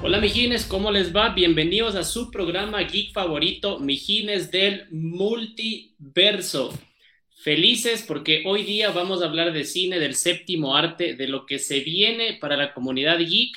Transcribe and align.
Hola 0.00 0.20
Mijines, 0.20 0.64
¿cómo 0.64 0.92
les 0.92 1.14
va? 1.14 1.30
Bienvenidos 1.30 1.96
a 1.96 2.04
su 2.04 2.30
programa 2.30 2.80
geek 2.82 3.12
favorito, 3.12 3.80
Mijines 3.80 4.52
del 4.52 4.86
Multiverso. 4.92 6.72
Felices 7.42 8.04
porque 8.06 8.44
hoy 8.46 8.62
día 8.62 8.92
vamos 8.92 9.20
a 9.20 9.24
hablar 9.24 9.52
de 9.52 9.64
cine, 9.64 9.98
del 9.98 10.14
séptimo 10.14 10.76
arte, 10.76 11.16
de 11.16 11.26
lo 11.26 11.46
que 11.46 11.58
se 11.58 11.80
viene 11.80 12.38
para 12.40 12.56
la 12.56 12.72
comunidad 12.74 13.18
geek 13.18 13.56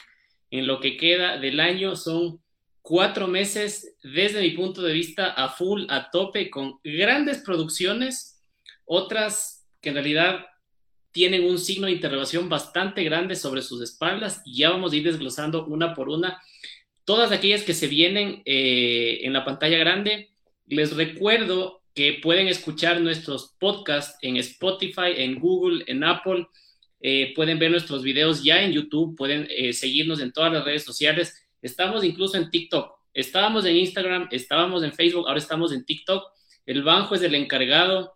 en 0.50 0.66
lo 0.66 0.80
que 0.80 0.98
queda 0.98 1.38
del 1.38 1.59
año. 1.59 1.96
Son 1.96 2.42
cuatro 2.82 3.28
meses 3.28 3.96
desde 4.02 4.42
mi 4.42 4.50
punto 4.50 4.82
de 4.82 4.94
vista 4.94 5.28
a 5.28 5.50
full, 5.50 5.84
a 5.89 6.10
tope, 6.10 6.50
con 6.50 6.80
grandes 6.84 7.38
producciones, 7.38 8.44
otras 8.86 9.68
que 9.80 9.89
en 9.89 9.96
realidad 9.96 10.48
tienen 11.12 11.43
un 11.43 11.59
signo 11.59 11.88
de 11.88 11.93
interrogación 11.93 12.50
bastante 12.50 13.04
grande 13.04 13.36
sobre 13.36 13.61
sus 13.61 13.82
espaldas 13.82 14.41
y 14.46 14.57
ya 14.57 14.70
vamos 14.70 14.93
a 14.93 14.96
ir 14.96 15.04
desglosando 15.04 15.65
una 15.65 15.93
por 15.93 16.10
una 16.10 16.42
todas 17.06 17.32
aquellas 17.32 17.64
que 17.64 17.74
se 17.74 17.87
vienen 17.87 18.42
eh, 18.46 19.20
en 19.24 19.34
la 19.34 19.43
pantalla 19.43 19.78
grande. 19.78 20.29
Les 20.68 20.96
recuerdo 20.96 21.82
que 21.93 22.20
pueden 22.21 22.47
escuchar 22.47 23.01
nuestros 23.01 23.56
podcasts 23.60 24.18
en 24.21 24.37
Spotify, 24.37 25.11
en 25.18 25.39
Google, 25.39 25.84
en 25.87 26.04
Apple. 26.04 26.47
Eh, 27.01 27.34
pueden 27.36 27.59
ver 27.59 27.71
nuestros 27.71 28.04
videos 28.04 28.43
ya 28.43 28.62
en 28.62 28.71
YouTube, 28.71 29.18
pueden 29.18 29.48
eh, 29.50 29.73
seguirnos 29.73 30.21
en 30.21 30.32
todas 30.32 30.54
las 30.54 30.64
redes 30.64 30.84
sociales. 30.84 31.48
Estamos 31.62 32.03
incluso 32.03 32.38
en 32.38 32.50
TikTok. 32.50 32.94
Estábamos 33.14 33.66
en 33.66 33.75
Instagram, 33.75 34.30
estábamos 34.31 34.84
en 34.84 34.94
Facebook, 34.94 35.28
ahora 35.28 35.39
estamos 35.39 35.73
en 35.73 35.84
TikTok. 35.84 36.23
El 36.66 36.84
Banjo 36.84 37.16
es 37.16 37.23
el 37.23 37.36
encargado 37.36 38.14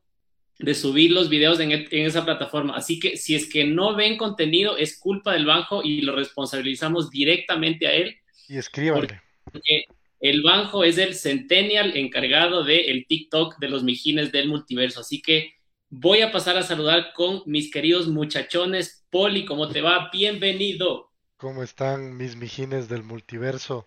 de 0.59 0.73
subir 0.73 1.11
los 1.11 1.29
videos 1.29 1.59
en, 1.59 1.71
esa 1.91 2.23
plataforma. 2.23 2.75
Así 2.75 2.99
que 2.99 3.17
si 3.17 3.35
es 3.35 3.49
que 3.49 3.65
no 3.65 3.95
ven 3.95 4.17
contenido, 4.17 4.77
es 4.77 4.97
culpa 4.99 5.33
del 5.33 5.45
Banjo 5.45 5.83
y 5.83 6.01
lo 6.01 6.15
responsabilizamos 6.15 7.09
directamente 7.09 7.87
a 7.87 7.93
él. 7.93 8.17
Y 8.47 8.57
escríbanle. 8.57 9.21
Porque 9.51 9.85
el 10.19 10.41
Banjo 10.41 10.83
es 10.83 10.97
el 10.97 11.13
centennial 11.13 11.95
encargado 11.97 12.63
del 12.63 13.05
TikTok 13.07 13.57
de 13.59 13.69
los 13.69 13.83
mijines 13.83 14.31
del 14.31 14.47
multiverso. 14.47 15.01
Así 15.01 15.21
que 15.21 15.55
voy 15.89 16.21
a 16.21 16.31
pasar 16.31 16.57
a 16.57 16.63
saludar 16.63 17.13
con 17.13 17.43
mis 17.45 17.71
queridos 17.71 18.07
muchachones. 18.07 19.05
Poli, 19.09 19.45
¿cómo 19.45 19.69
te 19.69 19.81
va? 19.81 20.09
Bienvenido. 20.11 21.11
¿Cómo 21.37 21.63
están 21.63 22.15
mis 22.15 22.35
mijines 22.35 22.87
del 22.87 23.03
multiverso? 23.03 23.85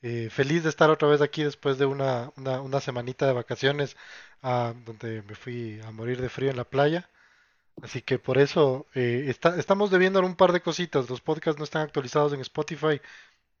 Eh, 0.00 0.28
feliz 0.30 0.62
de 0.62 0.68
estar 0.68 0.90
otra 0.90 1.08
vez 1.08 1.20
aquí 1.20 1.42
después 1.42 1.76
de 1.76 1.84
una, 1.86 2.30
una, 2.36 2.80
semanita 2.80 3.26
de 3.26 3.32
vacaciones 3.32 3.96
ah, 4.42 4.74
donde 4.84 5.22
me 5.22 5.34
fui 5.34 5.80
a 5.84 5.90
morir 5.90 6.20
de 6.20 6.28
frío 6.28 6.50
en 6.50 6.56
la 6.56 6.64
playa. 6.64 7.08
Así 7.82 8.02
que 8.02 8.18
por 8.18 8.38
eso 8.38 8.86
eh, 8.94 9.32
estamos 9.56 9.90
debiendo 9.90 10.20
un 10.20 10.36
par 10.36 10.52
de 10.52 10.60
cositas. 10.60 11.08
Los 11.08 11.20
podcasts 11.20 11.58
no 11.58 11.64
están 11.64 11.82
actualizados 11.82 12.32
en 12.32 12.40
Spotify. 12.40 13.00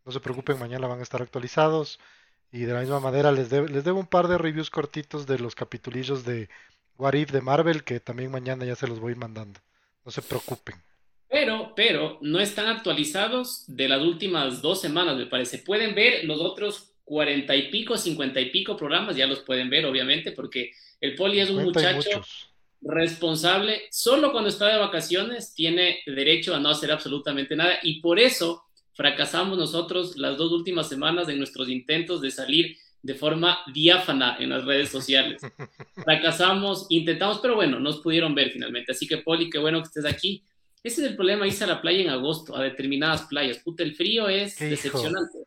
No 0.04 0.12
se 0.12 0.20
preocupen, 0.20 0.58
mañana 0.58 0.86
van 0.86 1.00
a 1.00 1.02
estar 1.02 1.22
actualizados. 1.22 2.00
Y 2.50 2.60
de 2.60 2.72
la 2.72 2.80
misma 2.80 3.00
manera 3.00 3.30
les, 3.30 3.52
les 3.52 3.84
debo 3.84 4.00
un 4.00 4.06
par 4.06 4.26
de 4.26 4.38
reviews 4.38 4.70
cortitos 4.70 5.26
de 5.26 5.38
los 5.38 5.54
capitulillos 5.54 6.24
de 6.24 6.48
What 6.96 7.14
If 7.14 7.30
de 7.30 7.40
Marvel 7.42 7.84
que 7.84 8.00
también 8.00 8.30
mañana 8.30 8.64
ya 8.64 8.74
se 8.74 8.88
los 8.88 9.00
voy 9.00 9.14
mandando. 9.14 9.60
No 10.04 10.10
se 10.10 10.22
preocupen. 10.22 10.76
Pero, 11.28 11.74
pero 11.76 12.18
no 12.22 12.40
están 12.40 12.66
actualizados 12.68 13.64
de 13.66 13.88
las 13.88 14.00
últimas 14.00 14.62
dos 14.62 14.80
semanas, 14.80 15.16
me 15.16 15.26
parece. 15.26 15.58
Pueden 15.58 15.94
ver 15.94 16.24
los 16.24 16.40
otros 16.40 16.90
cuarenta 17.08 17.56
y 17.56 17.70
pico, 17.70 17.96
cincuenta 17.96 18.40
y 18.40 18.50
pico 18.50 18.76
programas, 18.76 19.16
ya 19.16 19.26
los 19.26 19.40
pueden 19.40 19.70
ver, 19.70 19.86
obviamente, 19.86 20.32
porque 20.32 20.72
el 21.00 21.14
Poli 21.14 21.40
es 21.40 21.50
un 21.50 21.64
muchacho 21.64 22.22
responsable. 22.82 23.82
Solo 23.90 24.30
cuando 24.30 24.50
está 24.50 24.68
de 24.68 24.78
vacaciones 24.78 25.54
tiene 25.54 26.00
derecho 26.06 26.54
a 26.54 26.60
no 26.60 26.68
hacer 26.68 26.92
absolutamente 26.92 27.56
nada 27.56 27.78
y 27.82 28.00
por 28.00 28.20
eso 28.20 28.62
fracasamos 28.92 29.56
nosotros 29.56 30.16
las 30.16 30.36
dos 30.36 30.52
últimas 30.52 30.88
semanas 30.88 31.28
en 31.28 31.38
nuestros 31.38 31.68
intentos 31.68 32.20
de 32.20 32.30
salir 32.30 32.76
de 33.00 33.14
forma 33.14 33.58
diáfana 33.72 34.36
en 34.38 34.50
las 34.50 34.64
redes 34.64 34.90
sociales. 34.90 35.40
Fracasamos, 36.04 36.86
intentamos, 36.90 37.38
pero 37.38 37.54
bueno, 37.54 37.78
nos 37.80 38.00
pudieron 38.00 38.34
ver 38.34 38.50
finalmente. 38.50 38.92
Así 38.92 39.06
que, 39.06 39.18
Poli, 39.18 39.48
qué 39.48 39.58
bueno 39.58 39.80
que 39.80 39.86
estés 39.86 40.04
aquí. 40.04 40.42
Ese 40.82 41.02
es 41.02 41.10
el 41.10 41.16
problema, 41.16 41.46
irse 41.46 41.64
a 41.64 41.68
la 41.68 41.80
playa 41.80 42.00
en 42.00 42.10
agosto, 42.10 42.56
a 42.56 42.62
determinadas 42.62 43.22
playas. 43.22 43.58
Puta, 43.58 43.82
el 43.82 43.94
frío 43.94 44.28
es 44.28 44.58
decepcionante. 44.58 45.38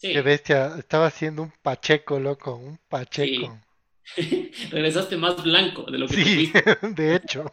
Qué 0.00 0.20
bestia, 0.22 0.74
estaba 0.78 1.06
haciendo 1.06 1.42
un 1.42 1.52
pacheco, 1.62 2.20
loco, 2.20 2.56
un 2.56 2.78
pacheco. 2.88 3.58
Regresaste 4.70 5.16
más 5.16 5.42
blanco 5.42 5.82
de 5.90 5.98
lo 5.98 6.06
que 6.06 6.14
sí, 6.14 6.52
de 6.94 7.16
hecho. 7.16 7.50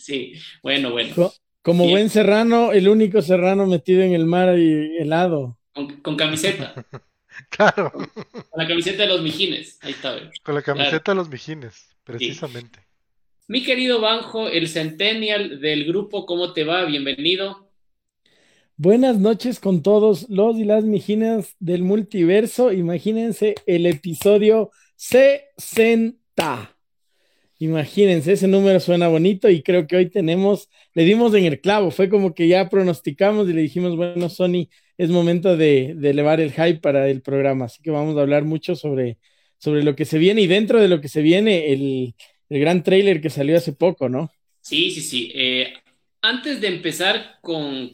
Sí, 0.00 0.34
bueno, 0.62 0.92
bueno. 0.92 1.32
Como 1.62 1.88
buen 1.88 2.08
serrano, 2.08 2.72
el 2.72 2.88
único 2.88 3.20
serrano 3.20 3.66
metido 3.66 4.02
en 4.02 4.14
el 4.14 4.24
mar 4.24 4.58
y 4.58 4.96
helado. 4.98 5.58
Con, 6.02 6.16
camiseta. 6.16 6.74
claro. 7.50 7.92
Con 7.92 8.44
la 8.56 8.66
camiseta 8.66 9.02
de 9.02 9.08
los 9.08 9.22
mijines. 9.22 9.78
Ahí 9.82 9.92
está. 9.92 10.16
Con 10.42 10.54
la 10.54 10.62
camiseta 10.62 11.12
de 11.12 11.16
los 11.16 11.28
mijines, 11.28 11.96
precisamente. 12.04 12.80
Mi 13.46 13.62
querido 13.62 14.00
Banjo, 14.00 14.48
el 14.48 14.68
centennial 14.68 15.60
del 15.60 15.84
grupo, 15.84 16.24
¿cómo 16.24 16.52
te 16.52 16.64
va? 16.64 16.84
Bienvenido. 16.84 17.69
Buenas 18.82 19.18
noches 19.18 19.60
con 19.60 19.82
todos 19.82 20.26
los 20.30 20.56
y 20.56 20.64
las 20.64 20.84
mijinas 20.84 21.54
del 21.60 21.82
multiverso. 21.82 22.72
Imagínense 22.72 23.54
el 23.66 23.84
episodio 23.84 24.70
60. 24.96 26.78
Imagínense, 27.58 28.32
ese 28.32 28.48
número 28.48 28.80
suena 28.80 29.08
bonito 29.08 29.50
y 29.50 29.62
creo 29.62 29.86
que 29.86 29.96
hoy 29.96 30.08
tenemos, 30.08 30.70
le 30.94 31.04
dimos 31.04 31.34
en 31.34 31.44
el 31.44 31.60
clavo, 31.60 31.90
fue 31.90 32.08
como 32.08 32.32
que 32.34 32.48
ya 32.48 32.70
pronosticamos 32.70 33.50
y 33.50 33.52
le 33.52 33.60
dijimos, 33.60 33.96
bueno, 33.96 34.30
Sony, 34.30 34.70
es 34.96 35.10
momento 35.10 35.58
de, 35.58 35.90
elevar 36.02 36.40
el 36.40 36.52
hype 36.52 36.80
para 36.80 37.06
el 37.10 37.20
programa, 37.20 37.66
así 37.66 37.82
que 37.82 37.90
vamos 37.90 38.16
a 38.16 38.22
hablar 38.22 38.46
mucho 38.46 38.76
sobre, 38.76 39.18
sobre 39.58 39.82
lo 39.82 39.94
que 39.94 40.06
se 40.06 40.16
viene 40.16 40.40
y 40.40 40.46
dentro 40.46 40.80
de 40.80 40.88
lo 40.88 41.02
que 41.02 41.08
se 41.08 41.20
viene, 41.20 41.74
el, 41.74 42.14
el 42.48 42.60
gran 42.60 42.82
trailer 42.82 43.20
que 43.20 43.28
salió 43.28 43.58
hace 43.58 43.74
poco, 43.74 44.08
¿no? 44.08 44.30
Sí, 44.62 44.90
sí, 44.90 45.00
sí. 45.00 45.32
Eh, 45.34 45.72
antes 46.22 46.60
de 46.60 46.68
empezar 46.68 47.38
con, 47.40 47.92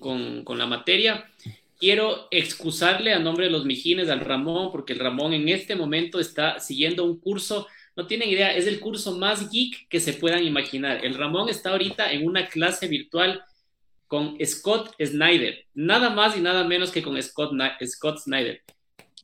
la 0.59 0.67
materia, 0.67 1.31
quiero 1.79 2.29
excusarle 2.31 3.13
a 3.13 3.19
nombre 3.19 3.47
de 3.47 3.51
los 3.51 3.65
Mijines 3.65 4.09
al 4.09 4.21
Ramón, 4.21 4.71
porque 4.73 4.93
el 4.93 4.99
Ramón 4.99 5.33
en 5.33 5.49
este 5.49 5.77
momento 5.77 6.21
está 6.21 6.59
siguiendo 6.59 7.05
un 7.05 7.19
curso, 7.19 7.67
no 7.97 8.07
tienen 8.07 8.29
idea, 8.29 8.55
es 8.55 8.67
el 8.67 8.81
curso 8.81 9.17
más 9.17 9.51
geek 9.51 9.89
que 9.89 10.01
se 10.01 10.13
puedan 10.13 10.45
imaginar. 10.45 11.05
El 11.05 11.15
Ramón 11.15 11.49
está 11.49 11.71
ahorita 11.71 12.13
en 12.13 12.27
una 12.27 12.49
clase 12.49 12.89
virtual 12.89 13.43
con 14.07 14.37
Scott 14.45 14.95
Snyder, 15.03 15.65
nada 15.75 16.11
más 16.11 16.37
y 16.37 16.41
nada 16.41 16.65
menos 16.65 16.91
que 16.91 17.03
con 17.03 17.21
Scott, 17.23 17.53
Scott 17.85 18.19
Snyder. 18.19 18.63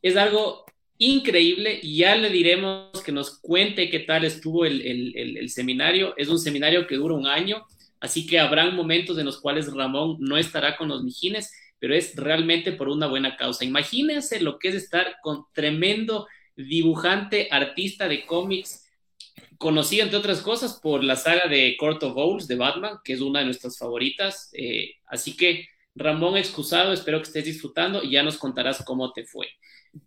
Es 0.00 0.16
algo 0.16 0.64
increíble. 0.98 1.80
Ya 1.82 2.16
le 2.16 2.30
diremos 2.30 3.02
que 3.02 3.12
nos 3.12 3.38
cuente 3.38 3.90
qué 3.90 4.00
tal 4.00 4.24
estuvo 4.24 4.64
el, 4.64 5.48
seminario. 5.48 6.14
Es 6.16 6.28
un 6.28 6.38
seminario 6.38 6.86
que 6.86 6.96
dura 6.96 7.14
un 7.14 7.26
año, 7.26 7.64
así 8.02 8.26
que 8.26 8.40
habrán 8.40 8.76
momentos 8.76 9.16
en 9.18 9.24
los 9.24 9.40
cuales 9.40 9.72
Ramón 9.72 10.16
no 10.20 10.36
estará 10.36 10.76
con 10.76 10.88
los 10.88 11.04
mijines, 11.04 11.50
pero 11.78 11.94
es 11.94 12.14
realmente 12.16 12.72
por 12.72 12.88
una 12.88 13.06
buena 13.06 13.36
causa. 13.36 13.64
Imagínense 13.64 14.40
lo 14.40 14.58
que 14.58 14.68
es 14.68 14.74
estar 14.74 15.16
con 15.22 15.44
tremendo 15.54 16.26
dibujante, 16.56 17.48
artista 17.50 18.08
de 18.08 18.26
cómics, 18.26 18.88
conocido 19.56 20.02
entre 20.04 20.18
otras 20.18 20.40
cosas 20.40 20.80
por 20.82 21.04
la 21.04 21.16
saga 21.16 21.48
de 21.48 21.76
Court 21.78 22.02
of 22.02 22.16
Owls 22.16 22.48
de 22.48 22.56
Batman, 22.56 22.98
que 23.04 23.12
es 23.12 23.20
una 23.20 23.38
de 23.38 23.46
nuestras 23.46 23.78
favoritas. 23.78 24.50
Eh, 24.52 24.96
así 25.06 25.36
que 25.36 25.68
Ramón, 25.94 26.36
excusado, 26.36 26.92
espero 26.92 27.18
que 27.18 27.28
estés 27.28 27.44
disfrutando 27.44 28.02
y 28.02 28.10
ya 28.10 28.22
nos 28.22 28.36
contarás 28.36 28.84
cómo 28.84 29.12
te 29.12 29.24
fue. 29.24 29.46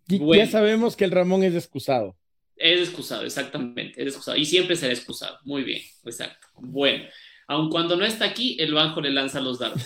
Ya 0.06 0.46
sabemos 0.46 0.96
que 0.96 1.04
el 1.04 1.12
Ramón 1.12 1.44
es 1.44 1.54
excusado. 1.54 2.16
Es 2.56 2.80
excusado, 2.80 3.24
exactamente, 3.24 4.00
es 4.00 4.08
excusado. 4.08 4.36
Y 4.36 4.44
siempre 4.44 4.76
será 4.76 4.92
excusado. 4.92 5.38
Muy 5.44 5.62
bien, 5.62 5.82
exacto. 6.04 6.48
Bueno, 6.54 7.04
aun 7.46 7.70
cuando 7.70 7.96
no 7.96 8.04
está 8.04 8.24
aquí, 8.24 8.56
el 8.60 8.74
banjo 8.74 9.00
le 9.00 9.10
lanza 9.10 9.40
los 9.40 9.58
dardos. 9.58 9.82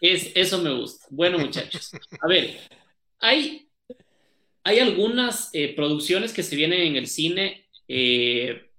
Es, 0.00 0.32
eso 0.34 0.62
me 0.62 0.72
gusta. 0.72 1.06
Bueno, 1.10 1.38
muchachos. 1.38 1.90
A 2.20 2.28
ver, 2.28 2.56
hay, 3.18 3.68
hay 4.62 4.78
algunas 4.78 5.50
eh, 5.52 5.74
producciones 5.74 6.32
que 6.32 6.42
se 6.42 6.56
vienen 6.56 6.82
en 6.82 6.96
el 6.96 7.06
cine. 7.06 7.66
Eh, 7.88 8.70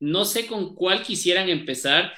no 0.00 0.24
sé 0.24 0.46
con 0.46 0.74
cuál 0.74 1.02
quisieran 1.02 1.48
empezar. 1.48 2.12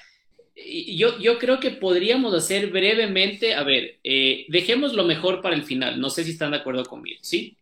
Yo, 0.54 1.18
yo, 1.18 1.38
creo 1.38 1.58
que 1.58 1.70
podríamos 1.70 2.34
hacer 2.34 2.70
brevemente, 2.70 3.54
a 3.54 3.62
ver, 3.62 3.98
eh, 4.04 4.44
dejemos 4.48 4.92
lo 4.92 5.04
mejor 5.04 5.40
para 5.40 5.54
el 5.54 5.62
final, 5.62 5.98
no 5.98 6.10
sé 6.10 6.24
si 6.24 6.32
están 6.32 6.50
de 6.50 6.58
acuerdo 6.58 6.84
conmigo, 6.84 7.18
¿sí? 7.22 7.56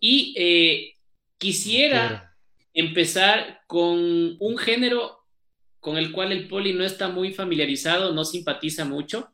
Y 0.00 0.94
quisiera 1.36 2.34
empezar 2.72 3.60
con 3.66 4.36
un 4.38 4.56
género 4.56 5.17
con 5.80 5.96
el 5.96 6.12
cual 6.12 6.32
el 6.32 6.48
poli 6.48 6.72
no 6.72 6.84
está 6.84 7.08
muy 7.08 7.32
familiarizado, 7.32 8.12
no 8.12 8.24
simpatiza 8.24 8.84
mucho, 8.84 9.28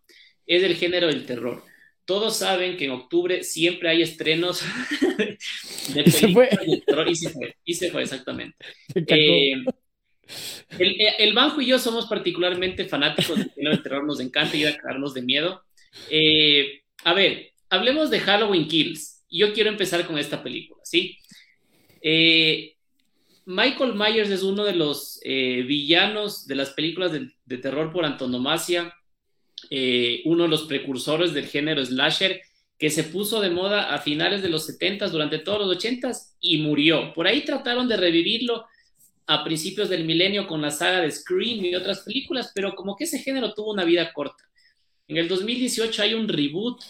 es 0.46 0.62
el 0.62 0.76
género 0.76 1.06
del 1.06 1.26
terror. 1.26 1.62
Todos 2.04 2.36
saben 2.36 2.76
que 2.76 2.84
en 2.84 2.90
octubre 2.90 3.42
siempre 3.44 3.88
hay 3.88 4.02
estrenos 4.02 4.62
de 5.94 6.04
películas 6.04 6.66
de 6.66 6.82
terror 6.86 7.08
y 7.08 7.16
se 7.16 7.30
fue, 7.30 7.56
y 7.64 7.74
se 7.74 7.90
fue 7.90 8.02
exactamente. 8.02 8.56
Eh, 8.94 9.52
el, 10.78 10.96
el, 11.18 11.34
Banjo 11.34 11.60
y 11.60 11.66
yo 11.66 11.78
somos 11.78 12.06
particularmente 12.06 12.84
fanáticos 12.84 13.38
del 13.38 13.50
género 13.50 13.74
del 13.74 13.82
terror, 13.82 14.04
nos 14.04 14.20
encanta 14.20 14.56
ir 14.56 14.66
a 14.68 14.76
cagarnos 14.76 15.14
de 15.14 15.22
miedo. 15.22 15.64
Eh, 16.10 16.82
a 17.04 17.14
ver, 17.14 17.52
hablemos 17.70 18.10
de 18.10 18.20
Halloween 18.20 18.68
Kills 18.68 19.14
yo 19.34 19.52
quiero 19.52 19.70
empezar 19.70 20.06
con 20.06 20.18
esta 20.18 20.42
película, 20.42 20.80
¿sí? 20.84 21.18
Eh, 22.00 22.73
Michael 23.46 23.94
Myers 23.94 24.30
es 24.30 24.42
uno 24.42 24.64
de 24.64 24.74
los 24.74 25.20
eh, 25.22 25.62
villanos 25.62 26.46
de 26.46 26.54
las 26.54 26.70
películas 26.70 27.12
de, 27.12 27.58
terror 27.58 27.92
por 27.92 28.04
antonomasia, 28.04 28.94
eh, 29.70 30.22
uno 30.24 30.44
de 30.44 30.48
los 30.48 30.64
precursores 30.64 31.34
del 31.34 31.46
género 31.46 31.84
slasher, 31.84 32.40
que 32.78 32.90
se 32.90 33.04
puso 33.04 33.40
de 33.40 33.50
moda 33.50 33.94
a 33.94 33.98
finales 33.98 34.42
de 34.42 34.48
los 34.48 34.66
70 34.66 35.08
durante 35.08 35.38
todos 35.38 35.66
los 35.66 35.76
80s 35.76 36.36
y 36.40 36.58
murió. 36.58 37.12
Por 37.12 37.26
ahí 37.26 37.44
trataron 37.44 37.86
de 37.86 37.96
revivirlo 37.96 38.66
a 39.26 39.44
principios 39.44 39.88
del 39.88 40.04
milenio 40.04 40.46
con 40.46 40.60
la 40.60 40.70
saga 40.70 41.00
de 41.00 41.10
Scream 41.10 41.64
y 41.64 41.74
otras 41.74 42.00
películas, 42.00 42.50
pero 42.54 42.74
como 42.74 42.96
que 42.96 43.04
ese 43.04 43.18
género 43.18 43.54
tuvo 43.54 43.72
una 43.72 43.84
vida 43.84 44.12
corta. 44.12 44.44
En 45.06 45.18
el 45.18 45.28
2018 45.28 46.02
hay 46.02 46.14
un 46.14 46.28
reboot 46.28 46.82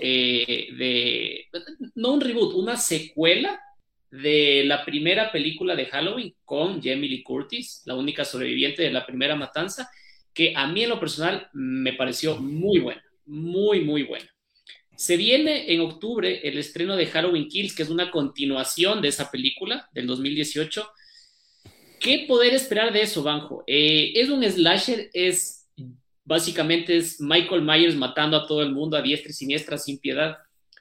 eh, 0.00 0.68
de, 0.76 1.46
no 1.94 2.14
un 2.14 2.20
reboot, 2.20 2.54
una 2.54 2.76
secuela 2.76 3.60
de 4.10 4.62
la 4.64 4.84
primera 4.84 5.30
película 5.30 5.76
de 5.76 5.86
Halloween 5.86 6.34
con 6.44 6.82
Jamie 6.82 7.08
Lee 7.08 7.22
Curtis, 7.22 7.82
la 7.84 7.94
única 7.94 8.24
sobreviviente 8.24 8.82
de 8.82 8.90
la 8.90 9.06
primera 9.06 9.36
matanza, 9.36 9.90
que 10.32 10.52
a 10.56 10.66
mí 10.66 10.84
en 10.84 10.90
lo 10.90 11.00
personal 11.00 11.48
me 11.52 11.92
pareció 11.92 12.36
muy 12.36 12.78
buena, 12.78 13.02
muy, 13.26 13.80
muy 13.80 14.04
buena. 14.04 14.28
Se 14.96 15.16
viene 15.16 15.72
en 15.72 15.80
octubre 15.80 16.40
el 16.42 16.58
estreno 16.58 16.96
de 16.96 17.06
Halloween 17.06 17.48
Kills, 17.48 17.74
que 17.74 17.84
es 17.84 17.90
una 17.90 18.10
continuación 18.10 19.00
de 19.00 19.08
esa 19.08 19.30
película 19.30 19.88
del 19.92 20.06
2018. 20.06 20.88
¿Qué 22.00 22.24
poder 22.26 22.54
esperar 22.54 22.92
de 22.92 23.02
eso, 23.02 23.22
Banjo? 23.22 23.62
Eh, 23.66 24.12
es 24.16 24.28
un 24.28 24.42
slasher, 24.42 25.10
es 25.12 25.58
básicamente 26.24 26.96
es 26.96 27.20
Michael 27.20 27.62
Myers 27.62 27.96
matando 27.96 28.36
a 28.36 28.46
todo 28.46 28.62
el 28.62 28.72
mundo 28.72 28.96
a 28.96 29.02
diestra 29.02 29.30
y 29.30 29.34
siniestra 29.34 29.78
sin 29.78 29.98
piedad. 29.98 30.36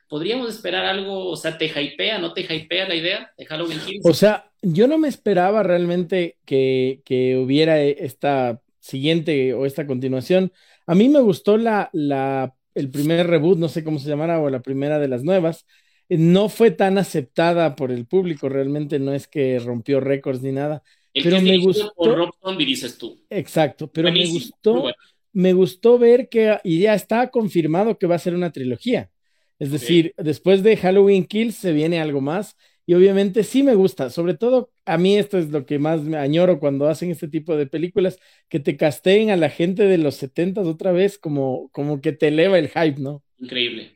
¿Podríamos 0.08 0.50
esperar 0.50 0.86
algo, 0.86 1.28
o 1.30 1.36
sea, 1.36 1.58
te 1.58 1.66
hypea, 1.66 2.18
no 2.20 2.34
te 2.34 2.42
hypea 2.42 2.88
la 2.88 2.96
idea 2.96 3.34
de 3.38 3.46
Halloween 3.46 3.80
Kills? 3.86 4.06
O 4.06 4.14
sea, 4.14 4.52
yo 4.62 4.88
no 4.88 4.98
me 4.98 5.08
esperaba 5.08 5.64
realmente 5.64 6.38
que, 6.46 7.02
que 7.04 7.38
hubiera 7.38 7.82
esta 7.82 8.62
siguiente 8.80 9.54
o 9.54 9.66
esta 9.66 9.86
continuación. 9.86 10.52
A 10.86 10.96
mí 10.96 11.10
me 11.10 11.20
gustó 11.20 11.58
la, 11.58 11.90
la 11.92 12.54
el 12.78 12.90
primer 12.90 13.28
reboot, 13.28 13.58
no 13.58 13.70
sé 13.70 13.84
cómo 13.84 14.00
se 14.00 14.08
llamara, 14.08 14.40
o 14.40 14.50
la 14.50 14.62
primera 14.62 15.00
de 15.00 15.08
las 15.08 15.24
nuevas, 15.24 15.66
no 16.10 16.48
fue 16.48 16.72
tan 16.72 16.98
aceptada 16.98 17.76
por 17.76 17.92
el 17.92 18.06
público, 18.06 18.50
realmente 18.50 19.00
no 19.00 19.14
es 19.14 19.28
que 19.28 19.60
rompió 19.60 20.00
récords 20.00 20.42
ni 20.42 20.52
nada. 20.52 20.84
pero 21.12 21.42
me 21.42 21.58
gustó. 21.58 21.92
Por 21.96 22.16
Rob 22.16 22.30
Zombie, 22.42 22.66
dices 22.66 22.98
tú. 22.98 23.20
Exacto, 23.30 23.92
pero 23.92 24.12
me 24.12 24.28
gustó, 24.28 24.86
me 25.34 25.54
gustó 25.54 25.98
ver 25.98 26.30
que, 26.30 26.58
y 26.64 26.80
ya 26.80 26.94
está 26.94 27.30
confirmado 27.30 27.98
que 27.98 28.08
va 28.08 28.16
a 28.16 28.20
ser 28.20 28.36
una 28.36 28.52
trilogía. 28.52 29.10
Es 29.60 29.72
decir, 29.72 30.14
después 30.18 30.64
de 30.64 30.78
Halloween 30.78 31.26
Kills 31.26 31.56
se 31.56 31.74
viene 31.74 32.00
algo 32.00 32.22
más. 32.22 32.56
Y 32.86 32.94
obviamente 32.94 33.44
sí 33.44 33.64
me 33.64 33.76
gusta, 33.76 34.10
sobre 34.10 34.34
todo 34.34 34.72
a 34.86 34.98
mí 34.98 35.18
esto 35.18 35.38
es 35.38 35.50
lo 35.50 35.66
que 35.66 35.78
más 35.78 36.04
me 36.04 36.16
añoro 36.16 36.58
cuando 36.58 36.88
hacen 36.88 37.12
este 37.12 37.28
tipo 37.28 37.58
de 37.58 37.68
películas, 37.68 38.18
que 38.48 38.62
te 38.62 38.78
casteen 38.78 39.30
a 39.30 39.36
la 39.36 39.50
gente 39.50 39.84
de 39.84 39.98
los 39.98 40.16
70 40.16 40.62
otra 40.62 40.94
vez, 40.94 41.18
como, 41.18 41.70
como 41.74 42.00
que 42.00 42.14
te 42.14 42.30
eleva 42.30 42.58
el 42.58 42.70
hype, 42.70 43.02
¿no? 43.02 43.24
Increíble. 43.40 43.92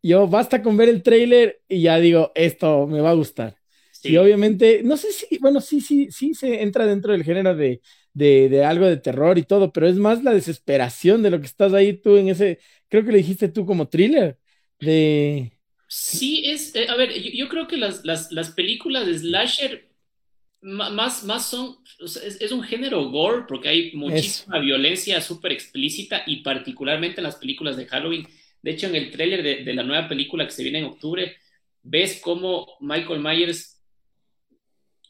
Yo 0.00 0.28
basta 0.28 0.62
con 0.62 0.76
ver 0.76 0.88
el 0.88 1.02
trailer 1.02 1.60
y 1.68 1.82
ya 1.82 1.98
digo, 1.98 2.30
esto 2.36 2.86
me 2.86 3.00
va 3.00 3.10
a 3.10 3.14
gustar. 3.14 3.56
Y 4.02 4.16
obviamente, 4.16 4.82
no 4.82 4.96
sé 4.96 5.12
si, 5.12 5.38
bueno, 5.38 5.60
sí, 5.60 5.80
sí, 5.80 6.08
sí 6.10 6.32
se 6.34 6.62
entra 6.62 6.86
dentro 6.86 7.12
del 7.12 7.24
género 7.24 7.54
de, 7.54 7.82
de, 8.14 8.48
de, 8.48 8.64
algo 8.64 8.86
de 8.86 8.96
terror 8.96 9.38
y 9.38 9.42
todo, 9.42 9.72
pero 9.72 9.88
es 9.88 9.96
más 9.96 10.22
la 10.24 10.32
desesperación 10.32 11.22
de 11.22 11.30
lo 11.30 11.40
que 11.40 11.46
estás 11.46 11.74
ahí 11.74 11.94
tú 11.94 12.16
en 12.16 12.28
ese, 12.28 12.60
creo 12.88 13.04
que 13.04 13.12
le 13.12 13.18
dijiste 13.18 13.48
tú 13.48 13.66
como 13.66 13.88
thriller, 13.88 14.38
de... 14.80 15.52
Sí, 15.88 16.44
es, 16.46 16.74
eh, 16.76 16.86
a 16.88 16.96
ver, 16.96 17.12
yo, 17.12 17.48
creo 17.48 17.66
que 17.66 17.76
las, 17.76 18.04
las, 18.04 18.30
las, 18.30 18.50
películas 18.50 19.06
de 19.06 19.18
slasher 19.18 19.90
más, 20.60 21.24
más 21.24 21.50
son, 21.50 21.78
es, 21.98 22.52
un 22.52 22.62
género 22.62 23.10
gore 23.10 23.44
porque 23.48 23.68
hay 23.68 23.92
muchísima 23.92 24.58
violencia 24.60 25.20
súper 25.20 25.52
explícita 25.52 26.22
y 26.26 26.42
particularmente 26.42 27.20
en 27.20 27.24
las 27.24 27.36
películas 27.36 27.76
de 27.76 27.86
Halloween. 27.86 28.28
De 28.62 28.70
hecho, 28.70 28.86
en 28.86 28.94
el 28.94 29.10
tráiler 29.10 29.42
de, 29.42 29.64
de, 29.64 29.74
la 29.74 29.82
nueva 29.82 30.06
película 30.06 30.44
que 30.44 30.52
se 30.52 30.62
viene 30.62 30.78
en 30.78 30.84
octubre, 30.84 31.36
ves 31.82 32.20
cómo 32.22 32.76
Michael 32.80 33.20
Myers 33.20 33.80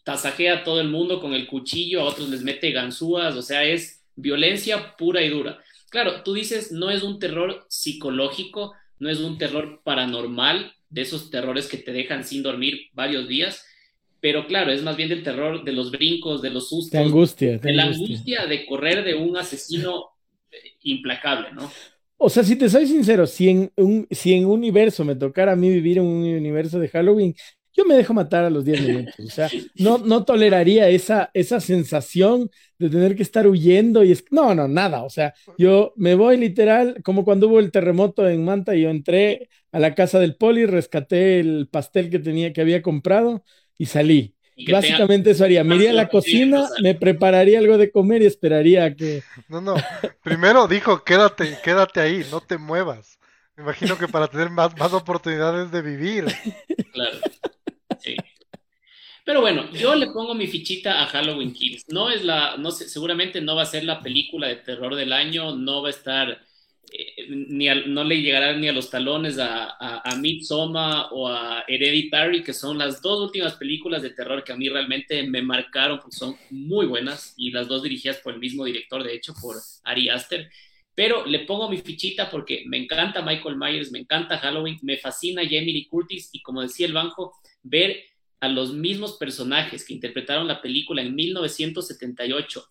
tasajea 0.05 0.58
a 0.58 0.64
todo 0.64 0.81
el 0.81 0.88
mundo 0.88 1.20
con 1.20 1.34
el 1.34 1.46
cuchillo, 1.46 2.00
a 2.00 2.05
otros 2.05 2.28
les 2.31 2.43
mete 2.43 2.70
ganzúas, 2.70 3.37
o 3.37 3.43
sea, 3.43 3.64
es 3.64 4.02
violencia 4.16 4.96
pura 4.96 5.23
y 5.23 5.28
dura. 5.28 5.58
Claro, 5.90 6.23
tú 6.23 6.34
dices, 6.34 6.73
no 6.73 6.90
es 6.90 7.02
un 7.02 7.19
terror 7.19 7.66
psicológico, 7.69 8.75
no 9.00 9.11
es 9.11 9.19
un 9.19 9.38
terror 9.38 9.81
paranormal, 9.82 10.73
de 10.91 11.02
esos 11.02 11.31
terrores 11.31 11.69
que 11.69 11.79
te 11.79 11.93
dejan 11.93 12.25
sin 12.25 12.43
dormir 12.43 12.88
varios 12.93 13.29
días, 13.29 13.64
pero 14.20 14.47
claro, 14.47 14.73
es 14.73 14.82
más 14.82 14.97
bien 14.97 15.08
del 15.08 15.23
terror 15.23 15.64
de 15.64 15.73
los 15.73 15.91
brincos, 15.91 16.43
de 16.43 16.50
los 16.50 16.69
sustos, 16.69 16.93
de, 16.93 16.99
angustia, 16.99 17.58
de, 17.58 17.73
la 17.73 17.85
angustia. 17.85 18.47
de 18.47 18.67
correr 18.67 19.05
de 19.05 19.14
un 19.14 19.37
asesino 19.37 20.11
eh, 20.50 20.56
implacable, 20.82 21.52
¿no? 21.52 21.70
O 22.19 22.29
sea, 22.29 22.44
si 22.44 22.56
te 22.56 22.69
soy 22.69 22.87
sincero, 22.87 23.26
si 23.26 23.49
en 23.49 23.73
un, 23.76 24.06
si 24.11 24.35
en 24.35 24.44
un 24.44 24.52
universo 24.52 25.06
me 25.06 25.17
tocara 25.17 25.52
a 25.52 25.56
mí 25.56 25.70
vivir 25.70 25.99
en 25.99 26.05
un 26.05 26.23
universo 26.23 26.79
de 26.79 26.88
Halloween, 26.88 27.35
yo 27.72 27.84
me 27.84 27.94
dejo 27.94 28.14
matar 28.14 28.44
a 28.44 28.50
los 28.50 28.64
10 28.64 28.81
minutos. 28.81 29.14
O 29.19 29.31
sea, 29.31 29.49
no, 29.76 29.99
no 29.99 30.25
toleraría 30.25 30.88
esa, 30.88 31.31
esa 31.34 31.61
sensación 31.61 32.50
de 32.78 32.90
tener 32.90 33.14
que 33.14 33.22
estar 33.22 33.46
huyendo 33.46 34.02
y 34.02 34.12
es, 34.12 34.25
no, 34.31 34.55
no, 34.55 34.69
nada. 34.69 35.02
O 35.02 35.11
sea, 35.11 35.34
yo 35.56 35.93
me 35.96 36.14
voy 36.14 36.37
literal, 36.37 37.00
como 37.05 37.25
cuando 37.25 37.49
hubo 37.49 37.61
el 37.61 37.70
terremoto 37.70 38.28
en 38.28 38.44
Manta, 38.44 38.75
yo 38.75 38.90
entré 38.90 39.49
a 39.72 39.78
la 39.78 39.94
casa 39.94 40.19
del 40.19 40.37
poli, 40.37 40.67
rescaté 40.67 41.40
el 41.40 41.69
pastel 41.70 42.11
que 42.11 42.19
tenía, 42.19 42.52
que 42.52 42.61
había 42.61 42.82
comprado 42.82 43.44
y 43.78 43.87
salí. 43.87 44.34
Básicamente 44.70 45.31
eso 45.31 45.44
haría. 45.44 45.64
Me 45.64 45.75
iría 45.76 45.90
a 45.90 45.94
la 45.94 46.08
cocina, 46.08 46.69
me 46.82 46.94
prepararía 46.94 47.58
algo 47.58 47.78
de 47.78 47.90
comer 47.90 48.23
y 48.23 48.26
esperaría 48.26 48.84
a 48.84 48.94
que. 48.94 49.23
No, 49.49 49.61
no. 49.61 49.75
Primero 50.23 50.66
dijo, 50.66 51.05
quédate, 51.05 51.56
quédate 51.62 52.00
ahí, 52.00 52.26
no 52.31 52.40
te 52.40 52.58
muevas. 52.58 53.19
Me 53.56 53.62
imagino 53.62 53.99
que 53.99 54.08
para 54.08 54.28
tener 54.28 54.50
más, 54.50 54.76
más 54.78 54.93
oportunidades 54.93 55.70
de 55.70 55.82
vivir. 55.82 56.26
Claro. 56.93 57.19
Pero 59.25 59.40
bueno, 59.40 59.70
yo 59.72 59.94
le 59.94 60.08
pongo 60.08 60.34
mi 60.34 60.46
fichita 60.46 61.02
a 61.02 61.06
Halloween 61.06 61.52
Kills. 61.52 61.84
No 61.88 62.11
es 62.11 62.25
la, 62.25 62.56
no 62.56 62.70
sé, 62.70 62.88
seguramente 62.88 63.40
no 63.40 63.55
va 63.56 63.62
a 63.62 63.67
ser 63.67 63.84
la 63.84 64.02
película 64.02 64.49
de 64.49 64.56
terror 64.56 64.94
del 64.94 65.12
año, 65.12 65.55
no 65.56 65.82
va 65.82 65.88
a 65.88 65.90
estar, 65.90 66.40
eh, 66.93 67.26
ni 67.28 67.67
no 67.87 68.05
le 68.05 68.22
llegará 68.22 68.56
ni 68.56 68.69
a 68.69 68.72
los 68.72 68.90
talones 68.90 69.38
a, 69.38 69.76
a, 69.78 70.02
a 70.04 71.09
o 71.12 71.28
a 71.28 71.64
Hereditary, 71.68 72.42
que 72.42 72.52
son 72.54 72.78
las 72.78 73.02
dos 73.02 73.21
últimas 73.21 73.54
películas 73.54 74.02
de 74.02 74.11
terror 74.11 74.42
que 74.42 74.52
a 74.52 74.56
mí 74.56 74.68
realmente 74.68 75.23
me 75.25 75.42
marcaron 75.42 75.99
porque 76.00 76.16
son 76.16 76.37
muy 76.50 76.87
buenas 76.87 77.35
y 77.37 77.50
las 77.50 77.68
dos 77.68 77.83
dirigidas 77.83 78.18
por 78.18 78.35
el 78.35 78.40
mismo 78.40 78.64
director, 78.64 79.02
de 79.04 79.14
hecho, 79.14 79.35
por 79.40 79.56
Ari 79.85 80.09
Aster. 80.09 80.50
Pero 80.94 81.25
le 81.25 81.40
pongo 81.40 81.68
mi 81.68 81.78
fichita 81.78 82.30
porque 82.30 82.64
me 82.66 82.76
encanta 82.76 83.23
Michael 83.23 83.56
Myers, 83.56 83.92
me 83.92 84.00
encanta 84.00 84.38
Halloween, 84.38 84.78
me 84.83 84.99
fascina 84.99 85.42
Jamie 85.42 85.73
Lee 85.73 85.87
Curtis 85.87 86.30
y 86.33 86.42
como 86.42 86.62
decía 86.62 86.87
el 86.87 86.92
Banjo, 86.92 87.35
ver 87.62 88.10
a 88.40 88.49
los 88.49 88.73
mismos 88.73 89.16
personajes 89.18 89.85
que 89.85 89.94
interpretaron 89.94 90.49
la 90.49 90.62
película 90.62 91.02
en 91.02 91.14
1978, 91.14 92.64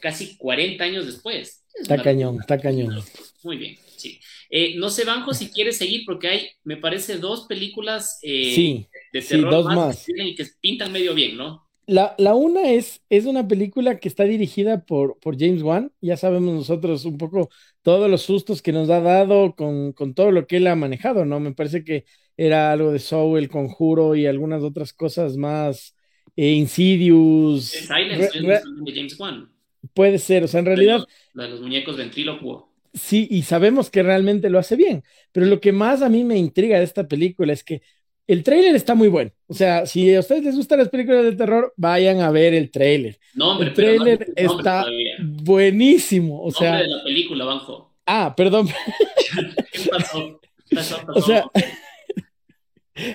casi 0.00 0.36
40 0.36 0.82
años 0.82 1.06
después. 1.06 1.64
Está 1.74 2.02
cañón, 2.02 2.38
está 2.40 2.58
cañón. 2.58 3.02
Muy 3.42 3.56
bien, 3.56 3.76
sí. 3.96 4.20
Eh, 4.50 4.74
no 4.76 4.90
sé, 4.90 5.04
Banjo, 5.04 5.32
si 5.32 5.50
quieres 5.50 5.76
seguir, 5.78 6.02
porque 6.04 6.28
hay, 6.28 6.48
me 6.64 6.76
parece, 6.76 7.18
dos 7.18 7.46
películas 7.46 8.18
eh, 8.22 8.86
de 9.12 9.22
terror 9.22 9.64
más, 9.74 10.04
Que, 10.04 10.34
que 10.34 10.46
pintan 10.60 10.92
medio 10.92 11.14
bien, 11.14 11.36
¿no? 11.36 11.66
La, 11.86 12.14
la, 12.16 12.34
una 12.34 12.70
es, 12.70 13.02
es 13.08 13.26
una 13.26 13.48
película 13.48 13.98
que 13.98 14.08
está 14.08 14.24
dirigida 14.24 14.84
por, 14.84 15.18
por 15.18 15.38
James 15.38 15.62
Wan. 15.62 15.92
Ya 16.00 16.16
sabemos 16.16 16.54
nosotros 16.54 17.04
un 17.04 17.18
poco 17.18 17.50
todos 17.82 18.08
los 18.08 18.22
sustos 18.22 18.62
que 18.62 18.72
nos 18.72 18.88
ha 18.88 19.00
dado 19.00 19.56
con, 19.56 19.92
con 19.92 20.14
todo 20.14 20.30
lo 20.30 20.46
que 20.46 20.58
él 20.58 20.66
ha 20.68 20.76
manejado, 20.76 21.24
¿no? 21.24 21.40
Me 21.40 21.52
parece 21.54 21.82
que 21.82 22.04
era 22.36 22.72
algo 22.72 22.92
de 22.92 22.98
Soul, 22.98 23.38
El 23.38 23.48
Conjuro 23.48 24.14
y 24.14 24.26
algunas 24.26 24.62
otras 24.62 24.92
cosas 24.92 25.36
más. 25.36 25.94
Eh, 26.36 26.52
Insidious. 26.52 27.64
Silence 27.64 28.30
de 28.40 28.92
James 28.94 29.18
Wan. 29.18 29.50
Puede 29.94 30.18
ser, 30.18 30.44
o 30.44 30.48
sea, 30.48 30.60
en 30.60 30.66
realidad. 30.66 31.04
La 31.34 31.44
de 31.44 31.50
los 31.50 31.60
muñecos 31.60 31.96
ventrílocuo. 31.96 32.72
Sí, 32.94 33.26
y 33.30 33.42
sabemos 33.42 33.90
que 33.90 34.02
realmente 34.02 34.50
lo 34.50 34.58
hace 34.58 34.76
bien. 34.76 35.02
Pero 35.32 35.46
lo 35.46 35.60
que 35.60 35.72
más 35.72 36.02
a 36.02 36.08
mí 36.08 36.24
me 36.24 36.36
intriga 36.36 36.78
de 36.78 36.84
esta 36.84 37.08
película 37.08 37.52
es 37.52 37.64
que 37.64 37.82
el 38.26 38.42
tráiler 38.44 38.74
está 38.74 38.94
muy 38.94 39.08
bueno. 39.08 39.30
O 39.46 39.54
sea, 39.54 39.86
si 39.86 40.14
a 40.14 40.20
ustedes 40.20 40.44
les 40.44 40.56
gustan 40.56 40.78
las 40.78 40.88
películas 40.88 41.24
de 41.24 41.32
terror, 41.32 41.72
vayan 41.76 42.20
a 42.20 42.30
ver 42.30 42.54
el 42.54 42.70
tráiler. 42.70 43.18
el 43.60 43.72
tráiler 43.72 44.26
está 44.36 44.86
buenísimo. 45.20 46.42
O 46.42 46.50
sea, 46.52 46.78
de 46.78 46.88
la 46.88 47.02
película, 47.02 47.44
Banjo. 47.44 47.92
Ah, 48.06 48.34
perdón. 48.36 48.68
¿Qué 49.72 49.90
pasó? 49.90 50.40
¿Qué 50.68 50.76
pasó? 50.76 50.98
O 51.14 51.20
sea, 51.20 51.44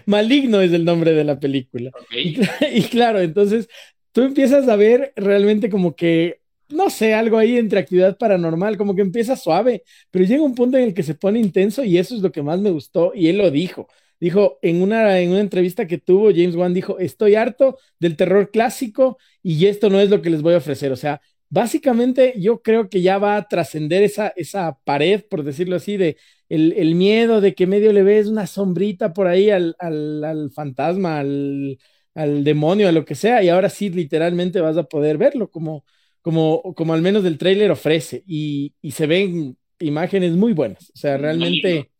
Maligno 0.05 0.61
es 0.61 0.71
el 0.73 0.85
nombre 0.85 1.13
de 1.13 1.23
la 1.23 1.39
película. 1.39 1.91
Y, 2.73 2.83
claro, 2.83 3.19
entonces 3.19 3.67
tú 4.11 4.21
empiezas 4.21 4.67
a 4.67 4.75
ver 4.75 5.13
realmente 5.15 5.69
como 5.69 5.95
que, 5.95 6.41
no 6.69 6.89
sé, 6.89 7.13
algo 7.13 7.37
ahí 7.37 7.57
entre 7.57 7.79
actividad 7.79 8.17
paranormal, 8.17 8.77
como 8.77 8.95
que 8.95 9.01
empieza 9.01 9.35
suave, 9.35 9.83
pero 10.11 10.25
llega 10.25 10.43
un 10.43 10.55
punto 10.55 10.77
en 10.77 10.85
el 10.85 10.93
que 10.93 11.03
se 11.03 11.15
pone 11.15 11.39
intenso 11.39 11.83
y 11.83 11.97
eso 11.97 12.15
es 12.15 12.21
lo 12.21 12.31
que 12.31 12.41
más 12.41 12.59
me 12.59 12.71
gustó 12.71 13.11
y 13.15 13.27
él 13.27 13.37
lo 13.37 13.51
dijo. 13.51 13.87
dijo 14.19 14.57
en 14.61 14.81
una, 14.81 15.19
en 15.19 15.31
una 15.31 15.41
entrevista 15.41 15.87
que 15.87 15.97
tuvo, 15.99 16.31
James 16.31 16.55
Wan 16.55 16.73
dijo, 16.73 16.97
estoy 16.99 17.35
harto 17.35 17.77
del 17.99 18.15
terror 18.17 18.51
clásico 18.51 19.17
y 19.43 19.67
esto 19.67 19.89
no 19.89 19.99
es 19.99 20.09
lo 20.09 20.21
que 20.21 20.29
les 20.29 20.41
voy 20.41 20.55
a 20.55 20.57
ofrecer. 20.57 20.91
O 20.91 20.95
sea, 20.95 21.21
básicamente 21.49 22.33
yo 22.37 22.61
creo 22.61 22.89
que 22.89 23.01
ya 23.01 23.17
va 23.19 23.37
a 23.37 23.47
trascender 23.47 24.03
esa, 24.03 24.33
esa 24.35 24.77
pared, 24.83 25.23
por 25.29 25.43
decirlo 25.43 25.75
así, 25.75 25.97
de 25.97 26.17
el, 26.49 26.95
miedo 26.95 27.41
de 27.41 27.55
que 27.55 27.67
medio 27.67 27.93
le 27.93 28.03
ves 28.03 28.27
una 28.27 28.47
sombrita 28.47 29.13
por 29.13 29.27
ahí 29.27 29.49
al, 29.49 29.75
al, 29.79 30.51
fantasma, 30.53 31.19
al, 31.19 31.77
al, 32.15 32.43
demonio, 32.43 32.87
a 32.87 32.91
lo 32.91 33.05
que 33.05 33.15
sea, 33.15 33.43
y 33.43 33.49
ahora 33.49 33.69
sí 33.69 33.89
literalmente 33.89 34.61
vas 34.61 34.77
a 34.77 34.83
poder 34.83 35.17
verlo 35.17 35.49
como, 35.51 35.85
como, 36.21 36.61
como 36.75 36.93
al 36.93 37.01
menos 37.01 37.25
el 37.25 37.37
tráiler 37.37 37.71
ofrece, 37.71 38.23
y, 38.25 38.73
y 38.81 38.91
se 38.91 39.07
ven 39.07 39.57
imágenes 39.79 40.33
muy 40.33 40.53
buenas, 40.53 40.89
o 40.93 40.97
sea, 40.97 41.17
realmente 41.17 41.91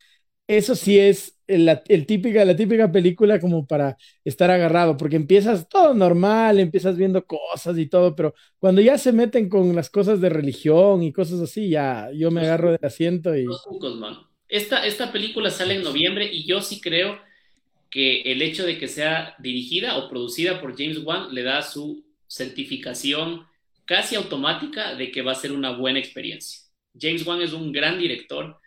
eso 0.48 0.76
sí 0.76 0.98
es 0.98 1.38
el, 1.48 2.06
típica, 2.06 2.44
la 2.46 2.56
típica 2.56 2.92
película 2.92 3.40
como 3.40 3.66
para 3.66 3.98
estar 4.24 4.52
agarrado, 4.52 4.98
porque 4.98 5.16
empiezas 5.16 5.68
todo 5.70 5.94
normal, 5.94 6.60
empiezas 6.60 6.98
viendo 6.98 7.26
cosas 7.26 7.78
y 7.78 7.88
todo, 7.88 8.16
pero 8.16 8.34
cuando 8.60 8.82
ya 8.82 8.98
se 8.98 9.14
meten 9.14 9.50
con 9.50 9.76
las 9.76 9.90
cosas 9.90 10.20
de 10.20 10.30
religión 10.30 11.04
y 11.04 11.14
cosas 11.14 11.40
así, 11.40 11.70
ya 11.70 12.10
yo 12.14 12.32
me 12.32 12.42
agarro 12.42 12.72
del 12.72 12.84
asiento 12.84 13.36
y... 13.36 13.46
Esta, 14.50 14.86
esta 14.86 15.12
película 15.12 15.50
sale 15.50 15.76
en 15.76 15.84
noviembre 15.84 16.30
y 16.32 16.46
yo 16.46 16.62
sí 16.62 16.80
creo 16.80 17.20
que 17.90 18.22
el 18.22 18.42
hecho 18.42 18.66
de 18.66 18.78
que 18.78 18.88
sea 18.88 19.36
dirigida 19.40 19.98
o 19.98 20.10
producida 20.10 20.62
por 20.62 20.78
James 20.78 21.00
Wan 21.00 21.34
le 21.34 21.44
da 21.44 21.62
su 21.62 22.06
certificación 22.28 23.46
casi 23.86 24.16
automática 24.16 24.96
de 24.96 25.12
que 25.12 25.22
va 25.22 25.32
a 25.32 25.36
ser 25.36 25.52
una 25.52 25.72
buena 25.72 26.00
experiencia. 26.00 26.62
James 27.00 27.26
Wan 27.26 27.42
es 27.42 27.54
un 27.54 27.72
gran 27.72 28.00
director, 28.00 28.60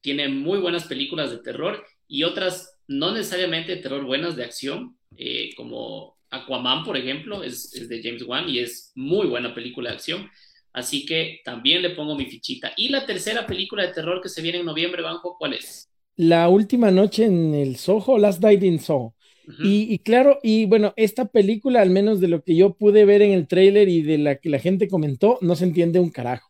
tiene 0.00 0.28
muy 0.28 0.58
buenas 0.58 0.84
películas 0.84 1.30
de 1.30 1.38
terror 1.38 1.84
y 2.06 2.22
otras 2.24 2.78
no 2.86 3.12
necesariamente 3.12 3.76
de 3.76 3.82
terror 3.82 4.04
buenas 4.04 4.36
de 4.36 4.44
acción, 4.44 4.96
eh, 5.16 5.50
como 5.56 6.16
Aquaman, 6.30 6.84
por 6.84 6.96
ejemplo, 6.96 7.42
es, 7.42 7.74
es, 7.74 7.88
de 7.88 8.02
James 8.02 8.22
Wan 8.22 8.48
y 8.48 8.58
es 8.58 8.92
muy 8.94 9.26
buena 9.26 9.54
película 9.54 9.90
de 9.90 9.96
acción. 9.96 10.30
Así 10.72 11.04
que 11.04 11.40
también 11.44 11.82
le 11.82 11.90
pongo 11.90 12.14
mi 12.14 12.26
fichita. 12.26 12.72
Y 12.76 12.88
la 12.88 13.04
tercera 13.04 13.46
película 13.46 13.86
de 13.86 13.92
terror 13.92 14.20
que 14.22 14.28
se 14.28 14.42
viene 14.42 14.58
en 14.58 14.66
noviembre, 14.66 15.02
Banjo, 15.02 15.36
¿cuál 15.38 15.54
es? 15.54 15.88
La 16.16 16.48
última 16.48 16.90
noche 16.90 17.24
en 17.24 17.54
el 17.54 17.76
Soho, 17.76 18.18
Last 18.18 18.42
Night 18.42 18.62
in 18.62 18.78
Soho. 18.78 19.14
y, 19.62 19.92
y, 19.92 19.98
claro, 19.98 20.38
y 20.42 20.66
bueno, 20.66 20.94
esta 20.96 21.26
película, 21.26 21.82
al 21.82 21.90
menos 21.90 22.20
de 22.20 22.28
lo 22.28 22.42
que 22.42 22.54
yo 22.54 22.74
pude 22.74 23.04
ver 23.04 23.22
en 23.22 23.32
el 23.32 23.48
tráiler 23.48 23.88
y 23.88 24.02
de 24.02 24.18
la 24.18 24.36
que 24.36 24.48
la 24.48 24.58
gente 24.58 24.88
comentó, 24.88 25.38
no 25.40 25.56
se 25.56 25.64
entiende 25.64 26.00
un 26.00 26.10
carajo. 26.10 26.48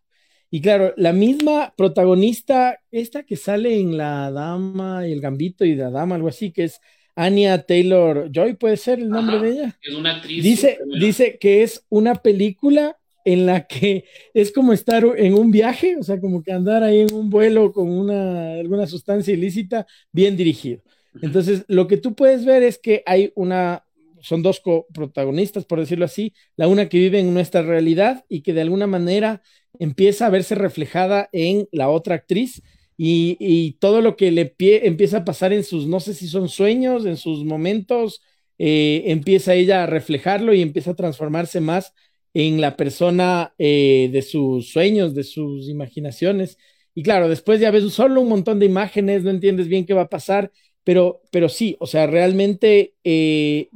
Y 0.50 0.61
claro, 0.61 0.93
la 0.99 1.14
misma 1.14 1.73
protagonista, 1.76 2.79
esta 2.91 3.23
que 3.23 3.37
sale 3.37 3.81
en 3.81 3.97
La 3.97 4.31
Dama 4.31 5.09
y 5.09 5.12
el 5.12 5.21
Gambito 5.23 5.64
y 5.64 5.75
la 5.75 5.91
Dama, 5.91 6.17
algo 6.17 6.29
así, 6.29 6.52
que 6.52 6.64
es 6.64 6.79
Anya 7.17 7.62
Taylor 7.62 8.31
Joy, 8.31 8.55
puede 8.55 8.76
ser 8.76 8.99
el 8.99 9.09
nombre 9.09 9.41
de 9.41 9.49
ella. 9.50 9.79
Es 9.81 9.95
una 9.95 10.17
actriz. 10.17 10.45
Dice, 10.45 10.79
dice 10.99 11.38
que 11.41 11.62
es 11.62 11.87
una 11.88 12.17
película 12.17 12.99
en 13.25 13.47
la 13.47 13.67
que 13.67 14.05
es 14.35 14.52
como 14.52 14.73
estar 14.73 15.05
en 15.17 15.35
un 15.35 15.50
viaje, 15.50 15.97
o 15.97 16.02
sea, 16.02 16.21
como 16.21 16.43
que 16.43 16.52
andar 16.52 16.83
ahí 16.83 17.00
en 17.00 17.12
un 17.12 17.31
vuelo 17.31 17.73
con 17.73 17.88
una, 17.88 18.52
alguna 18.55 18.87
sustancia 18.87 19.35
ilícita 19.35 19.87
bien 20.12 20.37
dirigido. 20.37 20.83
Entonces, 21.21 21.64
lo 21.69 21.87
que 21.87 21.97
tú 21.97 22.14
puedes 22.14 22.45
ver 22.45 22.62
es 22.62 22.79
que 22.79 23.02
hay 23.07 23.33
una, 23.35 23.85
son 24.21 24.43
dos 24.43 24.62
protagonistas, 24.95 25.64
por 25.64 25.81
decirlo 25.81 26.05
así, 26.05 26.33
la 26.57 26.69
una 26.69 26.88
que 26.88 26.99
vive 26.99 27.19
en 27.19 27.35
nuestra 27.35 27.62
realidad 27.62 28.25
y 28.29 28.43
que 28.43 28.55
de 28.55 28.62
alguna 28.62 28.87
manera 28.87 29.43
empieza 29.79 30.26
a 30.26 30.31
verse 30.31 30.55
reflejada 30.55 31.29
en 31.33 31.69
la 31.73 31.88
otra 31.88 32.14
actriz 32.14 32.62
y, 32.97 33.73
todo 33.81 34.00
lo 34.00 34.17
que 34.17 34.31
le 34.31 34.47
pie, 34.47 34.87
empieza 34.87 35.19
a 35.19 35.25
pasar 35.25 35.52
en 35.52 35.64
sus, 35.64 35.87
no 35.87 35.99
sé 35.99 36.14
si 36.14 36.29
son 36.29 36.49
sueños, 36.49 37.05
en 37.05 37.17
sus 37.17 37.45
momentos, 37.45 38.23
eh, 38.59 39.02
empieza 39.07 39.55
ella 39.55 39.83
a 39.83 39.87
reflejarlo 39.87 40.55
y 40.55 40.62
empieza 40.62 40.93
a 40.93 40.97
transformarse 40.97 41.61
más 41.61 41.95
en 42.35 42.61
la 42.61 42.77
persona 42.77 43.55
eh, 43.59 44.09
de 44.12 44.23
sus 44.23 44.71
sueños, 44.71 45.15
de 45.15 45.25
sus 45.25 45.69
imaginaciones. 45.69 46.59
Y 46.95 47.03
claro, 47.03 47.29
después 47.29 47.61
ya 47.61 47.71
ves 47.71 47.93
solo 47.93 48.21
un 48.21 48.29
montón 48.29 48.59
de 48.59 48.67
imágenes, 48.67 49.23
no 49.23 49.31
entiendes 49.31 49.69
bien 49.69 49.87
qué 49.87 49.95
va 49.95 50.03
a 50.03 50.09
pasar, 50.09 50.51
pero, 50.85 51.23
pero 51.31 51.49
sí, 51.49 51.77
o 51.79 51.87
sea, 51.87 52.07
realmente 52.07 52.95
eh, 53.05 53.69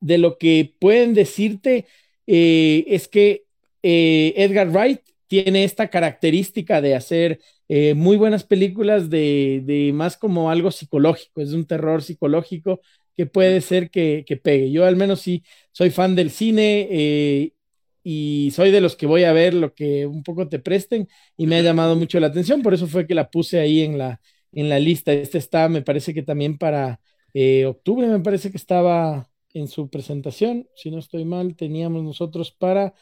de 0.00 0.18
lo 0.18 0.38
que 0.38 0.74
pueden 0.80 1.14
decirte 1.14 1.86
eh, 2.26 2.84
es 2.88 3.08
que 3.08 3.44
Edgar 3.82 4.68
Wright 4.70 5.00
tiene 5.26 5.64
esta 5.64 5.88
característica 5.88 6.80
de 6.80 6.94
hacer 6.94 7.40
muy 7.96 8.18
buenas 8.18 8.44
películas 8.44 9.08
de, 9.08 9.62
de, 9.64 9.92
más 9.94 10.18
como 10.18 10.50
algo 10.50 10.70
psicológico, 10.70 11.40
es 11.40 11.52
un 11.52 11.64
terror 11.66 12.02
psicológico 12.02 12.80
que 13.16 13.24
puede 13.24 13.62
ser 13.62 13.90
que, 13.90 14.24
que 14.26 14.36
pegue. 14.36 14.70
Yo 14.70 14.84
al 14.84 14.94
menos 14.94 15.22
sí 15.22 15.42
soy 15.72 15.90
fan 15.90 16.14
del 16.14 16.30
cine 16.30 17.50
y 18.02 18.50
soy 18.54 18.70
de 18.70 18.80
los 18.80 18.96
que 18.96 19.06
voy 19.06 19.24
a 19.24 19.32
ver 19.32 19.54
lo 19.54 19.74
que 19.74 20.06
un 20.06 20.22
poco 20.22 20.48
te 20.48 20.58
presten 20.58 21.08
y 21.36 21.46
me 21.46 21.56
ha 21.56 21.62
llamado 21.62 21.96
mucho 21.96 22.18
la 22.20 22.28
atención, 22.28 22.62
por 22.62 22.74
eso 22.74 22.86
fue 22.86 23.06
que 23.06 23.14
la 23.14 23.30
puse 23.30 23.60
ahí 23.60 23.80
en 23.80 23.98
la, 23.98 24.20
en 24.52 24.68
la 24.68 24.78
lista. 24.78 25.12
Este 25.12 25.38
está, 25.38 25.68
me 25.68 25.82
parece 25.82 26.12
que 26.12 26.22
también 26.22 26.58
para 26.58 27.00
eh, 27.34 27.66
octubre, 27.66 28.06
me 28.06 28.20
parece 28.20 28.50
que 28.50 28.56
estaba 28.56 29.28
en 29.54 29.68
su 29.68 29.88
presentación, 29.88 30.68
si 30.74 30.90
no 30.90 30.98
estoy 30.98 31.24
mal, 31.24 31.54
teníamos 31.56 32.02
nosotros 32.02 32.50
para 32.50 32.94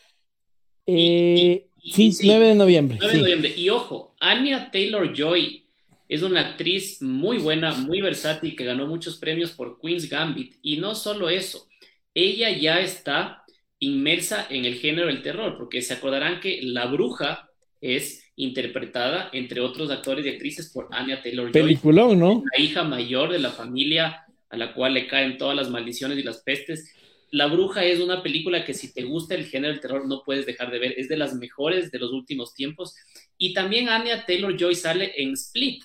eh, 0.87 1.69
9 1.85 2.47
de 2.47 2.55
noviembre. 2.55 2.99
9 3.01 3.15
de 3.15 3.21
noviembre. 3.21 3.55
Y 3.57 3.69
ojo, 3.71 4.15
Anya 4.21 4.71
Taylor 4.71 5.13
Joy 5.15 5.65
es 6.09 6.23
una 6.23 6.41
actriz 6.41 7.01
muy 7.01 7.39
buena, 7.39 7.73
muy 7.73 8.01
versátil, 8.01 8.57
que 8.57 8.65
ganó 8.65 8.87
muchos 8.87 9.17
premios 9.17 9.53
por 9.53 9.79
Queen's 9.81 10.09
Gambit. 10.09 10.57
Y 10.61 10.79
no 10.79 10.95
solo 10.95 11.31
eso, 11.31 11.69
ella 12.15 12.51
ya 12.51 12.81
está 12.81 13.40
inmersa 13.81 14.47
en 14.49 14.65
el 14.65 14.77
género 14.77 15.09
del 15.09 15.23
terror, 15.23 15.57
porque 15.59 15.83
se 15.83 15.95
acordarán 15.95 16.41
que 16.41 16.61
La 16.63 16.87
Bruja 16.87 17.51
es 17.81 18.31
interpretada, 18.37 19.31
entre 19.33 19.61
otros 19.61 19.91
actores 19.91 20.25
y 20.25 20.29
actrices, 20.29 20.71
por 20.71 20.89
Anya 20.93 21.23
Taylor-Joy. 21.23 21.53
Peliculón, 21.53 22.19
¿no? 22.19 22.45
La 22.57 22.63
hija 22.63 22.85
mayor 22.85 23.33
de 23.33 23.39
la 23.39 23.51
familia 23.51 24.25
a 24.51 24.57
la 24.57 24.75
cual 24.75 24.95
le 24.95 25.07
caen 25.07 25.39
todas 25.39 25.57
las 25.57 25.71
maldiciones 25.71 26.19
y 26.19 26.23
las 26.23 26.43
pestes. 26.43 26.95
La 27.31 27.47
Bruja 27.47 27.85
es 27.85 28.01
una 28.01 28.23
película 28.23 28.65
que 28.65 28.75
si 28.75 28.93
te 28.93 29.05
gusta 29.05 29.35
el 29.35 29.47
género 29.47 29.73
del 29.73 29.81
terror 29.81 30.07
no 30.07 30.23
puedes 30.25 30.45
dejar 30.45 30.71
de 30.71 30.79
ver, 30.79 30.95
es 30.97 31.09
de 31.09 31.17
las 31.17 31.35
mejores 31.35 31.91
de 31.91 31.99
los 32.01 32.11
últimos 32.13 32.55
tiempos. 32.55 32.95
Y 33.39 33.55
también 33.55 33.89
Anya 33.89 34.27
Taylor-Joy 34.27 34.75
sale 34.75 35.13
en 35.17 35.33
Split, 35.33 35.83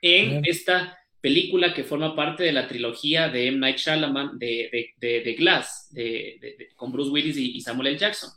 en 0.00 0.42
esta 0.44 0.98
película 1.24 1.72
que 1.72 1.84
forma 1.84 2.14
parte 2.14 2.42
de 2.42 2.52
la 2.52 2.68
trilogía 2.68 3.30
de 3.30 3.46
M. 3.46 3.56
Night 3.56 3.78
Shyamalan 3.78 4.38
de, 4.38 4.92
de, 4.98 5.34
Glass, 5.38 5.90
con 6.76 6.92
Bruce 6.92 7.10
Willis 7.10 7.38
y, 7.38 7.58
Samuel 7.62 7.86
L. 7.86 7.98
Jackson. 7.98 8.28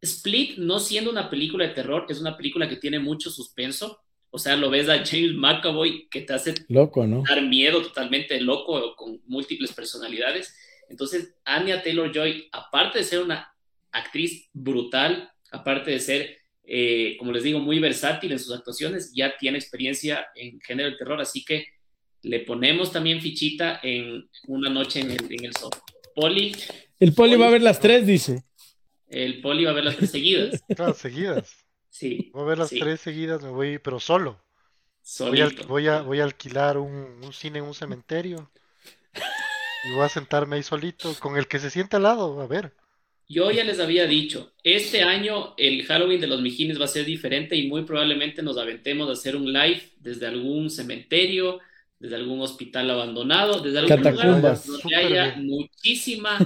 Split, 0.00 0.58
no 0.58 0.80
siendo 0.80 1.12
una 1.12 1.30
película 1.30 1.64
de 1.64 1.74
terror, 1.74 2.06
es 2.08 2.20
una 2.20 2.36
película 2.36 2.68
que 2.68 2.74
tiene 2.74 2.98
mucho 2.98 3.30
suspenso. 3.30 4.00
O 4.30 4.38
sea, 4.40 4.56
lo 4.56 4.68
ves 4.68 4.88
a 4.88 5.04
James 5.06 5.34
McAvoy 5.34 6.08
que 6.10 6.22
te 6.22 6.32
hace 6.32 6.54
loco, 6.66 7.06
¿no? 7.06 7.22
dar 7.22 7.40
miedo 7.40 7.80
totalmente 7.80 8.40
loco, 8.40 8.96
con 8.96 9.20
múltiples 9.26 9.72
personalidades. 9.72 10.56
Entonces, 10.88 11.36
Anya 11.44 11.84
Taylor 11.84 12.10
Joy, 12.12 12.48
aparte 12.50 12.98
de 12.98 13.04
ser 13.04 13.20
una 13.20 13.54
actriz 13.92 14.50
brutal, 14.52 15.30
aparte 15.52 15.92
de 15.92 16.00
ser, 16.00 16.38
eh, 16.64 17.14
como 17.16 17.30
les 17.30 17.44
digo, 17.44 17.60
muy 17.60 17.78
versátil 17.78 18.32
en 18.32 18.40
sus 18.40 18.52
actuaciones, 18.52 19.12
ya 19.14 19.36
tiene 19.38 19.58
experiencia 19.58 20.26
en 20.34 20.60
género 20.60 20.90
de 20.90 20.96
terror, 20.96 21.20
así 21.20 21.44
que 21.44 21.64
le 22.22 22.40
ponemos 22.40 22.92
también 22.92 23.20
fichita 23.20 23.80
en 23.82 24.28
una 24.46 24.70
noche 24.70 25.00
en 25.00 25.10
el, 25.10 25.24
en 25.30 25.44
el 25.44 25.52
Poli. 26.14 26.54
El 27.00 27.14
Poli, 27.14 27.36
va 27.36 27.48
a 27.48 27.50
ver 27.50 27.62
las 27.62 27.80
tres, 27.80 28.06
dice. 28.06 28.44
El 29.08 29.40
Poli 29.40 29.64
va 29.64 29.72
a 29.72 29.74
ver 29.74 29.84
las 29.84 29.96
tres 29.96 30.10
seguidas. 30.10 30.62
Claro, 30.76 30.94
seguidas. 30.94 31.56
Sí. 31.90 32.30
Voy 32.32 32.42
a 32.42 32.46
ver 32.46 32.58
las 32.58 32.70
tres 32.70 33.00
seguidas, 33.00 33.42
me 33.42 33.50
voy, 33.50 33.78
pero 33.78 34.00
solo. 34.00 34.40
Voy 35.18 35.40
a, 35.40 35.50
voy 35.66 35.88
a, 35.88 36.02
voy 36.02 36.20
a, 36.20 36.24
alquilar 36.24 36.78
un, 36.78 37.20
un, 37.22 37.32
cine 37.32 37.58
en 37.58 37.64
un 37.64 37.74
cementerio. 37.74 38.50
Y 39.84 39.94
voy 39.94 40.04
a 40.04 40.08
sentarme 40.08 40.56
ahí 40.56 40.62
solito, 40.62 41.12
con 41.18 41.36
el 41.36 41.48
que 41.48 41.58
se 41.58 41.70
siente 41.70 41.96
al 41.96 42.04
lado, 42.04 42.40
a 42.40 42.46
ver. 42.46 42.72
Yo 43.28 43.50
ya 43.50 43.64
les 43.64 43.80
había 43.80 44.06
dicho, 44.06 44.52
este 44.62 45.02
año 45.02 45.54
el 45.56 45.84
Halloween 45.86 46.20
de 46.20 46.26
los 46.26 46.42
Mijines 46.42 46.80
va 46.80 46.84
a 46.84 46.88
ser 46.88 47.04
diferente 47.04 47.56
y 47.56 47.66
muy 47.66 47.82
probablemente 47.84 48.42
nos 48.42 48.58
aventemos 48.58 49.08
a 49.08 49.12
hacer 49.12 49.36
un 49.36 49.52
live 49.52 49.82
desde 50.00 50.26
algún 50.26 50.70
cementerio, 50.70 51.58
desde 52.02 52.16
algún 52.16 52.40
hospital 52.40 52.90
abandonado, 52.90 53.60
desde 53.60 53.78
algún 53.78 54.12
lugar 54.12 54.40
donde 54.66 54.96
haya 54.96 55.36
muchísima 55.36 56.36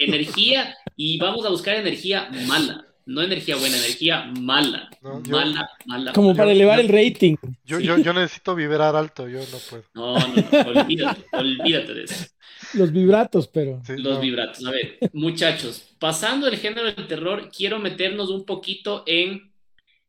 energía 0.00 0.76
y 0.96 1.18
vamos 1.18 1.46
a 1.46 1.50
buscar 1.50 1.76
energía 1.76 2.28
mala, 2.48 2.84
no 3.06 3.22
energía 3.22 3.54
buena, 3.54 3.76
energía 3.76 4.24
mala, 4.40 4.90
mala, 5.30 5.70
mala. 5.86 6.12
Como 6.14 6.34
para 6.34 6.50
elevar 6.50 6.80
el 6.80 6.88
rating. 6.88 7.36
Yo, 7.64 7.78
yo, 7.78 7.96
yo 7.98 8.12
necesito 8.12 8.56
vibrar 8.56 8.96
alto, 8.96 9.28
yo 9.28 9.38
no 9.38 9.58
puedo. 9.70 9.84
No, 9.94 10.18
no, 10.18 10.80
olvídate, 10.80 11.24
olvídate 11.30 11.94
de 11.94 12.04
eso. 12.04 12.26
Los 12.72 12.90
vibratos, 12.90 13.46
pero. 13.46 13.80
Los 13.96 14.20
vibratos. 14.20 14.66
A 14.66 14.72
ver, 14.72 14.98
muchachos, 15.12 15.94
pasando 16.00 16.50
del 16.50 16.58
género 16.58 16.92
del 16.92 17.06
terror, 17.06 17.50
quiero 17.56 17.78
meternos 17.78 18.30
un 18.30 18.44
poquito 18.44 19.04
en 19.06 19.52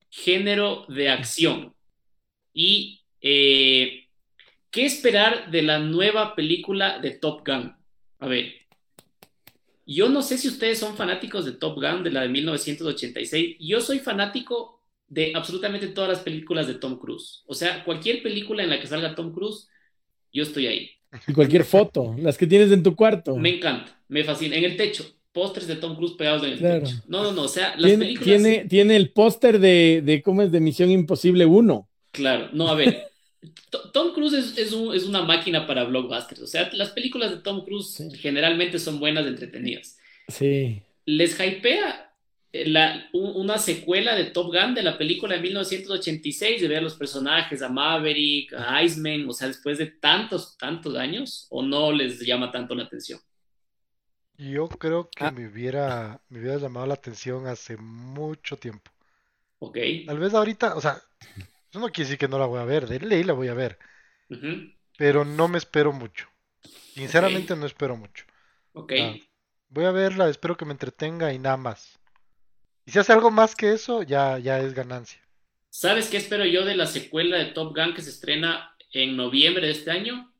género 0.09 0.83
de 0.87 1.09
acción. 1.09 1.75
Y 2.55 3.01
eh, 3.21 4.04
¿qué 4.75 4.85
esperar 4.85 5.49
de 5.51 5.61
la 5.61 5.79
nueva 5.79 6.35
película 6.35 6.99
de 6.99 7.11
Top 7.11 7.47
Gun? 7.47 7.73
A 8.19 8.27
ver, 8.27 8.51
yo 9.85 10.09
no 10.09 10.21
sé 10.21 10.37
si 10.37 10.47
ustedes 10.49 10.79
son 10.79 10.97
fanáticos 10.97 11.45
de 11.45 11.53
Top 11.53 11.75
Gun, 11.75 12.03
de 12.03 12.11
la 12.11 12.21
de 12.23 12.29
1986. 12.29 13.55
Yo 13.59 13.79
soy 13.79 13.99
fanático 13.99 14.81
de 15.07 15.31
absolutamente 15.33 15.87
todas 15.87 16.09
las 16.09 16.19
películas 16.19 16.67
de 16.67 16.73
Tom 16.75 16.97
Cruise. 16.99 17.43
O 17.47 17.53
sea, 17.53 17.83
cualquier 17.85 18.21
película 18.21 18.63
en 18.63 18.69
la 18.69 18.79
que 18.81 18.87
salga 18.87 19.15
Tom 19.15 19.31
Cruise, 19.33 19.69
yo 20.33 20.43
estoy 20.43 20.67
ahí. 20.67 20.89
Y 21.27 21.31
cualquier 21.33 21.63
foto, 21.63 22.13
las 22.19 22.37
que 22.37 22.45
tienes 22.45 22.71
en 22.71 22.83
tu 22.83 22.95
cuarto. 22.95 23.37
Me 23.37 23.55
encanta, 23.55 23.97
me 24.09 24.23
fascina. 24.25 24.57
En 24.57 24.65
el 24.65 24.75
techo, 24.75 25.05
pósters 25.31 25.67
de 25.67 25.77
Tom 25.77 25.95
Cruise 25.95 26.15
pegados 26.17 26.43
en 26.43 26.53
el 26.53 26.57
Claro. 26.59 26.81
techo. 26.85 26.95
No, 27.07 27.23
no, 27.23 27.31
no, 27.31 27.43
o 27.43 27.47
sea, 27.47 27.69
las 27.77 27.91
Tiene, 27.91 28.05
películas... 28.05 28.25
tiene, 28.25 28.65
tiene 28.65 28.95
el 28.97 29.11
póster 29.13 29.59
de, 29.59 30.01
de 30.03 30.21
cómo 30.21 30.41
es 30.41 30.51
de 30.51 30.59
Misión 30.59 30.91
Imposible 30.91 31.45
1. 31.45 31.87
Claro, 32.11 32.49
no, 32.51 32.67
a 32.67 32.75
ver. 32.75 33.07
To- 33.69 33.91
Tom 33.91 34.13
Cruise 34.13 34.33
es, 34.33 34.57
es 34.57 34.71
un- 34.73 34.95
es 34.95 35.03
una 35.05 35.21
máquina 35.23 35.65
para 35.67 35.83
blockbusters. 35.83 36.41
O 36.41 36.47
sea, 36.47 36.69
las 36.73 36.89
películas 36.91 37.31
de 37.31 37.37
Tom 37.37 37.63
Cruise 37.65 37.87
Sí. 37.95 38.09
generalmente 38.17 38.79
son 38.79 38.99
buenas, 38.99 39.25
entretenidas. 39.25 39.97
Sí. 40.27 40.81
¿Les 41.05 41.39
hypea 41.39 42.01
eh, 42.57 42.69
la- 42.69 43.09
un- 43.11 43.35
una 43.35 43.57
secuela 43.57 44.15
de 44.15 44.25
Top 44.25 44.47
Gun 44.55 44.73
de 44.75 44.81
la 44.81 44.97
película 44.97 45.35
de 45.35 45.41
1986 45.41 46.61
de 46.61 46.69
ver 46.69 46.81
los 46.81 46.95
personajes, 46.95 47.61
a 47.61 47.67
Maverick, 47.67 48.53
a 48.53 48.81
Iceman, 48.81 49.27
o 49.27 49.33
sea, 49.33 49.49
después 49.49 49.77
de 49.77 49.87
tantos, 49.87 50.57
tantos 50.57 50.95
años, 50.95 51.47
o 51.49 51.61
no 51.61 51.91
les 51.91 52.19
llama 52.25 52.51
tanto 52.53 52.73
la 52.73 52.83
atención? 52.83 53.19
Yo 54.37 54.67
creo 54.69 55.09
que 55.09 55.25
Ah. 55.25 55.31
me 55.31 55.47
hubiera, 55.47 56.21
me 56.29 56.39
hubiera 56.39 56.57
llamado 56.57 56.85
la 56.85 56.93
atención 56.93 57.45
hace 57.47 57.75
mucho 57.77 58.55
tiempo. 58.57 58.89
¿Ok? 59.59 59.77
Tal 60.05 60.19
vez 60.19 60.33
ahorita, 60.33 60.75
o 60.75 60.81
sea, 60.81 61.01
eso 61.75 61.81
no 61.81 61.91
quiere 61.91 62.07
decir 62.07 62.17
que 62.17 62.29
no 62.29 62.39
la 62.39 62.45
voy 62.45 62.61
a 62.61 62.63
ver, 62.63 62.87
de 62.87 63.01
ley 63.01 63.23
la 63.25 63.33
voy 63.33 63.49
a 63.49 63.53
ver, 63.53 63.77
pero 64.97 65.25
no 65.25 65.49
me 65.49 65.57
espero 65.57 65.91
mucho. 65.91 66.25
Sinceramente 66.93 67.53
no 67.57 67.65
espero 67.65 67.97
mucho. 67.97 68.23
Ok. 68.71 68.93
Ah, 68.97 69.15
voy 69.67 69.83
a 69.83 69.91
verla, 69.91 70.29
espero 70.29 70.55
que 70.55 70.63
me 70.63 70.71
entretenga 70.71 71.33
y 71.33 71.39
nada 71.39 71.57
más. 71.57 71.99
Y 72.85 72.91
si 72.91 72.99
hace 72.99 73.11
algo 73.11 73.29
más 73.29 73.57
que 73.57 73.73
eso, 73.73 74.03
ya, 74.03 74.39
ya 74.39 74.61
es 74.61 74.73
ganancia. 74.73 75.19
¿Sabes 75.69 76.07
qué 76.07 76.15
espero 76.15 76.45
yo 76.45 76.63
de 76.63 76.77
la 76.77 76.85
secuela 76.85 77.35
de 77.35 77.47
Top 77.47 77.75
Gun 77.75 77.93
que 77.93 78.01
se 78.01 78.11
estrena 78.11 78.73
en 78.93 79.17
noviembre 79.17 79.65
de 79.65 79.73
este 79.73 79.91
año? 79.91 80.31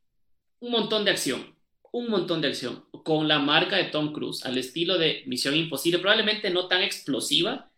Un 0.60 0.72
montón 0.72 1.04
de 1.04 1.12
acción, 1.12 1.54
un 1.92 2.10
montón 2.10 2.40
de 2.40 2.48
acción, 2.48 2.86
con 3.04 3.28
la 3.28 3.40
marca 3.40 3.76
de 3.76 3.86
Tom 3.86 4.14
Cruise, 4.14 4.46
al 4.46 4.58
estilo 4.58 4.98
de 4.98 5.24
Misión 5.26 5.54
Imposible, 5.54 6.00
probablemente 6.00 6.50
no 6.50 6.70
tan 6.70 6.82
explosiva, 6.82 7.70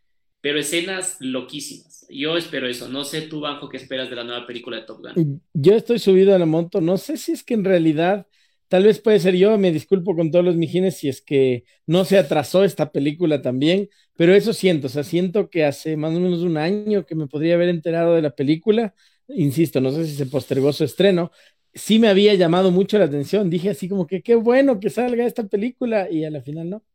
pero 0.48 0.62
escenas 0.62 1.18
loquísimas. 1.20 2.06
Yo 2.10 2.38
espero 2.38 2.70
eso. 2.70 2.88
No 2.88 3.04
sé 3.04 3.24
tú, 3.24 3.42
Banjo, 3.42 3.68
qué 3.68 3.76
esperas 3.76 4.10
de 4.10 4.16
la 4.16 4.24
nueva 4.24 4.48
película 4.48 4.78
de 4.78 4.84
Top 4.84 5.02
Gun. 5.02 5.42
Yo 5.54 5.74
estoy 5.74 6.00
subido 6.00 6.34
a 6.34 6.40
la 6.40 6.46
moto. 6.46 6.80
No 6.80 6.96
sé 6.96 7.18
si 7.18 7.34
es 7.34 7.44
que 7.44 7.54
en 7.54 7.66
realidad, 7.66 8.28
tal 8.70 8.86
vez 8.86 9.02
puede 9.02 9.20
ser 9.20 9.36
yo. 9.36 9.58
Me 9.58 9.74
disculpo 9.74 10.16
con 10.16 10.32
todos 10.32 10.46
los 10.46 10.56
mijines 10.56 10.96
si 10.96 11.10
es 11.10 11.22
que 11.22 11.66
no 11.86 12.06
se 12.06 12.18
atrasó 12.18 12.64
esta 12.64 12.94
película 12.94 13.42
también. 13.42 13.90
Pero 14.16 14.34
eso 14.34 14.54
siento. 14.54 14.88
O 14.88 14.90
sea, 14.90 15.04
siento 15.04 15.50
que 15.50 15.66
hace 15.66 15.98
más 15.98 16.16
o 16.16 16.20
menos 16.22 16.40
un 16.40 16.56
año 16.56 17.06
que 17.06 17.16
me 17.16 17.28
podría 17.28 17.56
haber 17.56 17.68
enterado 17.68 18.16
de 18.16 18.22
la 18.22 18.34
película. 18.34 18.96
Insisto, 19.28 19.82
no 19.82 19.92
sé 19.92 20.06
si 20.06 20.16
se 20.16 20.28
postergó 20.28 20.72
su 20.72 20.86
estreno. 20.86 21.30
Sí 21.74 22.00
me 22.00 22.08
había 22.08 22.34
llamado 22.36 22.72
mucho 22.72 22.98
la 22.98 23.04
atención. 23.04 23.50
Dije 23.50 23.72
así 23.72 23.90
como 23.90 24.08
que 24.08 24.22
qué 24.22 24.36
bueno 24.36 24.80
que 24.80 24.90
salga 24.92 25.26
esta 25.26 25.46
película 25.46 26.10
y 26.10 26.24
a 26.24 26.32
la 26.32 26.42
final 26.42 26.70
no. 26.70 26.86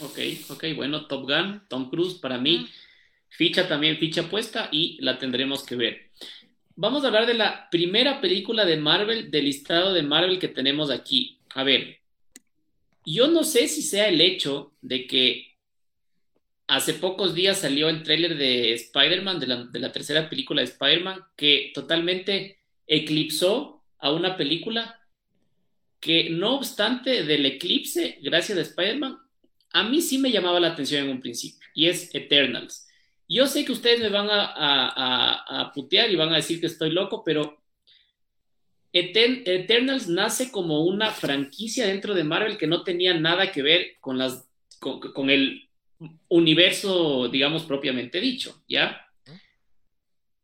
Ok, 0.00 0.18
ok, 0.50 0.64
bueno, 0.74 1.06
Top 1.06 1.28
Gun, 1.28 1.62
Tom 1.68 1.90
Cruise, 1.90 2.14
para 2.14 2.38
mí, 2.38 2.68
ficha 3.28 3.68
también, 3.68 3.98
ficha 3.98 4.28
puesta 4.28 4.68
y 4.72 4.98
la 5.00 5.18
tendremos 5.18 5.64
que 5.64 5.76
ver. 5.76 6.10
Vamos 6.74 7.04
a 7.04 7.08
hablar 7.08 7.26
de 7.26 7.34
la 7.34 7.68
primera 7.70 8.20
película 8.20 8.64
de 8.64 8.76
Marvel, 8.76 9.30
del 9.30 9.44
listado 9.44 9.92
de 9.92 10.02
Marvel 10.02 10.38
que 10.38 10.48
tenemos 10.48 10.90
aquí. 10.90 11.38
A 11.54 11.64
ver, 11.64 11.98
yo 13.04 13.28
no 13.28 13.44
sé 13.44 13.68
si 13.68 13.82
sea 13.82 14.08
el 14.08 14.20
hecho 14.20 14.72
de 14.80 15.06
que 15.06 15.56
hace 16.66 16.94
pocos 16.94 17.34
días 17.34 17.58
salió 17.58 17.88
el 17.88 18.02
tráiler 18.02 18.36
de 18.36 18.72
Spider-Man, 18.72 19.40
de 19.40 19.46
la, 19.46 19.64
de 19.64 19.78
la 19.78 19.92
tercera 19.92 20.28
película 20.30 20.62
de 20.62 20.68
Spider-Man, 20.68 21.22
que 21.36 21.72
totalmente 21.74 22.60
eclipsó 22.86 23.82
a 23.98 24.10
una 24.12 24.36
película 24.36 25.01
que 26.02 26.30
no 26.30 26.56
obstante 26.56 27.22
del 27.22 27.46
eclipse, 27.46 28.18
gracias 28.20 28.58
a 28.58 28.62
Spider-Man, 28.62 29.18
a 29.70 29.84
mí 29.84 30.02
sí 30.02 30.18
me 30.18 30.32
llamaba 30.32 30.58
la 30.58 30.72
atención 30.72 31.04
en 31.04 31.10
un 31.10 31.20
principio, 31.20 31.64
y 31.74 31.86
es 31.86 32.12
Eternals. 32.12 32.88
Yo 33.28 33.46
sé 33.46 33.64
que 33.64 33.70
ustedes 33.70 34.00
me 34.00 34.08
van 34.08 34.28
a, 34.28 35.70
putear 35.72 36.10
y 36.10 36.16
van 36.16 36.32
a 36.32 36.36
decir 36.36 36.60
que 36.60 36.66
estoy 36.66 36.90
loco, 36.90 37.22
pero 37.24 37.62
Eternals 38.92 40.08
nace 40.08 40.50
como 40.50 40.84
una 40.84 41.12
franquicia 41.12 41.86
dentro 41.86 42.14
de 42.14 42.24
Marvel 42.24 42.58
que 42.58 42.66
no 42.66 42.82
tenía 42.82 43.14
nada 43.14 43.52
que 43.52 43.62
ver 43.62 43.92
con 44.00 44.18
las, 44.18 44.50
con 44.80 45.30
el 45.30 45.68
universo, 46.28 47.28
digamos, 47.28 47.62
propiamente 47.62 48.20
dicho, 48.20 48.60
¿ya? 48.68 49.06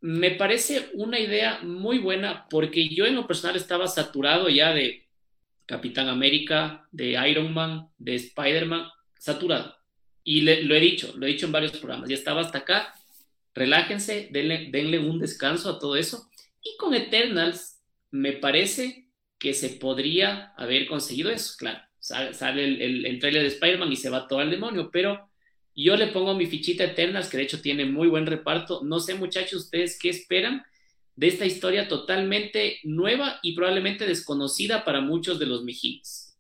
Me 0.01 0.31
parece 0.31 0.91
una 0.95 1.19
idea 1.19 1.59
muy 1.65 1.99
buena 1.99 2.47
porque 2.49 2.89
yo 2.89 3.07
en 3.07 3.17
lo 3.17 3.27
personal 3.27 3.57
estaba 3.57 3.89
saturado 3.89 4.49
ya 4.49 4.73
de 4.73 5.08
Capitán 5.69 6.09
América, 6.09 6.89
de 6.91 7.11
Iron 7.31 7.53
Man, 7.53 7.89
de 7.99 8.15
Spider-Man, 8.15 8.89
saturado. 9.19 9.77
Y 10.25 10.41
lo 10.41 10.75
he 10.75 10.81
dicho, 10.81 11.13
lo 11.17 11.27
he 11.27 11.31
dicho 11.31 11.45
en 11.45 11.53
varios 11.53 11.73
programas, 11.73 12.09
ya 12.09 12.15
estaba 12.15 12.41
hasta 12.41 12.59
acá. 12.59 12.95
Relájense, 13.55 14.31
denle, 14.33 14.99
un 14.99 15.19
descanso 15.19 15.69
a 15.69 15.79
todo 15.79 15.97
eso. 15.97 16.31
Y 16.63 16.77
con 16.79 16.95
Eternals 16.95 17.83
me 18.11 18.33
parece 18.33 19.09
que 19.39 19.53
se 19.53 19.69
podría 19.69 20.55
haber 20.57 20.87
conseguido 20.87 21.31
eso, 21.31 21.55
claro. 21.59 21.81
Sale, 22.01 22.65
el, 22.65 22.81
el, 22.81 23.07
el 23.07 23.19
trailer 23.19 23.43
de 23.43 23.49
Spider-Man 23.49 23.93
y 23.93 23.97
se 23.97 24.09
va 24.09 24.27
todo 24.27 24.39
al 24.39 24.51
demonio, 24.51 24.91
pero 24.91 25.29
yo 25.75 25.97
le 25.97 26.07
pongo 26.07 26.35
mi 26.35 26.47
fichita 26.47 26.85
Eternals, 26.85 27.29
que 27.29 27.37
de 27.37 27.43
hecho 27.43 27.61
tiene 27.61 27.85
muy 27.85 28.09
buen 28.09 28.25
reparto. 28.25 28.81
No 28.85 29.01
sé, 29.01 29.15
muchachos, 29.15 29.65
ustedes 29.65 29.99
qué 29.99 30.09
esperan 30.09 30.65
de 31.19 31.27
esta 31.29 31.45
historia 31.47 31.89
totalmente 31.89 32.79
nueva 32.85 33.41
y 33.43 33.57
probablemente 33.57 34.07
desconocida 34.07 34.85
para 34.85 35.01
muchos 35.01 35.41
de 35.41 35.47
los 35.47 35.65
mijines. 35.65 36.39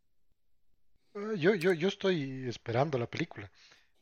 Eh, 1.14 1.38
Yo, 1.38 1.54
yo, 1.54 1.72
yo 1.72 1.88
estoy 1.88 2.46
esperando 2.48 2.98
la 2.98 3.08
película. 3.10 3.50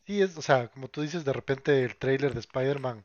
Sí, 0.06 0.22
es, 0.22 0.36
o 0.36 0.42
sea, 0.42 0.68
como 0.68 0.88
tú 0.88 1.02
dices, 1.02 1.24
de 1.24 1.32
repente 1.32 1.84
el 1.84 1.96
tráiler 1.98 2.34
de 2.34 2.40
Spider-Man 2.40 3.04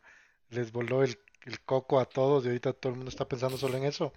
les 0.50 0.72
voló 0.72 1.04
el, 1.04 1.18
el 1.46 1.62
coco 1.62 2.00
a 2.00 2.06
todos 2.06 2.46
y 2.46 2.48
ahorita 2.50 2.74
todo 2.74 2.92
el 2.92 2.98
mundo 2.98 3.10
está 3.10 3.28
pensando 3.28 3.58
solo 3.58 3.78
en 3.78 3.86
eso. 3.86 4.14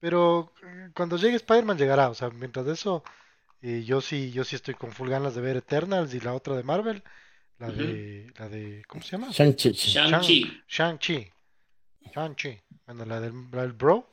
Pero 0.00 0.52
eh, 0.64 0.90
cuando 0.94 1.16
llegue 1.18 1.36
Spider-Man 1.36 1.78
llegará, 1.78 2.10
o 2.10 2.14
sea, 2.14 2.30
mientras 2.30 2.66
eso, 2.68 3.04
eh, 3.62 3.84
yo 3.86 4.00
sí, 4.02 4.32
yo 4.32 4.44
sí 4.44 4.56
estoy 4.56 4.74
con 4.76 4.92
full 4.92 5.10
ganas 5.10 5.34
de 5.34 5.42
ver 5.42 5.56
Eternals 5.58 6.14
y 6.14 6.20
la 6.20 6.34
otra 6.34 6.56
de 6.56 6.64
Marvel, 6.64 7.04
la 7.58 7.72
de, 7.72 8.32
la 8.38 8.48
de, 8.48 8.84
¿cómo 8.88 9.02
se 9.04 9.12
llama? 9.12 9.30
Shang-Chi. 9.30 9.72
Shang-Chi. 9.72 10.64
Shang-Chi. 10.68 11.32
Shang-Chi. 12.12 12.62
Bueno, 12.86 13.04
la 13.04 13.20
del, 13.20 13.32
Bro. 13.72 14.08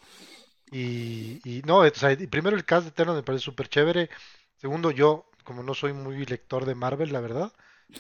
Y, 0.72 1.62
no, 1.66 1.80
o 1.80 1.90
sea, 1.92 2.18
primero 2.30 2.56
el 2.58 2.66
cast 2.66 2.84
de 2.86 2.90
Eternals 2.92 3.18
me 3.18 3.24
parece 3.24 3.46
súper 3.46 3.70
chévere. 3.70 4.10
Segundo, 4.58 4.92
yo, 4.92 5.30
como 5.44 5.64
no 5.64 5.74
soy 5.76 5.94
muy 5.94 6.26
lector 6.26 6.66
de 6.66 6.76
Marvel, 6.76 7.14
la 7.14 7.22
verdad, 7.22 7.54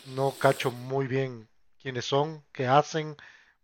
no 0.03 0.37
cacho 0.39 0.71
muy 0.71 1.07
bien 1.07 1.49
quiénes 1.81 2.05
son, 2.05 2.45
qué 2.53 2.67
hacen, 2.67 3.17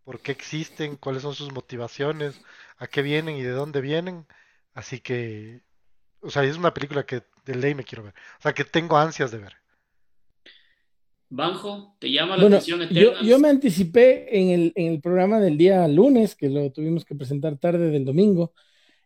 por 0.04 0.22
qué 0.22 0.32
existen, 0.34 0.98
cuáles 0.98 1.24
son 1.24 1.36
sus 1.36 1.54
motivaciones, 1.54 2.42
a 2.78 2.88
qué 2.88 3.02
vienen 3.04 3.36
y 3.38 3.44
de 3.44 3.52
dónde 3.52 3.82
vienen. 3.82 4.28
Así 4.74 5.00
que, 5.02 5.64
o 6.22 6.30
sea, 6.32 6.44
es 6.44 6.58
una 6.58 6.74
película 6.74 7.06
que 7.06 7.24
de 7.46 7.56
ley 7.56 7.76
me 7.76 7.86
quiero 7.86 8.04
ver. 8.06 8.16
O 8.40 8.44
sea, 8.44 8.54
que 8.54 8.66
tengo 8.66 8.98
ansias 8.98 9.32
de 9.32 9.40
ver. 9.40 9.58
Banjo, 11.30 11.96
¿te 12.00 12.12
llama 12.12 12.36
la 12.38 12.44
Bueno, 12.44 12.60
atención 12.60 12.82
yo, 12.90 13.14
Eternals? 13.14 13.20
yo 13.20 13.40
me 13.40 13.50
anticipé 13.50 14.40
en 14.40 14.50
el, 14.52 14.74
en 14.76 14.94
el 14.94 15.02
programa 15.02 15.40
del 15.40 15.58
día 15.58 15.88
lunes, 15.88 16.36
que 16.36 16.50
lo 16.50 16.72
tuvimos 16.72 17.04
que 17.06 17.16
presentar 17.16 17.58
tarde 17.58 17.90
del 17.90 18.06
domingo. 18.06 18.54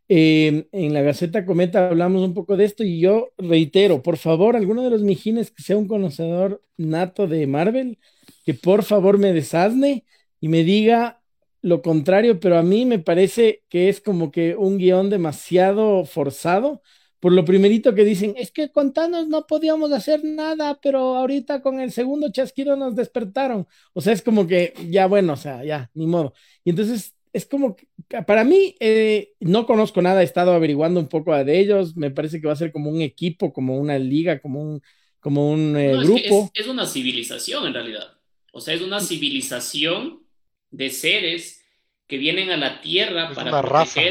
Eh, 0.09 0.67
en 0.73 0.93
la 0.93 1.01
Gaceta 1.01 1.45
Cometa 1.45 1.89
hablamos 1.89 2.23
un 2.23 2.33
poco 2.33 2.57
de 2.57 2.65
esto 2.65 2.83
y 2.83 2.99
yo 3.01 3.31
reitero, 3.37 4.03
por 4.03 4.17
favor, 4.17 4.55
alguno 4.55 4.83
de 4.83 4.91
los 4.91 5.03
mijines 5.03 5.51
que 5.51 5.63
sea 5.63 5.77
un 5.77 5.87
conocedor 5.87 6.63
nato 6.77 7.27
de 7.27 7.47
Marvel, 7.47 7.99
que 8.45 8.53
por 8.55 8.83
favor 8.83 9.17
me 9.19 9.33
desasne 9.33 10.05
y 10.41 10.49
me 10.49 10.63
diga 10.63 11.21
lo 11.61 11.81
contrario, 11.81 12.39
pero 12.39 12.57
a 12.57 12.63
mí 12.63 12.85
me 12.85 12.99
parece 12.99 13.63
que 13.69 13.89
es 13.89 14.01
como 14.01 14.31
que 14.31 14.55
un 14.57 14.77
guion 14.77 15.09
demasiado 15.09 16.05
forzado. 16.05 16.81
Por 17.21 17.33
lo 17.33 17.45
primerito 17.45 17.95
que 17.95 18.03
dicen, 18.03 18.33
es 18.35 18.51
que 18.51 18.71
con 18.71 18.93
Thanos 18.93 19.27
no 19.27 19.45
podíamos 19.47 19.91
hacer 19.91 20.25
nada, 20.25 20.79
pero 20.81 21.15
ahorita 21.15 21.61
con 21.61 21.79
el 21.79 21.91
segundo 21.91 22.31
chasquido 22.31 22.75
nos 22.75 22.95
despertaron. 22.95 23.67
O 23.93 24.01
sea, 24.01 24.11
es 24.11 24.23
como 24.23 24.47
que 24.47 24.73
ya 24.89 25.05
bueno, 25.05 25.33
o 25.33 25.37
sea, 25.37 25.63
ya, 25.63 25.89
ni 25.93 26.07
modo. 26.07 26.33
Y 26.63 26.71
entonces 26.71 27.15
es 27.31 27.45
como 27.45 27.75
que 27.75 27.87
para 28.25 28.43
mí, 28.43 28.75
eh, 28.79 29.33
no 29.39 29.65
conozco 29.67 30.01
nada, 30.01 30.21
he 30.21 30.25
estado 30.25 30.51
averiguando 30.53 30.99
un 30.99 31.07
poco 31.07 31.35
de 31.35 31.59
ellos, 31.59 31.95
me 31.95 32.11
parece 32.11 32.41
que 32.41 32.47
va 32.47 32.53
a 32.53 32.57
ser 32.57 32.71
como 32.71 32.89
un 32.89 33.01
equipo, 33.01 33.53
como 33.53 33.77
una 33.77 33.97
liga, 33.99 34.39
como 34.39 34.59
un, 34.59 34.81
como 35.19 35.49
un 35.49 35.77
eh, 35.77 35.93
No, 35.93 36.01
es 36.01 36.09
que 36.09 36.29
grupo. 36.29 36.51
es, 36.53 36.65
es 36.65 36.67
una 36.67 36.87
civilización 36.87 37.67
en 37.67 37.73
realidad. 37.75 38.17
O 38.51 38.59
sea, 38.59 38.73
es 38.73 38.81
una 38.81 38.99
civilización 38.99 40.23
de 40.71 40.89
seres 40.89 41.63
que 42.07 42.17
vienen 42.17 42.49
a 42.49 42.57
la 42.57 42.81
Tierra 42.81 43.29
Es 43.29 43.35
para 43.35 43.61
raza. 43.61 44.01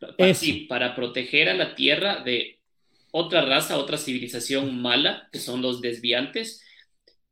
Proteger. 0.00 0.34
sí, 0.34 0.66
para 0.68 0.96
proteger 0.96 1.48
a 1.48 1.54
la 1.54 1.76
Tierra 1.76 2.24
de 2.24 2.58
otra 3.12 3.42
raza, 3.42 3.78
otra 3.78 3.98
civilización 3.98 4.80
mala, 4.80 5.28
que 5.32 5.38
son 5.38 5.62
los 5.62 5.80
desviantes. 5.80 6.62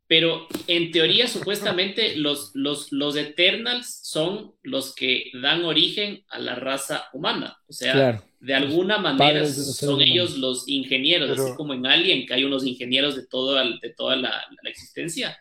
Pero 0.06 0.48
en 0.66 0.90
teoría, 0.90 1.28
supuestamente, 1.28 2.16
los, 2.16 2.52
los, 2.54 2.92
los 2.92 3.14
Eternals 3.14 4.00
son 4.02 4.54
los 4.62 4.94
que 4.94 5.30
dan 5.34 5.64
origen 5.64 6.24
a 6.28 6.38
la 6.38 6.54
raza 6.54 7.08
humana. 7.12 7.58
O 7.68 7.72
sea, 7.74 8.24
de 8.40 8.54
alguna 8.54 8.98
manera 8.98 9.46
son 9.46 10.00
ellos 10.00 10.38
los 10.38 10.66
ingenieros, 10.66 11.38
así 11.38 11.54
como 11.56 11.74
en 11.74 11.86
Alien, 11.86 12.24
que 12.24 12.32
hay 12.32 12.44
unos 12.44 12.64
ingenieros 12.64 13.16
de, 13.16 13.26
todo, 13.26 13.56
de 13.56 13.90
toda 13.94 14.16
la, 14.16 14.30
la 14.62 14.70
existencia. 14.70 15.38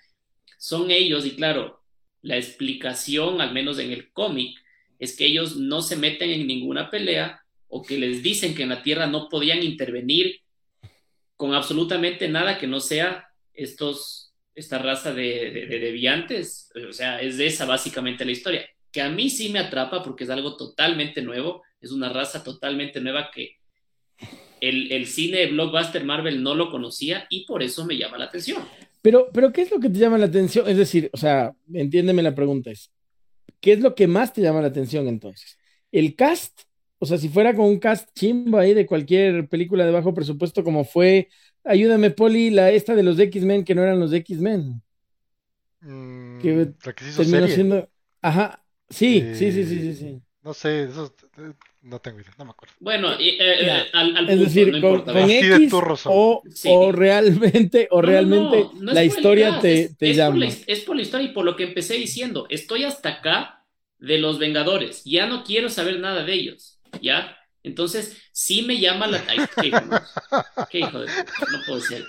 Son 0.57 0.91
ellos, 0.91 1.25
y 1.25 1.31
claro, 1.31 1.81
la 2.21 2.35
explicación, 2.35 3.39
al 3.39 3.53
menos 3.53 3.79
en 3.79 3.93
el 3.93 4.11
cómic, 4.11 4.57
es 4.99 5.15
que 5.15 5.25
ellos 5.25 5.57
no 5.57 5.81
se 5.81 5.95
meten 5.95 6.29
en 6.29 6.47
ninguna 6.47 6.89
pelea 6.89 7.41
o 7.67 7.83
que 7.83 7.97
les 7.97 8.23
dicen 8.23 8.55
que 8.55 8.63
en 8.63 8.69
la 8.69 8.83
Tierra 8.83 9.07
no 9.07 9.29
podían 9.29 9.63
intervenir 9.63 10.41
con 11.35 11.53
absolutamente 11.53 12.27
nada 12.27 12.57
que 12.57 12.67
no 12.67 12.79
sea 12.79 13.27
estos, 13.53 14.33
esta 14.55 14.79
raza 14.79 15.13
de, 15.13 15.67
de, 15.69 15.79
deviantes. 15.79 16.71
O 16.89 16.93
sea, 16.93 17.21
es 17.21 17.37
de 17.37 17.47
esa 17.47 17.65
básicamente 17.65 18.25
la 18.25 18.31
historia, 18.31 18.65
que 18.91 19.01
a 19.01 19.09
mí 19.09 19.29
sí 19.29 19.49
me 19.49 19.59
atrapa 19.59 20.03
porque 20.03 20.23
es 20.23 20.29
algo 20.29 20.57
totalmente 20.57 21.21
nuevo, 21.21 21.63
es 21.81 21.91
una 21.91 22.09
raza 22.09 22.43
totalmente 22.43 22.99
nueva 23.01 23.29
que 23.33 23.57
el, 24.61 24.91
el 24.91 25.05
cine 25.05 25.39
de 25.39 25.47
blockbuster 25.47 26.03
Marvel 26.03 26.41
no 26.41 26.55
lo 26.55 26.71
conocía 26.71 27.27
y 27.29 27.45
por 27.45 27.61
eso 27.61 27.85
me 27.85 27.97
llama 27.97 28.17
la 28.17 28.25
atención. 28.25 28.63
Pero, 29.01 29.29
pero, 29.31 29.53
¿qué 29.53 29.61
es 29.61 29.71
lo 29.71 29.79
que 29.79 29.89
te 29.89 29.99
llama 29.99 30.17
la 30.17 30.25
atención? 30.25 30.67
Es 30.67 30.77
decir, 30.77 31.09
o 31.13 31.17
sea, 31.17 31.53
entiéndeme 31.71 32.23
la 32.23 32.33
pregunta, 32.33 32.71
es, 32.71 32.91
¿qué 33.59 33.73
es 33.73 33.79
lo 33.79 33.95
que 33.95 34.07
más 34.07 34.33
te 34.33 34.41
llama 34.41 34.61
la 34.61 34.67
atención 34.67 35.07
entonces? 35.07 35.57
¿El 35.91 36.15
cast? 36.15 36.61
O 36.99 37.05
sea, 37.05 37.17
si 37.17 37.29
fuera 37.29 37.55
con 37.55 37.65
un 37.65 37.79
cast 37.79 38.09
chimbo 38.15 38.57
ahí 38.57 38.73
de 38.73 38.85
cualquier 38.85 39.47
película 39.47 39.85
de 39.85 39.91
bajo 39.91 40.13
presupuesto, 40.13 40.63
como 40.63 40.83
fue, 40.83 41.29
ayúdame, 41.63 42.11
Poli, 42.11 42.49
la 42.49 42.71
esta 42.71 42.95
de 42.95 43.03
los 43.03 43.19
X-Men 43.19 43.63
que 43.63 43.75
no 43.75 43.83
eran 43.83 43.99
los 43.99 44.13
X-Men. 44.13 44.81
Mm, 45.81 46.39
que, 46.39 46.73
la 46.85 46.93
que 46.93 47.03
se 47.03 47.09
hizo 47.11 47.23
terminó 47.23 47.47
siendo. 47.47 47.89
Ajá, 48.21 48.63
sí, 48.89 49.21
sí, 49.33 49.51
sí, 49.51 49.63
sí, 49.65 49.79
sí, 49.81 49.95
sí. 49.95 50.21
No 50.43 50.53
sé, 50.53 50.83
eso 50.85 51.13
no 51.87 51.99
tengo 51.99 52.19
idea, 52.19 52.33
no 52.37 52.45
me 52.45 52.51
acuerdo. 52.51 52.75
Bueno, 52.79 53.13
eh, 53.13 53.37
eh, 53.39 53.85
al, 53.93 54.29
es 54.29 54.39
decir, 54.39 54.81
con, 54.81 55.03
X 55.07 55.73
o, 56.05 56.43
o, 56.65 56.91
realmente, 56.91 57.87
o 57.91 58.01
realmente 58.01 58.67
la 58.81 59.03
historia 59.03 59.59
te, 59.59 59.89
te 59.97 60.13
llama. 60.13 60.45
es 60.45 60.79
por 60.81 60.95
la 60.95 61.01
historia 61.01 61.29
y 61.29 61.33
por 61.33 61.45
lo 61.45 61.55
que 61.55 61.63
empecé 61.63 61.95
diciendo, 61.95 62.45
estoy 62.49 62.83
hasta 62.83 63.09
acá 63.09 63.65
de 63.99 64.17
los 64.17 64.37
Vengadores, 64.37 65.03
ya 65.05 65.27
no 65.27 65.43
quiero 65.43 65.69
saber 65.69 65.99
nada 65.99 66.23
de 66.23 66.33
ellos, 66.33 66.79
¿ya? 67.01 67.37
Entonces, 67.63 68.17
sí 68.31 68.61
me 68.61 68.79
llama 68.79 69.07
la... 69.07 69.21
qué, 70.69 70.79
hijo 70.79 70.99
de... 70.99 71.07
No 71.07 71.59
puedo 71.67 71.81
ser. 71.81 72.05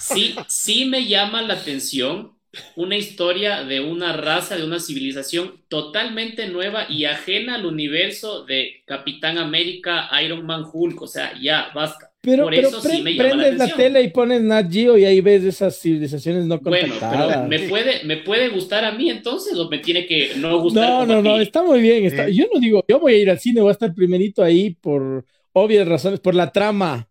Sí, 0.00 0.34
sí 0.48 0.84
me 0.86 1.06
llama 1.06 1.42
la 1.42 1.54
atención 1.54 2.39
una 2.74 2.96
historia 2.96 3.62
de 3.62 3.80
una 3.80 4.12
raza, 4.12 4.56
de 4.56 4.64
una 4.64 4.80
civilización 4.80 5.62
totalmente 5.68 6.48
nueva 6.48 6.86
y 6.88 7.04
ajena 7.04 7.54
al 7.54 7.66
universo 7.66 8.44
de 8.44 8.82
Capitán 8.86 9.38
América, 9.38 10.08
Iron 10.24 10.44
Man, 10.44 10.64
Hulk, 10.70 11.00
o 11.02 11.06
sea, 11.06 11.32
ya, 11.40 11.68
basta. 11.74 12.10
Pero, 12.22 12.44
Por 12.44 12.54
eso 12.54 12.82
sí 12.82 13.00
me 13.00 13.14
llama 13.14 13.30
prendes 13.30 13.56
la, 13.56 13.74
tele 13.74 14.02
y 14.02 14.08
pones 14.08 14.42
Nat 14.42 14.70
Geo 14.70 14.98
y 14.98 15.06
ahí 15.06 15.22
ves 15.22 15.42
esas 15.42 15.80
civilizaciones 15.80 16.44
no 16.44 16.60
contactadas. 16.60 17.00
Bueno, 17.00 17.28
pero 17.28 17.48
me 17.48 17.68
puede, 17.68 18.04
me 18.04 18.16
puede 18.18 18.48
gustar 18.50 18.84
a 18.84 18.92
mí 18.92 19.08
entonces 19.08 19.56
o 19.56 19.70
me 19.70 19.78
tiene 19.78 20.06
que 20.06 20.32
no 20.36 20.60
gustar. 20.60 21.06
No, 21.06 21.06
no, 21.06 21.22
no, 21.22 21.40
está 21.40 21.62
muy 21.62 21.80
bien. 21.80 22.04
Está... 22.04 22.28
Yo 22.28 22.44
no 22.52 22.60
digo, 22.60 22.84
yo 22.86 23.00
voy 23.00 23.14
a 23.14 23.18
ir 23.18 23.30
al 23.30 23.38
cine, 23.38 23.62
voy 23.62 23.70
a 23.70 23.72
estar 23.72 23.94
primerito 23.94 24.42
ahí 24.42 24.70
por 24.70 25.24
obvias 25.52 25.88
razones, 25.88 26.20
por 26.20 26.34
la 26.34 26.52
trama. 26.52 27.08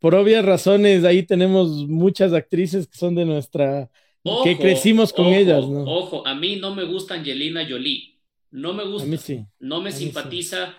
Por 0.00 0.14
obvias 0.16 0.44
razones, 0.44 1.04
ahí 1.04 1.22
tenemos 1.22 1.88
muchas 1.88 2.34
actrices 2.34 2.88
que 2.88 2.98
son 2.98 3.14
de 3.14 3.24
nuestra 3.24 3.88
que 4.44 4.58
crecimos 4.58 5.12
con 5.12 5.26
ellas, 5.26 5.66
¿no? 5.66 5.84
Ojo, 5.84 6.26
a 6.26 6.34
mí 6.34 6.56
no 6.56 6.74
me 6.74 6.84
gusta 6.84 7.14
Angelina 7.14 7.66
Jolie. 7.68 8.20
No 8.50 8.72
me 8.72 8.84
gusta. 8.84 9.06
A 9.06 9.10
mí 9.10 9.16
sí. 9.16 9.44
No 9.58 9.80
me 9.80 9.90
simpatiza. 9.92 10.76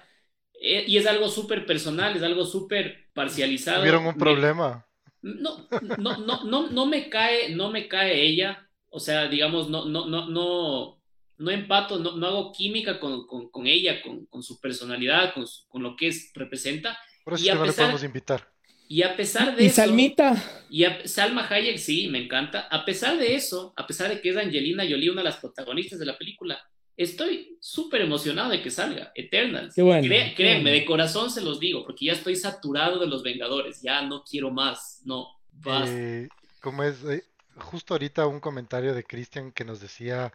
Eh, 0.54 0.86
y 0.88 0.98
es 0.98 1.06
algo 1.08 1.28
súper 1.28 1.66
personal, 1.66 2.16
es 2.16 2.24
algo 2.24 2.46
súper 2.46 3.10
parcializado. 3.14 3.80
¿Tuvieron 3.80 4.06
un 4.06 4.16
problema? 4.16 4.88
No, 5.22 5.68
no, 5.98 6.18
no, 6.18 6.44
no, 6.44 6.70
no 6.70 6.86
me 6.86 7.10
cae, 7.10 7.54
no 7.54 7.70
me 7.70 7.88
cae 7.88 8.22
ella. 8.22 8.70
O 8.90 9.00
sea, 9.00 9.28
digamos, 9.28 9.70
no, 9.70 9.86
no, 9.86 10.06
no, 10.06 10.30
no, 10.30 11.02
no 11.38 11.52
empato, 11.52 12.00
no, 12.00 12.16
no 12.16 12.28
hago 12.28 12.52
química 12.54 13.00
con, 13.00 13.26
con, 13.26 13.50
con 13.50 13.68
ella, 13.68 14.02
con, 14.02 14.26
con, 14.28 14.44
su 14.44 14.60
personalidad, 14.62 15.34
con, 15.34 15.46
con, 15.68 15.84
lo 15.84 15.96
que 15.96 16.08
es, 16.08 16.32
representa. 16.34 16.98
Por 17.26 17.34
eso 17.34 17.46
y 17.46 17.56
no 17.56 17.66
le 17.66 17.74
podemos 17.74 18.04
invitar. 18.04 18.53
Y 18.88 19.02
a 19.04 19.16
pesar 19.16 19.56
de 19.56 19.64
¿Y 19.64 19.68
eso. 19.68 19.78
Salmita? 19.78 20.44
Y 20.70 20.86
Salma 21.06 21.48
Hayek, 21.48 21.78
sí, 21.78 22.08
me 22.10 22.24
encanta. 22.24 22.68
A 22.70 22.86
pesar 22.86 23.18
de 23.18 23.36
eso, 23.36 23.74
a 23.76 23.88
pesar 23.88 24.10
de 24.10 24.22
que 24.22 24.30
es 24.30 24.38
Angelina 24.38 24.84
Jolie 24.84 25.10
una 25.10 25.22
de 25.22 25.30
las 25.30 25.38
protagonistas 25.38 26.00
de 26.00 26.06
la 26.06 26.18
película, 26.18 26.60
estoy 26.98 27.58
súper 27.60 28.02
emocionado 28.02 28.50
de 28.50 28.62
que 28.62 28.70
salga 28.70 29.12
Eternals. 29.16 29.76
Qué 29.76 29.82
bueno, 29.82 30.08
créanme, 30.36 30.72
de 30.72 30.86
corazón 30.86 31.32
se 31.32 31.42
los 31.42 31.60
digo, 31.60 31.84
porque 31.84 32.06
ya 32.06 32.14
estoy 32.14 32.36
saturado 32.36 33.00
de 33.00 33.08
los 33.08 33.24
Vengadores. 33.24 33.82
Ya 33.82 34.02
no 34.02 34.24
quiero 34.24 34.52
más. 34.52 35.02
No, 35.06 35.28
basta. 35.52 35.92
Eh, 35.92 36.30
como 36.62 36.84
es, 36.84 37.04
eh, 37.06 37.24
justo 37.56 37.94
ahorita 37.94 38.28
un 38.28 38.40
comentario 38.40 38.94
de 38.94 39.04
Cristian 39.04 39.52
que 39.52 39.66
nos 39.66 39.80
decía: 39.80 40.34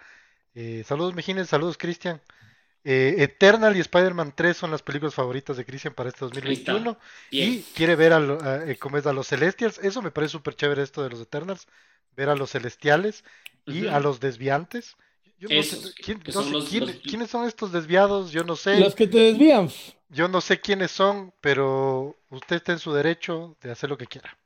eh, 0.55 0.83
Saludos, 0.87 1.15
Mejines, 1.15 1.49
saludos, 1.49 1.79
Cristian. 1.79 2.21
Eh, 2.85 3.17
Eternal 3.19 3.77
y 3.77 3.81
Spider-Man 3.81 4.33
3 4.35 4.57
son 4.57 4.71
las 4.71 4.83
películas 4.83 5.15
favoritas 5.15 5.57
de 5.57 5.65
Christian 5.65 5.95
para 5.95 6.09
este 6.09 6.21
2021. 6.21 6.97
Y 7.31 7.61
quiere 7.75 7.97
ver 7.97 8.13
a, 8.13 8.65
eh, 8.67 8.79
es, 8.81 9.07
a 9.07 9.13
los 9.13 9.29
Celestials. 9.29 9.79
Eso 9.79 10.01
me 10.01 10.11
parece 10.11 10.33
súper 10.33 10.55
chévere 10.55 10.83
esto 10.83 11.03
de 11.03 11.11
los 11.11 11.21
Eternals. 11.21 11.67
Ver 12.17 12.29
a 12.29 12.37
los 12.37 12.51
Celestiales 12.53 13.25
y 13.67 13.87
a 13.87 14.01
los 14.01 14.21
Desviantes. 14.21 14.97
Yo 15.39 15.49
no 15.49 15.63
sé, 15.63 15.93
quiénes 17.01 17.31
son 17.31 17.47
estos 17.47 17.71
desviados, 17.71 18.33
yo 18.33 18.43
no 18.43 18.57
sé. 18.57 18.81
Los 18.81 18.95
que 18.97 19.07
te 19.07 19.19
desvían. 19.19 19.71
Yo 20.09 20.27
no 20.27 20.41
sé 20.41 20.61
quiénes 20.61 20.91
son, 20.91 21.33
pero 21.41 22.17
usted 22.31 22.57
está 22.57 22.73
en 22.73 22.81
su 22.81 22.93
derecho 22.93 23.57
de 23.61 23.71
hacer 23.71 23.89
lo 23.89 23.97
que 23.97 24.07
quiera. 24.07 24.37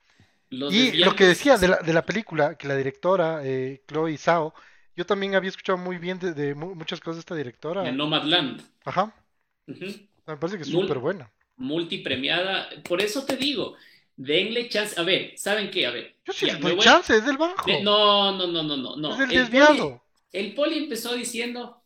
y 0.50 0.92
lo 0.98 1.14
que 1.16 1.24
decía 1.24 1.56
de 1.56 1.68
la, 1.68 1.76
de 1.78 1.92
la 1.94 2.04
película, 2.04 2.56
que 2.56 2.68
la 2.68 2.76
directora, 2.76 3.40
eh, 3.42 3.82
Chloe 3.86 4.18
Zhao, 4.18 4.52
yo 4.96 5.06
también 5.06 5.34
había 5.34 5.50
escuchado 5.50 5.78
muy 5.78 5.98
bien 5.98 6.18
de, 6.18 6.54
muchas 6.54 7.00
cosas 7.00 7.16
de 7.16 7.20
esta 7.20 7.34
directora. 7.34 7.82
De 7.82 7.92
Nomadland. 7.92 8.62
Ajá. 8.84 9.14
Me 9.66 10.36
parece 10.36 10.56
que 10.56 10.62
es 10.64 10.68
súper 10.68 10.98
buena. 10.98 11.30
Multipremiada. 11.56 12.68
Por 12.86 13.00
eso 13.00 13.24
te 13.24 13.36
digo, 13.36 13.76
denle 14.16 14.68
chance. 14.68 15.00
A 15.00 15.04
ver, 15.04 15.32
¿saben 15.36 15.70
qué? 15.70 15.86
A 15.86 15.90
ver. 15.90 16.16
Yo 16.24 16.32
sí 16.32 16.46
doy 16.60 16.78
chance, 16.78 17.16
es 17.16 17.24
del 17.24 17.38
bajo. 17.38 17.66
no, 17.82 18.36
no, 18.36 18.46
no, 18.46 18.62
no, 18.62 18.96
no. 18.96 19.14
Es 19.14 19.20
el, 19.20 19.28
desviado. 19.30 20.02
el 20.32 20.54
poli 20.54 20.78
empezó 20.78 21.14
diciendo. 21.14 21.78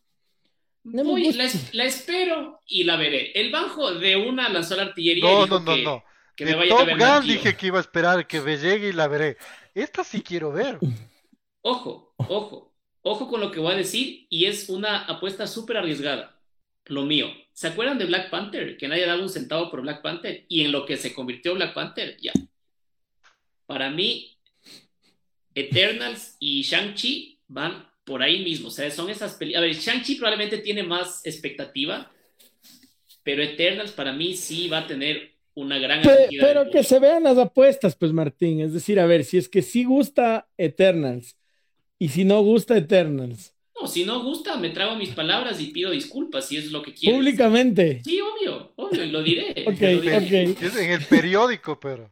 Voy, 0.83 1.33
la, 1.33 1.83
espero 1.83 2.61
y 2.65 2.85
la 2.85 2.95
veré. 2.95 3.31
El 3.33 3.51
bajo 3.51 3.93
de 3.93 4.15
una 4.15 4.47
lanzó 4.47 4.77
la 4.77 4.83
artillería. 4.83 5.23
No, 5.23 5.45
no, 5.45 5.59
no, 5.59 5.75
no. 5.75 6.03
Que 6.33 6.45
me 6.45 6.55
vaya 6.55 6.69
Top 6.69 6.87
a 6.87 7.17
Gun 7.19 7.27
dije 7.27 7.57
que 7.57 7.67
iba 7.67 7.77
a 7.77 7.81
esperar 7.81 8.25
que 8.25 8.39
me 8.39 8.57
llegue 8.57 8.89
y 8.89 8.93
la 8.93 9.07
veré. 9.07 9.37
Esta 9.73 10.03
sí 10.03 10.21
quiero 10.21 10.51
ver. 10.51 10.79
Ojo, 11.61 12.13
ojo. 12.15 12.73
Ojo 13.01 13.27
con 13.27 13.39
lo 13.39 13.51
que 13.51 13.59
voy 13.59 13.73
a 13.73 13.77
decir 13.77 14.27
y 14.29 14.45
es 14.45 14.69
una 14.69 15.05
apuesta 15.05 15.47
súper 15.47 15.77
arriesgada. 15.77 16.39
Lo 16.85 17.03
mío. 17.03 17.27
¿Se 17.53 17.67
acuerdan 17.67 17.97
de 17.97 18.05
Black 18.05 18.29
Panther? 18.29 18.77
Que 18.77 18.87
nadie 18.87 19.05
daba 19.05 19.21
un 19.21 19.29
centavo 19.29 19.69
por 19.69 19.81
Black 19.81 20.01
Panther 20.01 20.45
y 20.47 20.63
en 20.63 20.71
lo 20.71 20.85
que 20.85 20.97
se 20.97 21.13
convirtió 21.13 21.55
Black 21.55 21.73
Panther, 21.73 22.17
ya. 22.21 22.31
Para 23.65 23.89
mí, 23.89 24.37
Eternals 25.53 26.37
y 26.39 26.61
Shang-Chi 26.61 27.39
van 27.47 27.89
por 28.05 28.21
ahí 28.21 28.43
mismo. 28.43 28.69
O 28.69 28.71
sea, 28.71 28.89
son 28.91 29.09
esas 29.09 29.33
películas. 29.33 29.63
A 29.63 29.65
ver, 29.65 29.75
Shang-Chi 29.75 30.15
probablemente 30.15 30.59
tiene 30.59 30.83
más 30.83 31.25
expectativa, 31.25 32.11
pero 33.23 33.43
Eternals 33.43 33.91
para 33.91 34.13
mí 34.13 34.35
sí 34.35 34.69
va 34.69 34.79
a 34.79 34.87
tener 34.87 35.33
una 35.55 35.79
gran 35.79 36.03
Pero, 36.03 36.29
pero 36.39 36.69
que 36.69 36.83
se 36.83 36.99
vean 36.99 37.23
las 37.23 37.37
apuestas, 37.37 37.95
pues 37.95 38.13
Martín. 38.13 38.61
Es 38.61 38.73
decir, 38.73 38.99
a 38.99 39.07
ver, 39.07 39.25
si 39.25 39.37
es 39.37 39.49
que 39.49 39.61
sí 39.61 39.83
gusta 39.83 40.47
Eternals 40.57 41.35
y 41.99 42.09
si 42.09 42.25
no 42.25 42.41
gusta 42.41 42.77
Eternals. 42.77 43.53
No, 43.79 43.87
si 43.87 44.05
no 44.05 44.23
gusta, 44.23 44.57
me 44.57 44.71
trago 44.71 44.95
mis 44.95 45.09
palabras 45.09 45.61
y 45.61 45.67
pido 45.67 45.91
disculpas 45.91 46.47
si 46.47 46.57
es 46.57 46.71
lo 46.71 46.81
que 46.81 46.93
quieres. 46.93 47.17
Públicamente. 47.17 48.01
Sí, 48.03 48.19
obvio, 48.21 48.73
obvio, 48.75 49.05
lo 49.05 49.21
diré. 49.21 49.65
ok, 49.67 49.81
Es 50.61 50.75
en 50.77 50.91
el 50.91 51.05
periódico, 51.05 51.79
pero. 51.79 52.11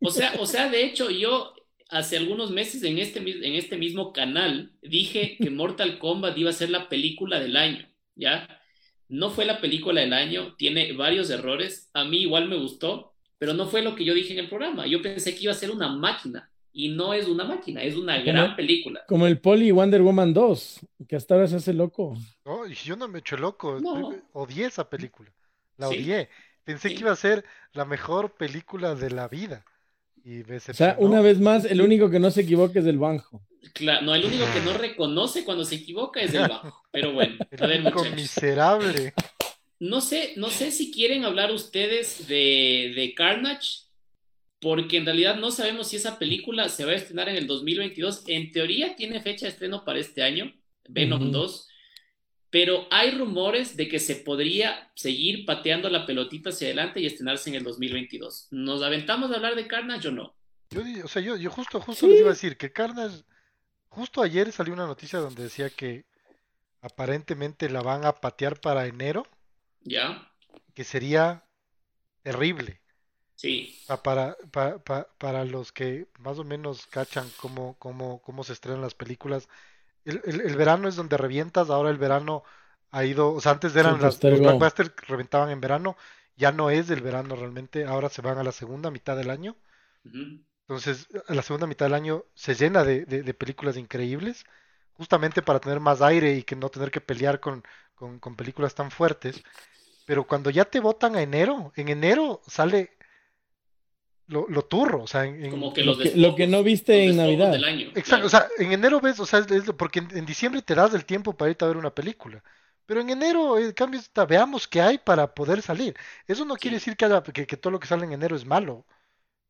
O 0.00 0.10
sea, 0.10 0.34
o 0.38 0.46
sea, 0.46 0.68
de 0.68 0.84
hecho, 0.84 1.10
yo 1.10 1.54
hace 1.88 2.16
algunos 2.16 2.50
meses 2.50 2.82
en 2.84 2.98
este, 2.98 3.18
en 3.18 3.54
este 3.54 3.76
mismo 3.76 4.12
canal 4.12 4.72
dije 4.82 5.36
que 5.40 5.50
Mortal 5.50 5.98
Kombat 5.98 6.36
iba 6.38 6.50
a 6.50 6.54
ser 6.54 6.70
la 6.70 6.88
película 6.88 7.40
del 7.40 7.56
año, 7.56 7.86
¿ya? 8.14 8.60
No 9.08 9.30
fue 9.30 9.44
la 9.44 9.60
película 9.60 10.00
del 10.00 10.12
año, 10.12 10.54
tiene 10.56 10.92
varios 10.92 11.28
errores, 11.30 11.90
a 11.92 12.04
mí 12.04 12.22
igual 12.22 12.48
me 12.48 12.56
gustó, 12.56 13.12
pero 13.38 13.54
no 13.54 13.66
fue 13.66 13.82
lo 13.82 13.94
que 13.94 14.04
yo 14.04 14.14
dije 14.14 14.32
en 14.32 14.38
el 14.38 14.48
programa. 14.48 14.86
Yo 14.86 15.02
pensé 15.02 15.34
que 15.34 15.42
iba 15.42 15.52
a 15.52 15.56
ser 15.56 15.70
una 15.70 15.88
máquina 15.88 16.51
y 16.72 16.88
no 16.90 17.12
es 17.14 17.26
una 17.28 17.44
máquina, 17.44 17.82
es 17.82 17.96
una 17.96 18.18
gran 18.22 18.56
película. 18.56 19.04
Como 19.06 19.26
el 19.26 19.38
Poli 19.38 19.70
Wonder 19.70 20.02
Woman 20.02 20.32
2, 20.32 20.80
que 21.08 21.16
hasta 21.16 21.34
ahora 21.34 21.46
se 21.48 21.56
hace 21.56 21.72
loco. 21.72 22.14
No, 22.44 22.66
y 22.66 22.74
yo 22.74 22.96
no 22.96 23.08
me 23.08 23.18
echo 23.20 23.36
loco, 23.36 23.78
odié 24.32 24.66
esa 24.66 24.88
película. 24.88 25.30
La 25.76 25.88
Sí. 25.88 25.96
odié. 25.96 26.28
Pensé 26.64 26.88
Sí. 26.90 26.94
que 26.94 27.00
iba 27.00 27.12
a 27.12 27.16
ser 27.16 27.44
la 27.72 27.84
mejor 27.84 28.34
película 28.36 28.94
de 28.94 29.10
la 29.10 29.28
vida. 29.28 29.64
Y 30.24 30.44
me 30.46 30.56
O 30.58 30.60
sea, 30.60 30.96
una 31.00 31.20
vez 31.20 31.40
más, 31.40 31.64
el 31.64 31.82
único 31.82 32.08
que 32.08 32.20
no 32.20 32.30
se 32.30 32.42
equivoca 32.42 32.78
es 32.78 32.86
el 32.86 32.98
Banjo. 32.98 33.42
Cla- 33.74 34.00
no, 34.02 34.14
el 34.14 34.24
único 34.24 34.44
que 34.54 34.60
no 34.60 34.72
reconoce 34.78 35.44
cuando 35.44 35.64
se 35.64 35.74
equivoca 35.76 36.20
es 36.20 36.32
el 36.34 36.48
bajo. 36.48 36.82
Pero 36.92 37.12
bueno, 37.12 37.34
El 37.50 37.62
a 37.62 37.66
ver, 37.66 37.80
único 37.80 37.98
muchachos. 37.98 38.16
miserable. 38.16 39.14
No 39.80 40.00
sé, 40.00 40.34
no 40.36 40.48
sé 40.48 40.70
si 40.70 40.92
quieren 40.92 41.24
hablar 41.24 41.50
ustedes 41.50 42.28
de, 42.28 42.92
de 42.94 43.14
Carnage, 43.16 43.80
porque 44.62 44.96
en 44.98 45.04
realidad 45.04 45.36
no 45.36 45.50
sabemos 45.50 45.88
si 45.88 45.96
esa 45.96 46.18
película 46.18 46.68
se 46.68 46.84
va 46.84 46.92
a 46.92 46.94
estrenar 46.94 47.28
en 47.28 47.36
el 47.36 47.46
2022. 47.48 48.22
En 48.28 48.52
teoría 48.52 48.94
tiene 48.96 49.20
fecha 49.20 49.46
de 49.46 49.52
estreno 49.52 49.84
para 49.84 49.98
este 49.98 50.22
año, 50.22 50.54
Venom 50.88 51.22
Ujú. 51.22 51.32
2, 51.32 51.68
pero 52.48 52.86
hay 52.90 53.10
rumores 53.10 53.76
de 53.76 53.88
que 53.88 53.98
se 53.98 54.14
podría 54.16 54.92
seguir 54.94 55.44
pateando 55.46 55.88
la 55.90 56.06
pelotita 56.06 56.50
hacia 56.50 56.68
adelante 56.68 57.00
y 57.00 57.06
estrenarse 57.06 57.50
en 57.50 57.56
el 57.56 57.64
2022. 57.64 58.48
¿Nos 58.52 58.82
aventamos 58.82 59.32
a 59.32 59.34
hablar 59.34 59.56
de 59.56 59.66
Carnage 59.66 60.08
o 60.08 60.12
no? 60.12 60.36
Yo, 60.70 60.82
o 61.04 61.08
sea, 61.08 61.20
yo, 61.22 61.36
yo 61.36 61.50
justo, 61.50 61.80
justo 61.80 62.06
Sí. 62.06 62.12
les 62.12 62.20
iba 62.20 62.28
a 62.30 62.34
decir 62.34 62.56
que 62.56 62.70
Carnage, 62.72 63.24
justo 63.88 64.22
ayer 64.22 64.52
salió 64.52 64.72
una 64.74 64.86
noticia 64.86 65.18
donde 65.18 65.42
decía 65.44 65.70
que 65.70 66.04
aparentemente 66.82 67.68
la 67.68 67.82
van 67.82 68.04
a 68.04 68.12
patear 68.12 68.60
para 68.60 68.86
enero, 68.86 69.26
¿Ya? 69.82 70.30
que 70.74 70.84
sería 70.84 71.44
terrible. 72.22 72.81
Sí. 73.42 73.54
Sea, 73.86 74.02
para, 74.02 74.36
pa- 74.52 74.78
pa- 74.84 75.08
para 75.18 75.44
los 75.44 75.72
que 75.72 76.08
más 76.18 76.38
o 76.38 76.44
menos 76.44 76.86
cachan 76.86 77.30
cómo, 77.32 77.76
cómo, 77.78 78.22
cómo 78.22 78.44
se 78.44 78.52
estrenan 78.52 78.80
las 78.82 78.94
películas, 78.94 79.48
el, 80.04 80.22
el- 80.26 80.42
el 80.42 80.56
verano 80.56 80.88
es 80.88 80.96
donde 80.96 81.16
revientas, 81.18 81.70
ahora 81.70 81.90
el 81.90 81.98
verano 81.98 82.44
ha 82.92 83.04
ido, 83.04 83.32
o 83.34 83.40
sea, 83.40 83.52
antes 83.52 83.76
eran 83.76 84.02
las, 84.02 84.24
los 84.24 84.42
blockbusters 84.42 84.90
que 84.92 85.06
reventaban 85.06 85.50
en 85.50 85.60
verano, 85.62 85.96
ya 86.36 86.52
no 86.52 86.70
es 86.70 86.88
del 86.88 87.02
verano 87.02 87.36
realmente, 87.36 87.86
ahora 87.86 88.08
se 88.10 88.22
van 88.22 88.38
a 88.38 88.44
la 88.44 88.52
segunda 88.52 88.90
mitad 88.92 89.16
del 89.16 89.30
año. 89.30 89.56
Entonces, 90.68 91.08
a 91.28 91.34
la 91.34 91.42
segunda 91.42 91.66
mitad 91.66 91.86
del 91.86 91.94
año 91.94 92.24
se 92.34 92.54
llena 92.54 92.84
de, 92.84 93.04
de- 93.04 93.22
de 93.22 93.34
películas 93.34 93.76
increíbles, 93.76 94.44
justamente 94.94 95.42
para 95.42 95.60
tener 95.60 95.80
más 95.80 96.00
aire 96.02 96.34
y 96.34 96.42
que 96.44 96.56
no 96.56 96.70
tener 96.70 96.90
que 96.90 97.00
pelear 97.00 97.40
con, 97.40 97.62
con- 97.94 98.18
con 98.18 98.36
películas 98.36 98.74
tan 98.74 98.90
fuertes. 98.90 99.42
Pero 100.06 100.26
cuando 100.26 100.50
ya 100.50 100.64
te 100.66 100.80
votan 100.80 101.16
a 101.16 101.22
enero, 101.22 101.72
en 101.76 101.88
enero 101.90 102.42
sale 102.48 102.92
lo, 104.28 104.46
lo 104.48 104.62
turro, 104.62 105.02
o 105.02 105.06
sea, 105.06 105.24
en, 105.24 105.44
en- 105.44 105.50
Como 105.50 105.72
que 105.72 105.82
Lo 105.84 105.96
que- 105.98 106.14
lo 106.16 106.34
que 106.34 106.46
despojos- 106.46 106.50
no 106.50 106.62
viste 106.62 107.04
en 107.04 107.16
Navidad. 107.16 107.52
del 107.52 107.64
año, 107.64 107.86
Exacto, 107.94 108.04
claro. 108.04 108.26
o 108.26 108.28
sea, 108.30 108.48
en 108.58 108.72
enero 108.72 109.00
ves, 109.00 109.20
o 109.20 109.26
sea, 109.26 109.40
es- 109.40 109.50
es 109.50 109.66
lo- 109.66 109.76
porque 109.76 109.98
en, 110.00 110.16
en 110.16 110.26
diciembre 110.26 110.62
te 110.62 110.74
das 110.74 110.94
el 110.94 111.04
tiempo 111.04 111.36
para 111.36 111.50
irte 111.50 111.64
a 111.64 111.68
ver 111.68 111.76
una 111.76 111.94
película. 111.94 112.42
Pero 112.86 113.00
en 113.00 113.10
enero, 113.10 113.58
en 113.58 113.72
cambio, 113.72 114.00
está, 114.00 114.24
veamos 114.26 114.66
qué 114.68 114.80
hay 114.80 114.98
para 114.98 115.34
poder 115.34 115.62
salir. 115.62 115.94
Eso 116.26 116.44
no 116.44 116.56
quiere 116.56 116.76
decir 116.76 116.96
que, 116.96 117.04
haya- 117.04 117.22
que, 117.22 117.46
que 117.46 117.56
todo 117.56 117.70
lo 117.70 117.80
que 117.80 117.86
sale 117.86 118.04
en 118.04 118.12
enero 118.12 118.34
es 118.36 118.44
malo. 118.46 118.86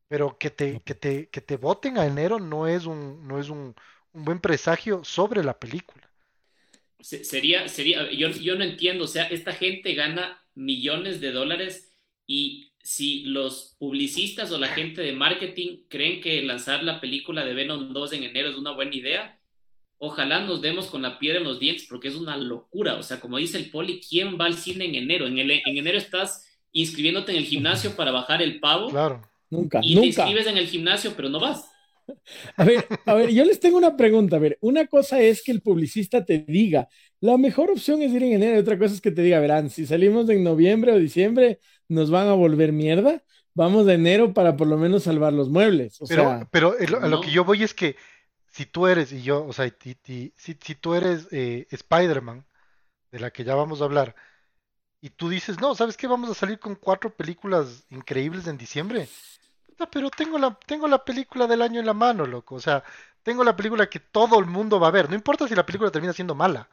Pero 0.09 0.37
que 0.39 0.51
te, 0.51 0.81
que 0.83 0.95
te, 0.95 1.29
que 1.31 1.41
te 1.41 1.57
voten 1.57 1.99
a 1.99 2.07
enero 2.07 2.39
no 2.39 2.67
es 2.69 2.85
un, 2.87 3.27
no 3.27 3.41
es 3.41 3.49
un, 3.49 3.75
un 4.13 4.25
buen 4.25 4.41
presagio 4.41 5.05
sobre 5.05 5.43
la 5.45 5.59
película. 5.59 6.11
Se- 7.01 7.25
Sería, 7.25 7.69
sería, 7.69 8.11
yo, 8.13 8.29
yo 8.31 8.55
no 8.57 8.65
entiendo, 8.65 9.05
o 9.05 9.09
sea, 9.09 9.25
esta 9.25 9.53
gente 9.53 9.95
gana 9.95 10.45
millones 10.55 11.21
de 11.21 11.33
dólares 11.33 11.93
y 12.27 12.72
si 12.83 13.23
los 13.25 13.77
publicistas 13.79 14.51
o 14.51 14.59
la 14.59 14.69
gente 14.69 15.03
de 15.03 15.13
marketing 15.13 15.85
creen 15.89 16.21
que 16.21 16.43
lanzar 16.43 16.83
la 16.83 17.01
película 17.01 17.45
de 17.45 17.55
Venom 17.55 17.93
2 17.93 18.13
en 18.15 18.25
enero 18.25 18.51
es 18.51 18.57
una 18.57 18.73
buena 18.73 18.95
idea, 18.95 19.39
ojalá 19.99 20.41
nos 20.41 20.61
demos 20.61 20.89
con 20.89 21.03
la 21.03 21.19
piedra 21.19 21.39
en 21.39 21.45
los 21.45 21.61
dientes 21.61 21.87
porque 21.89 22.09
es 22.09 22.17
una 22.17 22.37
locura, 22.37 22.97
o 22.97 23.03
sea, 23.03 23.21
como 23.21 23.39
dice 23.39 23.57
el 23.57 23.71
poli, 23.71 24.01
¿quién 24.01 24.37
va 24.39 24.47
al 24.47 24.55
cine 24.55 24.87
en 24.87 24.97
enero? 24.97 25.27
En, 25.29 25.39
el, 25.39 25.51
en 25.51 25.77
enero 25.77 25.97
estás 25.97 26.45
inscribiéndote 26.73 27.31
en 27.33 27.39
el 27.39 27.45
gimnasio 27.45 27.95
para 27.95 28.11
bajar 28.11 28.43
el 28.43 28.59
pavo 28.59 28.91
Claro. 28.91 29.23
Nunca, 29.49 29.81
y 29.83 29.95
te 29.95 30.07
inscribes 30.07 30.47
en 30.47 30.57
el 30.57 30.67
gimnasio 30.67 31.13
pero 31.15 31.29
no 31.29 31.39
vas. 31.39 31.69
A 32.57 32.65
ver, 32.65 32.85
a 33.07 33.15
ver, 33.15 33.31
yo 33.31 33.45
les 33.45 33.61
tengo 33.61 33.77
una 33.77 33.97
pregunta. 33.97 34.37
A 34.37 34.39
ver, 34.41 34.59
una 34.61 34.87
cosa 34.87 35.21
es 35.21 35.43
que 35.43 35.53
el 35.53 35.63
publicista 35.63 36.25
te 36.25 36.45
diga, 36.47 36.89
la 37.21 37.37
mejor 37.39 37.71
opción 37.71 38.03
es 38.03 38.13
ir 38.13 38.23
en 38.25 38.33
enero, 38.33 38.57
y 38.57 38.61
otra 38.61 38.79
cosa 38.79 38.95
es 38.95 39.01
que 39.01 39.13
te 39.13 39.23
diga, 39.23 39.39
verán, 39.41 39.71
si 39.71 39.87
salimos 39.87 40.29
en 40.29 40.43
noviembre 40.43 40.93
o 40.93 40.99
diciembre, 40.99 41.61
nos 41.93 42.11
van 42.11 42.29
a 42.29 42.33
volver 42.35 42.73
mierda. 42.73 43.23
Vamos 43.55 43.87
de 43.87 43.95
enero 43.95 44.33
para 44.33 44.57
por 44.57 44.67
lo 44.67 44.77
menos 44.79 45.03
salvar 45.05 45.33
los 45.33 45.49
muebles. 45.51 46.01
O 46.01 46.07
Pero, 46.07 46.25
sea, 46.25 46.49
pero 46.51 46.77
el- 46.79 46.95
a 46.95 47.07
lo 47.09 47.21
que 47.21 47.31
yo 47.31 47.45
voy 47.45 47.63
es 47.63 47.75
que 47.75 47.97
si 48.51 48.67
tú 48.67 48.87
eres, 48.87 49.13
y 49.13 49.23
yo, 49.23 49.45
o 49.47 49.53
sea, 49.53 49.71
si, 49.83 50.33
si 50.37 50.75
tú 50.75 50.95
eres 50.95 51.29
eh, 51.31 51.67
Spider-Man, 51.71 52.45
de 53.11 53.21
la 53.21 53.31
que 53.31 53.45
ya 53.45 53.55
vamos 53.55 53.81
a 53.81 53.85
hablar, 53.85 54.15
y 55.01 55.11
tú 55.11 55.29
dices, 55.29 55.61
no, 55.61 55.75
¿sabes 55.75 55.97
qué? 55.97 56.07
Vamos 56.07 56.31
a 56.31 56.35
salir 56.35 56.59
con 56.59 56.77
cuatro 56.77 57.11
películas 57.15 57.85
increíbles 57.91 58.47
en 58.47 58.57
diciembre. 58.57 59.09
Pero 59.91 60.11
tengo 60.11 60.39
la, 60.39 60.57
tengo 60.67 60.87
la 60.87 61.05
película 61.05 61.47
del 61.47 61.61
año 61.63 61.81
en 61.81 61.87
la 61.87 61.93
mano, 61.95 62.25
loco. 62.27 62.55
O 62.55 62.61
sea, 62.61 62.85
tengo 63.23 63.43
la 63.43 63.57
película 63.57 63.91
que 63.91 63.99
todo 64.01 64.39
el 64.39 64.47
mundo 64.47 64.79
va 64.79 64.89
a 64.89 64.93
ver. 64.93 65.09
No 65.09 65.17
importa 65.17 65.49
si 65.49 65.55
la 65.57 65.67
película 65.67 65.91
termina 65.91 66.13
siendo 66.13 66.35
mala. 66.37 66.69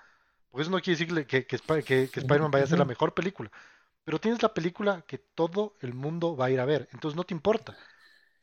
Porque 0.50 0.62
eso 0.64 0.72
no 0.72 0.80
quiere 0.80 1.00
decir 1.00 1.26
que, 1.26 1.46
que, 1.48 1.58
que- 1.84 2.10
que 2.10 2.20
Spider-Man 2.20 2.52
vaya 2.52 2.66
a 2.66 2.68
ser 2.68 2.78
la 2.80 2.86
mejor 2.86 3.14
película. 3.14 3.52
Pero 4.10 4.20
tienes 4.20 4.42
la 4.42 4.56
película 4.56 5.04
que 5.08 5.20
todo 5.20 5.78
el 5.82 5.94
mundo 5.94 6.36
va 6.36 6.48
a 6.48 6.50
ir 6.50 6.60
a 6.60 6.66
ver. 6.66 6.90
Entonces 6.94 7.16
no 7.16 7.26
te 7.26 7.36
importa. 7.36 7.78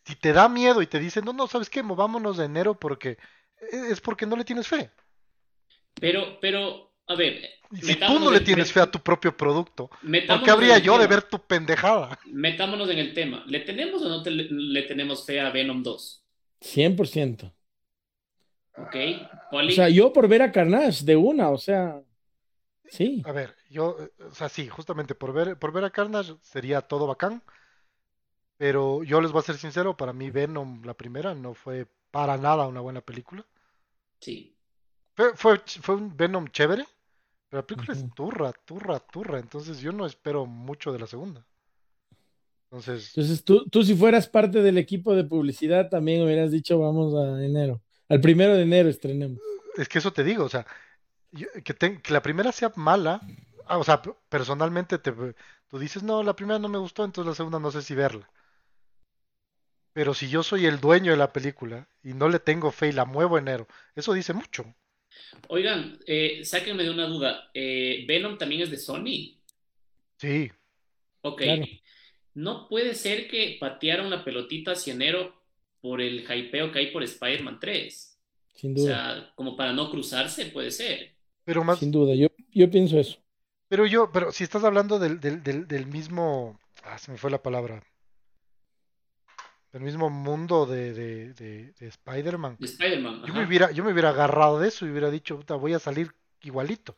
Si 0.04 0.14
te 0.14 0.32
da 0.32 0.48
miedo 0.48 0.80
y 0.80 0.86
te 0.86 1.00
dicen, 1.00 1.24
no, 1.24 1.32
no, 1.32 1.48
¿sabes 1.48 1.70
qué? 1.70 1.82
Movámonos 1.82 2.36
de 2.36 2.44
enero 2.44 2.78
porque 2.78 3.18
e, 3.72 3.90
es 3.90 4.00
porque 4.00 4.26
no 4.26 4.36
le 4.36 4.44
tienes 4.44 4.68
fe. 4.68 4.92
Pero, 6.00 6.38
pero, 6.40 6.92
a 7.08 7.16
ver, 7.16 7.40
si 7.82 7.96
tú 7.96 8.20
no 8.20 8.30
le 8.30 8.38
en- 8.38 8.44
tienes 8.46 8.70
fe 8.72 8.80
a 8.80 8.90
tu 8.90 9.00
propio 9.00 9.36
producto, 9.36 9.90
¿por 10.28 10.40
qué 10.40 10.52
habría 10.52 10.78
yo 10.78 10.98
de 10.98 11.08
ver 11.08 11.22
tu 11.22 11.40
pendejada? 11.40 12.16
Metámonos 12.26 12.90
en 12.90 12.98
el 12.98 13.14
tema. 13.14 13.44
¿Le 13.46 13.60
tenemos 13.60 14.02
o 14.02 14.08
no 14.08 14.22
te- 14.22 14.30
le, 14.30 14.82
tenemos 14.82 15.24
fe 15.26 15.40
a 15.40 15.50
Venom 15.50 15.82
2? 15.82 16.22
100%. 16.60 17.52
¿Ok? 18.78 18.94
O 18.94 19.50
Poli, 19.50 19.76
sea, 19.76 19.88
yo 19.88 20.12
por 20.12 20.28
ver 20.28 20.42
a 20.42 20.52
Carnage 20.52 21.04
de 21.04 21.16
una, 21.16 21.50
o 21.50 21.58
sea, 21.58 22.00
sí. 22.88 23.22
A 23.24 23.32
ver, 23.32 23.54
yo, 23.70 23.96
eh, 24.00 24.10
o 24.24 24.34
sea, 24.34 24.48
sí, 24.48 24.68
justamente 24.68 25.14
por 25.14 25.32
ver, 25.32 25.58
por 25.58 25.72
ver 25.72 25.84
a 25.84 25.90
Carnage 25.90 26.36
sería 26.42 26.82
todo 26.82 27.06
bacán, 27.06 27.42
pero 28.56 29.02
yo 29.04 29.20
les 29.20 29.32
voy 29.32 29.40
a 29.40 29.44
ser 29.44 29.56
sincero, 29.56 29.96
para 29.96 30.12
mí 30.12 30.30
Venom, 30.30 30.82
la 30.84 30.94
primera, 30.94 31.34
no 31.34 31.54
fue 31.54 31.86
para 32.10 32.36
nada 32.36 32.66
una 32.66 32.80
buena 32.80 33.00
película. 33.00 33.44
sí. 34.20 34.52
Fue, 35.14 35.34
fue, 35.34 35.94
un 35.94 36.14
Venom 36.14 36.46
chévere, 36.48 36.84
pero 37.48 37.62
la 37.62 37.66
película 37.66 37.94
es 37.94 38.04
turra, 38.14 38.52
turra, 38.52 39.00
turra, 39.00 39.38
entonces 39.38 39.80
yo 39.80 39.90
no 39.90 40.04
espero 40.04 40.44
mucho 40.44 40.92
de 40.92 40.98
la 40.98 41.06
segunda. 41.06 41.46
Entonces, 42.64 43.16
Entonces 43.16 43.42
tú, 43.42 43.64
tú 43.70 43.82
si 43.82 43.94
fueras 43.94 44.28
parte 44.28 44.60
del 44.60 44.76
equipo 44.76 45.14
de 45.14 45.24
publicidad 45.24 45.88
también 45.88 46.22
hubieras 46.22 46.50
dicho 46.50 46.78
vamos 46.78 47.14
a 47.14 47.42
enero. 47.42 47.80
Al 48.10 48.20
primero 48.20 48.54
de 48.54 48.62
enero 48.62 48.90
estrenemos. 48.90 49.40
es 49.76 49.88
que 49.88 50.00
eso 50.00 50.12
te 50.12 50.22
digo, 50.22 50.44
o 50.44 50.48
sea, 50.50 50.66
que, 51.64 51.74
te- 51.74 52.00
que 52.02 52.12
la 52.12 52.22
primera 52.22 52.52
sea 52.52 52.72
mala, 52.76 53.20
ah, 53.66 53.78
o 53.78 53.84
sea, 53.84 54.02
personalmente 54.28 54.98
te, 54.98 55.12
tú 55.68 55.78
dices, 55.78 56.02
no, 56.02 56.22
la 56.22 56.36
primera 56.36 56.58
no 56.58 56.68
me 56.68 56.78
gustó, 56.78 57.04
entonces 57.04 57.28
la 57.30 57.34
segunda 57.34 57.58
no 57.60 57.70
sé 57.70 57.82
si 57.82 57.94
verla. 57.94 58.30
Pero 59.92 60.14
si 60.14 60.28
yo 60.28 60.44
soy 60.44 60.64
el 60.66 60.78
dueño 60.78 61.10
de 61.10 61.16
la 61.16 61.32
película 61.32 61.88
y 62.00 62.14
no 62.14 62.28
le 62.28 62.38
tengo 62.38 62.70
fe 62.70 62.86
y 62.90 62.92
la 62.92 63.04
muevo 63.04 63.36
enero, 63.36 63.66
eso 63.96 64.12
dice 64.12 64.32
mucho. 64.32 64.76
Oigan, 65.48 65.98
eh, 66.06 66.44
sáquenme 66.44 66.82
de 66.84 66.90
una 66.90 67.06
duda. 67.06 67.50
Eh, 67.54 68.04
Venom 68.06 68.38
también 68.38 68.62
es 68.62 68.70
de 68.70 68.78
Sony. 68.78 69.36
Sí, 70.18 70.50
Ok. 71.22 71.42
Claro. 71.42 71.66
No 72.34 72.68
puede 72.68 72.94
ser 72.94 73.28
que 73.28 73.56
patearon 73.60 74.10
la 74.10 74.24
pelotita 74.24 74.72
hacia 74.72 74.94
enero 74.94 75.34
por 75.80 76.00
el 76.00 76.20
hypeo 76.30 76.72
que 76.72 76.80
hay 76.80 76.92
por 76.92 77.02
Spider-Man 77.02 77.58
3. 77.60 78.20
Sin 78.54 78.74
O 78.74 78.78
duda, 78.78 78.96
sea, 78.96 79.32
como 79.36 79.56
para 79.56 79.72
no 79.72 79.90
cruzarse, 79.90 80.46
puede 80.46 80.70
ser. 80.70 81.15
Pero 81.46 81.64
más, 81.64 81.80
sin 81.80 81.90
duda. 81.92 82.14
Yo, 82.14 82.28
yo 82.50 82.70
pienso 82.70 82.98
eso. 83.00 83.18
pero 83.68 83.86
yo, 83.86 84.10
pero 84.12 84.32
si 84.32 84.44
estás 84.44 84.64
hablando 84.64 84.98
del, 84.98 85.20
del, 85.20 85.42
del, 85.42 85.66
del 85.68 85.86
mismo, 85.86 86.58
ah, 86.84 86.98
se 86.98 87.10
me 87.12 87.18
fue 87.18 87.30
la 87.30 87.42
palabra, 87.42 87.82
del 89.72 89.82
mismo 89.82 90.10
mundo 90.10 90.66
de, 90.66 90.92
de, 90.94 91.34
de, 91.34 91.72
de 91.72 91.86
Spider-Man. 91.88 92.58
De 92.58 92.66
Spider-Man. 92.66 93.22
Yo 93.24 93.34
me 93.34 93.44
hubiera, 93.46 93.70
yo 93.72 93.84
me 93.84 93.92
hubiera 93.92 94.10
agarrado 94.10 94.58
de 94.60 94.68
eso 94.68 94.86
y 94.86 94.90
hubiera 94.90 95.10
dicho, 95.10 95.36
"Puta, 95.38 95.54
voy 95.56 95.74
a 95.74 95.78
salir 95.78 96.12
igualito 96.42 96.96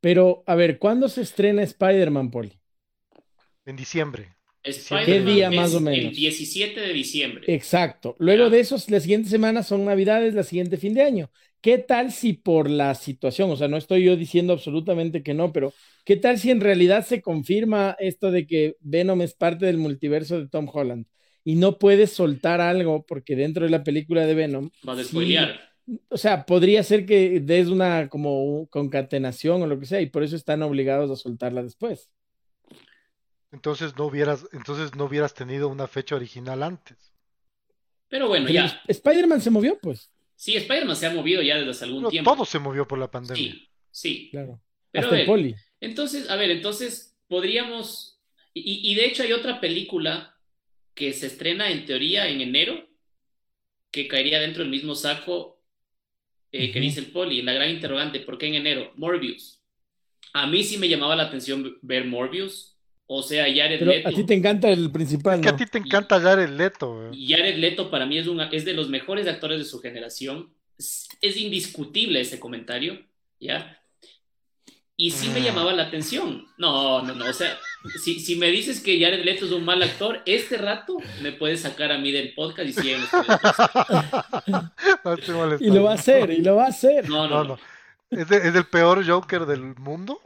Pero, 0.00 0.44
a 0.46 0.54
ver, 0.56 0.78
¿cuándo 0.78 1.08
se 1.08 1.22
estrena 1.22 1.62
Spider-Man, 1.62 2.30
Poli? 2.30 2.60
en 3.64 3.76
diciembre. 3.76 4.36
¿Qué 5.04 5.20
día 5.20 5.50
es 5.50 5.56
más 5.56 5.74
o 5.74 5.78
El 5.78 5.84
menos? 5.84 6.14
17 6.14 6.80
de 6.80 6.92
diciembre. 6.92 7.46
Exacto. 7.46 8.16
Luego 8.18 8.46
Ya. 8.46 8.50
de 8.50 8.60
eso, 8.60 8.76
la 8.88 9.00
siguiente 9.00 9.28
semana 9.28 9.62
son 9.62 9.84
Navidades, 9.84 10.34
la 10.34 10.44
siguiente 10.44 10.76
fin 10.76 10.94
de 10.94 11.02
año. 11.02 11.30
¿Qué 11.62 11.78
tal 11.78 12.12
si 12.12 12.34
por 12.34 12.68
la 12.70 12.94
situación, 12.96 13.50
o 13.50 13.56
sea, 13.56 13.68
no 13.68 13.76
estoy 13.78 14.04
yo 14.04 14.16
diciendo 14.16 14.52
absolutamente 14.52 15.22
que 15.22 15.34
no, 15.34 15.52
pero 15.52 15.72
¿qué 16.04 16.16
tal 16.16 16.38
si 16.38 16.50
en 16.50 16.60
realidad 16.60 17.06
se 17.06 17.22
confirma 17.22 17.96
esto 18.00 18.32
de 18.32 18.46
que 18.48 18.76
Venom 18.80 19.22
es 19.22 19.34
parte 19.34 19.66
del 19.66 19.78
multiverso 19.78 20.40
de 20.40 20.48
Tom 20.48 20.68
Holland 20.72 21.06
y 21.44 21.56
no 21.56 21.78
puedes 21.78 22.12
soltar 22.12 22.60
algo 22.60 23.06
porque 23.06 23.36
dentro 23.36 23.64
de 23.64 23.70
la 23.70 23.84
película 23.84 24.26
de 24.26 24.34
Venom, 24.34 24.70
Vas 24.82 24.98
a 24.98 25.04
sí, 25.04 25.08
spoilear. 25.10 25.60
o 26.10 26.16
sea, 26.18 26.46
podría 26.46 26.82
ser 26.82 27.06
que 27.06 27.40
des 27.40 27.68
una 27.68 28.08
como 28.08 28.68
concatenación 28.68 29.62
o 29.62 29.66
lo 29.68 29.78
que 29.78 29.86
sea 29.86 30.00
y 30.00 30.06
por 30.10 30.22
eso 30.24 30.36
están 30.36 30.62
obligados 30.62 31.10
a 31.12 31.16
soltarla 31.16 31.62
después. 31.62 32.10
entonces 33.52 33.96
no 33.96 34.06
hubieras, 34.06 34.48
entonces 34.52 34.96
no 34.96 35.04
hubieras 35.04 35.32
tenido 35.34 35.68
una 35.68 35.86
fecha 35.86 36.16
original 36.16 36.62
antes. 36.64 37.12
Pero 38.08 38.28
bueno, 38.28 38.46
Pero 38.46 38.54
ya. 38.54 38.80
Spider-Man 38.86 39.40
se 39.40 39.50
movió, 39.50 39.78
pues. 39.80 40.10
Sí, 40.42 40.56
Spider-Man 40.56 40.96
se 40.96 41.06
ha 41.06 41.14
movido 41.14 41.40
ya 41.40 41.56
desde 41.56 41.70
hace 41.70 41.84
algún 41.84 42.00
Pero 42.00 42.10
tiempo. 42.10 42.32
todo 42.32 42.44
se 42.44 42.58
movió 42.58 42.88
por 42.88 42.98
la 42.98 43.08
pandemia. 43.08 43.52
Sí, 43.52 43.68
sí. 43.92 44.28
Claro. 44.32 44.60
Pero 44.90 45.04
Hasta 45.06 45.16
a 45.16 45.20
el 45.20 45.26
poli. 45.26 45.54
Entonces, 45.78 46.28
a 46.28 46.34
ver, 46.34 46.50
entonces 46.50 47.16
podríamos, 47.28 48.20
y, 48.52 48.90
y 48.90 48.96
de 48.96 49.04
hecho 49.06 49.22
hay 49.22 49.30
otra 49.34 49.60
película 49.60 50.36
que 50.94 51.12
se 51.12 51.28
estrena 51.28 51.70
en 51.70 51.86
teoría 51.86 52.28
en 52.28 52.40
enero, 52.40 52.88
que 53.92 54.08
caería 54.08 54.40
dentro 54.40 54.64
del 54.64 54.72
mismo 54.72 54.96
saco 54.96 55.62
eh, 56.50 56.72
que 56.72 56.80
dice 56.80 56.98
el 56.98 57.12
poli, 57.12 57.40
la 57.42 57.52
gran 57.52 57.70
interrogante, 57.70 58.18
¿por 58.18 58.36
qué 58.36 58.48
en 58.48 58.54
enero? 58.54 58.92
Morbius. 58.96 59.62
A 60.32 60.48
mí 60.48 60.64
sí 60.64 60.76
me 60.76 60.88
llamaba 60.88 61.14
la 61.14 61.22
atención 61.22 61.78
ver 61.82 62.04
Morbius, 62.06 62.71
o 63.06 63.22
sea, 63.22 63.44
Jared 63.44 63.78
Pero 63.80 63.90
Leto. 63.90 64.08
a 64.08 64.12
ti 64.12 64.24
te 64.24 64.34
encanta 64.34 64.70
el 64.70 64.90
principal, 64.90 65.40
Que 65.40 65.48
a 65.50 65.56
ti 65.56 65.66
te 65.66 65.78
encanta 65.78 66.20
Jared 66.20 66.48
Leto. 66.50 67.10
Jared 67.12 67.56
Leto 67.58 67.90
para 67.90 68.06
mí 68.06 68.18
es, 68.18 68.26
una, 68.26 68.48
es 68.48 68.64
de 68.64 68.72
los 68.72 68.88
mejores 68.88 69.26
actores 69.28 69.58
de 69.58 69.64
su 69.64 69.80
generación. 69.80 70.54
Es, 70.78 71.08
es 71.20 71.36
indiscutible 71.36 72.20
ese 72.20 72.40
comentario, 72.40 73.00
¿ya? 73.38 73.78
Y 74.96 75.10
sí 75.10 75.28
me 75.30 75.40
Mm. 75.40 75.44
llamaba 75.44 75.72
la 75.72 75.84
atención. 75.84 76.46
No, 76.58 77.02
no, 77.02 77.14
no. 77.14 77.24
O 77.28 77.32
sea, 77.32 77.58
si, 78.04 78.20
si 78.20 78.36
me 78.36 78.48
dices 78.50 78.80
que 78.80 79.00
Jared 79.00 79.24
Leto 79.24 79.46
es 79.46 79.50
un 79.52 79.64
mal 79.64 79.82
actor, 79.82 80.22
este 80.26 80.56
rato 80.58 80.98
me 81.22 81.32
puedes 81.32 81.60
sacar 81.62 81.90
a 81.92 81.98
mí 81.98 82.12
del 82.12 82.34
podcast 82.34 82.68
y 82.68 82.72
siguen. 82.72 83.00
No 84.46 85.56
Y 85.60 85.70
lo 85.70 85.84
va 85.84 85.92
a 85.92 85.94
hacer, 85.94 86.30
y 86.30 86.42
lo 86.42 86.56
va 86.56 86.64
a 86.66 86.68
hacer. 86.68 87.08
No, 87.08 87.26
No, 87.28 87.44
no, 87.44 87.44
no. 87.44 87.58
¿Es, 88.10 88.28
de- 88.28 88.36
es 88.48 88.54
el 88.54 88.64
peor 88.66 89.06
Joker 89.06 89.46
del 89.46 89.62
mundo? 89.76 90.20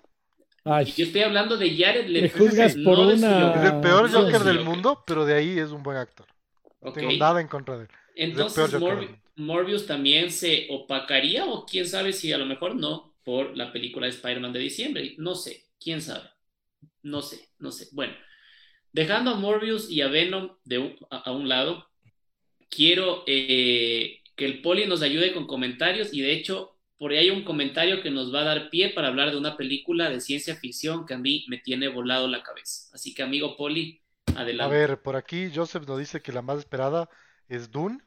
Ay, 0.66 0.84
Yo 0.96 1.04
estoy 1.04 1.22
hablando 1.22 1.56
de 1.56 1.76
Jared 1.76 2.06
Leto. 2.08 2.36
Me 2.38 2.46
juzgas 2.46 2.76
no 2.76 2.84
por 2.90 2.98
una- 2.98 3.54
Es 3.54 3.72
el 3.72 3.80
peor 3.80 4.10
Joker 4.10 4.40
del 4.40 4.60
mundo, 4.64 5.04
pero 5.06 5.24
de 5.24 5.34
ahí 5.34 5.58
es 5.58 5.70
un 5.70 5.82
buen 5.82 5.96
actor. 5.96 6.26
No 6.80 6.92
tengo 6.92 7.08
nada 7.18 7.40
en 7.40 7.48
contra 7.48 7.76
de 7.78 7.84
él. 7.84 7.88
Entonces, 8.14 8.72
Morbi-. 8.80 9.20
Morbius 9.36 9.86
también 9.86 10.30
se 10.30 10.66
opacaría, 10.70 11.44
o 11.46 11.66
quién 11.66 11.86
sabe 11.86 12.12
si 12.12 12.32
a 12.32 12.38
lo 12.38 12.46
mejor 12.46 12.74
no, 12.74 13.14
por 13.24 13.56
la 13.56 13.72
película 13.72 14.06
de 14.06 14.12
Spider-Man 14.12 14.52
de 14.52 14.60
diciembre. 14.60 15.14
No 15.18 15.34
sé, 15.34 15.64
quién 15.78 16.00
sabe. 16.00 16.28
No 17.02 17.22
sé, 17.22 17.48
no 17.58 17.70
sé. 17.70 17.88
Bueno, 17.92 18.14
dejando 18.92 19.32
a 19.32 19.34
Morbius 19.34 19.90
y 19.90 20.00
a 20.00 20.08
Venom 20.08 20.56
de 20.64 20.78
un- 20.78 20.96
a, 21.10 21.18
a 21.18 21.32
un 21.32 21.48
lado, 21.48 21.86
quiero 22.70 23.24
eh, 23.26 24.20
que 24.34 24.44
el 24.46 24.62
Poli 24.62 24.86
nos 24.86 25.02
ayude 25.02 25.32
con 25.32 25.46
comentarios 25.46 26.12
y 26.12 26.20
de 26.20 26.32
hecho, 26.32 26.75
por 26.98 27.10
ahí 27.12 27.18
hay 27.18 27.30
un 27.30 27.44
comentario 27.44 28.02
que 28.02 28.10
nos 28.10 28.34
va 28.34 28.40
a 28.40 28.44
dar 28.44 28.70
pie 28.70 28.90
para 28.90 29.08
hablar 29.08 29.30
de 29.30 29.36
una 29.38 29.56
película 29.56 30.08
de 30.10 30.20
ciencia 30.20 30.56
ficción 30.56 31.06
que 31.06 31.14
a 31.14 31.18
mí 31.18 31.44
me 31.48 31.58
tiene 31.58 31.88
volado 31.88 32.28
la 32.28 32.42
cabeza. 32.42 32.88
Así 32.94 33.14
que, 33.14 33.22
amigo 33.22 33.56
Poli, 33.56 34.00
A 34.34 34.40
adelante. 34.40 34.74
ver, 34.76 35.02
por 35.02 35.16
aquí 35.16 35.50
Joseph 35.54 35.86
nos 35.86 35.98
dice 35.98 36.22
que 36.22 36.32
la 36.32 36.42
más 36.42 36.58
esperada 36.58 37.08
es 37.48 37.70
Dune. 37.70 37.98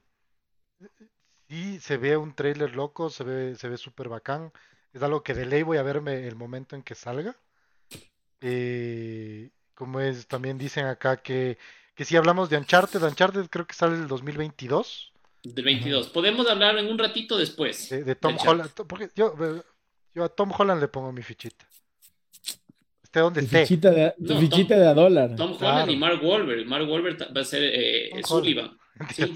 Y 1.50 1.80
se 1.80 1.98
ve 1.98 2.16
un 2.18 2.34
trailer 2.36 2.76
loco, 2.76 3.10
se 3.10 3.24
ve, 3.24 3.56
se 3.56 3.68
ve 3.70 3.78
súper 3.78 4.08
bacán. 4.10 4.52
Es 4.94 5.02
algo 5.04 5.24
que 5.24 5.34
de 5.34 5.46
ley 5.46 5.64
voy 5.64 5.78
a 5.78 5.84
verme 5.84 6.28
el 6.28 6.36
momento 6.36 6.76
en 6.76 6.84
que 6.84 6.96
salga. 6.96 7.36
Eh, 8.42 9.52
como 9.74 10.00
es, 10.00 10.28
también 10.28 10.58
dicen 10.58 10.86
acá 10.86 11.18
que, 11.22 11.58
que 11.96 12.06
si 12.06 12.16
hablamos 12.16 12.50
de 12.50 12.58
Uncharted, 12.58 13.02
Uncharted 13.04 13.48
creo 13.50 13.68
que 13.68 13.74
sale 13.74 13.96
el 13.96 14.08
2022, 14.08 15.14
Del 15.44 15.64
22. 15.66 16.10
Podemos 16.10 16.48
hablar 16.50 16.78
en 16.78 16.88
un 16.88 16.98
ratito 16.98 17.38
después. 17.38 17.90
de, 17.90 18.04
de 18.04 18.16
Tom 18.16 18.38
Holland. 18.46 18.72
Porque 18.88 19.10
yo, 19.16 19.34
yo 20.14 20.24
a 20.24 20.30
Tom 20.30 20.52
Holland 20.58 20.82
le 20.82 20.88
pongo 20.88 21.12
mi 21.12 21.22
fichita. 21.24 21.66
Esté 23.04 23.22
donde 23.22 23.42
tu 23.42 23.46
esté. 23.48 23.62
fichita 23.66 23.92
de, 23.92 24.14
No, 24.18 24.40
fichita 24.40 24.76
Tom- 24.76 24.84
de 24.84 24.88
a 24.88 24.94
dólar. 24.94 25.36
Tom 25.36 25.52
Holland 25.52 25.60
Claro. 25.60 25.92
y 25.92 25.98
Mark 25.98 26.20
Wahlberg. 26.24 26.66
Mark 26.68 26.88
Wahlberg 26.90 27.36
va 27.36 27.42
a 27.42 27.46
ser 27.46 27.64
eh, 27.64 28.10
Tom 28.14 28.24
Sullivan. 28.24 28.78
Sí. 29.16 29.34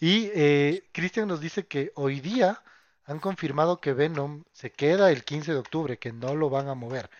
Y 0.00 0.30
eh, 0.34 0.84
Christian 0.92 1.28
nos 1.28 1.40
dice 1.40 1.66
que 1.66 1.92
hoy 1.96 2.20
día 2.20 2.62
han 3.04 3.18
confirmado 3.18 3.80
que 3.80 3.92
Venom 3.92 4.44
se 4.52 4.70
queda 4.70 5.10
el 5.10 5.24
15 5.24 5.52
de 5.52 5.58
octubre, 5.58 5.98
que 5.98 6.12
no 6.12 6.34
lo 6.34 6.48
van 6.48 6.68
a 6.68 6.74
mover. 6.74 7.10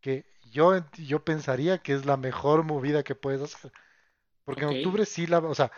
Que 0.00 0.26
yo, 0.52 0.84
yo 0.98 1.24
pensaría 1.24 1.78
que 1.78 1.94
es 1.94 2.04
la 2.06 2.16
mejor 2.16 2.62
movida 2.62 3.02
que 3.02 3.14
puedes 3.14 3.40
hacer. 3.42 3.72
Porque 4.44 4.62
en 4.64 4.76
octubre 4.76 5.04
sí 5.06 5.26
la, 5.26 5.38
o 5.38 5.54
sea, 5.54 5.72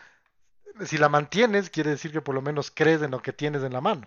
si 0.86 0.98
la 0.98 1.08
mantienes, 1.08 1.70
quiere 1.70 1.90
decir 1.90 2.12
que 2.12 2.20
por 2.20 2.34
lo 2.34 2.42
menos 2.42 2.70
crees 2.70 3.02
en 3.02 3.10
lo 3.10 3.20
que 3.22 3.32
tienes 3.32 3.62
en 3.62 3.72
la 3.72 3.80
mano. 3.80 4.06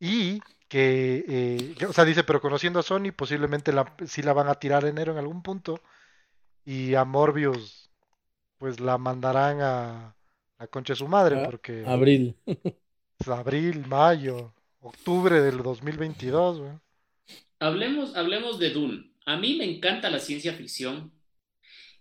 Y 0.00 0.40
que, 0.68 1.24
eh, 1.28 1.74
que- 1.78 1.86
o 1.86 1.92
sea, 1.92 2.04
dice, 2.04 2.24
pero 2.24 2.40
conociendo 2.40 2.80
a 2.80 2.82
Sony, 2.82 3.12
posiblemente 3.16 3.72
la, 3.72 3.94
sí 4.06 4.22
la 4.22 4.32
van 4.32 4.48
a 4.48 4.54
tirar 4.56 4.84
enero 4.84 5.12
en 5.12 5.18
algún 5.18 5.42
punto. 5.42 5.80
Y 6.64 6.94
a 6.94 7.04
Morbius, 7.04 7.90
pues 8.58 8.80
la 8.80 8.98
mandarán 8.98 9.60
a 9.60 10.16
la 10.58 10.66
concha 10.68 10.92
de 10.92 10.98
su 10.98 11.08
madre, 11.08 11.40
A- 11.40 11.44
porque 11.44 11.84
Abril. 11.86 12.36
es 12.46 13.28
abril, 13.28 13.86
mayo, 13.86 14.54
octubre 14.80 15.40
del 15.40 15.62
2022, 15.62 16.60
güey. 16.60 16.72
Hablemos, 17.60 18.16
hablemos 18.16 18.58
de 18.58 18.70
Dune. 18.70 19.12
A 19.24 19.36
mí 19.36 19.56
me 19.56 19.64
encanta 19.64 20.10
la 20.10 20.18
ciencia 20.18 20.52
ficción. 20.54 21.12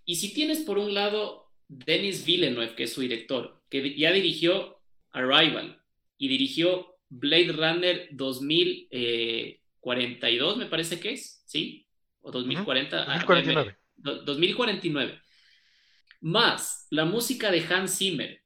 Y 0.06 0.16
si 0.16 0.34
tienes 0.34 0.62
por 0.62 0.80
un 0.80 0.94
lado 0.96 1.41
Denis 1.74 2.26
Villeneuve, 2.26 2.76
que 2.76 2.84
es 2.84 2.92
su 2.94 3.00
director, 3.02 3.62
que 3.70 3.96
ya 3.98 4.12
dirigió 4.12 4.82
Arrival 5.12 5.82
y 6.18 6.28
dirigió 6.28 6.98
Blade 7.10 7.54
Runner 7.54 8.10
2042, 8.12 10.58
me 10.58 10.66
parece 10.66 11.00
que 11.00 11.12
es, 11.14 11.44
¿sí? 11.46 11.88
O 12.22 12.32
2040. 12.32 13.04
ah, 13.04 13.06
2049. 13.26 13.78
do- 13.96 14.24
2049. 14.24 15.20
Más 16.22 16.88
la 16.90 17.06
música 17.06 17.52
de 17.52 17.62
Hans 17.62 17.98
Zimmer, 17.98 18.42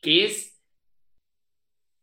que 0.00 0.24
es 0.24 0.60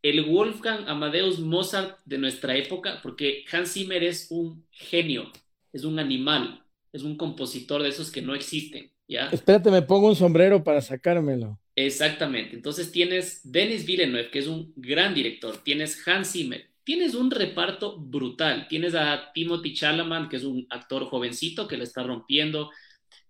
el 0.03 0.23
Wolfgang 0.25 0.87
Amadeus 0.87 1.39
Mozart 1.39 1.99
de 2.05 2.17
nuestra 2.17 2.55
época, 2.57 2.99
porque 3.01 3.45
Hans 3.51 3.73
Zimmer 3.73 4.03
es 4.03 4.27
un 4.31 4.65
genio, 4.71 5.31
es 5.71 5.83
un 5.85 5.97
animal, 5.99 6.63
es 6.91 7.03
un 7.03 7.15
compositor 7.17 7.81
de 7.83 7.89
esos 7.89 8.11
que 8.11 8.21
no 8.21 8.35
existen, 8.35 8.91
¿ya? 9.11 9.29
Espérate, 9.31 9.69
me 9.69 9.81
pongo 9.81 10.07
un 10.07 10.15
sombrero 10.15 10.63
para 10.63 10.81
sacármelo. 10.81 11.59
Exactamente. 11.75 12.55
Entonces 12.55 12.91
tienes 12.91 13.41
Denis 13.43 13.85
Villeneuve, 13.85 14.31
que 14.31 14.39
es 14.39 14.47
un 14.47 14.73
gran 14.75 15.13
director, 15.13 15.57
tienes 15.57 16.07
Hans 16.07 16.31
Zimmer, 16.31 16.69
tienes 16.83 17.13
un 17.13 17.29
reparto 17.29 17.99
brutal, 17.99 18.67
tienes 18.67 18.95
a 18.95 19.31
Timothy 19.33 19.73
Chalamet, 19.73 20.29
que 20.29 20.37
es 20.37 20.43
un 20.43 20.65
actor 20.69 21.05
jovencito 21.05 21.67
que 21.67 21.77
le 21.77 21.83
está 21.83 22.03
rompiendo, 22.03 22.71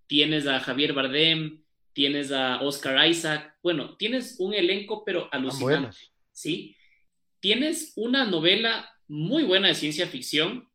tienes 0.08 0.48
a 0.48 0.60
Javier 0.60 0.94
Bardem, 0.94 1.63
tienes 1.94 2.32
a 2.32 2.62
Oscar 2.62 3.08
Isaac, 3.08 3.56
bueno, 3.63 3.96
tienes 3.98 4.36
un 4.39 4.54
elenco 4.54 5.04
pero 5.04 5.30
alucinante. 5.32 5.98
¿sí? 6.32 6.76
Tienes 7.39 7.94
una 7.96 8.26
novela 8.26 8.89
muy 9.08 9.44
buena 9.44 9.67
de 9.67 9.76
ciencia 9.76 10.08
ficción, 10.08 10.70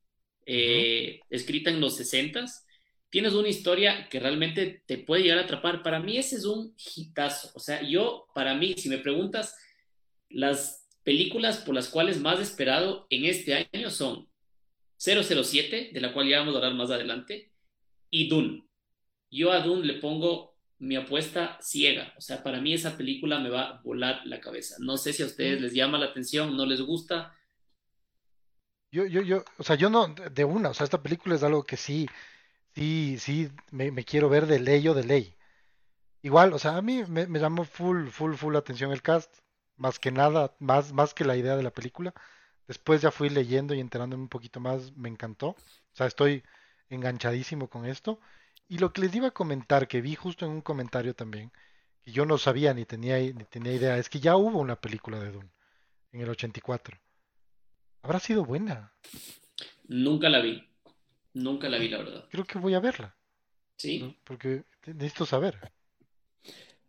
eh, 0.44 1.20
escrita 1.30 1.70
en 1.70 1.80
los 1.80 1.98
60s, 1.98 2.65
tienes 3.10 3.34
una 3.34 3.48
historia 3.48 4.08
que 4.08 4.20
realmente 4.20 4.82
te 4.86 4.98
puede 4.98 5.22
llegar 5.22 5.38
a 5.38 5.42
atrapar. 5.42 5.82
Para 5.82 6.00
mí 6.00 6.18
ese 6.18 6.36
es 6.36 6.44
un 6.44 6.74
hitazo. 6.76 7.50
O 7.54 7.60
sea, 7.60 7.82
yo, 7.82 8.26
para 8.34 8.54
mí, 8.54 8.74
si 8.74 8.88
me 8.88 8.98
preguntas, 8.98 9.56
las 10.28 10.86
películas 11.02 11.58
por 11.58 11.74
las 11.74 11.88
cuales 11.88 12.20
más 12.20 12.40
esperado 12.40 13.06
en 13.10 13.24
este 13.24 13.68
año 13.72 13.90
son 13.90 14.28
007, 14.98 15.90
de 15.92 16.00
la 16.00 16.12
cual 16.12 16.28
ya 16.28 16.40
vamos 16.40 16.54
a 16.54 16.58
hablar 16.58 16.74
más 16.74 16.90
adelante, 16.90 17.52
y 18.10 18.28
Dune. 18.28 18.66
Yo 19.30 19.52
a 19.52 19.60
Dune 19.60 19.86
le 19.86 19.94
pongo 19.94 20.56
mi 20.78 20.96
apuesta 20.96 21.58
ciega. 21.60 22.12
O 22.16 22.20
sea, 22.20 22.42
para 22.42 22.60
mí 22.60 22.74
esa 22.74 22.96
película 22.96 23.38
me 23.38 23.50
va 23.50 23.62
a 23.62 23.80
volar 23.82 24.22
la 24.26 24.40
cabeza. 24.40 24.76
No 24.80 24.96
sé 24.96 25.12
si 25.12 25.22
a 25.22 25.26
ustedes 25.26 25.60
les 25.60 25.72
llama 25.72 25.98
la 25.98 26.06
atención, 26.06 26.56
no 26.56 26.66
les 26.66 26.80
gusta. 26.80 27.34
Yo, 28.90 29.06
yo, 29.06 29.22
yo, 29.22 29.44
o 29.58 29.62
sea, 29.62 29.76
yo 29.76 29.90
no, 29.90 30.08
de 30.08 30.44
una, 30.44 30.70
o 30.70 30.74
sea, 30.74 30.84
esta 30.84 31.02
película 31.02 31.34
es 31.34 31.42
algo 31.42 31.64
que 31.64 31.76
sí, 31.76 32.08
sí, 32.76 33.16
sí, 33.18 33.50
me, 33.72 34.04
quiero 34.04 34.28
ver 34.28 34.46
de 34.46 34.60
ley 34.60 34.86
o 34.88 34.94
de 34.94 35.04
ley. 35.04 35.34
Igual, 36.22 36.52
o 36.52 36.58
sea, 36.58 36.76
a 36.76 36.82
mí 36.82 37.04
me, 37.08 37.26
me 37.26 37.40
llamó 37.40 37.64
full, 37.64 38.08
full, 38.08 38.34
full 38.34 38.56
atención 38.56 38.92
el 38.92 39.02
cast, 39.02 39.32
más 39.76 39.98
que 39.98 40.12
nada, 40.12 40.54
más, 40.60 40.92
más 40.92 41.14
que 41.14 41.24
la 41.24 41.36
idea 41.36 41.56
de 41.56 41.62
la 41.62 41.72
película. 41.72 42.14
Después 42.68 43.02
ya 43.02 43.10
fui 43.10 43.30
leyendo 43.30 43.74
y 43.74 43.80
enterándome 43.80 44.24
un 44.24 44.28
poquito 44.28 44.60
más, 44.60 44.96
me 44.96 45.08
encantó. 45.08 45.48
O 45.50 45.56
sea, 45.94 46.06
estoy 46.06 46.44
enganchadísimo 46.90 47.68
con 47.68 47.86
esto. 47.86 48.20
Y 48.68 48.78
lo 48.78 48.92
que 48.92 49.02
les 49.02 49.14
iba 49.14 49.28
a 49.28 49.32
comentar, 49.32 49.88
que 49.88 50.00
vi 50.00 50.14
justo 50.14 50.44
en 50.46 50.52
un 50.52 50.62
comentario 50.62 51.14
también, 51.14 51.52
que 52.02 52.12
yo 52.12 52.26
no 52.26 52.38
sabía 52.38 52.74
ni 52.74 52.84
tenía, 52.84 53.18
ni 53.18 53.44
tenía 53.44 53.72
idea, 53.72 53.98
es 53.98 54.08
que 54.10 54.20
ya 54.20 54.36
hubo 54.36 54.58
una 54.58 54.76
película 54.76 55.20
de 55.20 55.32
Dune 55.32 55.50
en 56.12 56.20
el 56.20 56.30
84. 56.30 56.98
Habrá 58.02 58.20
sido 58.20 58.44
buena. 58.44 58.92
Nunca 59.88 60.28
la 60.28 60.40
vi. 60.40 60.75
Nunca 61.36 61.68
la 61.68 61.78
vi, 61.78 61.88
la 61.88 61.98
verdad. 61.98 62.24
Creo 62.30 62.44
que 62.44 62.58
voy 62.58 62.74
a 62.74 62.80
verla, 62.80 63.14
Sí. 63.76 63.98
¿no? 64.00 64.14
porque 64.24 64.64
necesito 64.86 65.26
saber. 65.26 65.54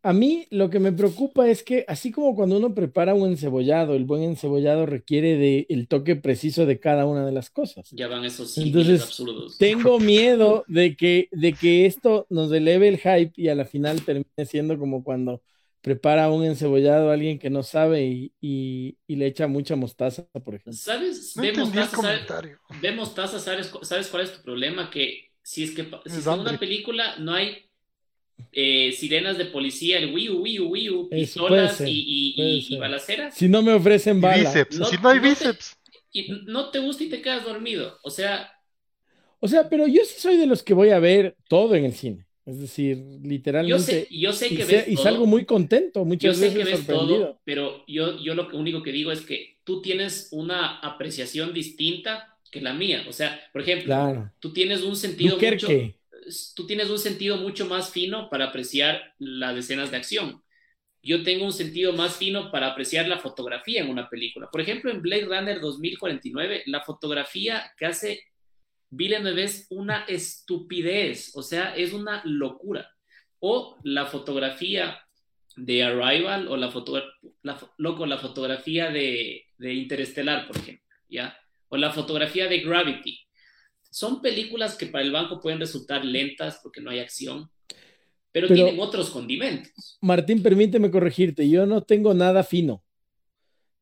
a 0.03 0.13
mí 0.13 0.47
lo 0.51 0.69
que 0.69 0.79
me 0.79 0.93
preocupa 0.93 1.49
es 1.49 1.63
que 1.63 1.83
así 1.87 2.11
como 2.13 2.33
cuando 2.33 2.55
uno 2.55 2.73
prepara 2.73 3.13
un 3.13 3.27
encebollado, 3.29 3.93
el 3.93 4.05
buen 4.05 4.23
encebollado 4.23 4.85
requiere 4.85 5.35
de 5.37 5.65
el 5.67 5.89
toque 5.89 6.15
preciso 6.15 6.65
de 6.65 6.79
cada 6.79 7.05
una 7.05 7.25
de 7.25 7.33
las 7.33 7.49
cosas. 7.49 7.89
Ya 7.91 8.07
van 8.07 8.23
esos 8.23 8.57
Entonces, 8.57 9.01
absurdos. 9.01 9.57
Tengo 9.57 9.99
miedo 9.99 10.63
de 10.67 10.95
que, 10.95 11.27
de 11.33 11.51
que 11.51 11.85
esto 11.85 12.25
nos 12.29 12.49
eleve 12.53 12.87
el 12.87 12.99
hype 12.99 13.33
y 13.35 13.49
a 13.49 13.55
la 13.55 13.65
final 13.65 14.01
termine 14.05 14.45
siendo 14.45 14.79
como 14.79 15.03
cuando 15.03 15.41
prepara 15.87 16.29
un 16.29 16.43
encebollado 16.43 17.09
a 17.09 17.13
alguien 17.13 17.39
que 17.39 17.49
no 17.49 17.63
sabe 17.63 18.05
y, 18.05 18.33
y, 18.41 18.97
y 19.07 19.15
le 19.15 19.25
echa 19.27 19.47
mucha 19.47 19.75
mostaza, 19.77 20.27
por 20.43 20.55
ejemplo. 20.55 20.73
¿Sabes? 20.73 21.33
No 21.35 21.43
Ve 21.43 21.49
entendí 21.49 21.77
el 21.77 21.83
mostaza. 21.85 22.19
Ve 22.81 22.91
mostaza, 22.91 23.39
¿sabes, 23.39 23.71
¿sabes 23.83 24.07
cuál 24.07 24.23
es 24.23 24.33
tu 24.33 24.43
problema? 24.43 24.89
Que 24.89 25.31
si 25.41 25.63
es 25.63 25.71
que 25.71 25.83
si 26.05 26.17
Es 26.19 26.27
una 26.27 26.59
película 26.59 27.15
no 27.19 27.33
hay 27.33 27.63
eh, 28.51 28.91
sirenas 28.91 29.37
de 29.37 29.45
policía, 29.45 29.97
el 29.99 30.13
wiu, 30.13 30.41
wiu, 30.41 30.67
wiu, 30.67 31.09
pistolas 31.09 31.77
ser, 31.77 31.87
y, 31.87 32.33
y, 32.69 32.77
balaceras, 32.77 33.33
Si 33.33 33.47
no 33.47 33.61
me 33.61 33.73
ofrecen 33.73 34.17
Y 34.17 34.21
bala. 34.21 34.49
bíceps. 34.49 34.77
No- 34.79 34.85
si 34.85 34.97
no 34.97 35.09
hay 35.09 35.15
no 35.17 35.21
te- 35.23 35.29
bíceps. 35.29 35.77
y 36.11 36.27
no 36.47 36.69
te 36.69 36.79
gusta 36.79 37.03
y 37.05 37.09
te 37.09 37.21
quedas 37.21 37.45
dormido. 37.45 37.97
O 38.03 38.09
sea, 38.09 38.51
O 39.39 39.47
sea, 39.47 39.69
pero 39.69 39.87
yo 39.87 40.03
sí 40.03 40.19
soy 40.19 40.37
de 40.37 40.47
los 40.47 40.63
que 40.63 40.73
voy 40.73 40.89
a 40.89 40.99
ver 40.99 41.35
todo 41.47 41.75
en 41.75 41.85
el 41.85 41.93
cine. 41.93 42.26
Es 42.47 42.59
decir, 42.59 42.97
yo 42.97 43.19
literalmente. 43.29 43.79
sé, 43.79 44.07
yo 44.11 44.33
sé 44.33 44.49
y, 44.49 44.57
que 44.57 44.65
ves 44.65 44.87
y 44.87 44.95
todo. 44.95 45.03
salgo 45.03 45.25
muy 45.27 45.45
contento, 45.45 46.05
Yo 46.05 46.05
muchas 46.05 46.39
que 46.39 46.49
veces 46.49 46.65
ves 46.65 46.79
sorprendido. 46.79 47.27
todo, 47.27 47.41
pero 47.45 47.83
yo, 47.87 48.17
yo 48.19 48.35
lo 48.35 48.49
único 48.57 48.83
que 48.83 48.91
digo 48.93 49.11
es 49.11 49.21
que 49.21 49.59
tú 49.65 49.81
tienes 49.81 50.29
una 50.31 50.79
apreciación 50.79 51.53
distinta 51.53 52.37
que 52.51 52.61
la 52.61 52.73
mía. 52.73 53.05
O 53.09 53.13
sea, 53.13 53.39
por 53.53 53.61
ejemplo, 53.63 53.85
Claro. 53.85 54.31
tú 54.39 54.53
tienes 54.53 54.83
un 54.83 54.95
sentido 54.95 55.37
mucho, 55.37 55.67
tú 56.55 56.67
tienes 56.67 56.89
un 56.89 56.99
sentido 56.99 57.37
mucho 57.37 57.65
más 57.67 57.91
fino 57.91 58.29
para 58.29 58.45
apreciar 58.45 59.13
las 59.19 59.57
escenas 59.57 59.91
de 59.91 59.97
acción. 59.97 60.41
Yo 61.03 61.23
tengo 61.23 61.45
un 61.45 61.53
sentido 61.53 61.93
más 61.93 62.17
fino 62.17 62.51
para 62.51 62.67
apreciar 62.67 63.07
la 63.07 63.19
fotografía 63.19 63.81
en 63.81 63.89
una 63.89 64.09
película. 64.09 64.49
Por 64.51 64.61
ejemplo, 64.61 64.91
en 64.91 65.01
Blade 65.01 65.25
Runner 65.25 65.59
2049, 65.61 66.63
la 66.67 66.81
fotografía 66.83 67.71
que 67.77 67.85
hace 67.85 68.21
Villeneuve 68.89 69.43
es 69.43 69.67
una 69.69 70.03
estupidez, 70.05 71.31
o 71.35 71.41
sea, 71.41 71.75
es 71.75 71.93
una 71.93 72.21
locura. 72.25 72.89
O 73.39 73.77
la 73.83 74.05
fotografía 74.05 74.97
de 75.55 75.83
Arrival 75.83 76.47
o 76.47 76.57
la, 76.57 76.71
foto, 76.71 77.01
la, 77.43 77.59
loco, 77.77 78.05
la 78.05 78.17
fotografía 78.17 78.89
de, 78.89 79.45
de 79.57 79.73
Interestelar, 79.73 80.47
por 80.47 80.57
ejemplo, 80.57 80.85
¿ya? 81.09 81.37
O 81.69 81.77
la 81.77 81.91
fotografía 81.91 82.47
de 82.47 82.59
Gravity. 82.59 83.19
Son 83.89 84.21
películas 84.21 84.75
que 84.75 84.85
para 84.87 85.03
el 85.03 85.11
banco 85.11 85.39
pueden 85.39 85.59
resultar 85.59 86.05
lentas 86.05 86.59
porque 86.61 86.81
no 86.81 86.91
hay 86.91 86.99
acción, 86.99 87.49
pero, 88.31 88.47
Pero- 88.47 88.65
tienen 88.65 88.79
otros 88.79 89.09
condimentos. 89.09 89.97
Martín, 90.01 90.43
permíteme 90.43 90.91
corregirte. 90.91 91.49
Yo 91.49 91.65
no 91.65 91.81
tengo 91.81 92.13
nada 92.13 92.43
fino. 92.43 92.83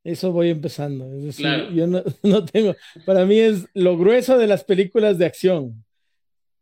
Eso 0.06 0.32
voy 0.32 0.50
empezando. 0.52 1.12
Es 1.18 1.24
decir, 1.24 1.46
Claro. 1.48 1.72
yo 1.74 1.88
no, 1.88 2.02
no 2.24 2.46
tengo. 2.46 2.76
Para 3.06 3.26
mí 3.26 3.38
es 3.40 3.68
lo 3.74 3.98
grueso 3.98 4.38
de 4.38 4.48
las 4.48 4.64
películas 4.64 5.18
de 5.18 5.26
acción. 5.26 5.84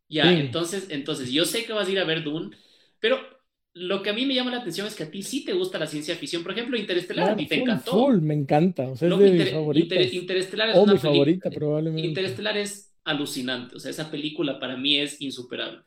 Ya, 0.10 0.24
Sí. 0.30 0.39
entonces, 0.39 0.88
entonces, 0.89 1.30
yo 1.32 1.46
sé 1.46 1.66
que 1.66 1.74
vas 1.74 1.88
a 1.88 1.91
ir 1.91 2.00
a 2.00 2.06
ver 2.06 2.24
Dune, 2.24 2.56
pero 3.00 3.18
lo 3.76 4.02
que 4.04 4.12
a 4.12 4.14
mí 4.14 4.26
me 4.26 4.34
llama 4.36 4.52
la 4.52 4.58
atención 4.60 4.88
es 4.88 4.96
que 4.96 5.04
a 5.04 5.12
ti 5.12 5.24
sí 5.24 5.44
te 5.44 5.54
gusta 5.54 5.78
la 5.80 5.88
ciencia 5.88 6.16
ficción. 6.16 6.44
Por 6.44 6.54
ejemplo, 6.54 6.78
Interestelar, 6.78 7.32
a 7.32 7.36
ti 7.36 7.48
te 7.48 7.60
full, 7.60 7.70
encantó. 7.70 7.91
full, 7.91 8.22
me 8.22 8.34
encanta. 8.34 8.88
O 8.89 8.96
sea, 8.96 9.10
es 9.10 9.18
de 9.20 9.24
mis 9.32 9.39
Inter- 9.41 9.54
favoritas. 9.54 9.98
Inter- 10.00 10.14
Interestelar 10.14 10.70
es 10.70 10.76
o 10.78 10.84
una 10.84 10.94
mi 10.94 11.00
favorita, 11.00 11.50
probablemente. 11.52 12.08
Interestelar 12.08 12.58
es 12.58 12.94
alucinante, 13.04 13.76
o 13.76 13.80
sea, 13.80 13.91
esa 13.91 14.10
película 14.10 14.58
para 14.60 14.78
mí 14.78 14.98
es 15.00 15.20
insuperable. 15.22 15.80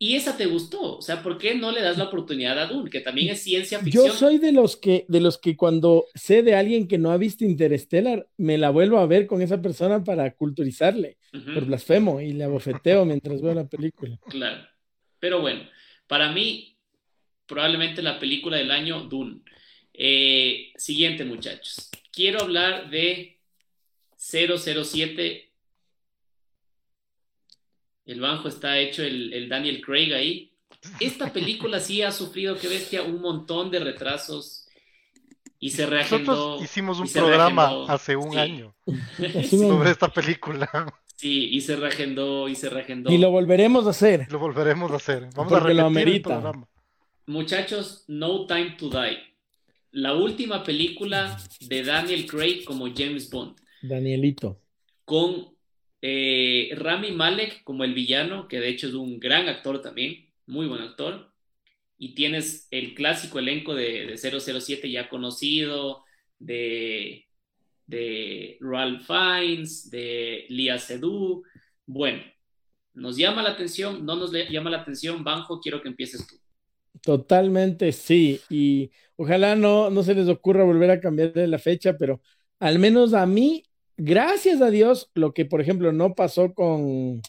Y 0.00 0.14
esa 0.14 0.36
te 0.36 0.46
gustó, 0.46 0.98
o 0.98 1.02
sea, 1.02 1.24
¿por 1.24 1.38
qué 1.38 1.56
no 1.56 1.72
le 1.72 1.82
das 1.82 1.98
la 1.98 2.04
oportunidad 2.04 2.56
a 2.56 2.66
Dune, 2.66 2.88
que 2.88 3.00
también 3.00 3.30
es 3.30 3.42
ciencia 3.42 3.80
ficción? 3.80 4.06
Yo 4.06 4.12
soy 4.12 4.38
de 4.38 4.52
los 4.52 4.76
que, 4.76 5.04
de 5.08 5.20
los 5.20 5.38
que 5.38 5.56
cuando 5.56 6.06
sé 6.14 6.44
de 6.44 6.54
alguien 6.54 6.86
que 6.86 6.98
no 6.98 7.10
ha 7.10 7.16
visto 7.16 7.44
Interstellar, 7.44 8.28
me 8.36 8.58
la 8.58 8.70
vuelvo 8.70 8.98
a 8.98 9.06
ver 9.06 9.26
con 9.26 9.42
esa 9.42 9.60
persona 9.60 10.04
para 10.04 10.32
culturizarle, 10.36 11.18
Ujú, 11.34 11.52
por 11.52 11.64
blasfemo, 11.64 12.20
y 12.20 12.32
le 12.32 12.44
abofeteo 12.44 13.04
mientras 13.04 13.42
veo 13.42 13.54
la 13.54 13.66
película. 13.66 14.16
claro. 14.28 14.68
Pero 15.18 15.40
bueno, 15.40 15.68
para 16.06 16.30
mí, 16.30 16.76
probablemente 17.46 18.00
la 18.00 18.20
película 18.20 18.56
del 18.56 18.70
año, 18.70 19.02
Dune. 19.02 19.40
Eh, 19.92 20.70
siguiente, 20.76 21.24
muchachos. 21.24 21.90
Quiero 22.12 22.42
hablar 22.42 22.88
de 22.88 23.40
007. 24.16 25.47
El 28.08 28.20
banjo 28.20 28.48
está 28.48 28.78
hecho 28.78 29.02
el, 29.04 29.32
el 29.32 29.48
Daniel 29.48 29.80
Craig 29.80 30.12
ahí. 30.14 30.50
Esta 30.98 31.32
película 31.32 31.78
sí 31.78 32.02
ha 32.02 32.10
sufrido, 32.10 32.56
que 32.58 32.66
bestia, 32.68 33.02
un 33.02 33.20
montón 33.20 33.70
de 33.70 33.78
retrasos 33.80 34.66
y 35.60 35.70
se 35.70 35.86
reagendó. 35.86 36.32
Nosotros 36.32 36.62
hicimos 36.64 36.98
un 37.00 37.08
programa 37.08 37.62
reagendó. 37.68 37.90
hace 37.92 38.16
un 38.16 38.32
Sí. 38.32 38.38
año 38.38 38.74
sobre 39.50 39.90
esta 39.90 40.08
película. 40.08 40.68
Sí, 41.16 41.50
y 41.50 41.60
se 41.60 41.74
reagendó 41.76 42.48
y 42.48 42.54
se 42.54 42.70
reagendó. 42.70 43.10
Y 43.12 43.18
lo 43.18 43.30
volveremos 43.30 43.86
a 43.86 43.90
hacer. 43.90 44.26
Lo 44.30 44.38
volveremos 44.38 44.90
a 44.92 44.96
hacer. 44.96 45.28
Vamos 45.34 45.52
a 45.52 45.58
lo 45.60 45.88
repetir 45.88 46.14
el 46.14 46.22
programa. 46.22 46.68
Muchachos, 47.26 48.04
No 48.08 48.46
Time 48.46 48.76
to 48.78 48.88
Die. 48.88 49.18
La 49.90 50.14
última 50.14 50.62
película 50.62 51.36
de 51.60 51.82
Daniel 51.82 52.26
Craig 52.26 52.64
como 52.64 52.86
James 52.94 53.28
Bond, 53.30 53.56
Danielito. 53.82 54.60
con 55.04 55.48
eh, 56.02 56.70
Rami 56.76 57.12
Malek 57.12 57.62
como 57.64 57.84
el 57.84 57.94
villano, 57.94 58.48
que 58.48 58.60
de 58.60 58.68
hecho 58.68 58.88
es 58.88 58.94
un 58.94 59.18
gran 59.20 59.48
actor 59.48 59.82
también, 59.82 60.28
muy 60.46 60.66
buen 60.66 60.82
actor. 60.82 61.32
Y 61.98 62.14
tienes 62.14 62.68
el 62.70 62.94
clásico 62.94 63.38
elenco 63.40 63.74
de, 63.74 64.06
de 64.06 64.18
007 64.18 64.90
ya 64.90 65.08
conocido, 65.08 66.04
de, 66.38 67.26
de 67.86 68.58
Ralph 68.60 69.06
Fiennes, 69.06 69.90
de 69.90 70.46
Lia 70.48 70.78
Seydoux. 70.78 71.42
Bueno, 71.86 72.22
nos 72.94 73.16
llama 73.16 73.42
la 73.42 73.50
atención, 73.50 74.04
no 74.06 74.16
nos 74.16 74.32
llama 74.32 74.70
la 74.70 74.78
atención, 74.82 75.24
Banjo, 75.24 75.60
quiero 75.60 75.82
que 75.82 75.88
empieces 75.88 76.26
tú. 76.26 76.36
Totalmente 77.02 77.92
sí. 77.92 78.40
Y 78.50 78.90
ojalá 79.16 79.56
no, 79.56 79.90
no 79.90 80.02
se 80.02 80.14
les 80.14 80.28
ocurra 80.28 80.64
volver 80.64 80.90
a 80.90 81.00
cambiarle 81.00 81.46
la 81.46 81.58
fecha, 81.58 81.96
pero 81.96 82.20
al 82.58 82.78
menos 82.78 83.14
a 83.14 83.26
mí, 83.26 83.64
gracias 83.98 84.62
a 84.62 84.70
Dios, 84.70 85.10
lo 85.14 85.34
que 85.34 85.44
por 85.44 85.60
ejemplo 85.60 85.92
no 85.92 86.14
pasó 86.14 86.54
con 86.54 87.20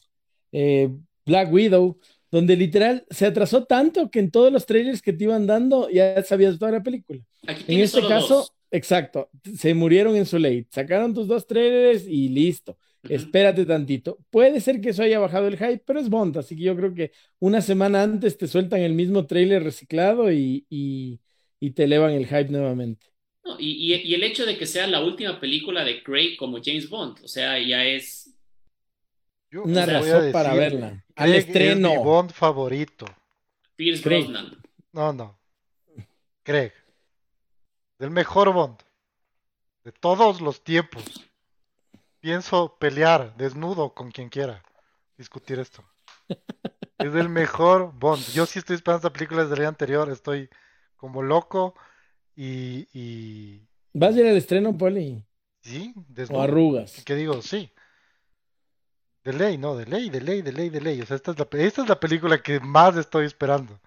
eh, 0.52 0.90
Black 1.26 1.52
Widow, 1.52 2.00
donde 2.32 2.56
literal 2.56 3.06
se 3.10 3.26
atrasó 3.26 3.66
tanto 3.66 4.10
que 4.10 4.20
en 4.20 4.32
todos 4.32 4.52
los 4.54 4.66
trailers 4.66 5.02
que 5.02 5.14
te 5.14 5.24
iban 5.26 5.48
dando 5.48 5.90
ya 5.90 6.24
sabías 6.24 6.58
toda 6.60 6.72
la 6.72 6.84
película. 6.84 7.20
Aquí 7.48 7.74
En 7.74 7.80
este 7.82 8.02
caso, 8.08 8.36
dos. 8.36 8.54
exacto, 8.72 9.30
se 9.58 9.74
murieron 9.74 10.16
en 10.16 10.26
su 10.26 10.38
late, 10.40 10.68
sacaron 10.72 11.14
tus 11.14 11.28
dos 11.28 11.46
trailers 11.48 12.06
y 12.08 12.30
listo. 12.30 12.78
Espérate 13.04 13.66
tantito. 13.66 14.18
Puede 14.30 14.60
ser 14.60 14.82
que 14.82 14.90
eso 14.90 15.02
haya 15.04 15.20
bajado 15.20 15.48
el 15.48 15.58
hype, 15.58 15.82
pero 15.86 16.00
es 16.02 16.10
Bond, 16.10 16.38
así 16.38 16.56
que 16.56 16.64
yo 16.64 16.76
creo 16.76 16.94
que 16.94 17.12
una 17.40 17.62
semana 17.62 18.04
antes 18.04 18.38
te 18.38 18.46
sueltan 18.48 18.82
el 18.82 18.94
mismo 18.94 19.26
trailer 19.26 19.64
reciclado 19.64 20.32
y, 20.32 20.66
y- 20.70 21.20
y 21.62 21.72
te 21.72 21.86
elevan 21.86 22.12
el 22.12 22.26
hype 22.26 22.50
nuevamente. 22.50 23.08
No, 23.50 23.60
y, 23.60 23.94
y- 23.94 24.02
y 24.08 24.14
el 24.14 24.24
hecho 24.24 24.46
de 24.46 24.58
que 24.58 24.66
sea 24.66 24.86
la 24.88 25.02
última 25.02 25.40
película 25.40 25.84
de 25.84 26.04
Craig 26.04 26.36
como 26.38 26.60
James 26.64 26.90
Bond, 26.90 27.24
o 27.24 27.28
sea, 27.28 27.58
ya 27.60 27.84
es... 27.86 28.36
Yo 29.52 29.64
Una 29.64 29.86
razón 29.86 30.32
para 30.32 30.54
verla. 30.54 31.04
Al 31.16 31.34
Es 31.34 31.48
estreno. 31.48 31.90
mi 31.90 31.98
Bond 31.98 32.32
favorito. 32.32 33.06
Pierce 33.76 34.04
Craig. 34.04 34.26
Brosnan. 34.28 34.62
No, 34.92 35.12
no. 35.14 35.40
Craig. 36.44 36.72
Del 37.98 38.12
mejor 38.12 38.54
Bond. 38.54 38.78
De 39.84 39.92
todos 39.92 40.40
los 40.42 40.64
tiempos. 40.64 41.04
Pienso 42.20 42.78
pelear 42.80 43.36
desnudo 43.38 43.94
con 43.96 44.12
quien 44.12 44.30
quiera. 44.30 44.62
Discutir 45.18 45.60
esto. 45.60 45.84
Es 47.00 47.16
el 47.16 47.30
mejor 47.30 47.94
Bond. 47.94 48.22
Yo 48.34 48.46
sí 48.46 48.60
estoy 48.60 48.76
esperando 48.76 49.08
esta 49.08 49.14
película 49.14 49.42
desde 49.44 49.54
el 49.54 49.60
día 49.62 49.70
anterior. 49.70 50.12
Estoy 50.12 50.50
como 50.98 51.24
loco. 51.24 51.74
Y, 52.42 52.88
y 52.94 53.68
¿Vas 53.94 54.16
a 54.16 54.20
ir 54.20 54.28
al 54.28 54.38
estreno, 54.38 54.78
Poli? 54.78 55.24
sí, 55.62 55.94
¿O 55.96 56.06
desnudo. 56.10 56.42
arrugas? 56.42 57.04
¿Qué 57.06 57.16
digo? 57.16 57.42
Sí. 57.42 57.72
De 59.24 59.32
ley, 59.32 59.58
no, 59.58 59.78
de 59.78 59.86
ley, 59.86 60.10
de 60.10 60.20
ley, 60.20 60.42
de 60.42 60.52
ley, 60.52 60.70
de 60.70 60.82
ley. 60.82 61.02
O 61.02 61.06
sea, 61.06 61.16
esta 61.16 61.32
es 61.32 61.40
la, 61.40 61.48
esta 61.54 61.84
es 61.84 61.88
la 61.90 62.00
película 62.02 62.42
que 62.44 62.60
más 62.60 62.98
estoy 62.98 63.26
esperando. 63.26 63.80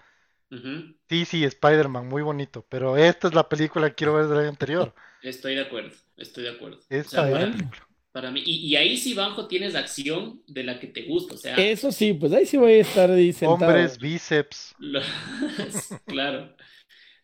Sí, 1.08 1.24
sí, 1.26 1.44
Spider-Man, 1.44 2.08
muy 2.08 2.22
bonito. 2.22 2.64
Pero 2.68 2.96
esta 2.96 3.28
es 3.28 3.34
la 3.34 3.48
película 3.48 3.88
que 3.90 3.94
quiero 3.94 4.14
ver 4.14 4.26
del 4.28 4.38
año 4.38 4.48
anterior. 4.48 4.94
Estoy 5.22 5.54
de 5.54 5.62
acuerdo, 5.62 5.90
estoy 6.16 6.44
de 6.44 6.50
acuerdo. 6.50 6.78
O 6.78 6.82
Esta 6.88 7.10
sea, 7.10 7.28
es 7.30 7.38
la 7.38 7.38
para, 7.38 7.46
bueno. 7.46 7.52
película. 7.56 7.88
para 8.12 8.30
mí, 8.32 8.42
y, 8.44 8.66
y 8.66 8.76
ahí 8.76 8.96
sí, 8.96 9.14
Banjo, 9.14 9.46
tienes 9.46 9.74
acción 9.76 10.42
de 10.48 10.64
la 10.64 10.80
que 10.80 10.88
te 10.88 11.02
gusta, 11.04 11.34
o 11.34 11.36
sea, 11.38 11.56
Eso 11.56 11.92
sí, 11.92 12.12
pues 12.12 12.32
ahí 12.32 12.44
sí 12.46 12.56
voy 12.56 12.72
a 12.72 12.80
estar 12.80 13.10
ahí 13.10 13.32
sentado. 13.32 13.72
Hombres, 13.72 13.98
bíceps. 13.98 14.74
claro, 16.06 16.56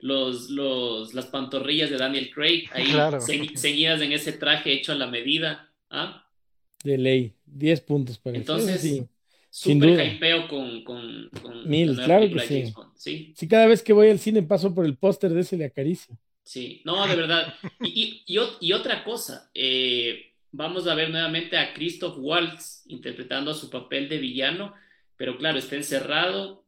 los, 0.00 0.50
los, 0.50 1.14
las 1.14 1.26
pantorrillas 1.26 1.90
de 1.90 1.96
Daniel 1.96 2.30
Craig 2.30 2.68
ahí 2.72 2.86
Claro. 2.92 3.20
ceñidas 3.20 4.00
en 4.00 4.12
ese 4.12 4.32
traje 4.32 4.72
hecho 4.72 4.92
a 4.92 4.96
la 4.96 5.06
medida, 5.06 5.70
¿ah? 5.90 6.24
De 6.84 6.96
ley. 6.96 7.34
10 7.46 7.80
puntos 7.80 8.18
para 8.18 8.36
Entonces, 8.36 8.80
sí. 8.80 9.06
Súper 9.50 10.14
hypeo 10.14 10.46
con, 10.46 10.84
con, 10.84 11.30
con 11.42 11.68
Mil, 11.68 11.96
claro 11.96 12.28
que 12.30 12.40
sí. 12.40 12.72
sí. 12.94 13.32
sí. 13.34 13.48
cada 13.48 13.66
vez 13.66 13.82
que 13.82 13.94
voy 13.94 14.10
al 14.10 14.18
cine 14.18 14.42
paso 14.42 14.74
por 14.74 14.84
el 14.84 14.96
póster 14.96 15.32
de 15.32 15.40
ese 15.40 15.56
le 15.56 15.64
acaricio. 15.64 16.16
Sí, 16.44 16.82
no, 16.84 17.06
de 17.06 17.16
verdad. 17.16 17.54
Y, 17.80 18.22
y, 18.26 18.38
y, 18.60 18.72
otra 18.72 19.02
cosa, 19.04 19.50
eh, 19.54 20.32
vamos 20.52 20.86
a 20.86 20.94
ver 20.94 21.10
nuevamente 21.10 21.56
a 21.56 21.72
Christoph 21.72 22.16
Waltz 22.18 22.84
interpretando 22.86 23.50
a 23.50 23.54
su 23.54 23.70
papel 23.70 24.08
de 24.08 24.18
villano, 24.18 24.74
pero 25.16 25.36
claro, 25.38 25.58
está 25.58 25.76
encerrado 25.76 26.64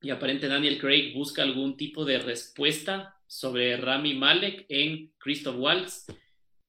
y 0.00 0.10
aparente 0.10 0.48
Daniel 0.48 0.78
Craig 0.78 1.12
busca 1.14 1.42
algún 1.42 1.76
tipo 1.76 2.04
de 2.04 2.18
respuesta 2.18 3.16
sobre 3.26 3.76
Rami 3.76 4.14
Malek 4.14 4.66
en 4.68 5.12
Christoph 5.18 5.56
Waltz, 5.58 6.06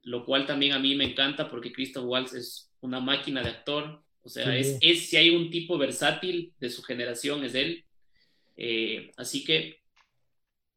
lo 0.03 0.25
cual 0.25 0.45
también 0.45 0.73
a 0.73 0.79
mí 0.79 0.95
me 0.95 1.05
encanta 1.05 1.49
porque 1.49 1.71
Christoph 1.71 2.05
Waltz 2.05 2.33
es 2.33 2.71
una 2.81 2.99
máquina 2.99 3.41
de 3.41 3.49
actor, 3.49 4.03
o 4.21 4.29
sea, 4.29 4.55
es, 4.55 4.77
es, 4.81 5.09
si 5.09 5.17
hay 5.17 5.29
un 5.29 5.49
tipo 5.49 5.77
versátil 5.77 6.53
de 6.59 6.69
su 6.69 6.83
generación, 6.83 7.43
es 7.43 7.55
él. 7.55 7.85
Eh, 8.57 9.11
así 9.15 9.43
que 9.43 9.81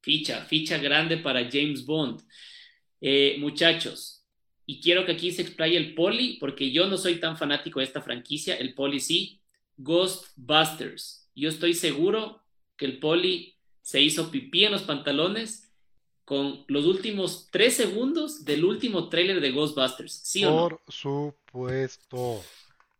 ficha, 0.00 0.44
ficha 0.44 0.78
grande 0.78 1.16
para 1.18 1.48
James 1.50 1.84
Bond. 1.84 2.22
Eh, 3.00 3.36
muchachos, 3.40 4.24
y 4.64 4.80
quiero 4.80 5.04
que 5.04 5.12
aquí 5.12 5.32
se 5.32 5.42
explaye 5.42 5.76
el 5.76 5.94
poli, 5.94 6.36
porque 6.38 6.70
yo 6.70 6.86
no 6.86 6.96
soy 6.96 7.16
tan 7.16 7.36
fanático 7.36 7.80
de 7.80 7.86
esta 7.86 8.00
franquicia, 8.00 8.54
el 8.54 8.74
poli 8.74 9.00
sí, 9.00 9.40
Ghostbusters. 9.76 11.28
Yo 11.34 11.48
estoy 11.48 11.74
seguro 11.74 12.41
que 12.82 12.86
el 12.86 12.98
poli 12.98 13.54
se 13.80 14.00
hizo 14.00 14.32
pipí 14.32 14.64
en 14.64 14.72
los 14.72 14.82
pantalones 14.82 15.70
con 16.24 16.64
los 16.66 16.84
últimos 16.84 17.46
tres 17.52 17.76
segundos 17.76 18.44
del 18.44 18.64
último 18.64 19.08
tráiler 19.08 19.40
de 19.40 19.52
Ghostbusters, 19.52 20.12
¿sí 20.12 20.42
Por 20.44 20.80
supuesto. 20.88 22.42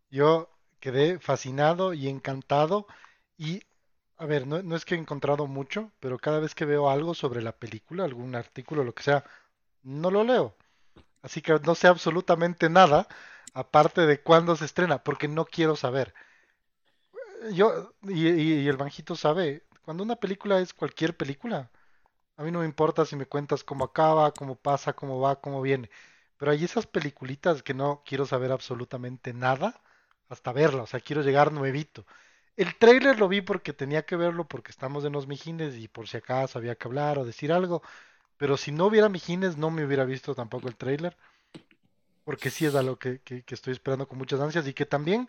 Yo 0.09 0.49
quedé 0.79 1.19
fascinado 1.19 1.95
y 1.95 2.07
encantado 2.07 2.87
y, 3.37 3.63
a 4.19 4.27
ver, 4.27 4.47
no, 4.47 4.63
no, 4.63 4.77
es 4.77 4.85
que 4.85 4.95
he 4.95 4.99
encontrado 4.99 5.49
mucho, 5.49 5.91
pero 5.99 6.17
cada 6.17 6.39
vez 6.39 6.55
que 6.55 6.65
veo 6.65 6.89
algo 6.89 7.13
sobre 7.13 7.43
la 7.43 7.51
película, 7.51 8.05
algún 8.05 8.37
artículo, 8.37 8.85
lo 8.85 8.95
que 8.95 9.03
sea, 9.03 9.25
no 9.83 10.13
lo 10.13 10.23
leo. 10.23 10.55
Así 11.23 11.43
que 11.43 11.55
no 11.55 11.75
sé 11.75 11.89
absolutamente 11.89 12.71
nada, 12.71 13.09
aparte 13.53 14.03
de 14.03 14.21
cuándo 14.21 14.55
se 14.55 14.65
estrena, 14.65 15.03
porque 15.03 15.27
no 15.27 15.45
quiero 15.45 15.75
saber. 15.75 16.15
Yo, 17.53 17.95
y, 18.05 18.29
y 18.29 18.69
el 18.69 18.77
Banjito 18.77 19.17
sabe, 19.17 19.65
cuando 19.83 20.03
una 20.05 20.17
película 20.17 20.61
es 20.61 20.73
cualquier 20.75 21.17
película, 21.17 21.71
a 22.37 22.43
mí 22.43 22.51
no 22.51 22.61
me 22.61 22.67
importa 22.67 23.05
si 23.05 23.17
me 23.17 23.27
cuentas 23.27 23.65
cómo 23.65 23.85
acaba, 23.85 24.33
cómo 24.33 24.57
pasa, 24.57 24.95
cómo 24.95 25.21
va, 25.21 25.41
cómo 25.41 25.63
viene. 25.63 25.91
Pero 26.39 26.53
hay 26.53 26.65
esas 26.65 26.87
peliculitas 26.87 27.63
que 27.63 27.75
no 27.75 28.03
quiero 28.07 28.27
saber 28.27 28.53
absolutamente 28.53 29.33
nada 29.33 29.81
hasta 30.29 30.53
verla, 30.53 30.83
o 30.85 30.87
sea, 30.87 31.01
quiero 31.01 31.23
llegar 31.23 31.53
nuevito. 31.53 32.07
El 32.57 32.77
trailer 32.77 33.19
lo 33.19 33.29
vi 33.29 33.41
porque 33.43 33.73
tenía 33.73 34.05
que 34.07 34.17
verlo 34.17 34.47
porque 34.49 34.71
estamos 34.73 35.05
en 35.05 35.13
los 35.13 35.27
Mijines 35.27 35.77
y 35.77 35.89
por 35.89 36.09
si 36.09 36.17
acaso 36.19 36.59
había 36.59 36.75
que 36.77 36.89
hablar 36.89 37.19
o 37.19 37.25
decir 37.25 37.53
algo, 37.53 37.83
pero 38.39 38.57
si 38.57 38.73
no 38.73 38.87
hubiera 38.87 39.09
Mijines 39.09 39.57
no 39.57 39.71
me 39.71 39.85
hubiera 39.85 40.05
visto 40.05 40.35
tampoco 40.35 40.69
el 40.69 40.77
trailer, 40.77 41.17
porque 42.25 42.51
sí 42.51 42.67
es 42.67 42.75
algo 42.75 42.99
que, 42.99 43.21
que, 43.21 43.43
que 43.43 43.55
estoy 43.55 43.73
esperando 43.73 44.07
con 44.09 44.19
muchas 44.19 44.41
ansias 44.41 44.67
y 44.67 44.75
que 44.75 44.87
también, 44.87 45.29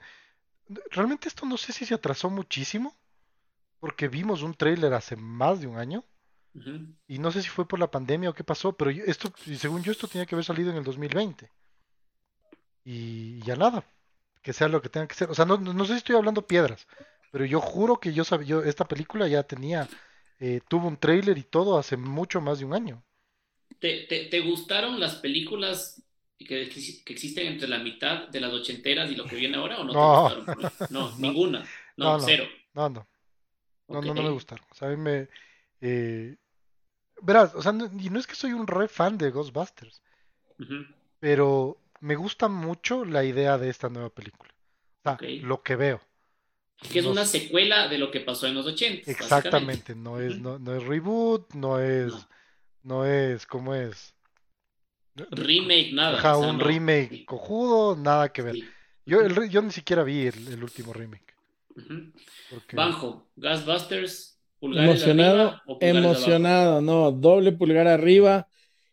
realmente 0.92 1.28
esto 1.28 1.46
no 1.46 1.58
sé 1.58 1.74
si 1.74 1.86
se 1.86 1.94
atrasó 1.96 2.30
muchísimo, 2.30 2.96
porque 3.84 4.08
vimos 4.08 4.44
un 4.44 4.54
trailer 4.54 4.94
hace 4.94 5.18
más 5.18 5.60
de 5.60 5.68
un 5.68 5.78
año. 5.78 6.06
Y 7.06 7.20
no 7.20 7.34
sé 7.34 7.42
si 7.42 7.50
fue 7.50 7.68
por 7.68 7.80
la 7.80 7.92
pandemia 7.92 8.30
o 8.30 8.34
qué 8.34 8.46
pasó, 8.46 8.72
pero 8.78 8.90
esto, 8.90 9.34
según 9.58 9.84
yo, 9.84 9.92
esto 9.92 10.08
tenía 10.08 10.26
que 10.26 10.36
haber 10.36 10.46
salido 10.46 10.72
en 10.72 10.78
el 10.78 10.86
2020. 10.86 11.52
Y 12.86 13.42
ya 13.42 13.58
nada, 13.58 13.84
que 14.42 14.54
sea 14.54 14.70
lo 14.70 14.82
que 14.82 14.88
tenga 14.88 15.06
que 15.06 15.16
ser. 15.16 15.30
O 15.30 15.36
sea, 15.36 15.44
no, 15.44 15.58
no 15.58 15.84
sé 15.84 15.92
si 15.92 15.98
estoy 15.98 16.16
hablando 16.16 16.48
piedras, 16.48 16.88
pero 17.30 17.44
yo 17.44 17.60
juro 17.60 18.00
que 18.00 18.14
yo 18.14 18.24
sabía, 18.24 18.48
yo, 18.48 18.64
esta 18.64 18.86
película 18.86 19.28
ya 19.28 19.44
tenía, 19.44 19.90
eh, 20.40 20.62
tuvo 20.70 20.88
un 20.88 20.96
trailer 20.96 21.38
y 21.38 21.44
todo 21.44 21.78
hace 21.78 21.98
mucho 21.98 22.40
más 22.40 22.60
de 22.60 22.66
un 22.66 22.76
año. 22.76 23.04
¿Te, 23.80 24.06
te, 24.08 24.40
gustaron 24.40 24.98
las 24.98 25.16
películas 25.16 26.02
que, 26.38 26.70
que, 26.70 27.14
existen 27.14 27.48
entre 27.48 27.68
la 27.68 27.80
mitad 27.80 28.30
de 28.30 28.40
las 28.40 28.54
ochenteras 28.54 29.12
y 29.12 29.18
lo 29.18 29.26
que 29.26 29.36
viene 29.36 29.58
ahora 29.58 29.80
o 29.80 29.84
no, 29.84 29.92
no. 29.92 30.30
te 30.30 30.52
gustaron? 30.54 30.72
No, 30.90 31.18
ninguna. 31.18 31.66
No, 31.98 32.18
cero. 32.22 32.46
No, 32.74 32.88
no. 32.88 33.08
No, 33.88 34.02
no, 34.02 34.14
no 34.14 34.24
me 34.24 34.30
gustaron. 34.30 34.66
O 34.72 34.76
sea, 34.76 34.88
a 34.88 34.92
mí 34.92 34.98
me. 34.98 35.30
Eh, 35.82 36.36
verás, 37.22 37.54
o 37.56 37.62
sea, 37.62 37.72
no, 37.72 37.86
y 37.86 38.10
no 38.10 38.20
es 38.20 38.28
que 38.28 38.36
soy 38.36 38.54
un 38.54 38.68
re 38.68 38.88
fan 38.88 39.18
de 39.18 39.32
Ghostbusters, 39.32 40.02
pero 41.20 41.78
me 42.00 42.16
gusta 42.16 42.48
mucho 42.48 43.06
la 43.06 43.24
idea 43.24 43.58
de 43.58 43.70
esta 43.70 43.90
nueva 43.90 44.10
película. 44.10 44.54
O 45.06 45.10
sea, 45.10 45.18
lo 45.42 45.62
que 45.62 45.76
veo. 45.76 46.02
Que 46.92 47.00
es 47.00 47.06
una 47.06 47.26
secuela 47.26 47.88
de 47.88 47.98
lo 47.98 48.12
que 48.12 48.20
pasó 48.20 48.48
en 48.48 48.56
los 48.56 48.66
80. 48.66 49.10
Exactamente, 49.10 49.96
no 49.96 50.20
es, 50.20 50.40
no, 50.40 50.60
no, 50.60 50.76
es 50.76 50.84
reboot, 50.84 51.54
no 51.54 51.80
es, 51.80 52.14
no, 52.84 53.06
es, 53.06 53.46
¿cómo 53.46 53.74
es? 53.74 54.14
Remake, 55.16 55.92
nada. 55.94 56.18
Ajá, 56.18 56.38
un 56.38 56.60
remake 56.60 57.26
cojudo, 57.26 57.96
nada 57.96 58.32
que 58.34 58.42
ver. 58.42 58.56
Yo, 59.06 59.22
el, 59.22 59.50
yo 59.50 59.62
ni 59.62 59.72
siquiera 59.72 60.04
vi 60.04 60.28
el, 60.28 60.64
último 60.64 60.94
remake. 60.94 61.33
Banjo, 62.74 63.28
Ghostbusters, 63.36 64.40
emocionado, 64.62 65.62
emocionado, 65.80 66.82
no, 66.82 67.12
doble 67.12 67.52
pulgar 67.52 67.88
arriba. 67.88 68.48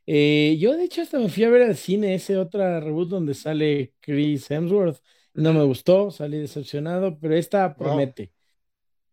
Eh, 0.07 0.57
yo 0.59 0.77
de 0.77 0.85
hecho 0.85 1.03
hasta 1.03 1.19
me 1.19 1.29
fui 1.29 1.45
a 1.45 1.51
ver 1.51 1.63
al 1.63 1.77
cine 1.77 2.15
ese 2.15 2.37
otro 2.37 2.81
reboot 2.81 3.09
donde 3.09 3.35
sale 3.35 3.95
Chris 4.01 4.51
Hemsworth. 4.51 5.01
No 5.35 5.53
me 5.53 5.63
gustó, 5.63 6.11
salí 6.11 6.39
decepcionado, 6.39 7.17
pero 7.21 7.37
esta 7.37 7.77
promete. 7.77 8.33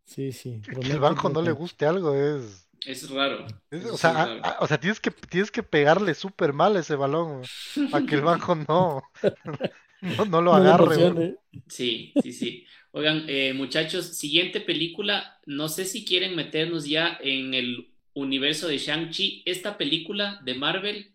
Sí, 0.06 0.32
sí. 0.32 0.62
que 0.62 0.92
el 0.92 1.00
banco 1.00 1.30
no 1.30 1.42
le 1.42 1.52
guste 1.52 1.86
algo 1.86 2.16
es... 2.16 2.68
Es 2.86 3.10
raro. 3.10 3.46
o, 3.92 3.98
sea, 3.98 4.58
o, 4.62 4.68
sea, 4.68 4.80
tienes 4.80 5.00
que, 5.00 5.12
tienes 5.12 5.52
que 5.52 5.62
pegarle 5.62 6.14
súper 6.14 6.54
mal 6.54 6.78
ese 6.78 6.96
balón 6.96 7.42
para 7.92 8.06
que 8.06 8.16
el 8.16 8.22
banco 8.22 8.56
no, 8.68 9.04
no, 10.30 10.42
lo 10.42 10.54
agarre. 10.56 11.38
sí, 11.68 12.14
sí, 12.24 12.32
sí. 12.32 12.66
Oigan, 12.98 13.26
eh, 13.28 13.54
muchachos, 13.54 14.18
siguiente 14.18 14.60
película. 14.60 15.40
No 15.46 15.70
sé 15.70 15.86
si 15.86 16.04
quieren 16.04 16.36
meternos 16.36 16.88
ya 16.88 17.16
en 17.22 17.54
el 17.54 17.92
universo 18.14 18.68
de 18.68 18.80
Shang-Chi, 18.80 19.44
esta 19.46 19.78
película 19.78 20.42
de 20.44 20.56
Marvel, 20.56 21.14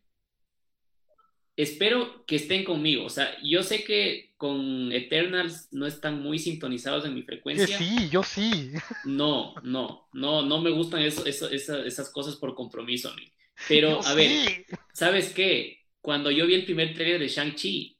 espero 1.56 2.24
que 2.24 2.36
estén 2.36 2.62
conmigo. 2.62 3.04
O 3.04 3.10
sea, 3.10 3.36
yo 3.42 3.64
sé 3.64 3.82
que 3.82 4.32
con 4.36 4.92
Eternals 4.92 5.66
no 5.72 5.84
están 5.88 6.22
muy 6.22 6.38
sintonizados 6.38 7.04
en 7.04 7.16
mi 7.16 7.22
frecuencia. 7.22 7.76
sí, 7.76 8.08
yo 8.12 8.22
sí. 8.22 8.70
No, 9.04 9.52
no, 9.64 10.08
no, 10.12 10.42
no 10.42 10.60
me 10.60 10.70
gustan 10.70 11.02
eso, 11.02 11.26
esas 11.26 12.10
cosas 12.10 12.36
por 12.36 12.54
compromiso 12.54 13.10
a 13.10 13.16
mí. 13.16 13.24
Pero, 13.66 14.00
a 14.04 14.14
ver, 14.14 14.64
¿sabes 14.92 15.32
qué? 15.32 15.80
Cuando 16.00 16.30
yo 16.30 16.46
vi 16.46 16.54
el 16.54 16.64
primer 16.64 16.94
trailer 16.94 17.18
de 17.18 17.26
Shang-Chi, 17.26 17.98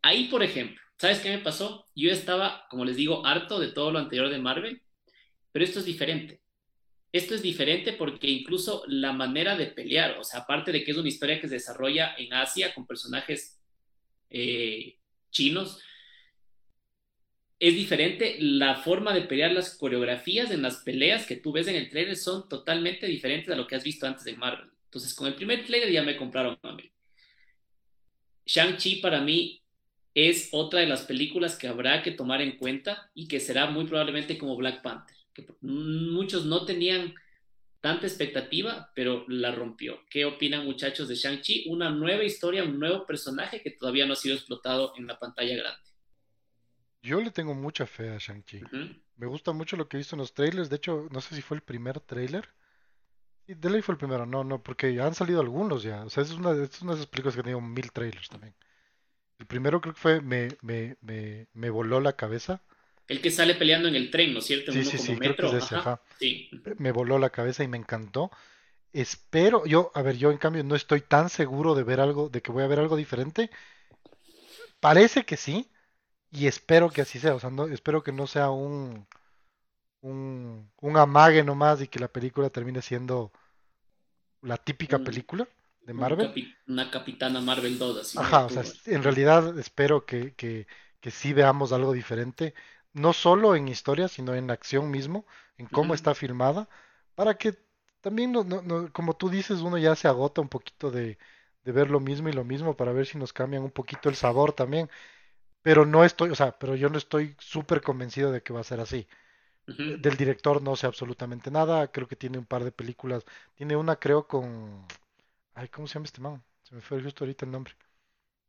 ahí, 0.00 0.28
por 0.28 0.42
ejemplo, 0.42 0.80
¿sabes 0.98 1.20
qué 1.20 1.30
me 1.30 1.38
pasó? 1.38 1.86
Yo 1.94 2.10
estaba, 2.10 2.66
como 2.70 2.84
les 2.84 2.96
digo, 2.96 3.26
harto 3.26 3.58
de 3.58 3.68
todo 3.68 3.90
lo 3.90 3.98
anterior 3.98 4.30
de 4.30 4.38
Marvel, 4.38 4.82
pero 5.52 5.64
esto 5.64 5.80
es 5.80 5.84
diferente. 5.84 6.40
Esto 7.12 7.34
es 7.34 7.42
diferente 7.42 7.92
porque 7.92 8.28
incluso 8.28 8.82
la 8.88 9.12
manera 9.12 9.56
de 9.56 9.66
pelear, 9.66 10.18
o 10.18 10.24
sea, 10.24 10.40
aparte 10.40 10.72
de 10.72 10.82
que 10.82 10.90
es 10.90 10.96
una 10.96 11.08
historia 11.08 11.40
que 11.40 11.48
se 11.48 11.54
desarrolla 11.54 12.14
en 12.18 12.32
Asia 12.34 12.74
con 12.74 12.86
personajes 12.86 13.60
eh, 14.30 14.98
chinos, 15.30 15.80
es 17.60 17.74
diferente. 17.74 18.36
La 18.40 18.76
forma 18.76 19.14
de 19.14 19.22
pelear, 19.22 19.52
las 19.52 19.76
coreografías 19.76 20.50
en 20.50 20.62
las 20.62 20.78
peleas 20.78 21.24
que 21.26 21.36
tú 21.36 21.52
ves 21.52 21.68
en 21.68 21.76
el 21.76 21.88
trailer 21.88 22.16
son 22.16 22.48
totalmente 22.48 23.06
diferentes 23.06 23.48
a 23.52 23.56
lo 23.56 23.66
que 23.66 23.76
has 23.76 23.84
visto 23.84 24.06
antes 24.06 24.24
de 24.24 24.36
Marvel. 24.36 24.70
Entonces, 24.86 25.14
con 25.14 25.28
el 25.28 25.34
primer 25.34 25.64
trailer 25.64 25.90
ya 25.90 26.02
me 26.02 26.16
compraron 26.16 26.58
a 26.62 26.72
mí. 26.72 26.90
Shang-Chi 28.44 28.96
para 28.96 29.20
mí 29.20 29.63
es 30.14 30.48
otra 30.52 30.80
de 30.80 30.86
las 30.86 31.02
películas 31.02 31.56
que 31.56 31.68
habrá 31.68 32.02
que 32.02 32.12
tomar 32.12 32.40
en 32.40 32.56
cuenta 32.56 33.10
y 33.14 33.28
que 33.28 33.40
será 33.40 33.66
muy 33.66 33.86
probablemente 33.86 34.38
como 34.38 34.56
Black 34.56 34.82
Panther 34.82 35.14
que 35.34 35.46
muchos 35.60 36.46
no 36.46 36.64
tenían 36.64 37.14
tanta 37.80 38.06
expectativa, 38.06 38.90
pero 38.94 39.24
la 39.28 39.50
rompió. 39.50 40.00
¿Qué 40.08 40.24
opinan 40.24 40.64
muchachos 40.64 41.08
de 41.08 41.16
Shang-Chi? 41.16 41.66
Una 41.68 41.90
nueva 41.90 42.24
historia, 42.24 42.64
un 42.64 42.78
nuevo 42.78 43.04
personaje 43.04 43.60
que 43.60 43.72
todavía 43.72 44.06
no 44.06 44.14
ha 44.14 44.16
sido 44.16 44.36
explotado 44.36 44.94
en 44.96 45.06
la 45.06 45.18
pantalla 45.18 45.54
grande. 45.56 45.80
Yo 47.02 47.20
le 47.20 47.30
tengo 47.30 47.54
mucha 47.54 47.84
fe 47.84 48.08
a 48.08 48.16
Shang-Chi. 48.16 48.62
Me 49.16 49.26
gusta 49.26 49.52
mucho 49.52 49.76
lo 49.76 49.86
que 49.86 49.96
he 49.96 49.98
visto 49.98 50.16
en 50.16 50.20
los 50.20 50.32
trailers. 50.32 50.70
De 50.70 50.76
hecho, 50.76 51.08
no 51.10 51.20
sé 51.20 51.34
si 51.34 51.42
fue 51.42 51.58
el 51.58 51.62
primer 51.62 52.00
trailer. 52.00 52.48
De 53.46 53.68
ley 53.68 53.82
fue 53.82 53.92
el 53.92 53.98
primero, 53.98 54.24
no, 54.24 54.42
no, 54.42 54.62
porque 54.62 54.98
han 55.02 55.14
salido 55.14 55.42
algunos 55.42 55.82
ya. 55.82 56.04
O 56.04 56.08
sea, 56.08 56.22
es 56.22 56.30
una, 56.30 56.52
es 56.52 56.80
una 56.80 56.92
de 56.92 57.00
esas 57.00 57.10
películas 57.10 57.34
que 57.34 57.40
han 57.40 57.44
tenido 57.44 57.60
mil 57.60 57.92
trailers 57.92 58.30
también. 58.30 58.54
El 59.38 59.46
primero 59.46 59.80
creo 59.80 59.94
que 59.94 60.00
fue, 60.00 60.20
me, 60.20 60.48
me, 60.60 60.96
me, 61.00 61.46
me 61.52 61.70
voló 61.70 62.00
la 62.00 62.14
cabeza. 62.14 62.60
El 63.08 63.22
que 63.22 63.30
sale 63.30 63.54
peleando 63.54 63.88
en 63.88 63.94
el 63.96 64.10
tren, 64.10 64.32
¿no 64.34 64.40
es 64.40 64.44
cierto? 64.46 64.72
sí, 64.72 64.84
sí, 64.84 64.98
sí, 64.98 65.16
metro. 65.18 65.50
sí. 66.18 66.50
Me 66.78 66.92
voló 66.92 67.18
la 67.18 67.30
cabeza 67.30 67.64
y 67.64 67.68
me 67.68 67.78
encantó. 67.78 68.30
Espero, 68.92 69.66
yo, 69.66 69.92
a 69.94 70.02
ver, 70.02 70.16
yo 70.18 70.32
en 70.32 70.38
cambio 70.38 70.64
no 70.64 70.76
estoy 70.76 71.02
tan 71.02 71.30
seguro 71.30 71.74
de 71.74 71.84
ver 71.84 72.00
algo, 72.00 72.28
de 72.30 72.42
que 72.42 72.52
voy 72.52 72.64
a 72.64 72.68
ver 72.68 72.80
algo 72.80 72.96
diferente. 72.96 73.50
Parece 74.80 75.24
que 75.24 75.36
sí. 75.36 75.70
y 76.32 76.46
espero 76.48 76.90
que 76.90 77.02
así 77.02 77.18
sea, 77.20 77.34
o 77.36 77.40
sea, 77.40 77.50
no, 77.50 77.66
espero 77.68 78.02
que 78.04 78.12
no 78.12 78.26
sea 78.28 78.50
un, 78.50 79.06
un, 80.02 80.70
un 80.82 80.96
amague 80.98 81.44
nomás 81.44 81.82
y 81.82 81.88
que 81.88 82.00
la 82.00 82.08
película 82.08 82.50
termine 82.50 82.82
siendo 82.82 83.32
la 84.42 84.56
típica 84.58 84.98
Un- 84.98 85.02
película 85.02 85.48
de 85.86 85.94
un 85.96 86.02
Marvel. 86.02 86.18
capi- 86.18 86.54
una 86.68 86.90
capitana 86.90 87.40
Marvel 87.40 87.78
2, 87.78 87.96
así. 87.98 88.16
Ajá, 88.16 88.44
o 88.46 88.50
sea, 88.50 88.64
en 88.86 89.02
realidad 89.02 89.58
espero 89.58 90.06
que, 90.06 90.34
que, 90.34 90.66
que 91.00 91.10
sí 91.10 91.32
veamos 91.32 91.72
algo 91.72 91.92
diferente, 91.92 92.54
no 92.92 93.12
solo 93.12 93.56
en 93.56 93.66
historia, 93.68 94.06
sino 94.08 94.34
en 94.34 94.50
acción 94.50 94.90
mismo, 94.90 95.26
en 95.58 95.66
cómo 95.66 95.94
está 95.94 96.14
filmada, 96.14 96.68
para 97.16 97.36
que 97.36 97.58
también, 98.00 98.30
no, 98.32 98.44
no- 98.44 98.62
no- 98.62 98.92
como 98.92 99.14
tú 99.16 99.28
dices, 99.30 99.60
uno 99.60 99.78
ya 99.78 99.96
se 99.96 100.06
agota 100.08 100.40
un 100.40 100.48
poquito 100.48 100.90
de, 100.92 101.18
de 101.64 101.72
ver 101.72 101.90
lo 101.90 101.98
mismo 102.00 102.28
y 102.28 102.32
lo 102.32 102.44
mismo 102.44 102.76
para 102.76 102.92
ver 102.92 103.06
si 103.06 103.18
nos 103.18 103.32
cambian 103.32 103.62
un 103.64 103.70
poquito 103.72 104.08
el 104.08 104.14
sabor 104.16 104.52
también. 104.52 104.88
Pero 105.62 105.86
no 105.86 106.04
estoy, 106.04 106.30
o 106.30 106.34
sea, 106.36 106.58
pero 106.58 106.76
yo 106.76 106.90
no 106.90 106.98
estoy 106.98 107.36
súper 107.40 107.82
convencido 107.82 108.32
de 108.32 108.42
que 108.42 108.52
va 108.54 108.60
a 108.60 108.64
ser 108.64 108.80
así. 108.80 109.08
Del 109.96 110.16
director 110.16 110.62
no 110.62 110.76
sé 110.76 110.86
absolutamente 110.86 111.50
nada, 111.50 111.90
creo 111.92 112.08
que 112.08 112.16
tiene 112.16 112.38
un 112.38 112.46
par 112.46 112.64
de 112.64 112.72
películas, 112.72 113.24
tiene 113.54 113.76
una 113.76 113.96
creo 113.96 114.26
con, 114.28 114.86
ay, 115.54 115.68
¿cómo 115.68 115.86
se 115.86 115.94
llama 115.94 116.06
este 116.06 116.20
man? 116.20 116.44
Se 116.62 116.74
me 116.74 116.80
fue 116.80 117.02
justo 117.02 117.24
ahorita 117.24 117.44
el 117.46 117.52
nombre. 117.52 117.74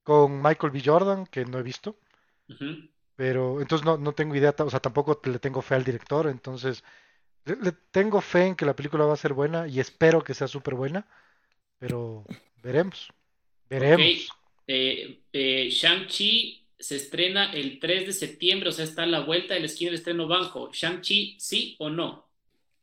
Con 0.03 0.41
Michael 0.41 0.71
B. 0.73 0.81
Jordan, 0.85 1.25
que 1.27 1.45
no 1.45 1.59
he 1.59 1.63
visto, 1.63 1.99
pero 3.15 3.61
entonces 3.61 3.85
no, 3.85 3.97
no 3.97 4.13
tengo 4.13 4.35
idea, 4.35 4.53
o 4.59 4.69
sea, 4.69 4.79
tampoco 4.81 5.19
le 5.25 5.39
tengo 5.39 5.61
fe 5.61 5.75
al 5.75 5.83
director, 5.83 6.27
entonces 6.27 6.83
le, 7.45 7.57
le 7.57 7.71
tengo 7.73 8.21
fe 8.21 8.47
en 8.47 8.55
que 8.55 8.65
la 8.65 8.75
película 8.75 9.05
va 9.05 9.13
a 9.13 9.17
ser 9.17 9.33
buena 9.33 9.67
y 9.67 9.79
espero 9.81 10.23
que 10.23 10.33
sea 10.35 10.47
súper 10.49 10.75
buena, 10.75 11.07
pero 11.79 12.25
veremos, 12.63 13.09
veremos. 13.69 14.41
eh, 14.67 15.23
eh, 15.31 15.69
Shang-Chi 15.69 16.67
se 16.79 16.95
estrena 16.97 17.51
el 17.53 17.79
3 17.79 18.05
de 18.07 18.13
septiembre, 18.13 18.69
o 18.69 18.71
sea, 18.71 18.85
está 18.85 19.03
a 19.03 19.05
la 19.07 19.21
vuelta 19.21 19.53
del 19.53 19.65
esquina 19.65 19.89
del 19.91 19.99
estreno 19.99 20.27
Banjo. 20.27 20.71
¿Shang-Chi 20.73 21.37
sí 21.39 21.75
o 21.79 21.89
no? 21.89 22.29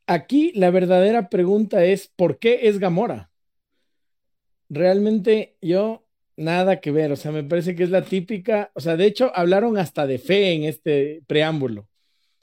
Aquí 0.07 0.53
la 0.55 0.71
verdadera 0.71 1.29
pregunta 1.29 1.85
es, 1.85 2.07
¿por 2.07 2.39
qué 2.39 2.69
es 2.69 2.79
Gamora? 2.79 3.32
Realmente 4.73 5.57
yo 5.61 6.07
nada 6.37 6.81
que 6.81 6.91
ver, 6.91 7.13
o 7.13 7.17
sea, 7.17 7.31
me 7.31 7.45
parece 7.45 7.75
que 7.77 7.83
es 7.83 7.91
la 7.91 8.03
típica, 8.03 8.71
o 8.75 8.81
sea, 8.81 8.97
de 8.97 9.05
hecho 9.05 9.31
hablaron 9.35 9.77
hasta 9.77 10.07
de 10.07 10.19
fe 10.19 10.53
en 10.55 10.65
este 10.65 11.23
preámbulo. 11.27 11.89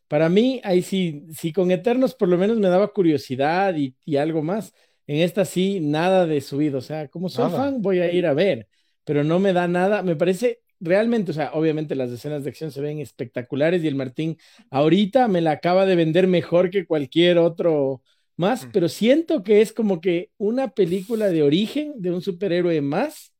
Para 0.07 0.29
mí, 0.29 0.61
ahí 0.63 0.81
sí, 0.83 1.25
sí 1.35 1.53
con 1.53 1.71
Eternos 1.71 2.15
por 2.15 2.29
lo 2.29 2.37
menos 2.37 2.59
me 2.59 2.69
daba 2.69 2.93
curiosidad 2.93 3.75
y, 3.75 3.95
y 4.05 4.17
algo 4.17 4.43
más. 4.43 4.73
En 5.07 5.17
esta 5.17 5.45
sí, 5.45 5.79
nada 5.81 6.27
de 6.27 6.41
subido, 6.41 6.79
o 6.79 6.81
sea, 6.81 7.07
como 7.09 7.29
soy 7.29 7.49
Nada. 7.49 7.57
fan 7.57 7.81
voy 7.81 7.99
a 7.99 8.11
ir 8.11 8.27
a 8.27 8.33
ver, 8.33 8.67
pero 9.05 9.23
no 9.23 9.39
me 9.39 9.53
da 9.53 9.67
nada, 9.67 10.03
me 10.03 10.15
parece 10.15 10.61
realmente, 10.79 11.31
o 11.31 11.33
sea, 11.33 11.51
obviamente 11.53 11.95
las 11.95 12.11
escenas 12.11 12.43
de 12.43 12.51
acción 12.51 12.71
se 12.71 12.81
ven 12.81 12.99
espectaculares 12.99 13.83
y 13.83 13.87
el 13.87 13.95
Martín 13.95 14.37
ahorita 14.71 15.27
me 15.27 15.41
la 15.41 15.51
acaba 15.51 15.85
de 15.87 15.95
vender 15.95 16.27
mejor 16.27 16.69
que 16.69 16.85
cualquier 16.85 17.37
otro 17.39 18.03
más, 18.39 18.65
Mm. 18.65 18.71
pero 18.71 18.89
siento 18.89 19.43
que 19.43 19.61
es 19.61 19.73
como 19.73 20.01
que 20.01 20.31
una 20.37 20.69
película 20.73 21.29
de 21.29 21.43
origen 21.43 21.93
de 21.97 22.11
un 22.11 22.21
superhéroe 22.21 22.81
más, 22.81 23.33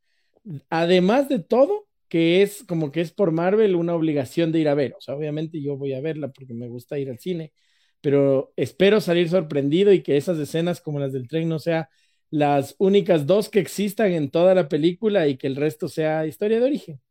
además 0.69 1.29
de 1.29 1.39
todo, 1.39 1.87
que 2.09 2.41
es 2.41 2.63
como 2.67 2.91
que 2.91 3.01
es 3.01 3.11
por 3.11 3.31
Marvel 3.31 3.75
una 3.75 3.95
obligación 3.95 4.51
de 4.51 4.59
ir 4.59 4.69
a 4.69 4.75
ver. 4.75 4.95
O 4.97 5.01
sea, 5.01 5.15
obviamente 5.15 5.61
yo 5.61 5.77
voy 5.77 5.93
a 5.93 6.01
verla 6.01 6.29
porque 6.31 6.53
me 6.53 6.67
gusta 6.67 6.99
ir 6.99 7.09
al 7.09 7.19
cine, 7.19 7.53
pero 8.01 8.53
espero 8.55 9.01
salir 9.01 9.29
sorprendido 9.29 9.93
y 9.93 10.01
que 10.03 10.17
esas 10.17 10.39
escenas 10.39 10.81
como 10.81 10.99
las 10.99 11.13
del 11.13 11.27
tren 11.27 11.49
no 11.49 11.59
sea 11.59 11.89
las 12.31 12.75
únicas 12.79 13.25
dos 13.27 13.49
que 13.49 13.59
existan 13.59 14.11
en 14.13 14.29
toda 14.31 14.55
la 14.55 14.69
película 14.69 15.27
y 15.27 15.37
que 15.37 15.47
el 15.47 15.55
resto 15.55 15.87
sea 15.89 16.25
historia 16.27 16.59
de 16.59 16.65
origen. 16.65 17.01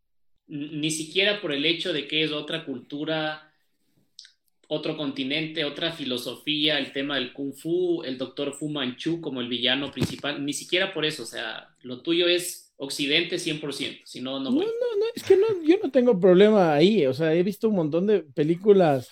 Ni 0.47 0.91
siquiera 0.91 1.41
por 1.43 1.53
el 1.53 1.65
hecho 1.67 1.93
de 1.93 2.09
que 2.09 2.23
es 2.25 2.33
otra 2.33 2.65
cultura, 2.65 3.48
otro 4.69 4.97
continente, 4.97 5.65
otra 5.65 5.93
filosofía, 5.93 6.79
el 6.79 6.93
tema 6.93 7.17
del 7.17 7.33
kung 7.33 7.55
fu, 7.55 8.03
el 8.05 8.19
doctor 8.19 8.55
Fu 8.55 8.69
Manchu 8.69 9.21
como 9.21 9.41
el 9.41 9.49
villano 9.49 9.91
principal, 9.91 10.45
ni 10.45 10.53
siquiera 10.53 10.93
por 10.95 11.05
eso, 11.05 11.25
o 11.25 11.27
sea, 11.27 11.75
lo 11.83 12.03
tuyo 12.03 12.29
es 12.29 12.73
Occidente 12.77 13.39
100%, 13.39 14.03
si 14.07 14.21
no, 14.21 14.39
no 14.41 14.51
No, 14.51 14.61
no, 14.61 14.67
no, 14.99 15.05
es 15.15 15.23
que 15.25 15.37
no, 15.37 15.47
yo 15.63 15.77
no 15.83 15.91
tengo 15.91 16.19
problema 16.19 16.75
ahí, 16.75 17.07
o 17.07 17.13
sea, 17.13 17.35
he 17.35 17.43
visto 17.43 17.69
un 17.69 17.77
montón 17.77 18.07
de 18.07 18.21
películas, 18.23 19.11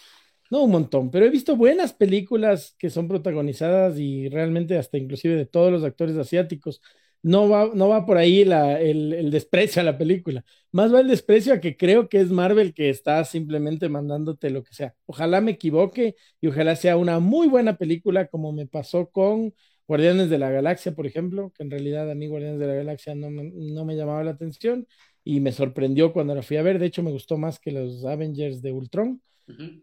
no 0.50 0.62
un 0.64 0.70
montón, 0.70 1.10
pero 1.10 1.26
he 1.26 1.30
visto 1.30 1.56
buenas 1.56 1.92
películas 1.92 2.74
que 2.78 2.88
son 2.90 3.06
protagonizadas 3.08 3.98
y 3.98 4.28
realmente 4.30 4.78
hasta 4.78 4.96
inclusive 4.98 5.34
de 5.36 5.46
todos 5.46 5.70
los 5.72 5.84
actores 5.84 6.16
asiáticos. 6.16 6.80
No 7.22 7.48
va, 7.48 7.70
no 7.74 7.88
va 7.88 8.06
por 8.06 8.18
ahí 8.18 8.44
la, 8.44 8.80
el, 8.80 9.12
el 9.12 9.30
desprecio 9.30 9.82
a 9.82 9.84
la 9.84 9.98
película, 9.98 10.44
más 10.76 10.92
va 10.92 11.00
el 11.00 11.08
desprecio 11.08 11.54
a 11.54 11.60
que 11.60 11.74
creo 11.74 12.10
que 12.10 12.20
es 12.20 12.30
Marvel 12.30 12.74
que 12.74 12.90
está 12.90 13.24
simplemente 13.24 13.88
mandándote 13.88 14.50
lo 14.50 14.62
que 14.62 14.74
sea. 14.74 14.94
Ojalá 15.06 15.40
me 15.40 15.52
equivoque 15.52 16.16
y 16.38 16.48
ojalá 16.48 16.76
sea 16.76 16.98
una 16.98 17.18
muy 17.18 17.48
buena 17.48 17.78
película 17.78 18.26
como 18.28 18.52
me 18.52 18.66
pasó 18.66 19.08
con 19.10 19.54
Guardianes 19.88 20.28
de 20.28 20.36
la 20.36 20.50
Galaxia, 20.50 20.94
por 20.94 21.06
ejemplo, 21.06 21.50
que 21.56 21.62
en 21.62 21.70
realidad 21.70 22.10
a 22.10 22.14
mí 22.14 22.26
Guardianes 22.26 22.60
de 22.60 22.66
la 22.66 22.74
Galaxia 22.74 23.14
no 23.14 23.30
me, 23.30 23.44
no 23.54 23.86
me 23.86 23.96
llamaba 23.96 24.22
la 24.22 24.32
atención 24.32 24.86
y 25.24 25.40
me 25.40 25.50
sorprendió 25.50 26.12
cuando 26.12 26.34
la 26.34 26.42
fui 26.42 26.58
a 26.58 26.62
ver. 26.62 26.78
De 26.78 26.86
hecho, 26.86 27.02
me 27.02 27.10
gustó 27.10 27.38
más 27.38 27.58
que 27.58 27.72
los 27.72 28.04
Avengers 28.04 28.60
de 28.60 28.72
Ultron, 28.72 29.22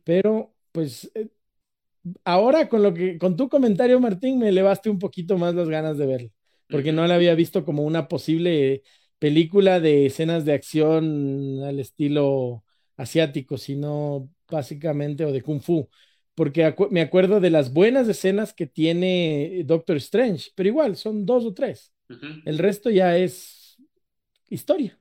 pero 0.03 0.53
pues 0.71 1.09
eh, 1.15 1.29
ahora 2.23 2.69
con 2.69 2.83
lo 2.83 2.93
que, 2.93 3.17
con 3.17 3.35
tu 3.35 3.49
comentario, 3.49 3.99
Martín, 3.99 4.37
me 4.37 4.49
elevaste 4.49 4.91
un 4.91 4.99
poquito 4.99 5.39
más 5.39 5.55
las 5.55 5.69
ganas 5.69 5.97
de 5.97 6.05
verla, 6.05 6.29
porque 6.69 6.91
no 6.91 7.07
la 7.07 7.15
había 7.15 7.33
visto 7.33 7.65
como 7.65 7.81
una 7.83 8.07
posible 8.07 8.83
película 9.23 9.79
de 9.79 10.05
escenas 10.07 10.43
de 10.45 10.53
acción 10.53 11.63
al 11.63 11.79
estilo 11.79 12.65
asiático, 12.97 13.57
sino 13.57 14.29
básicamente 14.49 15.23
o 15.25 15.31
de 15.31 15.41
Kung 15.41 15.61
Fu. 15.61 15.89
Porque 16.35 16.65
acu- 16.65 16.89
me 16.91 17.01
acuerdo 17.01 17.39
de 17.39 17.49
las 17.49 17.71
buenas 17.73 18.07
escenas 18.09 18.53
que 18.53 18.67
tiene 18.67 19.63
Doctor 19.65 19.97
Strange, 19.97 20.51
pero 20.55 20.67
igual 20.69 20.95
son 20.97 21.25
dos 21.25 21.45
o 21.45 21.53
tres. 21.53 21.93
El 22.45 22.57
resto 22.59 22.89
ya 22.89 23.17
es 23.17 23.77
historia. 24.49 24.99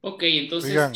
Ok, 0.00 0.22
entonces 0.24 0.90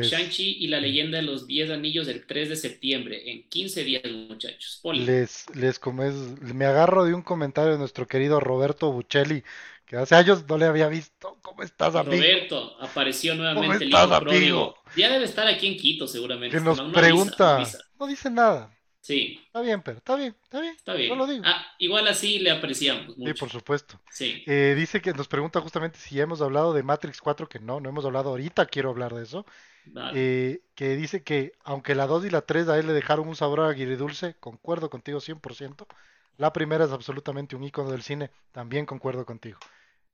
Shang-Chi 0.00 0.56
y 0.60 0.68
la 0.68 0.80
leyenda 0.80 1.18
de 1.18 1.22
los 1.22 1.46
10 1.46 1.70
anillos 1.70 2.08
el 2.08 2.26
3 2.26 2.48
de 2.48 2.56
septiembre, 2.56 3.30
en 3.30 3.48
15 3.48 3.84
días, 3.84 4.02
muchachos. 4.28 4.80
Les, 4.92 5.46
les 5.54 5.78
como 5.78 6.02
es, 6.02 6.14
me 6.42 6.64
agarro 6.66 7.04
de 7.04 7.14
un 7.14 7.22
comentario 7.22 7.72
de 7.72 7.78
nuestro 7.78 8.08
querido 8.08 8.40
Roberto 8.40 8.90
Buccelli, 8.92 9.44
que 9.90 9.96
hace 9.96 10.14
años 10.14 10.44
no 10.48 10.56
le 10.56 10.66
había 10.66 10.86
visto. 10.86 11.36
¿Cómo 11.42 11.64
estás, 11.64 11.96
amigo? 11.96 12.14
Roberto 12.22 12.76
apareció 12.80 13.34
nuevamente 13.34 13.78
el 13.84 13.90
estás, 13.92 14.06
hijo 14.06 14.14
amigo? 14.14 14.74
Ya 14.96 15.10
debe 15.10 15.24
estar 15.24 15.48
aquí 15.48 15.66
en 15.66 15.76
Quito, 15.76 16.06
seguramente. 16.06 16.56
Que 16.56 16.62
nos 16.62 16.76
No- 16.76 16.84
avisa, 16.84 17.00
pregunta, 17.00 17.44
no 17.44 17.56
avisa. 17.56 17.78
no 17.98 18.06
dice 18.06 18.30
nada. 18.30 18.70
Sí, 19.00 19.40
Está 19.46 19.62
bien, 19.62 19.82
pero 19.82 19.98
está 19.98 20.14
bien, 20.14 20.36
está 20.44 20.60
bien. 20.60 20.74
está 20.76 20.92
bien. 20.94 21.08
No 21.08 21.16
lo 21.16 21.26
digo. 21.26 21.42
Ah, 21.44 21.66
igual 21.78 22.06
así 22.06 22.38
le 22.38 22.52
apreciamos 22.52 23.16
Sí, 23.16 23.20
mucho. 23.20 23.34
por 23.34 23.50
supuesto. 23.50 24.00
Sí. 24.12 24.44
Eh, 24.46 24.74
dice 24.76 25.00
que 25.00 25.12
nos 25.12 25.26
pregunta 25.26 25.60
justamente 25.60 25.98
si 25.98 26.14
ya 26.14 26.22
hemos 26.22 26.40
hablado 26.40 26.72
de 26.72 26.84
Matrix 26.84 27.20
4, 27.20 27.48
que 27.48 27.58
no, 27.58 27.80
no 27.80 27.88
hemos 27.88 28.04
hablado 28.04 28.28
ahorita, 28.28 28.66
quiero 28.66 28.90
hablar 28.90 29.12
de 29.12 29.24
eso. 29.24 29.44
Vale. 29.86 30.12
Eh, 30.14 30.60
que 30.76 30.94
dice 30.94 31.24
que 31.24 31.50
aunque 31.64 31.96
la 31.96 32.06
2 32.06 32.26
y 32.26 32.30
la 32.30 32.42
3 32.42 32.68
a 32.68 32.78
él 32.78 32.86
le 32.86 32.92
dejaron 32.92 33.26
un 33.26 33.34
sabor 33.34 33.58
agridulce, 33.62 34.36
concuerdo 34.38 34.88
contigo 34.88 35.18
100%. 35.18 35.88
La 36.36 36.52
primera 36.52 36.84
es 36.84 36.92
absolutamente 36.92 37.56
un 37.56 37.64
icono 37.64 37.90
del 37.90 38.02
cine, 38.02 38.30
también 38.52 38.86
concuerdo 38.86 39.26
contigo. 39.26 39.58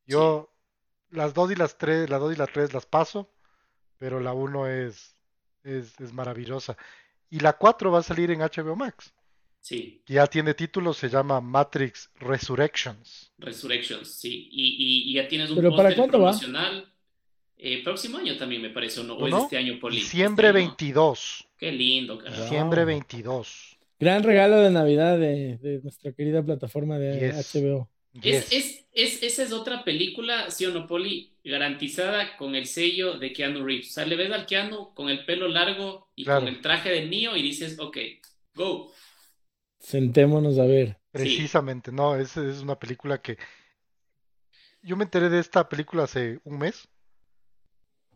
Yo 0.07 0.53
las 1.11 1.35
2 1.35 1.53
y 1.53 1.55
las 1.57 1.79
3, 1.79 2.09
la 2.11 2.19
2 2.19 2.35
y 2.35 2.37
la 2.37 2.47
3 2.47 2.73
las 2.75 2.87
paso, 2.87 3.31
pero 3.99 4.21
la 4.21 4.33
1 4.33 4.67
es, 4.69 5.17
es, 5.65 5.99
es 6.01 6.13
maravillosa. 6.13 6.77
Y 7.31 7.41
la 7.41 7.55
4 7.55 7.91
va 7.91 7.99
a 8.01 8.03
salir 8.03 8.31
en 8.31 8.41
HBO 8.41 8.77
Max. 8.77 9.13
Sí, 9.61 10.01
que 10.07 10.15
Ya 10.15 10.27
tiene 10.29 10.55
título, 10.55 10.95
se 10.95 11.09
llama 11.09 11.41
Matrix 11.41 12.11
Resurrections. 12.21 13.33
Resurrections, 13.39 14.09
sí. 14.15 14.49
Y, 14.53 14.67
y- 14.79 15.11
y 15.11 15.15
ya 15.15 15.27
tienes 15.27 15.51
un 15.51 15.57
¿Pero 15.57 15.71
para 15.71 15.89
póster 15.89 15.97
cuándo 15.97 16.19
va? 16.21 16.31
promocional. 16.31 16.93
Eh, 17.59 17.83
próximo 17.83 18.19
año 18.19 18.37
también 18.37 18.63
me 18.63 18.71
parece, 18.71 19.01
¿o 19.01 19.05
no? 19.05 19.15
¿O 19.15 19.25
¿O 19.25 19.27
es 19.27 19.33
no? 19.33 19.43
este 19.45 19.57
año, 19.57 19.79
Poli? 19.81 19.97
Diciembre 19.97 20.49
Este 20.49 20.59
año. 20.59 20.69
22. 20.69 21.49
Qué 21.59 21.73
lindo, 21.73 22.19
carajo. 22.19 22.43
Diciembre 22.43 22.83
Wow. 22.83 22.87
22. 22.89 23.79
Gran 23.99 24.23
regalo 24.23 24.57
de 24.59 24.71
Navidad 24.71 25.19
de, 25.19 25.57
de 25.57 25.81
nuestra 25.83 26.13
querida 26.13 26.43
plataforma 26.45 26.99
de 26.99 27.33
Yes. 27.33 27.55
HBO. 27.57 27.89
Es, 28.21 28.43
Yes. 28.43 28.53
es, 28.53 28.87
es, 28.93 29.23
esa 29.23 29.43
es 29.45 29.53
otra 29.53 29.85
película, 29.85 30.51
sí 30.51 30.65
o 30.67 30.73
no, 30.73 30.87
Poli, 30.87 31.33
garantizada 31.45 32.37
con 32.37 32.55
el 32.55 32.67
sello 32.67 33.19
de 33.19 33.33
Keanu 33.33 33.65
Reeves. 33.65 33.91
O 33.91 33.93
sea, 33.95 34.07
le 34.07 34.17
ves 34.17 34.33
al 34.33 34.47
Keanu 34.47 34.95
con 34.95 35.09
el 35.11 35.25
pelo 35.25 35.49
largo 35.49 36.11
y 36.17 36.25
Claro. 36.25 36.41
con 36.41 36.49
el 36.49 36.61
traje 36.61 36.91
de 36.91 37.07
Neo 37.07 37.37
y 37.37 37.43
dices, 37.43 37.79
ok, 37.79 37.97
go. 38.55 38.93
Sentémonos 39.79 40.59
a 40.59 40.67
ver. 40.67 40.99
Precisamente, 41.13 41.91
no, 41.93 42.17
es, 42.17 42.37
es 42.37 42.61
una 42.61 42.79
película 42.79 43.23
que 43.23 43.39
yo 44.83 44.97
me 44.97 45.05
enteré 45.05 45.29
de 45.29 45.39
esta 45.39 45.69
película 45.69 46.05
hace 46.05 46.41
un 46.45 46.59
mes 46.59 46.89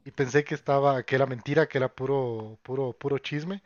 y 0.04 0.10
pensé 0.12 0.44
que 0.44 0.54
estaba, 0.54 1.02
que 1.04 1.14
era 1.16 1.26
mentira, 1.26 1.68
que 1.68 1.78
era 1.78 1.94
puro, 1.94 2.58
puro, 2.62 2.92
puro 2.98 3.18
chisme 3.18 3.62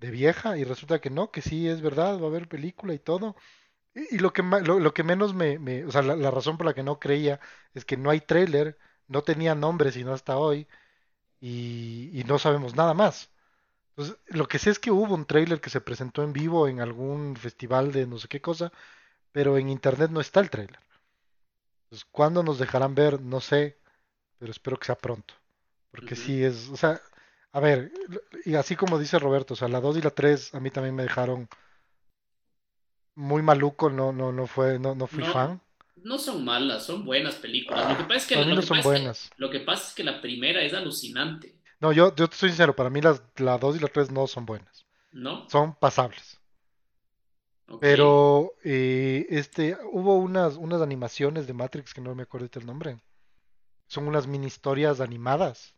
de 0.00 0.10
vieja 0.10 0.58
y 0.58 0.64
resulta 0.64 1.00
que 1.00 1.10
no, 1.10 1.30
que 1.32 1.42
sí 1.42 1.68
es 1.68 1.80
verdad, 1.82 2.20
va 2.20 2.24
a 2.26 2.28
haber 2.28 2.48
película 2.48 2.94
y 2.94 2.98
todo. 3.00 3.36
Y, 3.94 4.16
y 4.16 4.18
lo 4.18 4.32
que 4.32 4.42
lo, 4.42 4.78
lo 4.80 4.94
que 4.94 5.02
menos 5.02 5.34
me, 5.34 5.58
me- 5.58 5.84
o 5.84 5.90
sea, 5.92 6.02
la, 6.02 6.16
la 6.16 6.30
razón 6.30 6.56
por 6.56 6.66
la 6.66 6.74
que 6.74 6.82
no 6.82 6.98
creía 6.98 7.40
es 7.74 7.84
que 7.84 7.96
no 7.96 8.10
hay 8.10 8.20
tráiler, 8.20 8.78
no 9.08 9.22
tenía 9.22 9.54
nombre 9.54 9.92
sino 9.92 10.12
hasta 10.12 10.36
hoy 10.38 10.68
y, 11.40 12.10
y 12.18 12.24
no 12.24 12.38
sabemos 12.40 12.76
nada 12.76 12.94
más. 12.94 13.30
Entonces, 13.96 14.18
lo 14.28 14.48
que 14.48 14.58
sé 14.60 14.70
es 14.70 14.78
que 14.80 14.90
hubo 14.92 15.14
un 15.14 15.26
tráiler 15.26 15.60
que 15.60 15.70
se 15.70 15.80
presentó 15.82 16.22
en 16.24 16.32
vivo 16.34 16.68
en 16.68 16.80
algún 16.80 17.36
festival 17.36 17.92
de 17.92 18.06
no 18.06 18.18
sé 18.18 18.28
qué 18.28 18.40
cosa, 18.42 18.72
pero 19.32 19.58
en 19.58 19.68
internet 19.70 20.10
no 20.12 20.20
está 20.20 20.40
el 20.40 20.50
tráiler. 20.50 20.80
Entonces, 21.84 22.08
¿cuándo 22.10 22.42
nos 22.42 22.58
dejarán 22.58 22.94
ver? 22.94 23.20
No 23.20 23.40
sé, 23.40 23.78
pero 24.38 24.52
espero 24.52 24.78
que 24.78 24.86
sea 24.86 24.96
pronto. 24.98 25.34
Porque 25.90 26.16
sí 26.16 26.44
es, 26.44 26.68
o 26.70 26.76
sea, 26.76 27.00
a 27.52 27.60
ver, 27.60 27.92
y 28.46 28.54
así 28.56 28.76
como 28.76 28.98
dice 28.98 29.18
Roberto, 29.18 29.54
o 29.54 29.58
sea, 29.58 29.68
la 29.68 29.80
2 29.80 29.96
y 29.98 30.02
la 30.02 30.10
3 30.10 30.54
a 30.54 30.60
mí 30.60 30.70
también 30.70 30.94
me 30.96 31.04
dejaron 31.04 31.48
muy 33.14 33.42
maluco, 33.42 33.90
no, 33.90 34.12
no, 34.12 34.32
no 34.32 34.46
fue, 34.46 34.78
no, 34.78 34.94
no 34.94 35.06
fui 35.06 35.24
No, 35.24 35.32
fan. 35.32 35.60
no 35.96 36.18
son 36.18 36.44
malas, 36.44 36.84
son 36.86 37.04
buenas 37.04 37.36
películas. 37.36 37.88
Lo 37.88 37.96
que 37.96 38.04
pasa 38.04 38.16
es 38.16 38.26
que, 38.26 38.36
lo 38.46 38.56
no 38.56 38.56
que 38.56 38.66
son 38.66 38.76
pasa 38.76 38.94
es 38.94 39.00
que, 39.00 39.14
buenas. 39.14 39.30
lo 39.36 39.50
que 39.50 39.60
pasa 39.60 39.88
es 39.88 39.94
que 39.94 40.04
la 40.04 40.20
primera 40.20 40.62
es 40.62 40.74
alucinante, 40.74 41.60
No, 41.80 41.92
yo, 41.92 42.14
yo 42.16 42.28
te 42.28 42.36
soy 42.36 42.48
sincero, 42.48 42.74
para 42.74 42.88
mí 42.88 43.02
las, 43.02 43.22
la 43.36 43.58
2 43.58 43.76
y 43.76 43.80
la 43.80 43.88
3 43.88 44.10
no 44.10 44.26
son 44.26 44.46
buenas. 44.46 44.86
¿no? 45.12 45.46
Son 45.48 45.74
pasables. 45.74 46.40
Pero 47.78 48.54
eh, 48.64 49.26
este, 49.28 49.76
hubo 49.92 50.16
unas, 50.16 50.56
unas 50.56 50.80
animaciones 50.80 51.46
de 51.46 51.52
Matrix 51.52 51.92
que 51.92 52.00
no 52.00 52.14
me 52.14 52.22
acuerdo 52.22 52.48
el 52.54 52.66
nombre. 52.66 52.98
Son 53.88 54.08
unas 54.08 54.26
mini 54.28 54.46
historias 54.48 55.00
animadas. 55.00 55.74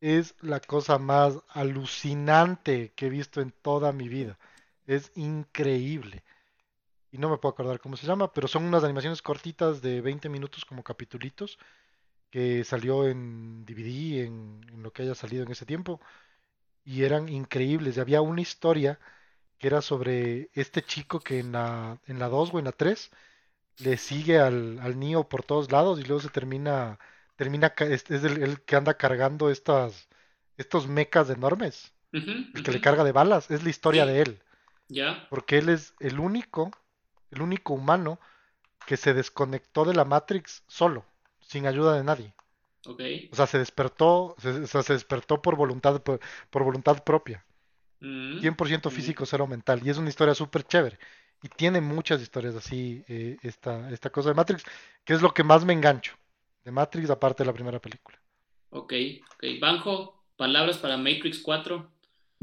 Es 0.00 0.34
la 0.40 0.60
cosa 0.60 0.96
más 0.98 1.34
alucinante 1.50 2.94
que 2.96 3.06
he 3.06 3.10
visto 3.10 3.42
en 3.42 3.50
toda 3.52 3.92
mi 3.92 4.08
vida. 4.08 4.38
Es 4.86 5.12
increíble. 5.16 6.24
Y 7.12 7.18
no 7.18 7.30
me 7.30 7.38
puedo 7.38 7.52
acordar 7.54 7.80
cómo 7.80 7.96
se 7.96 8.06
llama, 8.06 8.32
pero 8.32 8.48
son 8.48 8.64
unas 8.64 8.84
animaciones 8.84 9.22
cortitas 9.22 9.82
de 9.82 10.00
20 10.00 10.28
minutos 10.28 10.64
como 10.64 10.84
capitulitos 10.84 11.58
que 12.30 12.64
salió 12.64 13.08
en 13.08 13.64
DVD, 13.66 14.24
en, 14.26 14.60
en 14.72 14.82
lo 14.82 14.92
que 14.92 15.02
haya 15.02 15.14
salido 15.14 15.44
en 15.44 15.52
ese 15.52 15.66
tiempo, 15.66 16.00
y 16.84 17.04
eran 17.04 17.28
increíbles. 17.28 17.96
Y 17.96 18.00
había 18.00 18.22
una 18.22 18.40
historia 18.42 19.00
que 19.58 19.68
era 19.68 19.82
sobre 19.82 20.50
este 20.54 20.82
chico 20.84 21.20
que 21.20 21.40
en 21.40 21.52
la, 21.52 22.00
en 22.06 22.18
la 22.18 22.28
2 22.28 22.52
o 22.54 22.58
en 22.58 22.66
la 22.66 22.72
3 22.72 23.10
le 23.78 23.96
sigue 23.98 24.38
al, 24.38 24.78
al 24.80 24.98
Neo 24.98 25.28
por 25.28 25.44
todos 25.44 25.72
lados 25.72 26.00
y 26.00 26.04
luego 26.04 26.20
se 26.20 26.30
termina, 26.30 26.98
termina, 27.36 27.74
es, 27.78 28.10
es 28.10 28.24
el, 28.24 28.42
el 28.42 28.62
que 28.64 28.76
anda 28.76 28.96
cargando 28.96 29.50
estas, 29.50 30.08
estos 30.56 30.88
mecas 30.88 31.30
enormes, 31.30 31.94
el 32.54 32.62
que 32.62 32.72
le 32.72 32.80
carga 32.80 33.04
de 33.04 33.12
balas, 33.12 33.50
es 33.50 33.62
la 33.64 33.70
historia 33.70 34.06
de 34.06 34.22
él, 34.22 34.42
ya, 34.88 35.28
porque 35.28 35.58
él 35.58 35.68
es 35.68 35.94
el 36.00 36.18
único, 36.20 36.70
el 37.30 37.42
único 37.42 37.74
humano 37.74 38.20
que 38.86 38.96
se 38.96 39.14
desconectó 39.14 39.84
de 39.84 39.94
la 39.94 40.04
Matrix 40.04 40.64
solo, 40.68 41.06
sin 41.40 41.66
ayuda 41.66 41.94
de 41.96 42.04
nadie. 42.04 42.34
ok. 42.86 43.02
O 43.30 43.36
sea, 43.36 43.46
se 43.46 43.58
despertó, 43.58 44.34
se, 44.38 44.50
o 44.50 44.66
sea, 44.66 44.82
se 44.82 44.92
despertó 44.94 45.42
por 45.42 45.56
voluntad, 45.56 46.02
por, 46.02 46.20
por 46.50 46.64
voluntad 46.64 47.02
propia. 47.04 47.44
Mm, 48.00 48.40
100% 48.40 48.90
mm, 48.90 48.92
físico, 48.92 49.26
cero 49.26 49.46
mental. 49.46 49.80
Y 49.84 49.90
es 49.90 49.98
una 49.98 50.08
historia 50.10 50.34
súper 50.34 50.64
chévere. 50.64 50.98
Y 51.42 51.48
tiene 51.50 51.80
muchas 51.80 52.20
historias 52.22 52.54
así, 52.56 53.04
eh, 53.08 53.38
esta, 53.42 53.90
esta 53.90 54.10
cosa 54.10 54.30
de 54.30 54.34
Matrix, 54.36 54.64
que 55.04 55.14
es 55.14 55.22
lo 55.22 55.34
que 55.34 55.44
más 55.44 55.64
me 55.64 55.72
engancho. 55.74 56.14
De 56.64 56.72
Matrix, 56.72 57.10
aparte 57.10 57.42
de 57.44 57.48
la 57.48 57.54
primera 57.54 57.80
película. 57.80 58.18
ok, 58.70 58.92
ok. 59.34 59.44
Banjo, 59.60 60.24
palabras 60.36 60.78
para 60.78 60.96
Matrix 60.96 61.40
4. 61.40 61.90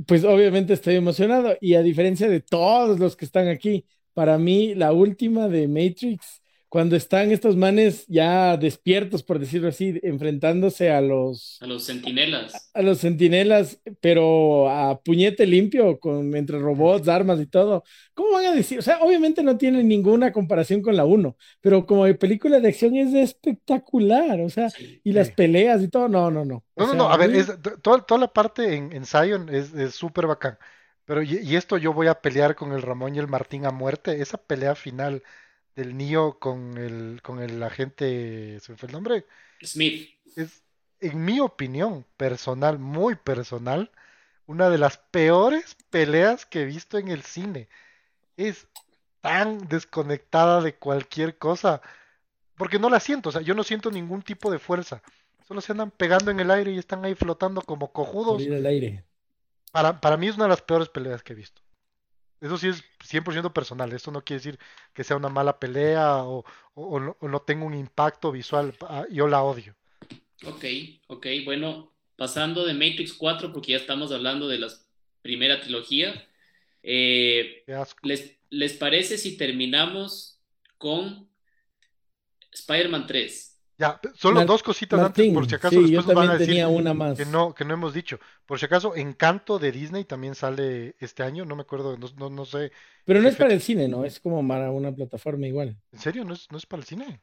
Pues 0.08 0.24
obviamente 0.24 0.74
estoy 0.74 0.96
emocionado 0.96 1.56
y 1.62 1.76
a 1.76 1.82
diferencia 1.84 2.28
de 2.28 2.42
todos 2.42 3.00
los 3.00 3.16
que 3.16 3.26
están 3.26 3.48
aquí, 3.48 3.86
para 4.14 4.38
mí 4.40 4.74
la 4.76 4.92
última 4.92 5.48
de 5.48 5.68
Matrix, 5.68 6.43
cuando 6.74 6.96
están 6.96 7.32
estos 7.32 7.56
manes 7.56 8.06
ya 8.08 8.58
despiertos, 8.58 9.22
por 9.24 9.38
decirlo 9.40 9.68
así, 9.70 10.00
enfrentándose 10.02 10.90
a 10.92 11.02
los 11.02 11.60
A 11.62 11.68
los 11.68 11.86
centinelas. 11.86 12.64
a 12.74 12.82
los 12.82 13.00
centinelas, 13.00 13.80
pero 14.02 14.70
a 14.70 15.00
puñete 15.04 15.46
limpio, 15.46 16.00
con 16.00 16.36
entre 16.36 16.58
robots, 16.60 17.08
armas 17.08 17.40
y 17.40 17.46
todo. 17.46 17.84
¿Cómo 18.16 18.32
van 18.34 18.46
a 18.48 18.54
decir? 18.56 18.80
O 18.80 18.82
sea, 18.82 19.00
obviamente 19.04 19.44
no 19.44 19.58
tiene 19.58 19.84
ninguna 19.84 20.32
comparación 20.34 20.82
con 20.82 20.96
la 20.98 21.06
uno, 21.06 21.38
pero 21.62 21.86
como 21.86 22.06
de 22.06 22.16
película 22.16 22.60
de 22.60 22.70
acción 22.70 22.96
es 22.96 23.14
espectacular, 23.14 24.40
o 24.42 24.50
sea, 24.50 24.70
Sí. 24.72 25.00
y 25.04 25.12
las 25.14 25.28
Sí. 25.28 25.34
peleas 25.36 25.82
y 25.84 25.90
todo, 25.90 26.08
no, 26.10 26.32
no, 26.32 26.44
no. 26.46 26.64
O 26.76 26.86
No, 26.86 26.88
no, 26.88 26.94
no, 26.96 27.04
sea, 27.06 27.12
a 27.12 27.14
a 27.14 27.18
ver, 27.18 27.30
mí, 27.32 27.38
es, 27.38 27.48
to- 27.62 27.78
toda, 27.82 28.06
toda 28.06 28.20
la 28.22 28.34
parte 28.34 28.76
en, 28.76 28.92
en 28.94 29.06
Zion 29.06 29.50
es 29.50 29.74
es 29.76 29.94
súper 29.96 30.26
bacán. 30.28 30.58
Pero, 31.06 31.22
y, 31.22 31.38
y 31.40 31.56
esto 31.56 31.78
yo 31.78 31.94
voy 31.94 32.08
a 32.08 32.22
pelear 32.22 32.56
con 32.56 32.72
el 32.72 32.82
Ramón 32.82 33.16
y 33.16 33.20
el 33.20 33.28
Martín 33.28 33.66
a 33.66 33.72
muerte. 33.72 34.22
Esa 34.22 34.38
pelea 34.38 34.74
final 34.76 35.22
del 35.76 35.98
Neo 35.98 36.40
con 36.40 36.78
el, 36.78 37.22
con 37.22 37.42
el 37.42 37.62
agente, 37.64 38.60
¿se 38.60 38.72
me 38.72 38.78
fue 38.78 38.88
el 38.88 38.94
nombre? 38.94 39.26
Smith. 39.64 40.10
Es, 40.36 40.62
en 41.00 41.26
mi 41.26 41.40
opinión 41.40 42.06
personal, 42.18 42.80
muy 42.80 43.16
personal, 43.16 43.92
una 44.46 44.70
de 44.70 44.78
las 44.78 44.98
peores 44.98 45.76
peleas 45.90 46.46
que 46.46 46.62
he 46.62 46.66
visto 46.66 46.98
en 46.98 47.10
el 47.10 47.24
cine. 47.24 47.68
Es 48.38 48.68
tan 49.22 49.68
desconectada 49.68 50.62
de 50.62 50.76
cualquier 50.76 51.38
cosa, 51.38 51.82
porque 52.56 52.80
no 52.80 52.90
la 52.90 53.00
siento, 53.00 53.30
o 53.30 53.32
sea, 53.32 53.42
yo 53.42 53.54
no 53.54 53.64
siento 53.64 53.90
ningún 53.90 54.22
tipo 54.22 54.52
de 54.52 54.60
fuerza. 54.60 55.02
Solo 55.48 55.62
se 55.62 55.72
andan 55.72 55.92
pegando 55.92 56.32
en 56.32 56.40
el 56.40 56.52
aire 56.52 56.72
y 56.72 56.78
están 56.78 57.04
ahí 57.04 57.16
flotando 57.16 57.62
como 57.62 57.92
cojudos. 57.92 58.42
al 58.42 58.66
aire. 58.66 59.04
Para, 59.72 60.00
para 60.00 60.18
mí 60.18 60.28
es 60.28 60.36
una 60.36 60.46
de 60.46 60.50
las 60.50 60.62
peores 60.62 60.88
peleas 60.88 61.24
que 61.24 61.34
he 61.34 61.36
visto. 61.36 61.63
Eso 62.44 62.58
sí 62.58 62.68
es 62.68 62.84
100% 63.04 63.54
personal. 63.54 63.92
Esto 63.94 64.12
no 64.12 64.24
quiere 64.24 64.40
decir 64.40 64.60
que 64.94 65.04
sea 65.04 65.16
una 65.18 65.30
mala 65.30 65.60
pelea 65.60 66.18
o, 66.18 66.40
o- 66.76 66.84
o 66.96 67.00
no, 67.00 67.18
o 67.20 67.28
no 67.28 67.40
tenga 67.42 67.66
un 67.66 67.74
impacto 67.74 68.32
visual. 68.32 68.76
Ah, 68.82 69.06
Yo 69.10 69.28
la 69.28 69.42
odio. 69.44 69.76
Ok, 70.46 70.66
ok. 71.08 71.28
Bueno, 71.46 71.94
pasando 72.18 72.66
de 72.66 72.74
Matrix 72.74 73.14
4, 73.14 73.54
porque 73.54 73.72
ya 73.72 73.78
estamos 73.78 74.12
hablando 74.12 74.48
de 74.48 74.60
la 74.60 74.68
primera 75.22 75.62
trilogía. 75.62 76.28
eh. 76.84 77.64
¿les, 78.02 78.38
les 78.50 78.74
parece 78.74 79.18
si 79.18 79.38
terminamos 79.38 80.42
con 80.78 81.30
Spider-Man 82.52 83.08
3? 83.08 83.53
Ya, 83.78 84.00
solo 84.14 84.44
dos 84.44 84.62
cositas 84.64 85.02
antes, 85.02 85.28
por 85.28 85.46
si 85.48 85.56
Martín, 85.56 85.56
acaso 85.56 85.82
sí, 85.82 85.82
después 85.82 86.06
nos 86.06 86.14
van 86.14 86.30
a 86.30 86.34
decir 86.38 86.64
una 86.66 86.94
más. 86.94 87.18
que 87.18 87.26
no, 87.26 87.54
que 87.56 87.66
no 87.66 87.74
hemos 87.74 87.94
dicho. 87.94 88.20
Por 88.46 88.60
si 88.60 88.66
acaso, 88.66 88.96
Encanto 88.96 89.60
de 89.60 89.72
Disney 89.72 90.06
también 90.06 90.36
sale 90.36 90.96
este 91.00 91.24
año, 91.24 91.46
no 91.46 91.56
me 91.56 91.64
acuerdo, 91.64 91.98
no, 91.98 92.08
no, 92.18 92.30
no 92.30 92.46
sé 92.46 92.72
Pero 93.06 93.22
no 93.22 93.30
es 93.30 93.36
para 93.38 93.54
el 93.54 93.62
cine, 93.62 93.88
¿no? 93.88 94.04
Es 94.06 94.20
como 94.20 94.46
para 94.48 94.72
una 94.72 94.94
plataforma 94.94 95.48
igual. 95.48 95.78
¿En 95.92 96.00
serio? 96.00 96.24
¿No 96.26 96.34
es, 96.34 96.52
no 96.52 96.58
es 96.58 96.66
para 96.66 96.82
el 96.82 96.88
cine? 96.88 97.22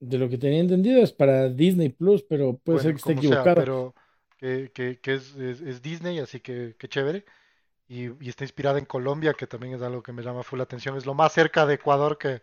De 0.00 0.18
lo 0.18 0.28
que 0.28 0.36
tenía 0.36 0.60
entendido 0.60 1.02
es 1.02 1.12
para 1.12 1.48
Disney 1.48 1.88
Plus, 1.88 2.22
pero 2.24 2.58
puede 2.58 2.80
ser 2.80 2.92
Bueno, 2.92 2.92
que 2.92 2.98
esté 2.98 3.14
como 3.14 3.22
sea, 3.22 3.48
equivocado. 3.48 3.54
pero 3.54 3.94
que, 4.38 4.70
que, 4.74 5.00
que 5.00 5.14
es, 5.14 5.34
es, 5.36 5.60
es 5.60 5.82
Disney, 5.82 6.18
así 6.18 6.40
que, 6.40 6.76
que 6.78 6.88
chévere. 6.88 7.24
Y, 7.88 8.06
y 8.24 8.30
está 8.30 8.44
inspirada 8.44 8.78
en 8.78 8.86
Colombia, 8.86 9.34
que 9.34 9.46
también 9.48 9.74
es 9.74 9.82
algo 9.82 10.02
que 10.02 10.12
me 10.12 10.22
llama 10.22 10.42
full 10.44 10.58
la 10.58 10.64
atención. 10.64 10.96
Es 10.96 11.06
lo 11.06 11.14
más 11.14 11.32
cerca 11.34 11.66
de 11.66 11.74
Ecuador 11.76 12.18
que, 12.18 12.42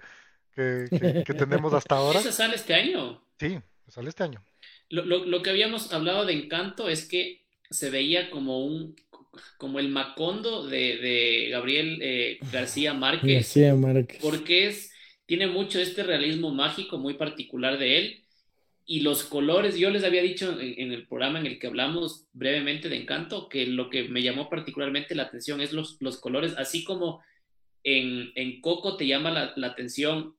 que, 0.56 0.86
que, 0.89 1.24
que 1.26 1.34
tenemos 1.34 1.74
hasta 1.74 1.95
ahora. 1.95 2.20
¿Esa 2.20 2.32
sale 2.32 2.56
este 2.56 2.74
año? 2.74 3.24
Sí, 3.39 3.58
sale 3.88 4.10
este 4.10 4.24
año. 4.24 4.43
Lo, 4.89 5.06
lo- 5.06 5.26
lo 5.26 5.41
que 5.41 5.50
habíamos 5.50 5.93
hablado 5.93 6.26
de 6.26 6.34
Encanto 6.34 6.89
es 6.89 7.08
que 7.08 7.45
se 7.70 7.89
veía 7.89 8.30
como 8.32 8.66
un 8.66 8.95
como 9.58 9.80
el 9.80 9.89
Macondo 9.89 10.68
de, 10.68 10.97
de 10.97 11.47
Gabriel 11.52 12.00
eh, 12.02 12.39
García 12.52 12.93
Márquez, 12.93 13.34
García 13.36 13.76
Márquez. 13.76 14.18
porque 14.22 14.66
es, 14.68 14.91
tiene 15.28 15.47
mucho 15.47 15.80
este 15.80 16.04
realismo 16.04 16.52
mágico 16.54 16.97
muy 16.97 17.14
particular 17.14 17.78
de 17.78 17.97
él. 18.00 18.24
Y 18.86 19.02
los 19.02 19.24
colores, 19.24 19.78
yo 19.78 19.91
les 19.91 20.04
había 20.04 20.24
dicho 20.24 20.60
en, 20.60 20.74
en 20.82 20.91
el 20.91 21.08
programa 21.08 21.39
en 21.39 21.45
el 21.45 21.60
que 21.60 21.68
hablamos 21.68 22.26
brevemente 22.34 22.89
de 22.89 22.97
Encanto, 22.97 23.47
que 23.47 23.68
lo 23.68 23.91
que 23.91 24.10
me 24.10 24.24
llamó 24.24 24.50
particularmente 24.50 25.14
la 25.14 25.24
atención 25.24 25.62
es 25.62 25.74
los, 25.74 25.97
los 26.02 26.20
colores, 26.20 26.56
así 26.58 26.84
como 26.84 27.22
en, 27.84 28.32
en 28.34 28.62
Coco 28.62 28.97
te 28.97 29.06
llama 29.06 29.30
la, 29.30 29.54
la 29.56 29.68
atención 29.68 30.36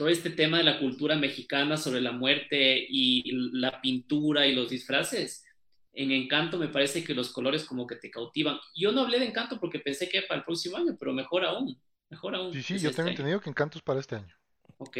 todo 0.00 0.08
este 0.08 0.30
tema 0.30 0.56
de 0.56 0.64
la 0.64 0.78
cultura 0.78 1.14
mexicana 1.14 1.76
sobre 1.76 2.00
la 2.00 2.10
muerte 2.12 2.86
y 2.88 3.30
la 3.52 3.82
pintura 3.82 4.46
y 4.46 4.54
los 4.54 4.70
disfraces. 4.70 5.44
En 5.92 6.10
Encanto 6.10 6.56
me 6.56 6.68
parece 6.68 7.04
que 7.04 7.12
los 7.12 7.28
colores 7.30 7.66
como 7.66 7.86
que 7.86 7.96
te 7.96 8.10
cautivan. 8.10 8.58
Yo 8.74 8.92
no 8.92 9.02
hablé 9.02 9.18
de 9.18 9.26
Encanto 9.26 9.60
porque 9.60 9.78
pensé 9.78 10.08
que 10.08 10.16
era 10.16 10.26
para 10.26 10.38
el 10.38 10.44
próximo 10.46 10.78
año, 10.78 10.96
pero 10.98 11.12
mejor 11.12 11.44
aún, 11.44 11.78
mejor 12.08 12.34
aún. 12.34 12.50
Sí, 12.54 12.62
sí, 12.62 12.78
yo 12.78 12.88
este 12.88 12.92
tengo 12.96 13.08
año. 13.08 13.10
entendido 13.10 13.40
que 13.42 13.50
Encanto 13.50 13.76
es 13.76 13.82
para 13.84 14.00
este 14.00 14.16
año. 14.16 14.34
Ok. 14.78 14.96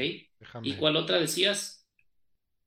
¿Y 0.65 0.75
cuál 0.75 0.97
otra 0.97 1.19
decías? 1.19 1.87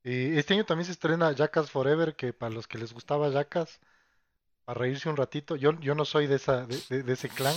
Eh, 0.04 0.34
este 0.38 0.56
año 0.56 0.66
también 0.66 0.88
se 0.88 0.94
estrena 0.94 1.32
Jackass 1.34 1.70
Forever, 1.70 2.16
que 2.16 2.34
para 2.34 2.52
los 2.52 2.68
que 2.68 2.80
les 2.80 2.94
gustaba 2.94 3.30
Jackass, 3.30 3.80
para 4.66 4.80
reírse 4.80 5.08
un 5.08 5.18
ratito. 5.18 5.56
Yo, 5.56 5.80
yo 5.82 5.94
no 5.94 6.04
soy 6.04 6.26
de 6.26 6.38
esa, 6.38 6.66
de, 6.66 6.80
de- 6.90 7.04
de 7.04 7.14
ese 7.14 7.30
clan. 7.30 7.56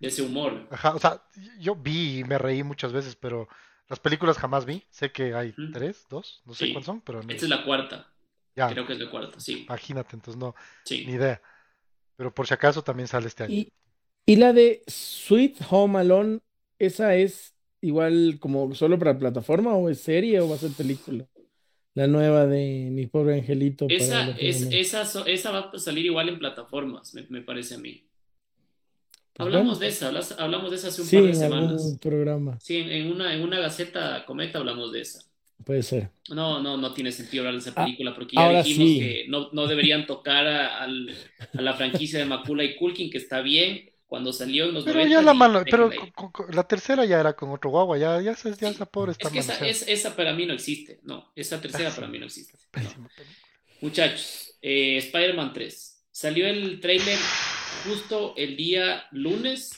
De 0.00 0.08
ese 0.08 0.22
humor. 0.22 0.66
Ajá, 0.72 0.96
o 0.96 0.98
sea, 0.98 1.22
yo 1.60 1.76
vi 1.76 2.18
y 2.18 2.24
me 2.24 2.38
reí 2.38 2.64
muchas 2.64 2.92
veces, 2.92 3.14
pero 3.14 3.48
las 3.88 4.00
películas 4.00 4.38
jamás 4.38 4.64
vi. 4.64 4.82
Sé 4.90 5.12
que 5.12 5.34
hay 5.34 5.54
tres, 5.72 6.06
dos, 6.08 6.42
no 6.44 6.54
sé 6.54 6.66
Sí. 6.66 6.72
cuántas 6.72 6.86
son, 6.86 7.00
pero 7.00 7.22
no. 7.22 7.32
Esta 7.32 7.44
es 7.46 7.50
la 7.50 7.64
cuarta. 7.64 8.12
Ya, 8.56 8.68
Creo 8.68 8.86
que 8.86 8.94
es 8.94 8.98
la 9.00 9.10
cuarta, 9.10 9.38
sí. 9.40 9.64
imagínate, 9.66 10.16
entonces 10.16 10.40
no, 10.40 10.54
ni 10.90 11.12
idea. 11.12 11.42
Pero 12.16 12.34
por 12.34 12.46
si 12.46 12.54
acaso 12.54 12.82
también 12.82 13.06
sale 13.08 13.26
este 13.28 13.44
año. 13.44 13.52
Y, 13.54 13.72
y 14.24 14.36
la 14.36 14.52
de 14.52 14.82
Sweet 14.86 15.58
Home 15.70 15.98
Alone, 16.00 16.40
¿esa 16.78 17.14
es 17.14 17.54
igual 17.82 18.38
como 18.40 18.74
solo 18.74 18.98
para 18.98 19.18
plataforma 19.18 19.74
o 19.74 19.88
es 19.90 20.00
serie 20.00 20.40
o 20.40 20.48
va 20.48 20.56
a 20.56 20.58
ser 20.58 20.70
película? 20.72 21.26
la 21.94 22.06
nueva 22.06 22.46
de 22.46 22.88
Mi 22.92 23.06
Pobre 23.06 23.34
Angelito. 23.36 23.86
para 23.88 23.96
Esa, 23.96 24.30
es, 24.32 24.62
esa 25.26 25.50
va 25.50 25.70
a 25.72 25.78
salir 25.78 26.04
igual 26.06 26.28
en 26.28 26.38
plataformas, 26.38 27.14
me, 27.14 27.22
me 27.30 27.40
parece 27.42 27.76
a 27.76 27.78
mí. 27.78 28.05
Pues 29.36 29.46
Hablamos 29.46 29.66
bueno, 29.78 29.80
de 29.80 29.88
esa, 29.88 30.08
hablas- 30.08 30.34
hablamos 30.38 30.70
de 30.70 30.76
esa 30.76 30.88
hace 30.88 31.02
un 31.02 31.06
sí, 31.08 31.16
par 31.16 31.24
de 31.26 31.30
en 31.32 31.42
algún 31.42 31.58
semanas. 31.78 31.98
programa, 32.00 32.58
Sí, 32.60 32.76
en, 32.78 32.90
en 32.90 33.12
una, 33.12 33.34
en 33.34 33.42
una 33.42 33.58
Gaceta 33.60 34.24
Cometa 34.24 34.58
hablamos 34.58 34.92
de 34.92 35.02
esa. 35.02 35.20
puede 35.64 35.82
ser. 35.82 36.10
No, 36.30 36.62
no, 36.62 36.76
no 36.78 36.94
tiene 36.94 37.12
sentido 37.12 37.42
hablar 37.42 37.54
de 37.54 37.60
esa 37.60 37.72
Ah, 37.76 37.84
película 37.84 38.14
porque 38.14 38.36
ya 38.36 38.46
ahora 38.46 38.62
dijimos 38.62 38.88
sí. 38.88 38.98
que 39.00 39.24
no, 39.28 39.50
no 39.52 39.66
deberían 39.66 40.06
tocar 40.06 40.46
a, 40.46 40.82
al- 40.82 41.14
a 41.52 41.60
la 41.60 41.74
franquicia 41.74 42.18
de 42.18 42.24
Macula 42.24 42.64
y 42.64 42.76
Culkin, 42.76 43.10
que 43.10 43.18
está 43.18 43.40
bien 43.42 43.90
cuando 44.06 44.32
salió 44.32 44.66
en 44.66 44.72
los 44.74 44.84
Pero 44.84 45.00
90 45.00 45.14
ya 45.18 45.22
la 45.22 45.34
mano, 45.34 45.62
pero 45.70 45.90
con- 46.14 46.30
con- 46.30 46.54
la 46.54 46.62
tercera 46.66 47.04
ya 47.04 47.18
era 47.20 47.34
con 47.34 47.50
otro 47.50 47.70
guagua, 47.70 47.98
ya, 47.98 48.20
ya, 48.22 48.30
esa, 48.30 48.50
ya 48.50 48.54
Sí, 48.68 48.74
esa 48.74 48.86
pobre 48.86 49.12
está 49.12 49.26
es 49.28 49.32
que 49.34 49.38
esa, 49.40 49.66
es- 49.66 49.84
esa 49.88 50.16
para 50.16 50.32
mí 50.32 50.46
no 50.46 50.54
existe. 50.54 51.00
No, 51.02 51.30
esa 51.36 51.60
tercera 51.60 51.90
para 51.90 52.06
mí 52.06 52.18
no 52.18 52.24
existe. 52.26 52.56
No. 52.82 53.08
Muchachos, 53.80 54.56
eh, 54.62 54.96
Spider-Man 54.98 55.52
3. 55.52 55.92
Salió 56.10 56.46
el 56.46 56.80
tráiler 56.80 57.18
justo 57.84 58.34
el 58.36 58.56
día 58.56 59.06
lunes. 59.10 59.72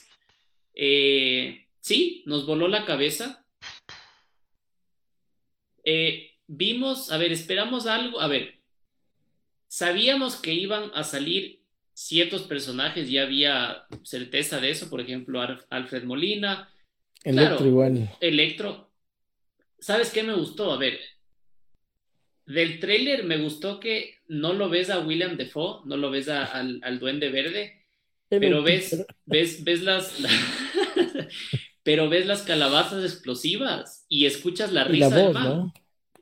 Eh, 0.73 1.67
sí, 1.81 2.23
nos 2.25 2.45
voló 2.45 2.67
la 2.67 2.85
cabeza. 2.85 3.45
Eh, 5.83 6.31
vimos, 6.47 7.11
a 7.11 7.17
ver, 7.17 7.31
esperamos 7.31 7.87
algo. 7.87 8.19
A 8.21 8.27
ver, 8.27 8.59
sabíamos 9.67 10.35
que 10.35 10.53
iban 10.53 10.91
a 10.93 11.03
salir 11.03 11.61
ciertos 11.93 12.43
personajes, 12.43 13.09
ya 13.09 13.23
había 13.23 13.85
certeza 14.03 14.59
de 14.59 14.69
eso. 14.71 14.89
Por 14.89 15.01
ejemplo, 15.01 15.41
Ar- 15.41 15.65
Alfred 15.69 16.03
Molina, 16.03 16.69
Electro 17.23 17.57
claro, 17.57 17.67
igual. 17.67 18.09
Electro. 18.21 18.89
¿Sabes 19.79 20.11
qué 20.11 20.23
me 20.23 20.33
gustó? 20.33 20.71
A 20.73 20.77
ver, 20.77 20.99
del 22.45 22.79
tráiler 22.79 23.23
me 23.23 23.37
gustó 23.37 23.79
que 23.79 24.15
no 24.27 24.53
lo 24.53 24.69
ves 24.69 24.89
a 24.89 24.99
William 24.99 25.37
Defoe, 25.37 25.81
no 25.85 25.97
lo 25.97 26.09
ves 26.11 26.29
a- 26.29 26.45
al, 26.45 26.79
al 26.83 26.99
Duende 26.99 27.29
Verde, 27.29 27.78
pero 28.29 28.63
ves, 28.63 29.05
ves, 29.25 29.63
ves 29.63 29.81
las, 29.81 30.15
pero 31.83 32.09
ves 32.09 32.25
las 32.25 32.43
calabazas 32.43 33.03
explosivas 33.03 34.05
y 34.07 34.25
escuchas 34.25 34.71
la 34.71 34.83
la 34.83 34.87
risa 34.87 35.15
del 35.15 35.25
voz, 35.25 35.33
man. 35.33 35.43
¿no? 35.43 35.73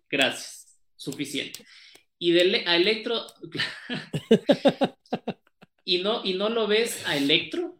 Gracias, 0.09 0.79
suficiente. 0.95 1.65
Y 2.19 2.31
de 2.31 2.45
Le- 2.45 2.67
a 2.67 2.75
Electro, 2.77 3.25
y 5.85 5.99
no, 5.99 6.21
y 6.23 6.33
no 6.33 6.49
lo 6.49 6.67
ves 6.67 7.05
a 7.05 7.17
Electro, 7.17 7.77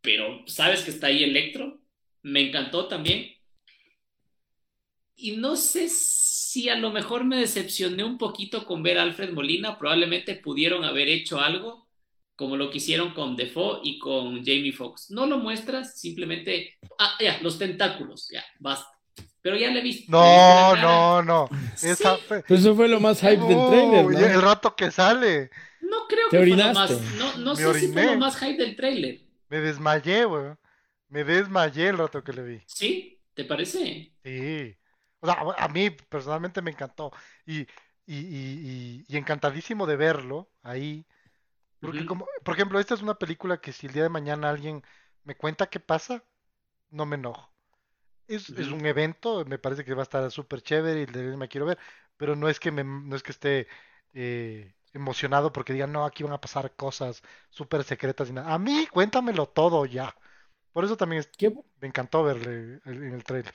pero 0.00 0.42
sabes 0.46 0.82
que 0.82 0.90
está 0.90 1.08
ahí 1.08 1.24
Electro. 1.24 1.78
Me 2.22 2.40
encantó 2.48 2.86
también. 2.86 3.34
Y 5.16 5.32
no 5.32 5.56
sé 5.56 5.88
si 5.90 6.70
a 6.70 6.76
lo 6.76 6.90
mejor 6.90 7.24
me 7.24 7.38
decepcioné 7.38 8.04
un 8.04 8.16
poquito 8.16 8.64
con 8.64 8.82
ver 8.82 8.98
a 8.98 9.02
Alfred 9.02 9.32
Molina. 9.32 9.78
Probablemente 9.78 10.34
pudieron 10.36 10.84
haber 10.84 11.08
hecho 11.08 11.40
algo 11.40 11.89
como 12.40 12.56
lo 12.56 12.70
que 12.70 12.78
hicieron 12.78 13.12
con 13.12 13.36
Defoe 13.36 13.80
y 13.84 13.98
con 13.98 14.38
Jamie 14.38 14.72
Foxx. 14.72 15.10
No 15.10 15.26
lo 15.26 15.36
muestras, 15.36 16.00
simplemente. 16.00 16.78
Ah, 16.98 17.12
ya, 17.20 17.38
los 17.42 17.58
tentáculos, 17.58 18.28
ya, 18.32 18.42
basta. 18.58 18.88
Pero 19.42 19.56
ya 19.56 19.70
le 19.70 19.82
visto 19.82 20.10
No, 20.10 20.74
no, 20.76 21.22
no. 21.22 21.48
Sí, 21.76 21.88
Esa 21.88 22.16
fue. 22.16 22.42
Eso 22.48 22.74
fue 22.74 22.88
lo 22.88 22.98
más 22.98 23.20
hype 23.20 23.36
del 23.44 23.66
trailer, 23.68 24.04
¿no? 24.06 24.18
el 24.18 24.40
rato 24.40 24.74
que 24.74 24.90
sale. 24.90 25.50
no 25.82 26.06
creo 26.08 26.28
Te 26.30 26.38
que 26.38 26.46
fue 26.46 26.56
lo 26.56 26.70
orinaste. 26.70 26.94
más. 26.94 27.14
No, 27.18 27.36
no 27.36 27.54
sé 27.56 27.74
si 27.74 27.88
fue 27.92 28.06
lo 28.06 28.16
más 28.16 28.38
hype 28.38 28.56
del 28.56 28.74
tráiler. 28.74 29.20
Me 29.50 29.60
desmayé, 29.60 30.24
weón. 30.24 30.58
Me 31.08 31.24
desmayé 31.24 31.88
el 31.88 31.98
rato 31.98 32.24
que 32.24 32.32
le 32.32 32.42
vi. 32.42 32.62
¿Sí? 32.66 33.20
¿Te 33.34 33.44
parece? 33.44 34.14
Sí. 34.24 34.76
O 35.20 35.26
sea, 35.26 35.36
a 35.58 35.68
mí 35.68 35.90
personalmente 35.90 36.62
me 36.62 36.70
encantó. 36.70 37.10
Y, 37.46 37.60
y, 37.60 37.66
y, 38.06 38.16
y- 38.16 39.04
y 39.08 39.16
encantadísimo 39.18 39.86
de 39.86 39.96
verlo 39.96 40.50
ahí. 40.62 41.06
Porque 41.82 42.04
como, 42.04 42.26
por 42.44 42.54
ejemplo, 42.54 42.78
esta 42.80 42.94
es 42.94 43.02
una 43.02 43.16
película 43.18 43.60
que 43.60 43.72
si 43.72 43.86
el 43.86 43.92
día 43.92 44.02
de 44.04 44.08
mañana 44.08 44.50
alguien 44.50 44.82
me 45.24 45.36
cuenta 45.36 45.68
qué 45.70 45.80
pasa, 45.80 46.24
no 46.90 47.06
me 47.06 47.16
enojo. 47.16 47.52
Es, 48.28 48.50
es 48.50 48.70
un 48.70 48.86
evento, 48.86 49.44
me 49.46 49.58
parece 49.58 49.84
que 49.84 49.94
va 49.94 50.02
a 50.02 50.04
estar 50.04 50.30
súper 50.30 50.62
chévere 50.62 51.02
y 51.02 51.06
de 51.06 51.36
me 51.36 51.48
quiero 51.48 51.66
ver, 51.66 51.78
pero 52.16 52.36
no 52.36 52.48
es 52.48 52.60
que 52.60 52.70
me, 52.70 52.84
no 52.84 53.16
es 53.16 53.22
que 53.24 53.32
esté 53.32 53.66
eh, 54.14 54.74
emocionado 54.92 55.52
porque 55.52 55.72
digan, 55.72 55.92
no, 55.92 56.04
aquí 56.06 56.22
van 56.22 56.32
a 56.32 56.40
pasar 56.40 56.74
cosas 56.76 57.22
súper 57.50 57.84
secretas 57.84 58.28
y 58.30 58.32
nada. 58.32 58.54
A 58.54 58.58
mí, 58.58 58.86
cuéntamelo 58.92 59.48
todo 59.48 59.84
ya. 59.86 60.14
Por 60.72 60.84
eso 60.84 60.96
también 60.96 61.20
es- 61.20 61.30
me 61.80 61.88
encantó 61.88 62.24
verle 62.24 62.80
en 62.86 63.14
el 63.14 63.24
trailer. 63.24 63.54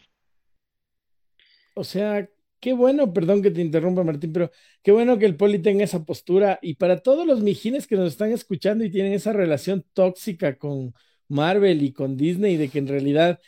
o 1.76 1.84
sea, 1.84 2.28
qué 2.66 2.74
bueno, 2.74 3.14
perdón 3.14 3.44
que 3.44 3.52
te 3.52 3.62
interrumpa, 3.62 4.04
Martín, 4.04 4.34
pero 4.34 4.50
qué 4.82 4.92
bueno 4.92 5.20
que 5.20 5.28
el 5.28 5.38
Poli 5.38 5.60
tenga 5.60 5.84
esa 5.84 6.04
postura. 6.04 6.58
Y 6.64 6.74
para 6.74 6.98
todos 6.98 7.28
los 7.28 7.42
mijines 7.42 7.86
que 7.86 7.96
nos 7.96 8.08
están 8.12 8.32
escuchando 8.32 8.84
y 8.84 8.90
tienen 8.90 9.14
esa 9.14 9.34
relación 9.34 9.86
tóxica 9.94 10.58
con 10.58 10.96
Marvel 11.28 11.84
y 11.84 11.94
con 11.94 12.18
Disney, 12.18 12.58
de 12.58 12.70
que 12.70 12.80
en 12.80 12.88
realidad, 12.88 13.40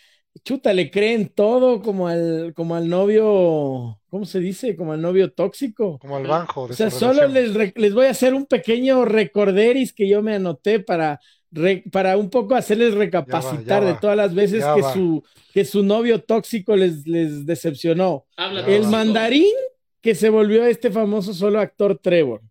chuta, 0.46 0.72
le 0.72 0.92
creen 0.92 1.30
todo 1.30 1.82
como 1.82 2.08
al, 2.08 2.54
como 2.56 2.76
al 2.76 2.90
novio, 2.90 4.00
¿cómo 4.08 4.26
se 4.26 4.40
dice? 4.40 4.76
Como 4.76 4.94
al 4.94 5.02
novio 5.02 5.34
tóxico. 5.34 5.98
Como 5.98 6.18
al 6.18 6.28
banjo 6.28 6.66
O 6.66 6.74
sea, 6.74 6.92
solo 6.92 7.28
les, 7.28 7.56
les 7.76 7.94
voy 7.96 8.06
a 8.06 8.12
hacer 8.12 8.36
un 8.36 8.46
pequeño 8.46 9.04
recorderis 9.04 9.94
que 9.94 10.08
yo 10.08 10.22
me 10.22 10.36
anoté 10.36 10.80
para, 10.80 11.20
re- 11.58 11.84
para 11.92 12.18
un 12.18 12.30
poco 12.30 12.56
hacerles 12.56 12.94
recapacitar 12.94 13.84
de 13.84 13.94
va, 13.94 14.00
todas 14.00 14.16
las 14.18 14.34
veces 14.34 14.62
ya 14.62 14.76
que 14.76 14.82
va. 14.82 14.94
su, 14.94 15.24
que 15.54 15.66
su 15.66 15.84
novio 15.84 16.22
tóxico 16.22 16.76
les, 16.76 17.06
les 17.08 17.46
decepcionó. 17.46 18.26
Habla 18.38 18.66
El 18.68 18.84
mandarín 18.88 19.54
que 20.02 20.16
se 20.16 20.30
volvió 20.30 20.66
este 20.66 20.92
famoso 20.92 21.34
solo 21.34 21.60
actor 21.60 22.00
Trevor. 22.00 22.42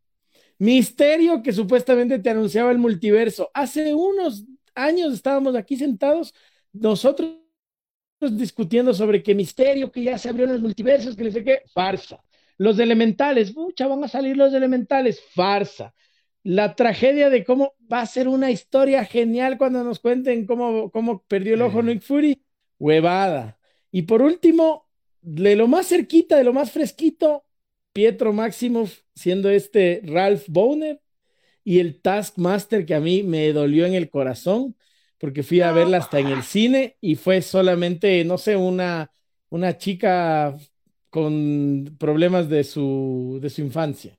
Misterio 0.58 1.42
que 1.42 1.52
supuestamente 1.52 2.18
te 2.18 2.30
anunciaba 2.30 2.70
el 2.70 2.78
multiverso. 2.78 3.50
Hace 3.54 3.94
unos 3.94 4.44
años 4.74 5.12
estábamos 5.14 5.54
aquí 5.54 5.76
sentados, 5.76 6.34
nosotros 6.72 7.30
discutiendo 8.20 8.94
sobre 8.94 9.22
que 9.22 9.34
Misterio, 9.34 9.92
que 9.92 10.02
ya 10.02 10.18
se 10.18 10.28
abrió 10.28 10.46
en 10.46 10.52
los 10.52 10.62
multiversos, 10.62 11.16
que 11.16 11.24
no 11.24 11.30
sé 11.30 11.44
qué, 11.44 11.62
farsa. 11.72 12.22
Los 12.58 12.78
elementales, 12.78 13.54
mucha, 13.54 13.86
van 13.86 14.02
a 14.04 14.08
salir 14.08 14.36
los 14.36 14.54
elementales, 14.54 15.20
farsa. 15.34 15.92
La 16.46 16.76
tragedia 16.76 17.28
de 17.28 17.42
cómo 17.42 17.74
va 17.92 18.02
a 18.02 18.06
ser 18.06 18.28
una 18.28 18.52
historia 18.52 19.04
genial 19.04 19.58
cuando 19.58 19.82
nos 19.82 19.98
cuenten 19.98 20.46
cómo, 20.46 20.92
cómo 20.92 21.24
perdió 21.24 21.54
el 21.54 21.62
ojo. 21.62 21.82
Nick 21.82 22.02
Fury, 22.02 22.40
huevada. 22.78 23.58
Y 23.90 24.02
por 24.02 24.22
último, 24.22 24.88
de 25.22 25.56
lo 25.56 25.66
más 25.66 25.88
cerquita, 25.88 26.36
de 26.36 26.44
lo 26.44 26.52
más 26.52 26.70
fresquito, 26.70 27.44
Pietro 27.92 28.32
Maximoff 28.32 29.00
siendo 29.12 29.50
este 29.50 30.00
Ralph 30.04 30.44
Boner 30.46 31.02
y 31.64 31.80
el 31.80 32.00
Taskmaster 32.00 32.86
que 32.86 32.94
a 32.94 33.00
mí 33.00 33.24
me 33.24 33.52
dolió 33.52 33.84
en 33.84 33.94
el 33.94 34.08
corazón 34.08 34.76
porque 35.18 35.42
fui 35.42 35.62
a 35.62 35.72
verla 35.72 35.96
hasta 35.96 36.20
en 36.20 36.28
el 36.28 36.44
cine 36.44 36.96
y 37.00 37.16
fue 37.16 37.42
solamente, 37.42 38.24
no 38.24 38.38
sé, 38.38 38.54
una, 38.54 39.10
una 39.48 39.78
chica 39.78 40.56
con 41.10 41.96
problemas 41.98 42.48
de 42.48 42.62
su, 42.62 43.40
de 43.42 43.50
su 43.50 43.62
infancia. 43.62 44.16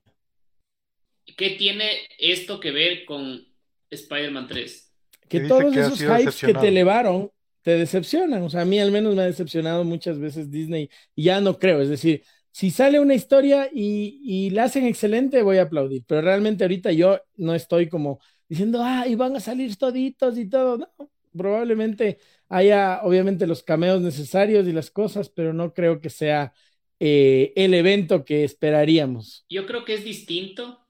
¿Qué 1.36 1.50
tiene 1.50 1.90
esto 2.18 2.60
que 2.60 2.70
ver 2.70 3.04
con 3.04 3.46
Spider-Man 3.90 4.48
3? 4.48 4.92
Que 5.28 5.40
todos 5.40 5.72
que 5.74 5.80
esos 5.80 6.00
hypes 6.00 6.40
que 6.40 6.54
te 6.54 6.68
elevaron 6.68 7.30
te 7.62 7.72
decepcionan. 7.72 8.42
O 8.42 8.50
sea, 8.50 8.62
a 8.62 8.64
mí 8.64 8.78
al 8.78 8.90
menos 8.90 9.14
me 9.14 9.22
ha 9.22 9.26
decepcionado 9.26 9.84
muchas 9.84 10.18
veces 10.18 10.50
Disney 10.50 10.90
y 11.14 11.24
ya 11.24 11.40
no 11.40 11.58
creo. 11.58 11.80
Es 11.80 11.88
decir, 11.88 12.22
si 12.50 12.70
sale 12.70 12.98
una 12.98 13.14
historia 13.14 13.68
y, 13.72 14.20
y 14.22 14.50
la 14.50 14.64
hacen 14.64 14.86
excelente, 14.86 15.42
voy 15.42 15.58
a 15.58 15.62
aplaudir. 15.62 16.04
Pero 16.06 16.22
realmente 16.22 16.64
ahorita 16.64 16.92
yo 16.92 17.20
no 17.36 17.54
estoy 17.54 17.88
como 17.88 18.20
diciendo, 18.48 18.80
ah, 18.82 19.06
y 19.06 19.14
van 19.14 19.36
a 19.36 19.40
salir 19.40 19.76
toditos 19.76 20.38
y 20.38 20.48
todo. 20.48 20.78
No, 20.78 21.10
probablemente 21.36 22.18
haya 22.48 23.00
obviamente 23.02 23.46
los 23.46 23.62
cameos 23.62 24.00
necesarios 24.00 24.66
y 24.66 24.72
las 24.72 24.90
cosas, 24.90 25.28
pero 25.28 25.52
no 25.52 25.72
creo 25.72 26.00
que 26.00 26.10
sea 26.10 26.52
eh, 26.98 27.52
el 27.56 27.74
evento 27.74 28.24
que 28.24 28.44
esperaríamos. 28.44 29.44
Yo 29.48 29.66
creo 29.66 29.84
que 29.84 29.94
es 29.94 30.04
distinto 30.04 30.87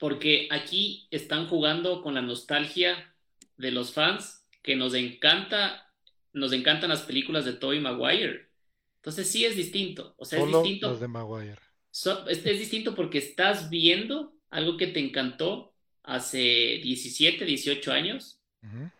porque 0.00 0.48
aquí 0.50 1.06
están 1.10 1.46
jugando 1.46 2.02
con 2.02 2.14
la 2.14 2.22
nostalgia 2.22 3.14
de 3.56 3.70
los 3.70 3.92
fans 3.92 4.46
que 4.62 4.74
nos 4.74 4.94
encanta, 4.94 5.86
nos 6.32 6.52
encantan 6.52 6.90
las 6.90 7.02
películas 7.02 7.44
de 7.44 7.52
Tobey 7.52 7.80
Maguire. 7.80 8.48
Entonces 8.96 9.28
sí 9.30 9.44
es 9.44 9.56
distinto, 9.56 10.14
o 10.18 10.24
sea, 10.24 10.38
es 10.38 10.44
distinto, 10.62 10.88
los 10.90 11.00
de 11.00 11.08
Maguire. 11.08 11.56
so- 11.90 12.26
es, 12.28 12.44
es 12.44 12.58
distinto 12.58 12.94
porque 12.94 13.18
estás 13.18 13.70
viendo 13.70 14.34
algo 14.50 14.76
que 14.76 14.88
te 14.88 15.00
encantó 15.00 15.74
hace 16.02 16.80
17, 16.82 17.44
18 17.44 17.92
años. 17.92 18.40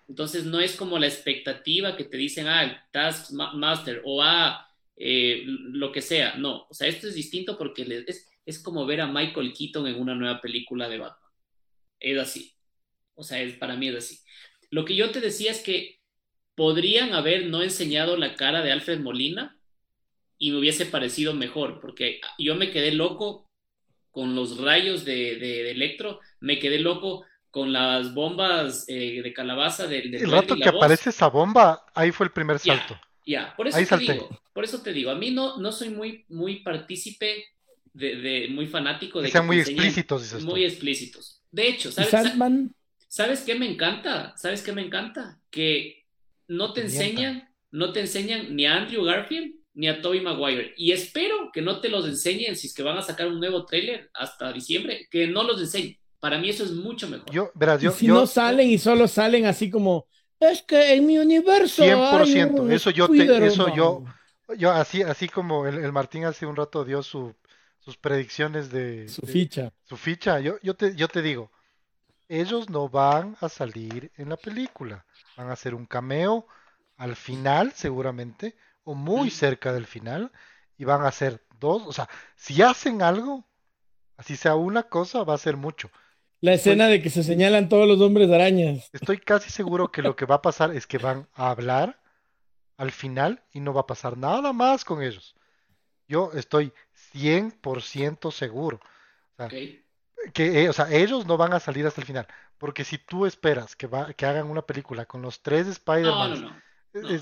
Entonces 0.09 0.45
no 0.45 0.59
es 0.61 0.75
como 0.77 0.99
la 0.99 1.07
expectativa 1.07 1.97
que 1.97 2.05
te 2.05 2.17
dicen, 2.17 2.47
ah, 2.49 2.87
Taskmaster 2.93 4.03
o 4.05 4.23
ah, 4.23 4.67
eh, 4.97 5.43
lo 5.47 5.93
que 5.93 6.01
sea. 6.03 6.35
No, 6.37 6.67
o 6.69 6.75
sea, 6.75 6.89
esto 6.89 7.09
es 7.09 7.15
distinto 7.15 7.57
porque 7.59 7.85
le- 7.85 8.05
es, 8.07 8.27
es 8.51 8.63
como 8.63 8.85
ver 8.85 9.01
a 9.01 9.07
Michael 9.07 9.55
Keaton 9.55 9.87
en 9.87 10.01
una 10.01 10.15
nueva 10.15 10.41
película 10.41 10.89
de 10.89 10.99
Batman. 10.99 11.31
Es 11.99 12.19
así. 12.19 12.55
O 13.15 13.23
sea, 13.23 13.41
es, 13.41 13.55
para 13.57 13.77
mí 13.77 13.89
es 13.89 13.97
así. 13.97 14.19
Lo 14.71 14.85
que 14.85 14.97
yo 14.97 15.11
te 15.11 15.21
decía 15.21 15.51
es 15.51 15.63
que 15.63 16.01
podrían 16.55 17.15
haber 17.15 17.47
no 17.47 17.63
enseñado 17.63 18.17
la 18.17 18.35
cara 18.35 18.63
de 18.63 18.73
Alfred 18.73 19.01
Molina 19.01 19.59
y 20.39 20.51
me 20.51 20.59
hubiese 20.59 20.87
parecido 20.87 21.35
mejor, 21.35 21.81
porque 21.81 22.21
yo 22.39 22.55
me 22.55 22.71
quedé 22.71 22.93
loco 22.93 23.51
con 24.11 24.35
los 24.35 24.59
rayos 24.59 25.05
de, 25.05 25.37
de, 25.37 25.71
Electro, 25.71 26.21
me 26.41 26.59
quedé 26.59 26.79
loco 26.79 27.25
con 27.51 27.73
las 27.73 28.15
bombas 28.15 28.85
eh, 28.89 29.21
de 29.23 29.33
calabaza 29.33 29.87
del... 29.87 30.15
el 30.15 30.31
rato 30.31 30.57
que 30.57 30.69
aparece 30.69 31.11
esa 31.11 31.29
bomba, 31.29 31.85
ahí 31.95 32.11
fue 32.11 32.27
el 32.27 32.33
primer 32.33 32.59
salto. 32.59 32.99
Ya, 33.27 33.55
por 33.57 33.69
eso 33.69 33.79
te 33.97 33.99
digo, 33.99 34.43
por 34.53 34.65
eso 34.65 34.83
te 34.83 34.93
digo, 34.93 35.11
a 35.11 35.15
mí 35.15 35.31
no, 35.31 35.59
no 35.59 35.73
soy 35.73 35.91
muy, 35.91 36.25
muy 36.29 36.61
partícipe 36.61 37.45
de, 37.93 38.49
muy 38.51 38.67
fanático 38.67 39.21
de 39.21 39.27
que 39.27 39.33
sean 39.33 39.47
muy 39.47 39.59
explícitos, 39.61 40.43
muy 40.43 40.65
explícitos. 40.65 41.43
De 41.51 41.69
hecho, 41.69 41.91
¿sabes, 41.91 42.33
¿sabes 43.09 43.41
qué 43.41 43.55
me 43.55 43.71
encanta? 43.71 44.35
¿Sabes 44.37 44.63
qué 44.63 44.73
me 44.73 44.83
encanta? 44.83 45.41
Que 45.51 46.07
no 46.49 46.73
te 46.73 46.83
enseñan, 46.83 47.49
no 47.71 47.93
te 47.93 48.01
enseñan 48.01 48.55
ni 48.55 48.67
a 48.67 48.77
Andrew 48.77 49.05
Garfield 49.05 49.55
ni 49.75 49.89
a 49.89 50.01
Tobey 50.01 50.21
Maguire. 50.21 50.75
Y 50.77 50.93
espero 50.93 51.51
que 51.53 51.63
no 51.63 51.81
te 51.81 51.89
los 51.89 52.07
enseñen 52.07 52.57
si 52.57 52.67
es 52.67 52.75
que 52.75 52.83
van 52.83 52.99
a 52.99 53.03
sacar 53.03 53.29
un 53.29 53.41
nuevo 53.41 53.65
tráiler 53.65 54.11
hasta 54.15 54.53
diciembre, 54.53 55.09
que 55.11 55.27
no 55.27 55.43
los 55.43 55.61
enseñen. 55.61 55.97
Para 56.19 56.39
mí 56.39 56.51
eso 56.51 56.65
es 56.65 56.73
mucho 56.73 57.09
mejor. 57.09 57.31
Yo, 57.31 57.51
verás, 57.55 57.81
yo, 57.81 57.93
si 57.93 58.07
no 58.07 58.27
salen 58.27 58.69
y 58.69 58.79
solo 58.79 59.09
salen 59.09 59.47
así 59.47 59.71
como, 59.71 60.07
es 60.39 60.63
que 60.63 60.95
en 60.95 61.07
mi 61.07 61.19
universo. 61.19 61.83
100%, 61.83 62.71
eso 62.71 62.91
yo, 62.91 63.09
te, 63.09 63.47
eso 63.47 63.75
yo, 63.75 64.05
yo 64.59 64.71
así, 64.71 65.03
así 65.03 65.29
como 65.29 65.67
el, 65.67 65.93
Martín 65.93 66.25
hace 66.25 66.45
un 66.45 66.57
rato 66.57 66.85
dio 66.85 67.03
su, 67.03 67.35
sus 67.81 67.97
predicciones 67.97 68.71
de 68.71 69.09
su 69.09 69.27
ficha. 69.27 69.73
Su 69.85 69.97
ficha, 69.97 70.39
yo, 70.41 70.61
yo, 70.63 70.75
te, 70.75 70.95
yo 70.95 71.09
te 71.09 71.23
digo, 71.23 71.51
ellos 72.29 72.71
no 72.71 72.89
van 72.89 73.37
a 73.41 73.49
salir 73.49 74.13
en 74.17 74.29
la 74.29 74.37
película, 74.37 75.05
van 75.37 75.49
a 75.49 75.55
hacer 75.55 75.75
un 75.75 75.87
cameo 75.87 76.47
al 76.97 77.17
final 77.17 77.73
seguramente 77.73 78.55
o 78.85 78.95
muy 78.95 79.31
cerca 79.31 79.73
del 79.73 79.87
final 79.87 80.31
y 80.77 80.85
van 80.85 81.03
a 81.03 81.09
hacer 81.09 81.45
dos, 81.59 81.83
o 81.87 81.93
sea, 81.93 82.09
si 82.37 82.63
hacen 82.63 83.03
algo, 83.03 83.45
así 84.17 84.37
sea 84.37 84.55
una 84.55 84.85
cosa, 84.85 85.25
va 85.25 85.35
a 85.35 85.39
ser 85.39 85.57
mucho. 85.57 85.91
La 86.41 86.55
escena 86.55 86.87
de 86.87 87.03
que 87.03 87.11
se 87.11 87.23
señalan 87.23 87.69
todos 87.69 87.87
los 87.87 88.01
hombres 88.01 88.29
de 88.29 88.35
arañas. 88.35 88.89
Estoy 88.93 89.19
casi 89.19 89.51
seguro 89.51 89.93
que 89.93 90.01
lo 90.01 90.17
que 90.17 90.25
va 90.25 90.37
a 90.37 90.43
pasar 90.43 90.75
es 90.75 90.87
que 90.87 90.97
van 90.97 91.29
a 91.35 91.51
hablar 91.51 92.01
al 92.79 92.93
final 92.93 93.43
y 93.53 93.61
no 93.61 93.75
va 93.75 93.83
a 93.83 93.87
pasar 93.87 94.17
nada 94.17 94.55
más 94.55 94.85
con 94.87 95.03
ellos. 95.03 95.35
Yo 96.09 96.31
estoy 96.33 96.73
100% 97.13 98.31
seguro. 98.33 98.81
que, 100.35 100.65
eh, 100.65 100.69
o 100.69 100.73
sea, 100.73 100.91
ellos 100.91 101.27
no 101.27 101.37
van 101.37 101.53
a 101.53 101.61
salir 101.61 101.87
hasta 101.87 102.01
el 102.01 102.07
final. 102.07 102.27
Porque 102.59 102.85
si 102.85 102.99
tú 102.99 103.27
esperas 103.27 103.77
que, 103.77 103.87
va, 103.87 104.13
que 104.13 104.27
hagan 104.27 104.51
una 104.51 104.63
película 104.63 105.07
con 105.07 105.23
los 105.23 105.43
tres 105.43 105.67
Spider-Man 105.67 106.63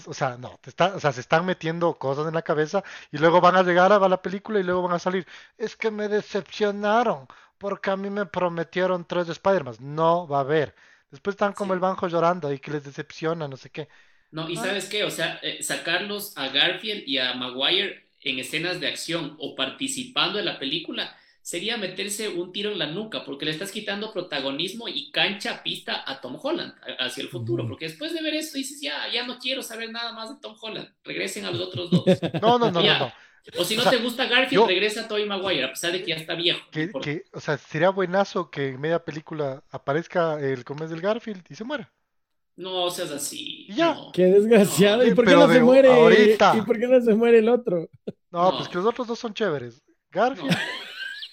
o 0.06 0.14
sea, 0.14 0.36
no, 0.38 0.58
te 0.62 0.70
está, 0.70 0.94
o 0.94 1.00
sea, 1.00 1.12
se 1.12 1.20
están 1.20 1.44
metiendo 1.44 1.94
cosas 1.98 2.26
en 2.26 2.34
la 2.34 2.42
cabeza 2.42 2.82
y 3.12 3.18
luego 3.18 3.40
van 3.40 3.56
a 3.56 3.62
llegar 3.62 3.92
a 3.92 4.08
la 4.08 4.22
película 4.22 4.58
y 4.60 4.62
luego 4.62 4.82
van 4.82 4.94
a 4.94 4.98
salir. 4.98 5.26
Es 5.56 5.76
que 5.76 5.90
me 5.90 6.08
decepcionaron 6.08 7.26
porque 7.58 7.90
a 7.90 7.96
mí 7.96 8.08
me 8.08 8.26
prometieron 8.26 9.04
tres 9.06 9.28
Spider-Man. 9.28 9.76
No 9.80 10.26
va 10.26 10.38
a 10.38 10.40
haber. 10.40 10.74
Después 11.10 11.34
están 11.34 11.52
como 11.52 11.74
el 11.74 11.80
banjo 11.80 12.08
llorando 12.08 12.52
y 12.52 12.58
que 12.58 12.70
les 12.70 12.84
decepciona, 12.84 13.48
no 13.48 13.56
sé 13.56 13.70
qué. 13.70 13.88
No, 14.30 14.48
y 14.48 14.56
sabes 14.56 14.88
qué, 14.88 15.04
o 15.04 15.10
sea, 15.10 15.38
eh, 15.42 15.62
sacarlos 15.62 16.36
a 16.36 16.48
Garfield 16.48 17.04
y 17.06 17.18
a 17.18 17.32
Maguire 17.34 18.07
en 18.30 18.38
escenas 18.38 18.80
de 18.80 18.88
acción 18.88 19.36
o 19.38 19.54
participando 19.54 20.38
en 20.38 20.44
la 20.44 20.58
película 20.58 21.16
sería 21.48 21.78
meterse 21.78 22.28
un 22.28 22.52
tiro 22.52 22.70
en 22.70 22.78
la 22.78 22.88
nuca, 22.88 23.24
porque 23.24 23.46
le 23.46 23.52
estás 23.52 23.72
quitando 23.72 24.12
protagonismo 24.12 24.86
y 24.86 25.10
cancha, 25.10 25.62
pista 25.62 26.04
a 26.06 26.20
Tom 26.20 26.38
Holland 26.38 26.74
hacia 26.98 27.22
el 27.22 27.30
futuro, 27.30 27.66
porque 27.66 27.86
después 27.86 28.12
de 28.12 28.20
ver 28.20 28.34
esto 28.34 28.58
dices, 28.58 28.82
ya, 28.82 29.10
ya 29.10 29.26
no 29.26 29.38
quiero 29.38 29.62
saber 29.62 29.90
nada 29.90 30.12
más 30.12 30.28
de 30.28 30.36
Tom 30.42 30.54
Holland, 30.60 30.90
regresen 31.04 31.46
a 31.46 31.50
los 31.50 31.62
otros 31.62 31.90
dos. 31.90 32.04
No, 32.42 32.58
no, 32.58 32.70
no, 32.70 32.82
no, 32.82 33.12
O 33.56 33.64
si 33.64 33.76
no 33.78 33.88
te 33.88 33.96
gusta 33.96 34.26
Garfield, 34.26 34.66
regresa 34.66 35.06
a 35.06 35.08
Tobey 35.08 35.24
Maguire, 35.24 35.64
a 35.64 35.70
pesar 35.70 35.92
de 35.92 36.02
que 36.02 36.08
ya 36.10 36.16
está 36.16 36.34
viejo. 36.34 36.60
Que, 36.70 37.24
o 37.32 37.40
sea, 37.40 37.56
sería 37.56 37.88
buenazo 37.88 38.50
que 38.50 38.68
en 38.68 38.80
media 38.82 39.02
película 39.02 39.64
aparezca 39.70 40.38
el 40.38 40.64
comes 40.64 40.90
del 40.90 41.00
Garfield 41.00 41.44
y 41.48 41.54
se 41.54 41.64
muera. 41.64 41.90
No 42.56 42.90
seas 42.90 43.10
así. 43.10 43.66
ya. 43.70 43.96
Qué 44.12 44.24
desgraciado. 44.24 45.06
¿Y 45.06 45.14
por 45.14 45.24
qué 45.24 45.32
no 45.32 45.50
se 45.50 45.60
muere? 45.60 46.36
¿Y 46.56 46.60
por 46.60 46.78
qué 46.78 46.88
no 46.88 47.00
se 47.00 47.14
muere 47.14 47.38
el 47.38 47.48
otro? 47.48 47.88
No, 48.30 48.56
pues 48.56 48.68
que 48.68 48.76
los 48.76 48.86
otros 48.86 49.06
dos 49.06 49.18
son 49.18 49.34
chéveres. 49.34 49.82
Garfield. 50.10 50.56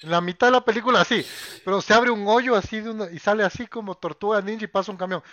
En 0.04 0.12
la 0.12 0.22
mitad 0.22 0.48
de 0.48 0.52
la 0.52 0.64
película 0.64 1.02
así, 1.02 1.26
pero 1.64 1.82
se 1.82 1.94
abre 1.94 2.12
un 2.12 2.28
hoyo 2.28 2.56
así 2.56 2.80
de 2.80 2.90
una, 2.90 3.10
y 3.12 3.18
sale 3.18 3.44
así 3.44 3.66
como 3.66 3.96
tortuga 3.96 4.42
ninja 4.42 4.66
y 4.66 4.68
pasa 4.68 4.92
un 4.92 4.98
camión. 4.98 5.24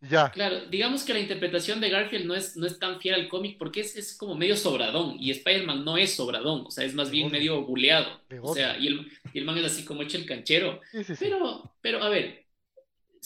Ya. 0.00 0.30
Claro, 0.30 0.66
digamos 0.66 1.02
que 1.04 1.14
la 1.14 1.20
interpretación 1.20 1.80
de 1.80 1.90
Garfield 1.90 2.26
no 2.26 2.34
es, 2.34 2.56
no 2.56 2.66
es 2.66 2.78
tan 2.78 3.00
fiel 3.00 3.14
al 3.14 3.28
cómic 3.28 3.58
porque 3.58 3.80
es, 3.80 3.96
es 3.96 4.16
como 4.16 4.34
medio 4.34 4.56
sobradón 4.56 5.16
y 5.18 5.30
Spider-Man 5.30 5.84
no 5.84 5.96
es 5.96 6.14
sobradón, 6.14 6.64
o 6.66 6.70
sea, 6.70 6.84
es 6.84 6.94
más 6.94 7.10
bien 7.10 7.30
medio 7.32 7.62
buleado. 7.62 8.20
O 8.42 8.54
sea, 8.54 8.78
y 8.78 8.86
el, 8.86 9.10
y 9.32 9.38
el, 9.38 9.44
man 9.44 9.58
es 9.58 9.64
así 9.64 9.84
como 9.84 10.02
hecho 10.02 10.18
el 10.18 10.26
canchero. 10.26 10.80
pero, 11.18 11.74
pero 11.80 12.02
a 12.02 12.08
ver. 12.08 12.44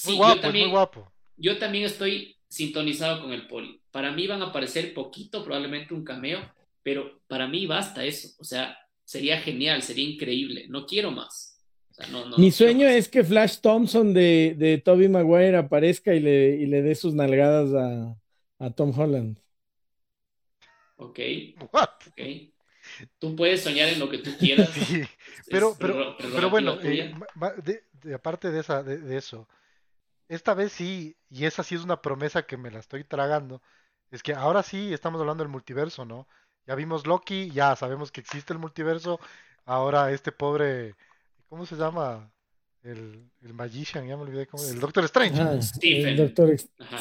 Muy 0.07 0.16
guapo, 0.16 0.34
yo 0.36 0.40
también, 0.40 0.64
muy 0.66 0.72
guapo. 0.72 1.12
Yo 1.36 1.59
también 1.59 1.84
estoy 1.84 2.36
sintonizado 2.48 3.20
con 3.20 3.32
el 3.32 3.46
poli. 3.46 3.80
Para 3.90 4.12
mí 4.12 4.26
van 4.26 4.40
a 4.42 4.46
aparecer 4.46 4.94
poquito, 4.94 5.44
probablemente 5.44 5.92
un 5.92 6.05
cameo, 6.05 6.40
pero 6.83 7.20
para 7.26 7.47
mí 7.47 7.66
basta 7.66 8.05
eso. 8.05 8.28
O 8.39 8.45
sea, 8.45 8.76
sería 9.05 9.41
genial, 9.41 9.83
sería 9.83 10.09
increíble. 10.09 10.66
No 10.68 10.87
quiero 10.87 11.11
más. 11.11 11.51
Mi 12.39 12.51
sueño 12.51 12.89
es 12.89 13.09
que 13.09 13.22
Flash 13.22 13.59
Thompson 13.61 14.14
de, 14.14 14.55
de 14.57 14.78
Toby 14.78 15.09
Maguire 15.09 15.57
aparezca 15.57 16.14
y 16.14 16.20
le, 16.20 16.57
y 16.57 16.66
le 16.66 16.83
dé 16.83 16.95
sus 16.95 17.14
nalgadas 17.14 17.74
a, 17.74 18.16
a 18.59 18.70
Tom 18.70 18.99
Holland. 18.99 19.39
Ok. 20.97 21.18
Tú 23.18 23.37
puedes 23.37 23.62
soñar 23.62 23.89
en 23.89 23.99
lo 23.99 24.09
que 24.09 24.18
tú 24.18 24.31
quieras. 24.39 24.70
pero, 25.51 25.74
pero, 25.78 26.16
pero, 26.18 26.51
bueno, 26.51 26.78
eh, 26.83 27.14
aparte 28.14 28.51
de, 28.51 28.61
esa, 28.61 28.83
de, 28.83 29.16
eso, 29.16 29.49
esta 30.28 30.55
vez 30.55 30.72
sí, 30.72 31.16
y 31.28 31.45
esa 31.45 31.62
sí 31.62 31.74
es 31.74 31.83
una 31.83 32.03
promesa 32.03 32.43
que 32.43 32.57
me 32.57 32.70
la 32.70 32.78
estoy 32.78 33.05
tragando, 33.05 33.62
es 34.11 34.22
que 34.22 34.35
ahora 34.35 34.62
sí 34.62 34.93
estamos 34.93 35.20
hablando 35.20 35.45
del 35.45 35.51
multiverso, 35.51 36.05
¿no? 36.05 36.26
Ya 36.70 36.76
vimos 36.76 37.04
Loki, 37.04 37.50
ya 37.50 37.74
sabemos 37.74 38.12
que 38.12 38.20
existe 38.20 38.52
el 38.52 38.60
multiverso. 38.60 39.18
Ahora 39.64 40.12
este 40.12 40.30
pobre, 40.30 40.94
¿cómo 41.48 41.66
se 41.66 41.74
llama? 41.74 42.30
El, 42.84 43.28
el 43.42 43.54
Magician, 43.54 44.06
ya 44.06 44.16
me 44.16 44.22
olvidé 44.22 44.46
cómo, 44.46 44.62
el 44.62 44.78
Doctor 44.78 45.02
Strange. 45.06 45.42
Ah, 45.42 45.58
el 45.82 46.16
Doctor 46.16 46.56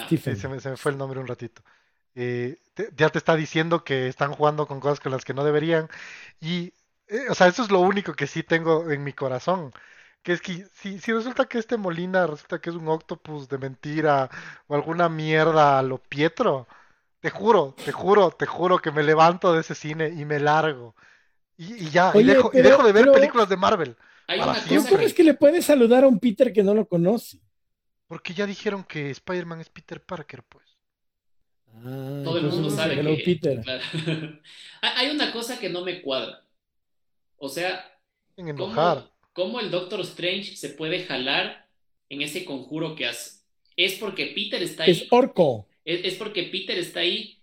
Stephen. 0.07 0.37
se, 0.37 0.47
me, 0.47 0.59
fue 0.75 0.91
el 0.91 0.97
nombre 0.97 1.19
un 1.19 1.27
ratito. 1.27 1.61
Eh, 2.15 2.57
ya 2.97 3.11
te 3.11 3.19
está 3.19 3.35
diciendo 3.35 3.83
que 3.83 4.07
están 4.07 4.33
jugando 4.33 4.65
con 4.65 4.79
cosas 4.79 4.99
con 4.99 5.11
las 5.11 5.23
que 5.23 5.35
no 5.35 5.43
deberían. 5.43 5.87
Y, 6.41 6.73
eh, 7.07 7.27
o 7.29 7.35
sea, 7.35 7.45
eso 7.45 7.61
es 7.61 7.69
lo 7.69 7.81
único 7.81 8.13
que 8.13 8.25
sí 8.25 8.41
tengo 8.41 8.89
en 8.89 9.03
mi 9.03 9.13
corazón. 9.13 9.71
Que 10.23 10.31
es 10.31 10.41
que 10.41 10.65
si, 10.73 10.97
si 10.97 11.13
resulta 11.13 11.45
que 11.45 11.59
este 11.59 11.77
Molina 11.77 12.25
resulta 12.25 12.59
que 12.59 12.71
es 12.71 12.75
un 12.75 12.87
octopus 12.87 13.47
de 13.47 13.59
mentira 13.59 14.31
o 14.65 14.73
alguna 14.73 15.09
mierda 15.09 15.77
a 15.77 15.83
lo 15.83 15.99
Pietro, 15.99 16.67
te 17.19 17.29
juro, 17.29 17.75
te 17.83 17.91
juro, 17.91 18.31
te 18.31 18.45
juro 18.45 18.79
que 18.79 18.91
me 18.91 19.03
levanto 19.03 19.53
de 19.53 19.61
ese 19.61 19.75
cine 19.75 20.09
y 20.09 20.25
me 20.25 20.39
largo. 20.39 20.95
Y, 21.57 21.89
ya, 21.89 22.13
y, 22.15 22.23
dejo, 22.23 22.49
de 22.51 22.91
ver 22.93 23.11
películas 23.11 23.49
de 23.49 23.57
Marvel. 23.57 23.97
¿Cómo 24.27 24.99
es 24.99 25.13
que 25.13 25.23
le 25.23 25.33
puedes 25.33 25.65
saludar 25.65 26.05
a 26.05 26.07
un 26.07 26.19
Peter 26.19 26.53
que 26.53 26.63
no 26.63 26.73
lo 26.73 26.87
conoce? 26.87 27.41
Porque 28.07 28.33
ya 28.33 28.45
dijeron 28.45 28.83
que 28.83 29.09
Spider-Man 29.11 29.59
es 29.59 29.69
Peter 29.69 30.01
Parker, 30.01 30.43
pues. 30.43 30.65
Ah, 31.67 32.21
Todo 32.23 32.37
el 32.37 32.45
mundo 32.45 32.69
sabe 32.69 33.01
que... 33.01 33.23
Peter. 33.23 33.61
Hay 34.81 35.09
una 35.09 35.31
cosa 35.31 35.59
que 35.59 35.69
no 35.69 35.83
me 35.83 36.01
cuadra. 36.01 36.43
O 37.37 37.49
sea, 37.49 37.85
en 38.37 38.47
enojar. 38.49 39.11
¿cómo, 39.33 39.59
el 39.59 39.69
Doctor 39.69 40.01
Strange 40.01 40.55
se 40.55 40.69
puede 40.69 41.05
jalar 41.05 41.67
en 42.09 42.21
ese 42.21 42.45
conjuro 42.45 42.95
que 42.95 43.07
hace? 43.07 43.41
Es 43.75 43.95
porque 43.95 44.31
Peter 44.33 44.61
está 44.63 44.83
ahí. 44.83 44.91
Es 44.91 45.07
orco 45.11 45.68
es, 45.89 46.15
porque 46.15 46.43
Peter 46.43 46.77
está 46.77 47.01
ahí 47.01 47.39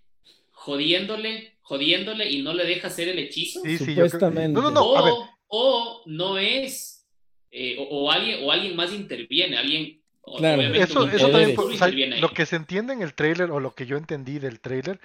jodiéndole, 0.52 1.54
jodiéndole 1.62 2.30
y 2.30 2.42
no 2.42 2.54
le 2.54 2.64
deja 2.64 2.88
hacer 2.88 3.08
el 3.08 3.18
hechizo. 3.18 3.60
Sí, 3.62 3.78
sí, 3.78 3.94
Supuestamente. 3.94 4.52
No, 4.52 4.62
no, 4.62 4.70
no, 4.70 4.84
o, 4.84 5.28
o 5.48 6.02
no 6.06 6.38
es, 6.38 7.06
eh, 7.50 7.76
o, 7.78 8.10
alguien, 8.10 8.44
o 8.44 8.52
alguien 8.52 8.76
más 8.76 8.92
interviene, 8.92 9.56
alguien 9.56 10.00
Claro. 10.38 10.62
Eso, 10.62 11.06
eso 11.08 11.30
también, 11.30 11.56
o 11.56 11.72
sea, 11.76 11.88
lo 11.88 12.30
que 12.30 12.46
se 12.46 12.56
entiende 12.56 12.92
en 12.92 13.02
el 13.02 13.14
trailer 13.14 13.50
o 13.52 13.60
lo 13.60 13.74
que 13.74 13.86
yo 13.86 13.96
entendí 13.96 14.40
del 14.40 14.58
trailer 14.58 15.00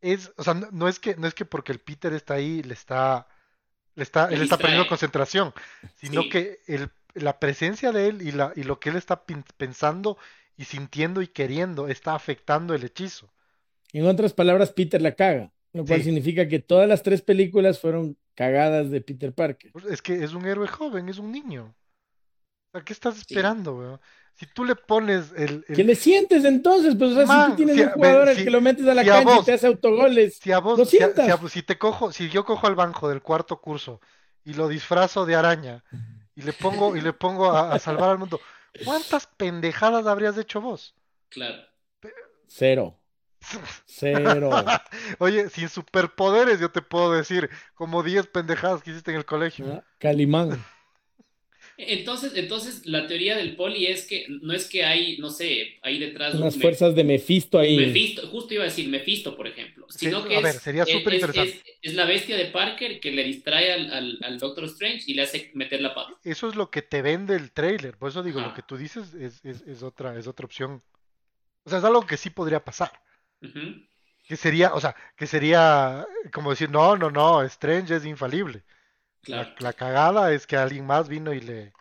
es, 0.00 0.32
o 0.36 0.42
sea, 0.42 0.54
no, 0.54 0.88
es 0.88 0.98
que 0.98 1.14
no 1.16 1.28
es 1.28 1.34
que 1.34 1.44
porque 1.44 1.72
el 1.72 1.78
Peter 1.78 2.12
está 2.12 2.34
ahí 2.34 2.62
le 2.62 2.74
está 2.74 3.28
le 3.94 4.02
está 4.02 4.28
él 4.28 4.42
está 4.42 4.58
perdiendo 4.58 4.88
concentración, 4.88 5.52
sino 5.96 6.28
que 6.28 6.58
el, 6.66 6.90
la 7.14 7.38
presencia 7.38 7.92
de 7.92 8.08
él 8.08 8.22
y 8.22 8.32
la 8.32 8.52
y 8.56 8.64
lo 8.64 8.80
que 8.80 8.90
él 8.90 8.96
está 8.96 9.24
pensando 9.56 10.18
y 10.58 10.64
sintiendo 10.64 11.22
y 11.22 11.28
queriendo 11.28 11.88
está 11.88 12.14
afectando 12.14 12.74
el 12.74 12.84
hechizo. 12.84 13.32
En 13.94 14.06
otras 14.06 14.34
palabras, 14.34 14.70
Peter 14.72 15.00
la 15.00 15.14
caga, 15.14 15.52
lo 15.72 15.86
cual 15.86 16.02
significa 16.02 16.46
que 16.48 16.58
todas 16.58 16.86
las 16.86 17.02
tres 17.02 17.22
películas 17.22 17.80
fueron 17.80 18.18
cagadas 18.34 18.90
de 18.90 19.00
Peter 19.00 19.32
Parker. 19.32 19.72
Pues 19.72 19.86
es 19.86 20.02
que 20.02 20.22
es 20.22 20.34
un 20.34 20.44
héroe 20.44 20.68
joven, 20.68 21.08
es 21.08 21.18
un 21.18 21.32
niño. 21.32 21.74
¿A 22.74 22.82
qué 22.82 22.92
estás 22.92 23.16
esperando, 23.16 23.76
weón? 23.78 24.00
Si 24.34 24.46
tú 24.46 24.64
le 24.64 24.76
pones 24.76 25.32
el, 25.36 25.64
el- 25.68 25.76
¿Qué 25.76 25.82
le 25.84 25.94
sientes 25.94 26.44
entonces? 26.44 26.94
Pues 26.96 27.12
o 27.12 27.14
sea, 27.14 27.26
si 27.26 27.50
tú 27.50 27.56
tienes 27.56 27.74
si 27.76 27.82
un 27.82 27.88
jugador 27.90 28.28
al 28.28 28.36
que 28.36 28.50
lo 28.50 28.60
metes 28.60 28.86
a 28.86 28.94
la 28.94 29.02
si 29.02 29.08
a 29.08 29.12
cancha 29.14 29.36
y 29.40 29.44
te 29.44 29.52
hace 29.52 29.66
autogoles. 29.66 30.38
si 30.40 30.52
a 30.52 30.58
vos, 30.58 30.78
lo 30.78 30.84
si, 30.84 30.98
a- 30.98 31.00
sientas. 31.06 31.24
si 31.24 31.30
a- 31.32 31.48
si 31.48 31.62
te 31.62 31.78
cojo, 31.78 32.12
si 32.12 32.28
yo 32.28 32.44
cojo 32.44 32.66
al 32.66 32.74
banjo 32.74 33.08
del 33.08 33.22
cuarto 33.22 33.60
curso 33.60 34.00
y 34.44 34.54
lo 34.54 34.68
disfrazo 34.68 35.24
de 35.24 35.34
araña 35.34 35.82
y 36.36 36.42
le 36.42 36.52
pongo 36.52 36.94
y 36.94 37.00
le 37.00 37.12
pongo 37.12 37.50
a, 37.50 37.72
a 37.72 37.78
salvar 37.78 38.10
al 38.10 38.18
mundo, 38.18 38.40
¿cuántas 38.84 39.26
pendejadas 39.26 40.06
habrías 40.06 40.36
hecho 40.38 40.60
vos? 40.60 40.94
Claro. 41.28 41.62
Cero. 42.46 42.98
Cero. 43.86 44.50
Oye, 45.18 45.48
sin 45.48 45.68
superpoderes 45.68 46.60
yo 46.60 46.70
te 46.70 46.82
puedo 46.82 47.12
decir 47.12 47.50
como 47.74 48.02
10 48.02 48.26
pendejadas 48.28 48.82
que 48.82 48.90
hiciste 48.90 49.10
en 49.10 49.18
el 49.18 49.24
colegio. 49.24 49.66
Ah, 49.72 49.84
Calimán. 49.98 50.64
Entonces, 51.80 52.32
entonces, 52.34 52.84
la 52.86 53.06
teoría 53.06 53.36
del 53.36 53.54
poli 53.54 53.86
es 53.86 54.04
que 54.04 54.26
no 54.28 54.52
es 54.52 54.68
que 54.68 54.84
hay, 54.84 55.16
no 55.18 55.30
sé, 55.30 55.78
hay 55.82 56.00
detrás 56.00 56.34
Unas 56.34 56.56
fuerzas 56.56 56.92
de 56.96 57.04
Mefisto 57.04 57.56
ahí. 57.56 57.76
Justo 58.32 58.52
iba 58.52 58.64
a 58.64 58.66
decir 58.66 58.88
Mefisto, 58.88 59.36
por 59.36 59.46
ejemplo, 59.46 59.86
sino 59.88 60.22
Sí, 60.22 60.28
que 60.28 60.34
a 60.34 60.38
es, 60.38 60.44
ver, 60.44 60.54
sería 60.54 60.84
súper 60.84 61.14
es- 61.14 61.20
interesante. 61.22 61.50
es- 61.64 61.78
es 61.80 61.94
la 61.94 62.04
bestia 62.04 62.36
de 62.36 62.46
Parker 62.46 62.98
que 62.98 63.12
le 63.12 63.22
distrae 63.22 63.72
al, 63.72 63.92
al, 63.92 64.18
al 64.22 64.38
Doctor 64.40 64.64
Strange 64.64 65.04
y 65.06 65.14
le 65.14 65.22
hace 65.22 65.52
meter 65.54 65.80
la 65.80 65.94
pata. 65.94 66.14
Eso 66.24 66.48
es 66.48 66.56
lo 66.56 66.68
que 66.68 66.82
te 66.82 67.00
vende 67.00 67.36
el 67.36 67.52
trailer. 67.52 67.96
Por 67.96 68.08
eso 68.10 68.24
digo, 68.24 68.40
lo 68.40 68.52
que 68.54 68.62
tú 68.62 68.76
dices 68.76 69.14
es, 69.14 69.44
es, 69.44 69.62
es 69.62 69.84
otra, 69.84 70.18
es 70.18 70.26
otra 70.26 70.46
opción. 70.46 70.82
O 71.62 71.70
sea, 71.70 71.78
es 71.78 71.84
algo 71.84 72.04
que 72.04 72.16
sí 72.16 72.30
podría 72.30 72.64
pasar. 72.64 72.90
Que 74.26 74.36
sería, 74.36 74.74
o 74.74 74.80
sea, 74.80 74.96
que 75.16 75.28
sería 75.28 76.04
como 76.32 76.50
decir, 76.50 76.70
no, 76.70 76.96
no, 76.96 77.08
no, 77.10 77.42
Strange 77.44 77.94
es 77.94 78.04
infalible. 78.04 78.64
Claro. 79.22 79.50
La, 79.60 79.68
la 79.68 79.72
cagada 79.72 80.32
es 80.32 80.46
que 80.46 80.56
alguien 80.56 80.86
más 80.86 81.08
vino 81.08 81.32
y 81.32 81.40
le... 81.40 81.72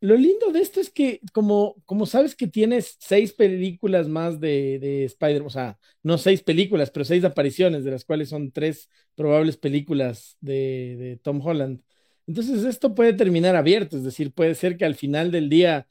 Lo 0.00 0.16
lindo 0.16 0.52
de 0.52 0.60
esto 0.60 0.80
es 0.80 0.90
que, 0.90 1.20
como, 1.32 1.76
como 1.86 2.04
sabes 2.04 2.36
que 2.36 2.46
tienes 2.46 2.96
seis 3.00 3.32
películas 3.32 4.06
más 4.06 4.38
de, 4.38 4.78
de 4.78 5.04
Spider-Man, 5.06 5.46
o 5.46 5.50
sea, 5.50 5.78
no 6.02 6.18
seis 6.18 6.42
películas, 6.42 6.90
pero 6.90 7.06
seis 7.06 7.24
apariciones, 7.24 7.84
de 7.84 7.90
las 7.92 8.04
cuales 8.04 8.28
son 8.28 8.52
tres 8.52 8.90
probables 9.14 9.56
películas 9.56 10.36
de, 10.40 10.96
de 10.98 11.16
Tom 11.22 11.40
Holland. 11.40 11.80
Entonces, 12.26 12.64
esto 12.64 12.94
puede 12.94 13.14
terminar 13.14 13.56
abierto, 13.56 13.96
es 13.96 14.04
decir, 14.04 14.32
puede 14.34 14.54
ser 14.54 14.76
que 14.76 14.84
al 14.84 14.94
final 14.94 15.30
del 15.30 15.48
día 15.48 15.86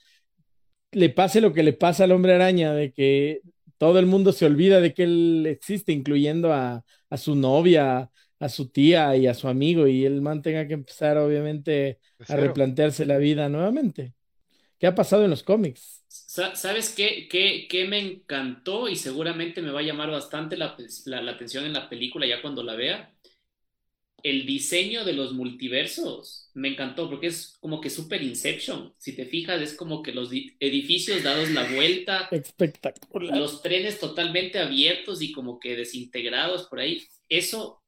le 0.91 1.09
pase 1.09 1.41
lo 1.41 1.53
que 1.53 1.63
le 1.63 1.73
pasa 1.73 2.03
al 2.05 2.11
hombre 2.11 2.33
araña, 2.35 2.73
de 2.73 2.93
que 2.93 3.41
todo 3.77 3.99
el 3.99 4.05
mundo 4.05 4.31
se 4.31 4.45
olvida 4.45 4.79
de 4.81 4.93
que 4.93 5.03
él 5.03 5.45
existe, 5.47 5.91
incluyendo 5.91 6.53
a, 6.53 6.83
a 7.09 7.17
su 7.17 7.35
novia, 7.35 8.09
a 8.45 8.49
su 8.49 8.69
tía 8.69 9.15
y 9.17 9.27
a 9.27 9.33
su 9.33 9.47
amigo, 9.47 9.87
y 9.87 10.05
el 10.05 10.21
man 10.21 10.41
tenga 10.41 10.67
que 10.67 10.73
empezar, 10.75 11.17
obviamente, 11.17 11.99
a 12.27 12.35
replantearse 12.37 13.05
la 13.05 13.17
vida 13.17 13.49
nuevamente. 13.49 14.13
¿Qué 14.79 14.87
ha 14.87 14.95
pasado 14.95 15.23
en 15.25 15.31
los 15.31 15.43
cómics? 15.43 16.03
Sa- 16.07 16.55
¿Sabes 16.55 16.89
qué, 16.95 17.27
qué, 17.27 17.67
qué 17.69 17.85
me 17.85 17.99
encantó 17.99 18.87
y 18.87 18.95
seguramente 18.95 19.61
me 19.61 19.71
va 19.71 19.79
a 19.81 19.83
llamar 19.83 20.11
bastante 20.11 20.55
la, 20.57 20.77
la- 21.05 21.21
la 21.21 21.31
atención 21.31 21.65
en 21.65 21.73
la 21.73 21.89
película 21.89 22.25
ya 22.27 22.41
cuando 22.41 22.63
la 22.63 22.75
vea? 22.75 23.13
El 24.23 24.45
diseño 24.45 25.03
de 25.03 25.13
los 25.13 25.33
multiversos 25.33 26.49
me 26.53 26.69
encantó 26.69 27.09
porque 27.09 27.27
es 27.27 27.57
como 27.59 27.81
que 27.81 27.89
super 27.89 28.23
Inception. 28.23 28.93
Si 28.97 29.15
te 29.15 29.25
fijas, 29.25 29.61
es 29.61 29.73
como 29.75 30.01
que 30.01 30.13
los 30.13 30.29
di- 30.29 30.55
edificios 30.61 31.23
dados 31.23 31.49
la 31.51 31.65
vuelta, 31.75 32.29
Espectacular. 32.31 33.35
los 33.35 33.61
trenes 33.61 33.99
totalmente 33.99 34.59
abiertos 34.59 35.21
y 35.21 35.33
como 35.33 35.59
que 35.59 35.75
desintegrados 35.75 36.67
por 36.67 36.79
ahí. 36.79 37.03
Eso, 37.29 37.82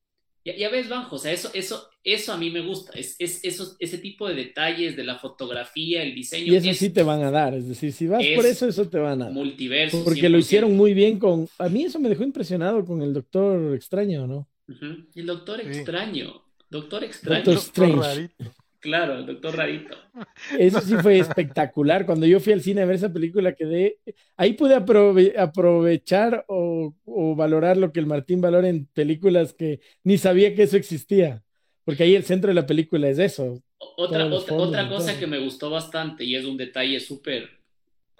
ya, 0.46 0.56
ya 0.56 0.70
ves, 0.70 0.88
Banjo, 0.88 1.16
o 1.16 1.20
sea, 1.20 1.32
eso, 1.34 1.50
eso, 1.54 1.90
eso 2.04 2.32
a 2.32 2.38
mí 2.38 2.52
me 2.52 2.62
gusta. 2.62 2.94
Es, 2.94 3.16
es, 3.20 3.44
esos- 3.44 3.76
ese 3.80 3.98
tipo 3.98 4.28
de 4.30 4.36
detalles 4.36 4.96
de 4.96 5.04
la 5.04 5.18
fotografía, 5.18 6.04
el 6.04 6.14
diseño, 6.16 6.54
Y 6.54 6.56
eso 6.56 6.70
es 6.70 6.78
sí 6.78 6.90
te 6.92 7.04
van 7.04 7.24
a 7.24 7.32
dar, 7.32 7.54
es 7.56 7.68
decir, 7.68 7.92
si 7.92 8.08
vas 8.08 8.24
Es 8.24 8.36
por 8.36 8.46
eso, 8.46 8.68
eso 8.68 8.88
te 8.88 9.00
van 9.00 9.22
a 9.22 9.26
dar. 9.26 9.34
multiverso. 9.34 10.04
Porque 10.04 10.30
lo 10.30 10.38
100%. 10.38 10.40
hicieron 10.40 10.78
muy 10.78 10.94
bien 10.94 11.18
con... 11.20 11.50
A 11.58 11.68
mí 11.68 11.84
eso 11.84 12.00
me 12.00 12.10
dejó 12.10 12.24
impresionado 12.24 12.86
con 12.86 13.02
el 13.02 13.14
Doctor 13.14 13.74
Extraño, 13.76 14.28
¿no? 14.28 14.48
El 15.16 15.26
doctor 15.26 15.62
Sí. 15.62 15.68
extraño. 15.68 16.42
Doctor 16.70 17.04
extraño. 17.04 17.44
Doctor 17.44 17.58
Strange. 17.58 18.30
Claro, 18.80 19.18
el 19.18 19.26
doctor 19.26 19.56
rarito. 19.58 19.96
Eso 20.58 20.80
sí 20.82 20.96
fue 20.98 21.18
espectacular. 21.18 22.06
Cuando 22.06 22.26
yo 22.26 22.40
fui 22.40 22.54
al 22.54 22.62
cine 22.62 22.82
a 22.82 22.86
ver 22.86 22.96
esa 22.96 23.12
película, 23.12 23.56
quedé... 23.56 24.00
Ahí 24.38 24.54
pude 24.54 24.76
aprove- 24.76 25.38
aprovechar 25.38 26.46
o, 26.48 26.94
o 27.06 27.36
valorar 27.36 27.78
lo 27.78 27.92
que 27.92 28.00
el 28.00 28.06
Martín 28.06 28.42
valora 28.42 28.70
en 28.70 28.86
películas 28.88 29.54
que 29.54 29.80
ni 30.04 30.18
sabía 30.18 30.54
que 30.54 30.64
eso 30.64 30.78
existía. 30.78 31.44
Porque 31.84 32.04
ahí 32.04 32.16
el 32.16 32.24
centro 32.24 32.50
de 32.50 32.56
la 32.56 32.66
película 32.66 33.10
es 33.10 33.20
eso. 33.20 33.62
Otra, 33.98 34.30
fondos 34.42 34.88
cosa 34.88 35.20
que 35.20 35.28
me 35.28 35.40
gustó 35.40 35.70
bastante 35.70 36.24
y 36.24 36.36
es 36.36 36.46
un 36.46 36.58
detalle 36.58 37.00
súper 37.00 37.50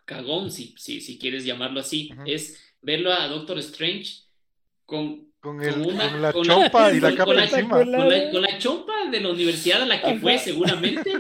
cagón, 0.06 0.52
si, 0.52 0.76
si, 0.78 1.02
si 1.02 1.18
quieres 1.18 1.46
llamarlo 1.46 1.80
así, 1.80 2.12
es 2.26 2.76
verlo 2.82 3.12
a 3.12 3.28
Doctor 3.28 3.58
Strange 3.60 4.22
con, 4.86 5.28
Con, 5.46 5.62
el, 5.62 5.74
con 5.74 5.86
una- 5.86 6.10
con 6.12 6.22
la 6.22 6.34
con 6.34 6.48
la- 6.48 6.54
chompa 6.56 6.92
y 6.94 7.00
la 7.00 7.12
capa 7.12 7.26
con 7.26 7.36
la- 7.36 7.44
encima. 7.44 7.70
con 7.70 7.92
con 7.92 8.10
la, 8.10 8.32
con 8.32 8.42
la 8.42 8.58
chompa 8.58 8.94
de 9.12 9.20
la 9.22 9.30
universidad 9.30 9.84
a 9.84 9.86
la 9.86 10.02
que 10.02 10.16
fue 10.20 10.40
seguramente, 10.40 11.12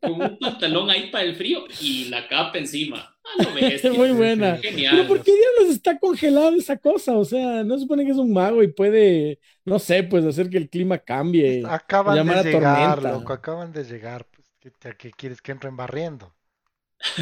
con 0.00 0.12
un 0.20 0.38
pantalón 0.38 0.90
ahí 0.90 1.10
para 1.10 1.24
el 1.24 1.36
frío 1.36 1.64
y 1.80 2.06
la 2.06 2.26
capa 2.26 2.58
encima. 2.58 3.14
Ah, 3.24 3.42
no 3.44 3.54
bestia. 3.54 3.92
Muy 3.92 4.10
buena. 4.10 4.56
Genial. 4.58 4.96
Pero 4.96 5.08
¿por 5.08 5.22
qué 5.22 5.30
diablos 5.32 5.76
está 5.76 5.98
congelado 5.98 6.56
esa 6.56 6.76
cosa? 6.76 7.16
O 7.16 7.24
sea, 7.24 7.62
no 7.62 7.74
se 7.76 7.82
supone 7.82 8.04
que 8.04 8.10
es 8.10 8.16
un 8.16 8.32
mago 8.32 8.62
y 8.62 8.68
puede, 8.68 9.38
no 9.64 9.78
sé, 9.78 10.02
pues 10.02 10.24
hacer 10.24 10.50
que 10.50 10.58
el 10.58 10.68
clima 10.68 10.98
cambie. 10.98 11.62
Acaban 11.68 12.16
llamar 12.16 12.42
de 12.42 12.50
a 12.50 12.52
llegar, 12.52 12.94
tormenta. 12.98 13.18
loco, 13.18 13.32
acaban 13.32 13.72
de 13.72 13.84
llegar. 13.84 14.26
Pues, 14.34 14.48
¿qué, 14.58 14.72
qué 14.98 15.10
quieres 15.12 15.40
que 15.40 15.52
entren 15.52 15.76
barriendo? 15.76 16.34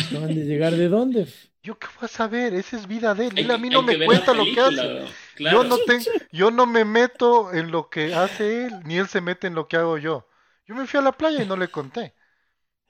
Acaban 0.09 0.35
de 0.35 0.45
llegar 0.45 0.73
de 0.75 0.89
dónde? 0.89 1.27
Yo 1.63 1.79
qué 1.79 1.87
voy 1.97 2.07
a 2.07 2.09
saber, 2.09 2.55
esa 2.55 2.77
es 2.77 2.87
vida 2.87 3.15
de 3.15 3.27
él. 3.27 3.33
Hay 3.37 3.45
Él 3.45 3.51
a 3.51 3.59
mí 3.59 3.71
no 3.71 3.83
me 3.83 3.97
ver 3.97 4.09
cuenta 4.09 4.33
lo 4.35 4.51
que 4.51 4.61
hace. 4.61 4.93
Yo 5.45 5.65
no, 5.65 5.79
ten- 5.79 6.07
yo 6.33 6.51
no 6.51 6.67
me 6.67 6.85
meto 6.85 7.53
en 7.53 7.71
lo 7.71 7.91
que 7.91 8.15
hace 8.15 8.67
él, 8.67 8.81
ni 8.85 8.97
él 8.99 9.09
se 9.09 9.21
mete 9.21 9.47
en 9.47 9.55
lo 9.55 9.69
que 9.69 9.77
hago 9.77 9.99
yo. 9.99 10.27
Yo 10.67 10.75
me 10.75 10.87
fui 10.87 10.99
a 10.99 11.03
la 11.03 11.13
playa 11.13 11.43
y 11.43 11.47
no 11.47 11.57
le 11.57 11.69
conté. 11.71 12.15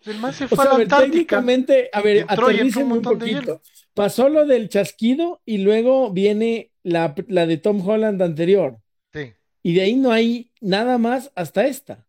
El 0.04 0.18
man 0.18 0.32
se 0.32 0.48
O 0.50 0.56
fue 0.56 0.64
sea, 0.64 0.70
a 0.72 0.74
la 0.74 0.78
ver, 0.78 0.88
técnicamente, 0.94 1.88
a 1.92 2.00
ver, 2.02 2.16
entró 2.22 2.48
un 2.48 2.72
un 2.82 2.88
montón 2.88 3.18
de 3.18 3.26
poquito. 3.26 3.30
hielo. 3.30 3.62
Pasó 3.94 4.28
lo 4.28 4.46
del 4.46 4.68
chasquido 4.68 5.42
y 5.44 5.58
luego 5.58 6.12
viene 6.12 6.72
la, 6.82 7.14
la 7.28 7.46
de 7.46 7.58
Tom 7.58 7.86
Holland 7.86 8.22
anterior. 8.22 8.78
Sí, 9.12 9.34
Y 9.62 9.74
de 9.74 9.82
ahí 9.82 9.96
no 9.96 10.12
hay 10.12 10.52
nada 10.62 10.98
más 10.98 11.32
hasta 11.36 11.66
esta. 11.68 12.07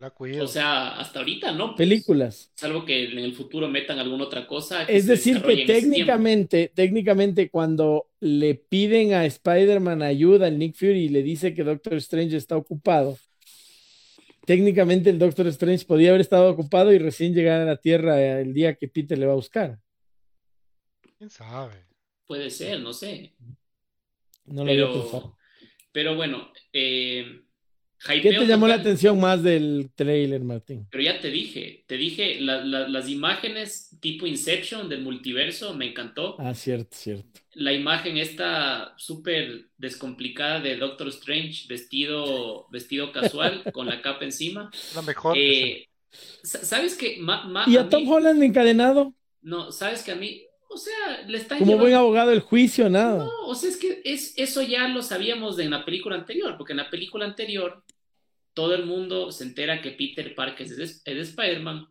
La 0.00 0.10
cuido. 0.10 0.44
O 0.44 0.48
sea, 0.48 0.98
hasta 0.98 1.18
ahorita 1.18 1.52
no. 1.52 1.68
pues. 1.68 1.76
Películas. 1.76 2.50
Salvo 2.54 2.86
que 2.86 3.04
en 3.04 3.18
el 3.18 3.34
futuro 3.34 3.68
metan 3.68 3.98
alguna 3.98 4.24
otra 4.24 4.46
cosa. 4.46 4.86
que 4.86 4.96
Es 4.96 5.06
decir, 5.06 5.42
que 5.42 5.66
técnicamente, 5.66 6.72
técnicamente 6.74 7.50
cuando 7.50 8.08
le 8.18 8.54
piden 8.54 9.12
a 9.12 9.26
Spider-Man 9.26 10.02
ayuda 10.02 10.46
al 10.46 10.58
Nick 10.58 10.74
Fury 10.74 11.04
y 11.04 11.08
le 11.10 11.22
dice 11.22 11.54
que 11.54 11.64
Doctor 11.64 11.94
Strange 11.94 12.36
está 12.36 12.56
ocupado, 12.56 13.18
técnicamente 14.46 15.10
el 15.10 15.18
Doctor 15.18 15.46
Strange 15.48 15.84
podía 15.84 16.08
haber 16.08 16.22
estado 16.22 16.50
ocupado 16.50 16.92
y 16.92 16.98
recién 16.98 17.34
llegar 17.34 17.60
a 17.60 17.66
la 17.66 17.76
Tierra 17.76 18.40
el 18.40 18.54
día 18.54 18.76
que 18.76 18.88
Peter 18.88 19.18
le 19.18 19.26
va 19.26 19.32
a 19.32 19.36
buscar. 19.36 19.78
¿Quién 21.18 21.28
sabe? 21.28 21.74
Puede 22.26 22.48
ser, 22.48 22.80
no 22.80 22.94
sé. 22.94 23.34
No 24.46 24.64
lo 24.64 24.70
Pero, 24.70 25.36
pero 25.92 26.16
bueno, 26.16 26.50
eh, 26.72 27.42
¿Qué 28.06 28.20
te 28.32 28.46
llamó 28.46 28.66
la 28.66 28.76
atención 28.76 29.20
más 29.20 29.42
del 29.42 29.90
trailer, 29.94 30.40
Martín? 30.42 30.86
Pero 30.90 31.04
ya 31.04 31.20
te 31.20 31.30
dije, 31.30 31.84
te 31.86 31.96
dije, 31.98 32.40
la- 32.40 32.64
la- 32.64 32.88
las 32.88 33.08
imágenes 33.08 33.96
tipo 34.00 34.26
Inception 34.26 34.88
del 34.88 35.02
multiverso 35.02 35.74
me 35.74 35.88
encantó. 35.90 36.36
Ah, 36.38 36.54
cierto, 36.54 36.96
cierto. 36.96 37.40
La 37.54 37.72
imagen 37.74 38.16
esta 38.16 38.94
súper 38.96 39.66
descomplicada 39.76 40.60
de 40.60 40.76
Doctor 40.76 41.08
Strange 41.08 41.66
vestido, 41.68 42.66
vestido 42.70 43.12
casual 43.12 43.62
con 43.74 43.86
la 43.86 44.00
capa 44.00 44.24
encima. 44.24 44.70
La 44.94 45.02
mejor. 45.02 45.36
Eh, 45.38 45.86
sa- 46.42 46.64
¿sabes 46.64 46.96
qué? 46.96 47.18
Ma- 47.20 47.44
ma- 47.44 47.64
¿Y 47.68 47.76
a 47.76 47.82
a 47.82 47.88
Tom 47.88 48.04
mí- 48.04 48.10
Holland 48.10 48.42
encadenado? 48.42 49.14
no, 49.42 49.72
¿sabes 49.72 50.02
que 50.02 50.12
a 50.12 50.16
mí? 50.16 50.42
O 50.72 50.76
sea, 50.76 51.22
le 51.26 51.36
están 51.36 51.58
Como 51.58 51.76
buen 51.78 51.94
abogado 51.94 52.30
del 52.30 52.40
juicio, 52.40 52.88
nada. 52.88 53.24
No, 53.24 53.30
o 53.48 53.54
sea, 53.56 53.68
es 53.68 53.76
que 53.76 54.00
es, 54.04 54.34
eso 54.36 54.62
ya 54.62 54.86
lo 54.86 55.02
sabíamos 55.02 55.56
de 55.56 55.64
en 55.64 55.70
la 55.70 55.84
película 55.84 56.14
anterior, 56.14 56.54
porque 56.56 56.74
en 56.74 56.76
la 56.76 56.88
película 56.88 57.24
anterior 57.24 57.82
todo 58.54 58.74
el 58.74 58.86
mundo 58.86 59.32
se 59.32 59.44
entera 59.44 59.80
que 59.82 59.92
Peter 59.92 60.34
Parker 60.34 60.66
es, 60.66 61.02
es 61.04 61.28
Spider-Man 61.28 61.86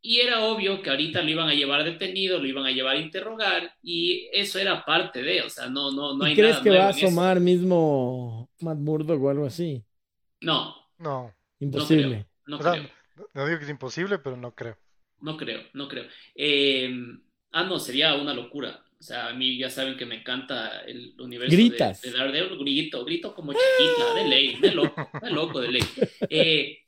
y 0.00 0.20
era 0.20 0.44
obvio 0.44 0.82
que 0.82 0.90
ahorita 0.90 1.22
lo 1.22 1.30
iban 1.30 1.48
a 1.48 1.54
llevar 1.54 1.84
detenido, 1.84 2.38
lo 2.38 2.46
iban 2.46 2.66
a 2.66 2.70
llevar 2.72 2.96
a 2.96 3.00
interrogar 3.00 3.74
y 3.82 4.28
eso 4.32 4.58
era 4.58 4.84
parte 4.84 5.22
de, 5.22 5.42
o 5.42 5.50
sea, 5.50 5.68
no, 5.68 5.92
no, 5.92 6.16
no 6.16 6.24
¿Y 6.24 6.26
hay 6.26 6.34
crees 6.34 6.60
nada 6.60 6.60
que 6.60 6.70
va 6.70 6.86
a 6.86 6.90
eso. 6.90 6.90
asomar 6.90 7.40
mismo 7.40 8.50
Matt 8.60 8.78
Murdock 8.78 9.22
o 9.22 9.30
algo 9.30 9.46
así? 9.46 9.84
No, 10.42 10.74
No, 10.98 11.34
no 11.72 11.88
Imposible. 11.88 11.88
creo, 11.90 12.26
no 12.46 12.58
O 12.58 12.62
sea, 12.62 12.72
creo, 12.72 12.90
no 13.34 13.46
digo 13.46 13.58
que 13.58 13.64
es 13.64 13.70
imposible, 13.70 14.18
pero 14.18 14.36
no 14.36 14.54
creo. 14.54 14.78
no 15.20 15.36
creo, 15.36 15.60
no 15.74 15.88
creo. 15.88 16.04
Eh, 16.34 16.90
ah, 17.52 17.64
no, 17.64 17.78
sería 17.78 18.14
una 18.16 18.34
locura. 18.34 18.84
O 19.02 19.04
sea, 19.04 19.30
a 19.30 19.34
mí 19.34 19.58
ya 19.58 19.68
saben 19.68 19.96
que 19.96 20.06
me 20.06 20.20
encanta 20.20 20.82
el 20.86 21.16
universo 21.18 21.50
de- 21.50 21.56
Gritas. 21.56 22.02
de, 22.02 22.12
Daredevil, 22.12 22.56
grito, 22.56 23.04
grito 23.04 23.34
como 23.34 23.52
chiquita, 23.52 24.14
de 24.14 24.28
ley, 24.28 24.54
de 24.60 24.70
loco, 24.70 25.10
de 25.20 25.30
loco, 25.30 25.60
de 25.60 25.68
ley. 25.72 25.82
Eh, 26.30 26.78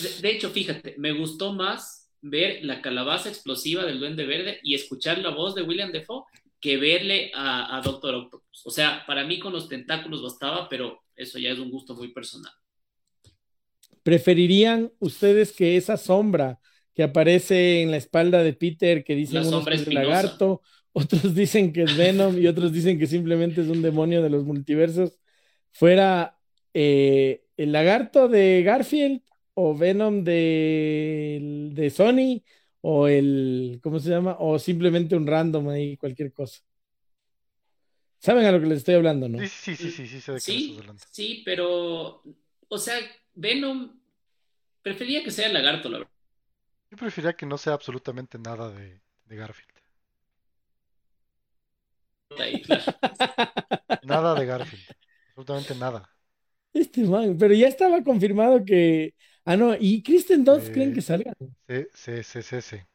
de, 0.00 0.20
de 0.22 0.30
hecho, 0.30 0.50
fíjate, 0.50 0.94
me 0.98 1.10
gustó 1.10 1.52
más 1.54 2.08
ver 2.22 2.64
la 2.64 2.80
calabaza 2.80 3.28
explosiva 3.30 3.84
del 3.84 3.98
Duende 3.98 4.26
Verde 4.26 4.60
y 4.62 4.76
escuchar 4.76 5.18
la 5.18 5.30
voz 5.30 5.56
de 5.56 5.62
William 5.62 5.90
Defoe 5.90 6.22
que 6.60 6.76
verle 6.76 7.32
a, 7.34 7.76
a 7.76 7.80
Doctor 7.80 8.14
Octopus. 8.14 8.62
O 8.64 8.70
sea, 8.70 9.02
para 9.04 9.24
mí 9.24 9.40
con 9.40 9.52
los 9.52 9.68
tentáculos 9.68 10.22
bastaba, 10.22 10.68
pero 10.68 11.02
eso 11.16 11.36
ya 11.40 11.50
es 11.50 11.58
un 11.58 11.72
gusto 11.72 11.96
muy 11.96 12.12
personal. 12.12 12.52
¿Preferirían 14.04 14.92
ustedes 15.00 15.50
que 15.50 15.76
esa 15.76 15.96
sombra 15.96 16.60
que 16.94 17.02
aparece 17.02 17.82
en 17.82 17.90
la 17.90 17.96
espalda 17.96 18.42
de 18.42 18.52
Peter, 18.52 19.04
que 19.04 19.14
dicen 19.16 19.34
La 19.34 19.40
unos 19.42 19.50
sombra 19.52 19.72
que 19.72 19.76
es 19.76 19.82
espinosa. 19.82 20.06
lagarto, 20.08 20.62
otros 20.96 21.34
dicen 21.34 21.74
que 21.74 21.82
es 21.82 21.94
Venom 21.94 22.38
y 22.38 22.46
otros 22.46 22.72
dicen 22.72 22.98
que 22.98 23.06
simplemente 23.06 23.60
es 23.60 23.68
un 23.68 23.82
demonio 23.82 24.22
de 24.22 24.30
los 24.30 24.44
multiversos, 24.44 25.18
fuera 25.70 26.38
eh, 26.72 27.44
el 27.58 27.72
lagarto 27.72 28.28
de 28.28 28.62
Garfield 28.62 29.20
o 29.52 29.76
Venom 29.76 30.24
de, 30.24 31.70
de 31.74 31.90
Sony 31.90 32.42
o 32.80 33.08
el, 33.08 33.78
¿cómo 33.82 33.98
se 33.98 34.08
llama? 34.08 34.36
O 34.38 34.58
simplemente 34.58 35.14
un 35.14 35.26
random 35.26 35.68
ahí, 35.68 35.98
cualquier 35.98 36.32
cosa. 36.32 36.62
¿Saben 38.18 38.46
a 38.46 38.52
lo 38.52 38.60
que 38.60 38.66
les 38.66 38.78
estoy 38.78 38.94
hablando, 38.94 39.28
no? 39.28 39.38
Sí, 39.40 39.48
sí, 39.48 39.76
sí, 39.76 39.90
sí, 39.90 40.06
sí, 40.06 40.20
sé 40.22 40.32
de 40.32 40.40
Sí, 40.40 40.78
sí, 41.10 41.42
pero, 41.44 42.22
o 42.68 42.78
sea, 42.78 42.96
Venom, 43.34 44.00
prefería 44.80 45.22
que 45.22 45.30
sea 45.30 45.48
el 45.48 45.52
lagarto, 45.52 45.90
la 45.90 45.98
verdad. 45.98 46.12
Yo 46.90 46.96
preferiría 46.96 47.36
que 47.36 47.44
no 47.44 47.58
sea 47.58 47.74
absolutamente 47.74 48.38
nada 48.38 48.70
de, 48.70 49.02
de 49.26 49.36
Garfield. 49.36 49.75
Ahí. 52.38 52.62
Nada 54.02 54.34
de 54.34 54.46
Garfield. 54.46 54.84
Absolutamente 55.34 55.74
nada. 55.74 56.08
Este 56.72 57.02
man, 57.04 57.36
pero 57.38 57.54
ya 57.54 57.68
estaba 57.68 58.02
confirmado 58.04 58.64
que. 58.64 59.14
Ah, 59.44 59.56
no, 59.56 59.74
¿y 59.78 60.02
Kristen 60.02 60.44
Dunst 60.44 60.68
Eh, 60.68 60.72
creen 60.72 60.92
que 60.92 61.00
salga? 61.02 61.32
Se, 61.68 61.88
se, 61.94 62.22
se, 62.24 62.42
se, 62.42 62.62
se. 62.62 62.88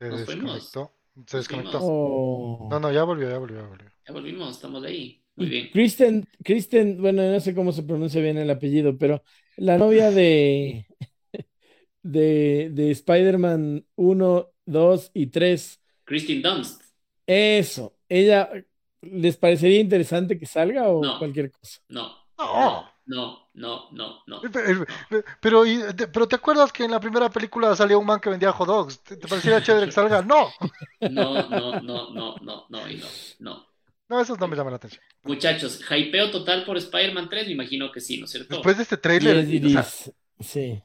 Se 0.00 0.06
Nos 0.08 0.24
fuimos. 0.24 0.62
desconectó. 0.70 0.92
Se 1.26 1.38
desconectó. 1.38 1.78
Oh. 1.82 2.68
No, 2.70 2.80
no, 2.80 2.92
ya 2.92 3.04
volvió, 3.04 3.28
ya 3.30 3.38
volvió, 3.38 3.60
ya 3.62 3.68
volvió. 3.68 3.90
Ya 4.06 4.12
volvimos, 4.14 4.50
estamos 4.56 4.84
ahí. 4.84 5.24
Muy 5.36 5.46
bien. 5.48 5.70
Kristen, 5.70 6.28
Kristen, 6.44 7.00
bueno, 7.00 7.22
no 7.30 7.40
sé 7.40 7.54
cómo 7.54 7.72
se 7.72 7.82
pronuncia 7.82 8.20
bien 8.20 8.36
el 8.38 8.50
apellido, 8.50 8.98
pero 8.98 9.22
la 9.56 9.78
novia 9.78 10.10
de, 10.10 10.86
de, 12.02 12.70
de 12.72 12.90
Spider-Man 12.92 13.86
1, 13.96 14.48
2 14.66 15.10
y 15.14 15.26
3, 15.28 15.80
Christine 16.04 16.42
Dunst. 16.42 16.82
eso, 17.26 17.98
ella, 18.18 18.50
¿les 19.00 19.36
parecería 19.36 19.80
interesante 19.80 20.38
que 20.38 20.46
salga 20.46 20.88
o 20.88 21.02
No. 21.02 21.18
cualquier 21.18 21.50
cosa? 21.50 21.80
No. 21.88 22.16
No. 22.38 22.90
No, 23.04 23.48
no, 23.54 23.90
no, 23.90 24.22
no. 24.28 24.40
Pero, 24.52 24.86
pero, 25.40 25.66
y- 25.66 25.92
te- 25.96 26.06
pero 26.06 26.28
¿te 26.28 26.36
acuerdas 26.36 26.72
que 26.72 26.84
en 26.84 26.92
la 26.92 27.00
primera 27.00 27.28
película 27.28 27.74
salía 27.74 27.98
un 27.98 28.06
man 28.06 28.20
que 28.20 28.30
vendía 28.30 28.52
hot 28.52 28.66
dogs? 28.68 29.02
¿Te, 29.02 29.16
te 29.16 29.26
parecería 29.26 29.60
chévere 29.62 29.86
que 29.86 29.92
salga? 29.92 30.22
No. 30.22 30.48
No, 31.00 31.48
no, 31.48 31.80
no, 31.80 32.10
no, 32.12 32.36
no, 32.40 32.66
no, 32.68 32.88
y 32.88 32.96
no, 32.98 33.06
no. 33.40 33.66
No, 34.08 34.20
esos 34.20 34.38
no 34.38 34.46
me 34.46 34.54
llaman 34.56 34.70
la 34.72 34.76
atención. 34.76 35.02
Muchachos, 35.24 35.80
hypeo 35.90 36.30
total 36.30 36.64
por 36.64 36.76
Spider-Man 36.76 37.28
3, 37.28 37.46
me 37.46 37.52
imagino 37.54 37.90
que 37.90 38.00
sí, 38.00 38.18
¿no 38.18 38.26
es 38.26 38.30
cierto? 38.30 38.54
Después 38.54 38.76
de 38.76 38.84
este 38.84 38.96
trailer, 38.98 39.44
Yes, 39.46 39.64
o 39.66 39.70
sea. 39.82 40.12
Sí. 40.40 40.82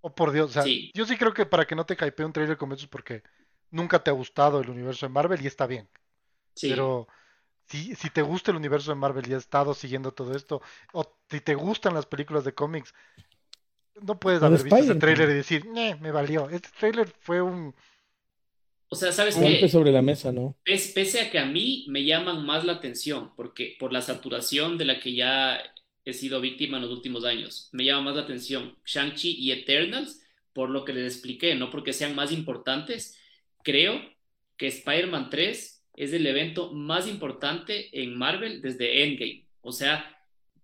oh 0.00 0.14
por 0.14 0.30
Dios, 0.32 0.50
o 0.50 0.52
sea, 0.52 0.62
Sí. 0.62 0.92
yo 0.94 1.04
sí 1.06 1.16
creo 1.16 1.34
que 1.34 1.44
para 1.44 1.64
que 1.66 1.74
no 1.74 1.84
te 1.84 1.94
hypee 1.94 2.24
un 2.24 2.32
trailer 2.32 2.56
como 2.56 2.74
eso 2.74 2.84
es 2.84 2.88
porque 2.90 3.22
nunca 3.70 3.98
te 4.02 4.10
ha 4.10 4.14
gustado 4.14 4.60
el 4.60 4.70
universo 4.70 5.06
de 5.06 5.12
Marvel 5.12 5.42
y 5.42 5.48
está 5.48 5.66
bien. 5.66 5.88
Sí. 6.54 6.68
Pero 6.70 7.08
si, 7.68 7.94
si 7.94 8.10
te 8.10 8.22
gusta 8.22 8.50
el 8.50 8.56
universo 8.58 8.90
de 8.90 8.96
Marvel 8.96 9.28
y 9.28 9.34
has 9.34 9.42
estado 9.44 9.74
siguiendo 9.74 10.12
todo 10.12 10.34
esto, 10.34 10.62
o 10.92 11.04
si 11.30 11.40
te 11.40 11.54
gustan 11.54 11.94
las 11.94 12.06
películas 12.06 12.44
de 12.44 12.54
cómics, 12.54 12.94
no 14.00 14.18
puedes 14.18 14.42
haber 14.42 14.62
visto 14.62 14.76
ese 14.76 14.94
trailer 14.96 15.30
y 15.30 15.34
decir, 15.34 15.66
"Ñe, 15.66 15.96
me 15.96 16.10
valió. 16.10 16.48
Este 16.50 16.68
trailer 16.78 17.08
fue 17.20 17.42
un... 17.42 17.74
O 18.88 18.94
sea, 18.96 19.10
¿sabes 19.12 19.36
qué? 19.36 19.68
sobre 19.68 19.90
la 19.90 20.02
mesa, 20.02 20.32
¿no? 20.32 20.54
Pes- 20.64 20.92
pese 20.94 21.20
a 21.22 21.30
que 21.30 21.38
a 21.38 21.46
mí 21.46 21.86
me 21.88 22.04
llaman 22.04 22.44
más 22.44 22.64
la 22.64 22.74
atención, 22.74 23.32
porque 23.36 23.76
por 23.78 23.92
la 23.92 24.02
saturación 24.02 24.76
de 24.76 24.84
la 24.84 25.00
que 25.00 25.14
ya 25.14 25.60
he 26.04 26.12
sido 26.12 26.40
víctima 26.40 26.76
en 26.76 26.82
los 26.82 26.92
últimos 26.92 27.24
años, 27.24 27.68
me 27.72 27.84
llama 27.84 28.02
más 28.02 28.16
la 28.16 28.22
atención 28.22 28.76
Shang-Chi 28.84 29.36
y 29.38 29.52
Eternals, 29.52 30.20
por 30.52 30.68
lo 30.68 30.84
que 30.84 30.92
les 30.92 31.14
expliqué, 31.14 31.54
no 31.54 31.70
porque 31.70 31.94
sean 31.94 32.14
más 32.14 32.32
importantes. 32.32 33.18
Creo 33.62 33.98
que 34.58 34.66
Spider-Man 34.66 35.30
3 35.30 35.81
es 35.96 36.12
el 36.12 36.26
evento 36.26 36.72
más 36.72 37.08
importante 37.08 37.88
en 38.02 38.16
Marvel 38.16 38.62
desde 38.62 39.04
Endgame. 39.04 39.46
O 39.60 39.72
sea, 39.72 40.16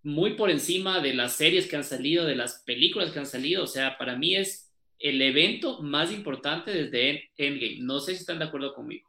muy 0.02 0.34
por 0.34 0.50
encima 0.50 1.00
de 1.00 1.14
las 1.14 1.34
series 1.34 1.66
que 1.66 1.76
han 1.76 1.84
salido, 1.84 2.24
de 2.24 2.36
las 2.36 2.62
películas 2.64 3.10
que 3.10 3.18
han 3.18 3.26
salido. 3.26 3.64
O 3.64 3.66
sea, 3.66 3.98
para 3.98 4.16
mí 4.16 4.34
es 4.34 4.72
el 4.98 5.20
evento 5.22 5.82
más 5.82 6.12
importante 6.12 6.72
desde 6.72 7.10
End- 7.10 7.20
Endgame. 7.36 7.78
No 7.80 8.00
sé 8.00 8.14
si 8.14 8.20
están 8.20 8.38
de 8.38 8.46
acuerdo 8.46 8.74
conmigo. 8.74 9.09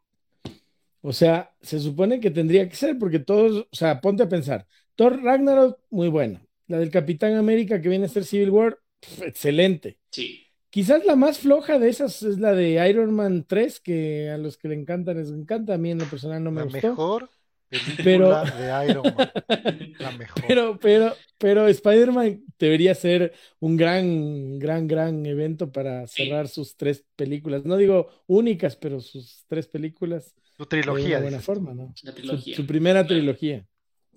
O 1.01 1.13
sea, 1.13 1.55
se 1.61 1.79
supone 1.79 2.19
que 2.19 2.29
tendría 2.31 2.67
que 2.67 2.75
ser 2.75 2.97
porque 2.99 3.19
todos, 3.19 3.67
o 3.71 3.75
sea, 3.75 4.01
ponte 4.01 4.23
a 4.23 4.29
pensar, 4.29 4.67
Thor 4.95 5.21
Ragnarok, 5.23 5.79
muy 5.89 6.09
buena. 6.09 6.45
La 6.67 6.77
del 6.77 6.91
Capitán 6.91 7.35
América 7.35 7.81
que 7.81 7.89
viene 7.89 8.05
a 8.05 8.09
ser 8.09 8.25
Civil 8.25 8.49
War, 8.49 8.77
excelente. 9.21 9.97
Sí. 10.11 10.45
Quizás 10.69 11.03
la 11.05 11.15
más 11.15 11.39
floja 11.39 11.79
de 11.79 11.89
esas 11.89 12.21
es 12.21 12.39
la 12.39 12.53
de 12.53 12.87
Iron 12.89 13.13
Man 13.13 13.45
3, 13.47 13.79
que 13.79 14.29
a 14.29 14.37
los 14.37 14.57
que 14.57 14.67
le 14.67 14.75
encantan 14.75 15.17
les 15.17 15.29
encanta, 15.31 15.73
a 15.73 15.77
mí 15.77 15.91
en 15.91 15.97
lo 15.99 16.05
personal 16.05 16.43
no 16.43 16.51
me 16.51 16.59
La 16.61 16.63
gustó. 16.65 16.89
mejor 16.89 17.29
película 17.69 18.43
Pero- 18.43 18.57
de 18.57 18.89
Iron 18.91 19.03
Man. 19.15 19.31
La 19.99 20.11
mejor. 20.11 20.43
Pero, 20.47 20.79
pero, 20.79 21.15
pero 21.39 21.67
Spider-Man 21.67 22.43
debería 22.59 22.93
ser 22.95 23.33
un 23.59 23.77
gran, 23.77 24.59
gran, 24.59 24.87
gran 24.87 25.25
evento 25.25 25.71
para 25.71 26.05
Sí. 26.07 26.23
cerrar 26.25 26.47
sus 26.47 26.75
tres 26.77 27.03
películas. 27.15 27.65
No 27.65 27.75
digo 27.77 28.09
únicas, 28.27 28.75
pero 28.75 28.99
sus 29.01 29.45
tres 29.47 29.67
películas 29.67 30.35
Su 30.55 30.63
de 30.63 30.67
trilogía. 30.69 31.07
una 31.17 31.19
buena 31.21 31.37
dices. 31.37 31.45
forma, 31.45 31.73
¿no? 31.73 31.93
La 32.03 32.11
Su, 32.11 32.15
trilogía. 32.17 32.55
su 32.55 32.65
primera 32.67 33.01
Claro. 33.05 33.15
trilogía. 33.21 33.65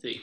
Sí. 0.03 0.21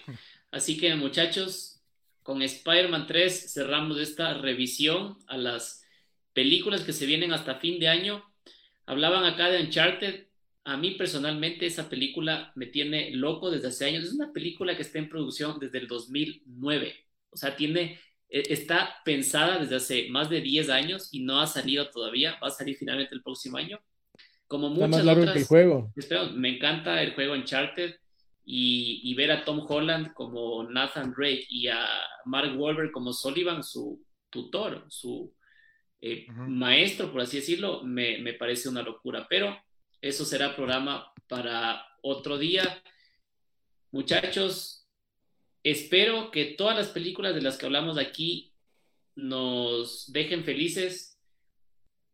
Así 0.51 0.77
que 0.77 0.93
muchachos, 0.95 1.81
con 2.23 2.41
Spider-Man 2.41 3.05
3 3.07 3.51
cerramos 3.53 3.99
esta 3.99 4.33
revisión 4.35 5.17
a 5.27 5.37
las 5.37 5.83
películas 6.33 6.81
que 6.81 6.93
se 6.93 7.05
vienen 7.05 7.33
hasta 7.33 7.55
fin 7.55 7.79
de 7.79 7.87
año. 7.87 8.23
Hablaban 8.85 9.25
acá 9.25 9.49
de 9.49 9.61
Uncharted. 9.61 10.27
A 10.65 10.77
mí 10.77 10.91
personalmente 10.91 11.65
esa 11.65 11.89
película 11.89 12.51
me 12.55 12.67
tiene 12.67 13.11
loco 13.11 13.49
desde 13.49 13.67
hace 13.69 13.85
años. 13.85 14.05
Es 14.05 14.13
una 14.13 14.31
película 14.31 14.75
que 14.75 14.81
está 14.81 14.99
en 14.99 15.09
producción 15.09 15.59
desde 15.59 15.79
el 15.79 15.87
2009. 15.87 16.95
O 17.31 17.37
sea, 17.37 17.55
tiene, 17.55 17.99
eh, 18.29 18.43
está 18.49 18.95
pensada 19.05 19.59
desde 19.59 19.75
hace 19.77 20.09
más 20.09 20.29
de 20.29 20.41
10 20.41 20.69
años 20.69 21.09
y 21.11 21.21
no 21.21 21.39
ha 21.39 21.47
salido 21.47 21.89
todavía. 21.89 22.37
Va 22.41 22.47
a 22.47 22.51
salir 22.51 22.77
finalmente 22.77 23.15
el 23.15 23.23
próximo 23.23 23.57
año. 23.57 23.79
Como 24.47 24.67
Está 24.67 24.87
muchas 24.87 24.89
más 24.89 25.05
largo 25.05 25.21
otras. 25.21 25.33
que 25.33 25.39
el 25.41 25.47
juego. 25.47 25.91
Espero, 25.95 26.31
me 26.31 26.55
encanta 26.55 27.01
el 27.01 27.13
juego 27.13 27.33
Uncharted 27.33 27.95
y, 28.43 29.01
y 29.03 29.13
ver 29.13 29.31
a 29.31 29.45
Tom 29.45 29.65
Holland 29.67 30.13
como 30.13 30.63
Nathan 30.63 31.13
Drake 31.15 31.45
y 31.49 31.67
a 31.67 31.87
Mark 32.25 32.59
Wahlberg 32.59 32.91
como 32.91 33.13
Sullivan, 33.13 33.63
su 33.63 34.03
tutor, 34.29 34.85
su 34.89 35.33
eh, 36.01 36.27
maestro, 36.31 37.11
por 37.11 37.21
así 37.21 37.37
decirlo, 37.37 37.83
me, 37.83 38.19
me 38.19 38.33
parece 38.33 38.69
una 38.69 38.81
locura. 38.81 39.27
Pero 39.29 39.57
eso 40.01 40.25
será 40.25 40.55
programa 40.55 41.11
para 41.27 41.85
otro 42.01 42.37
día. 42.37 42.81
Muchachos, 43.91 44.87
espero 45.63 46.31
que 46.31 46.45
todas 46.45 46.77
las 46.77 46.89
películas 46.89 47.35
de 47.35 47.41
las 47.41 47.57
que 47.57 47.65
hablamos 47.65 47.97
aquí 47.97 48.53
nos 49.15 50.11
dejen 50.11 50.43
felices. 50.43 51.19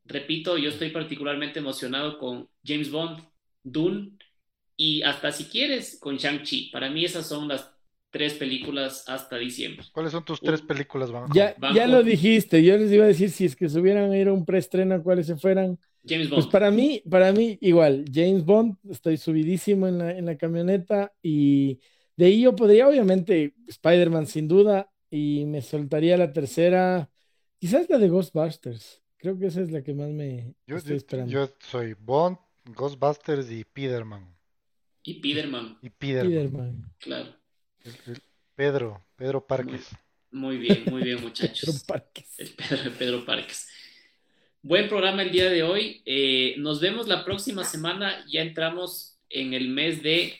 Repito, 0.05 0.57
yo 0.57 0.69
estoy 0.69 0.89
particularmente 0.89 1.59
emocionado 1.59 2.17
con 2.17 2.49
James 2.63 2.91
Bond, 2.91 3.23
Dune 3.63 4.17
y 4.77 5.01
hasta 5.01 5.31
si 5.31 5.45
quieres 5.45 5.99
con 5.99 6.17
Shang-Chi. 6.17 6.69
Para 6.71 6.89
mí 6.89 7.05
esas 7.05 7.27
son 7.27 7.47
las 7.47 7.74
tres 8.15 8.33
películas 8.35 9.03
hasta 9.07 9.37
diciembre. 9.37 9.85
¿Cuáles 9.91 10.13
son 10.13 10.23
tus 10.23 10.39
tres 10.39 10.61
películas, 10.61 11.11
Banjo? 11.11 11.33
Ya, 11.33 11.53
ya 11.73 11.85
lo 11.85 12.01
dijiste, 12.01 12.63
yo 12.63 12.77
les 12.77 12.89
iba 12.89 13.03
a 13.03 13.07
decir 13.07 13.29
si 13.29 13.43
es 13.43 13.57
que 13.57 13.67
se 13.67 13.77
hubieran 13.77 14.09
a 14.09 14.17
ir 14.17 14.29
a 14.29 14.33
un 14.33 14.45
preestreno, 14.45 15.03
cuáles 15.03 15.27
se 15.27 15.35
fueran. 15.35 15.77
James 16.07 16.29
Pues 16.29 16.45
Bond. 16.45 16.51
para 16.51 16.71
mí, 16.71 17.03
para 17.09 17.33
mí 17.33 17.57
igual, 17.59 18.05
James 18.13 18.45
Bond, 18.45 18.77
estoy 18.89 19.17
subidísimo 19.17 19.85
en 19.87 19.97
la, 19.97 20.11
en 20.17 20.25
la 20.25 20.37
camioneta 20.37 21.11
y 21.21 21.81
de 22.15 22.25
ahí 22.27 22.41
yo 22.41 22.55
podría, 22.55 22.87
obviamente, 22.87 23.53
Spider-Man 23.67 24.27
sin 24.27 24.47
duda 24.47 24.89
y 25.09 25.43
me 25.45 25.61
soltaría 25.61 26.15
la 26.15 26.31
tercera, 26.31 27.09
quizás 27.59 27.89
la 27.89 27.97
de 27.97 28.07
Ghostbusters, 28.07 29.03
creo 29.17 29.37
que 29.37 29.47
esa 29.47 29.59
es 29.61 29.71
la 29.71 29.81
que 29.83 29.93
más 29.93 30.09
me 30.09 30.55
Yo, 30.67 30.77
estoy 30.77 30.95
esperando. 30.95 31.31
yo 31.33 31.49
soy 31.59 31.95
Bond, 31.99 32.37
Ghostbusters 32.75 33.51
y 33.51 33.65
Piderman. 33.65 34.33
Y 35.03 35.15
Piderman, 35.21 35.77
Y 35.81 35.89
Piderman. 35.89 36.35
Spider-Man. 36.35 36.93
claro. 36.99 37.44
Pedro, 38.55 39.05
Pedro 39.15 39.45
Parques. 39.45 39.89
Muy 40.31 40.57
bien, 40.57 40.83
muy 40.87 41.03
bien, 41.03 41.17
Pedro 41.17 41.27
muchachos. 41.29 41.83
Parques. 41.83 42.39
El 42.39 42.49
Pedro, 42.49 42.91
Pedro 42.97 43.25
Parques. 43.25 43.67
Buen 44.61 44.87
programa 44.89 45.21
el 45.21 45.31
día 45.31 45.49
de 45.49 45.63
hoy. 45.63 46.01
Eh, 46.05 46.55
nos 46.57 46.79
vemos 46.81 47.07
la 47.07 47.23
próxima 47.23 47.63
semana. 47.63 48.25
Ya 48.27 48.41
entramos 48.41 49.17
en 49.29 49.53
el 49.53 49.69
mes 49.69 50.01
de 50.01 50.33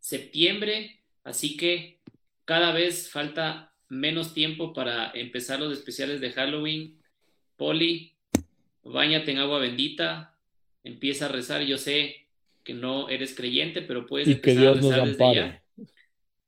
septiembre, 0.00 1.00
así 1.24 1.56
que 1.56 2.00
cada 2.44 2.72
vez 2.72 3.10
falta 3.10 3.72
menos 3.88 4.34
tiempo 4.34 4.72
para 4.72 5.10
empezar 5.12 5.60
los 5.60 5.72
especiales 5.72 6.20
de 6.20 6.32
Halloween. 6.32 7.00
Poli, 7.56 8.12
Báñate 8.82 9.32
en 9.32 9.38
agua 9.38 9.58
bendita, 9.58 10.38
empieza 10.84 11.26
a 11.26 11.28
rezar. 11.28 11.62
Yo 11.62 11.76
sé 11.76 12.28
que 12.62 12.72
no 12.72 13.08
eres 13.08 13.34
creyente, 13.34 13.82
pero 13.82 14.06
puedes 14.06 14.28
Y 14.28 14.40
que 14.40 14.52
empezar 14.52 14.58
a 14.58 14.60
Dios 14.60 14.76
nos 14.76 14.90
rezar 14.92 15.08
desde 15.08 15.24
ampare. 15.24 15.40
ya, 15.40 15.62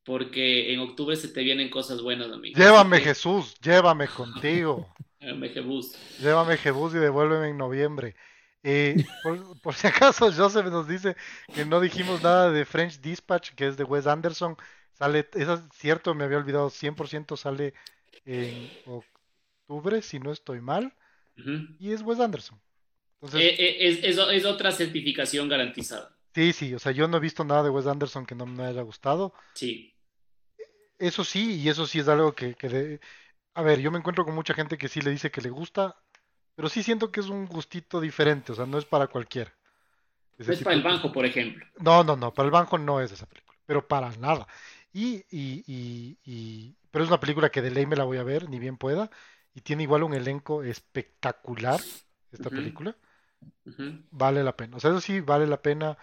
porque 0.08 0.72
en 0.72 0.80
octubre 0.80 1.14
se 1.14 1.28
te 1.28 1.42
vienen 1.44 1.70
cosas 1.70 2.02
buenas, 2.02 2.32
amigo. 2.32 2.58
Llévame 2.58 2.98
Jesús, 3.00 3.54
llévame 3.60 4.08
contigo. 4.08 4.88
hágame 5.20 5.50
Jebús. 5.50 5.92
Llévame 6.20 6.56
Jebus 6.56 6.94
y 6.94 6.98
devuélveme 6.98 7.48
en 7.50 7.58
noviembre. 7.58 8.16
Eh, 8.64 8.96
por, 9.22 9.60
por 9.60 9.74
si 9.74 9.86
acaso, 9.86 10.32
Joseph 10.32 10.66
nos 10.66 10.88
dice 10.88 11.14
que 11.54 11.64
no 11.64 11.80
dijimos 11.80 12.22
nada 12.22 12.50
de 12.50 12.64
French 12.64 13.00
Dispatch, 13.00 13.50
que 13.54 13.66
es 13.68 13.76
de 13.76 13.84
Wes 13.84 14.06
Anderson. 14.06 14.56
Sale, 14.94 15.28
eso 15.34 15.54
es 15.54 15.60
cierto, 15.74 16.14
me 16.14 16.24
había 16.24 16.38
olvidado, 16.38 16.70
100% 16.70 17.36
sale 17.36 17.74
en 18.24 18.68
octubre, 19.66 20.02
si 20.02 20.18
no 20.18 20.32
estoy 20.32 20.60
mal, 20.60 20.92
y 21.78 21.92
es 21.92 22.02
Wes 22.02 22.18
Anderson. 22.20 22.60
Entonces, 23.20 23.42
Eh, 23.52 23.56
eh, 23.58 23.76
es, 23.88 24.04
es- 24.04 24.18
es 24.32 24.44
otra 24.44 24.72
certificación 24.72 25.48
garantizada. 25.48 26.16
sí, 26.34 26.52
sí, 26.52 26.74
o 26.74 26.78
sea, 26.78 26.92
yo 26.92 27.06
no 27.08 27.16
he 27.16 27.20
visto 27.20 27.44
nada 27.44 27.62
de 27.62 27.70
Wes 27.70 27.86
Anderson 27.86 28.26
que 28.26 28.34
no 28.34 28.46
me 28.46 28.64
haya 28.64 28.82
gustado. 28.82 29.32
Sí. 29.54 29.94
Eso 30.98 31.24
sí, 31.24 31.60
y 31.60 31.68
eso 31.68 31.86
sí 31.86 32.00
es 32.00 32.08
algo 32.08 32.34
que, 32.34 32.54
que 32.54 32.68
de- 32.68 33.00
A 33.54 33.62
ver, 33.62 33.80
yo 33.80 33.90
me 33.92 33.98
encuentro 33.98 34.24
con 34.24 34.34
mucha 34.34 34.54
gente 34.54 34.78
que 34.78 34.88
sí 34.88 35.00
le 35.02 35.10
dice 35.12 35.30
que 35.30 35.40
le 35.42 35.50
gusta, 35.50 35.96
pero 36.56 36.68
sí 36.68 36.82
siento 36.84 37.12
que 37.12 37.20
es 37.20 37.28
un 37.28 37.46
gustito 37.46 38.00
diferente, 38.00 38.52
o 38.52 38.54
sea, 38.56 38.66
no 38.66 38.78
es 38.78 38.86
para 38.86 39.08
cualquiera. 39.08 39.52
Es 40.38 40.58
tipo 40.58 40.64
para 40.64 40.76
el 40.76 40.82
de- 40.82 40.82
banco, 40.82 41.12
por 41.12 41.24
ejemplo. 41.26 41.64
No, 41.80 42.04
no, 42.04 42.16
no, 42.16 42.32
para 42.34 42.46
el 42.46 42.52
banco 42.52 42.78
no 42.78 43.00
es 43.00 43.12
esa 43.12 43.26
película, 43.26 43.58
pero 43.66 43.86
para 43.88 44.10
nada. 44.18 44.46
Y, 44.92 45.18
y, 45.30 45.64
y, 45.66 46.18
y- 46.24 46.76
pero 46.90 47.04
es 47.04 47.10
una 47.10 47.20
película 47.20 47.50
que 47.50 47.62
de 47.62 47.70
ley 47.70 47.86
me 47.86 47.96
la 47.96 48.04
voy 48.04 48.18
a 48.18 48.22
ver, 48.24 48.48
ni 48.50 48.58
bien 48.58 48.76
pueda, 48.78 49.10
y 49.54 49.60
tiene 49.62 49.84
igual 49.84 50.02
un 50.04 50.14
elenco 50.14 50.62
espectacular, 50.64 51.88
esta 52.32 52.50
película. 52.52 52.96
Vale 54.10 54.42
la 54.42 54.56
pena. 54.56 54.76
O 54.76 54.80
sea, 54.80 54.90
eso 54.90 55.00
sí, 55.00 55.20
vale 55.20 55.46
la 55.46 55.60
pena 55.62 55.98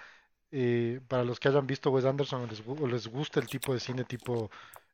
eh, 0.52 1.02
para 1.08 1.24
los 1.24 1.40
que 1.40 1.50
hayan 1.50 1.68
visto 1.68 1.92
Wes 1.92 2.06
Anderson 2.06 2.44
o 2.44 2.48
les, 2.48 2.64
o 2.68 2.88
les 2.88 3.08
gusta 3.08 3.40
el 3.40 3.48
tipo 3.48 3.74
de 3.74 3.80
cine 3.80 4.06
tipo 4.06 4.52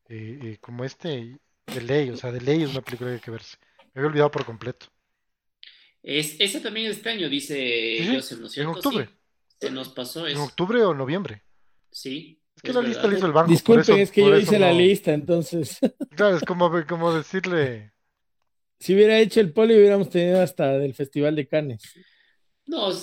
eh, 0.10 0.40
eh, 0.44 0.58
como 0.62 0.84
este, 0.84 1.40
de 1.68 1.82
ley, 1.82 2.10
o 2.12 2.18
sea, 2.18 2.32
de 2.32 2.42
ley 2.42 2.64
es 2.64 2.70
una 2.70 2.82
película 2.84 3.10
que 3.12 3.16
hay 3.16 3.22
que 3.22 3.32
verse. 3.32 3.58
Me 3.94 4.00
había 4.02 4.10
olvidado 4.10 4.32
por 4.32 4.46
completo. 4.46 4.88
Es, 6.04 6.40
ese 6.40 6.62
también 6.62 6.88
es 6.90 6.98
este 6.98 7.10
año, 7.10 7.30
dice 7.30 8.08
Sí, 8.08 8.10
Joseph, 8.12 8.40
¿no 8.40 8.48
es 8.48 8.54
en 8.56 8.68
cierto? 8.70 8.70
octubre. 8.70 9.10
Sí, 9.10 9.10
se 9.60 9.72
nos 9.72 9.90
pasó 9.90 10.28
En 10.34 10.40
eso. 10.40 10.48
octubre 10.48 10.84
o 10.84 10.96
noviembre. 10.96 11.44
Sí, 11.92 12.42
Es 12.56 12.64
que 12.64 12.72
es 12.72 12.76
la 12.78 12.82
lista 12.82 13.08
la 13.08 13.16
hizo 13.16 13.26
el 13.26 13.34
banco, 13.34 13.60
por 13.62 13.80
Disculpen, 13.80 13.80
eso, 13.80 14.00
es 14.00 14.12
que 14.12 14.24
por 14.24 14.32
yo 14.32 14.38
hice 14.38 14.58
la 14.60 14.72
lista, 14.72 15.14
entonces, 15.14 15.80
Claro, 16.16 16.36
es 16.38 16.44
como, 16.44 16.70
como 16.88 17.14
decirle, 17.14 17.94
si 18.80 18.96
hubiera 18.96 19.20
hecho 19.20 19.42
el 19.42 19.54
poli, 19.54 19.76
hubiéramos 19.78 20.10
tenido 20.10 20.42
hasta 20.42 20.78
del 20.80 20.94
Festival 20.96 21.36
de 21.36 21.48
Cannes. 21.48 22.00
No, 22.66 22.88
o 22.90 22.94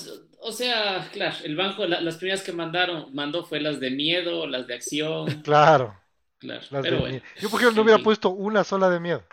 o 0.41 0.53
sea, 0.53 1.09
claro, 1.12 1.37
el 1.45 1.57
banco, 1.57 1.85
la- 1.87 2.01
las 2.01 2.16
primeras 2.16 2.43
que 2.43 2.53
mandaron, 2.53 3.12
mandó 3.15 3.45
fue 3.45 3.61
las 3.61 3.81
de 3.81 3.91
miedo, 3.91 4.47
las 4.47 4.66
de 4.69 4.75
acción, 4.75 5.43
claro, 5.43 5.95
claro. 6.39 6.62
las 6.70 6.82
Pero 6.82 6.97
de 6.97 7.01
bueno. 7.01 7.20
Yo, 7.40 7.51
por 7.51 7.60
ejemplo, 7.60 7.77
no 7.77 7.82
hubiera 7.86 8.02
puesto 8.02 8.31
una 8.31 8.65
sola 8.65 8.89
de 8.90 9.01
miedo. 9.01 9.24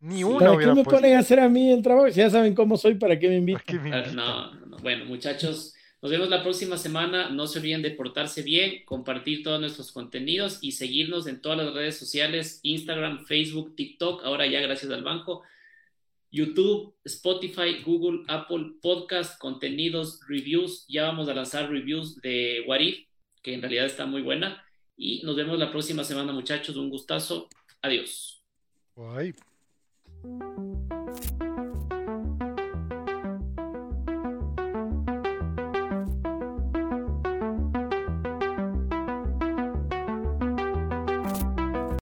Ni 0.00 0.16
Sí. 0.18 0.24
una 0.24 0.38
¿Para 0.46 0.58
qué 0.58 0.66
me 0.66 0.74
puesto. 0.74 0.90
ponen 0.90 1.16
a 1.16 1.20
hacer 1.20 1.40
a 1.40 1.48
mí 1.48 1.70
el 1.72 1.82
trabajo? 1.82 2.08
Si 2.10 2.16
ya 2.20 2.28
saben 2.30 2.54
cómo 2.54 2.76
soy, 2.76 2.94
¿para 2.96 3.18
qué 3.18 3.28
me 3.28 3.34
¿Para 3.34 3.38
invitan? 3.38 3.62
qué 3.66 3.78
me 3.78 3.88
invitan? 3.88 4.14
No, 4.16 4.54
no, 4.54 4.66
no. 4.66 4.76
Bueno, 4.78 5.04
muchachos, 5.06 5.74
nos 6.02 6.10
vemos 6.10 6.28
la 6.28 6.42
próxima 6.42 6.76
semana. 6.76 7.30
No 7.30 7.46
se 7.46 7.58
olviden 7.58 7.80
de 7.80 7.90
portarse 7.92 8.42
bien, 8.42 8.84
compartir 8.84 9.42
todos 9.42 9.60
nuestros 9.60 9.92
contenidos 9.92 10.58
y 10.60 10.72
seguirnos 10.72 11.26
en 11.26 11.40
todas 11.40 11.56
las 11.58 11.72
redes 11.72 11.96
sociales, 11.96 12.60
Instagram, 12.62 13.24
Facebook, 13.24 13.74
TikTok, 13.76 14.24
ahora 14.24 14.46
ya 14.46 14.60
gracias 14.60 14.92
al 14.92 15.02
banco, 15.02 15.42
YouTube, 16.30 16.94
Spotify, 17.04 17.80
Google, 17.86 18.24
Apple 18.28 18.72
Podcast, 18.82 19.38
contenidos, 19.38 20.20
reviews. 20.28 20.84
Ya 20.88 21.04
vamos 21.04 21.28
a 21.28 21.34
lanzar 21.34 21.70
reviews 21.70 22.20
de 22.20 22.64
What 22.66 22.80
If, 22.80 23.06
que 23.40 23.54
en 23.54 23.62
realidad 23.62 23.86
está 23.86 24.04
muy 24.04 24.20
buena. 24.20 24.62
Y 24.96 25.22
nos 25.24 25.36
vemos 25.36 25.58
la 25.58 25.70
próxima 25.70 26.04
semana, 26.04 26.32
muchachos. 26.32 26.76
Un 26.76 26.90
gustazo. 26.90 27.48
Adiós. 27.82 28.42
Guay. 28.94 29.34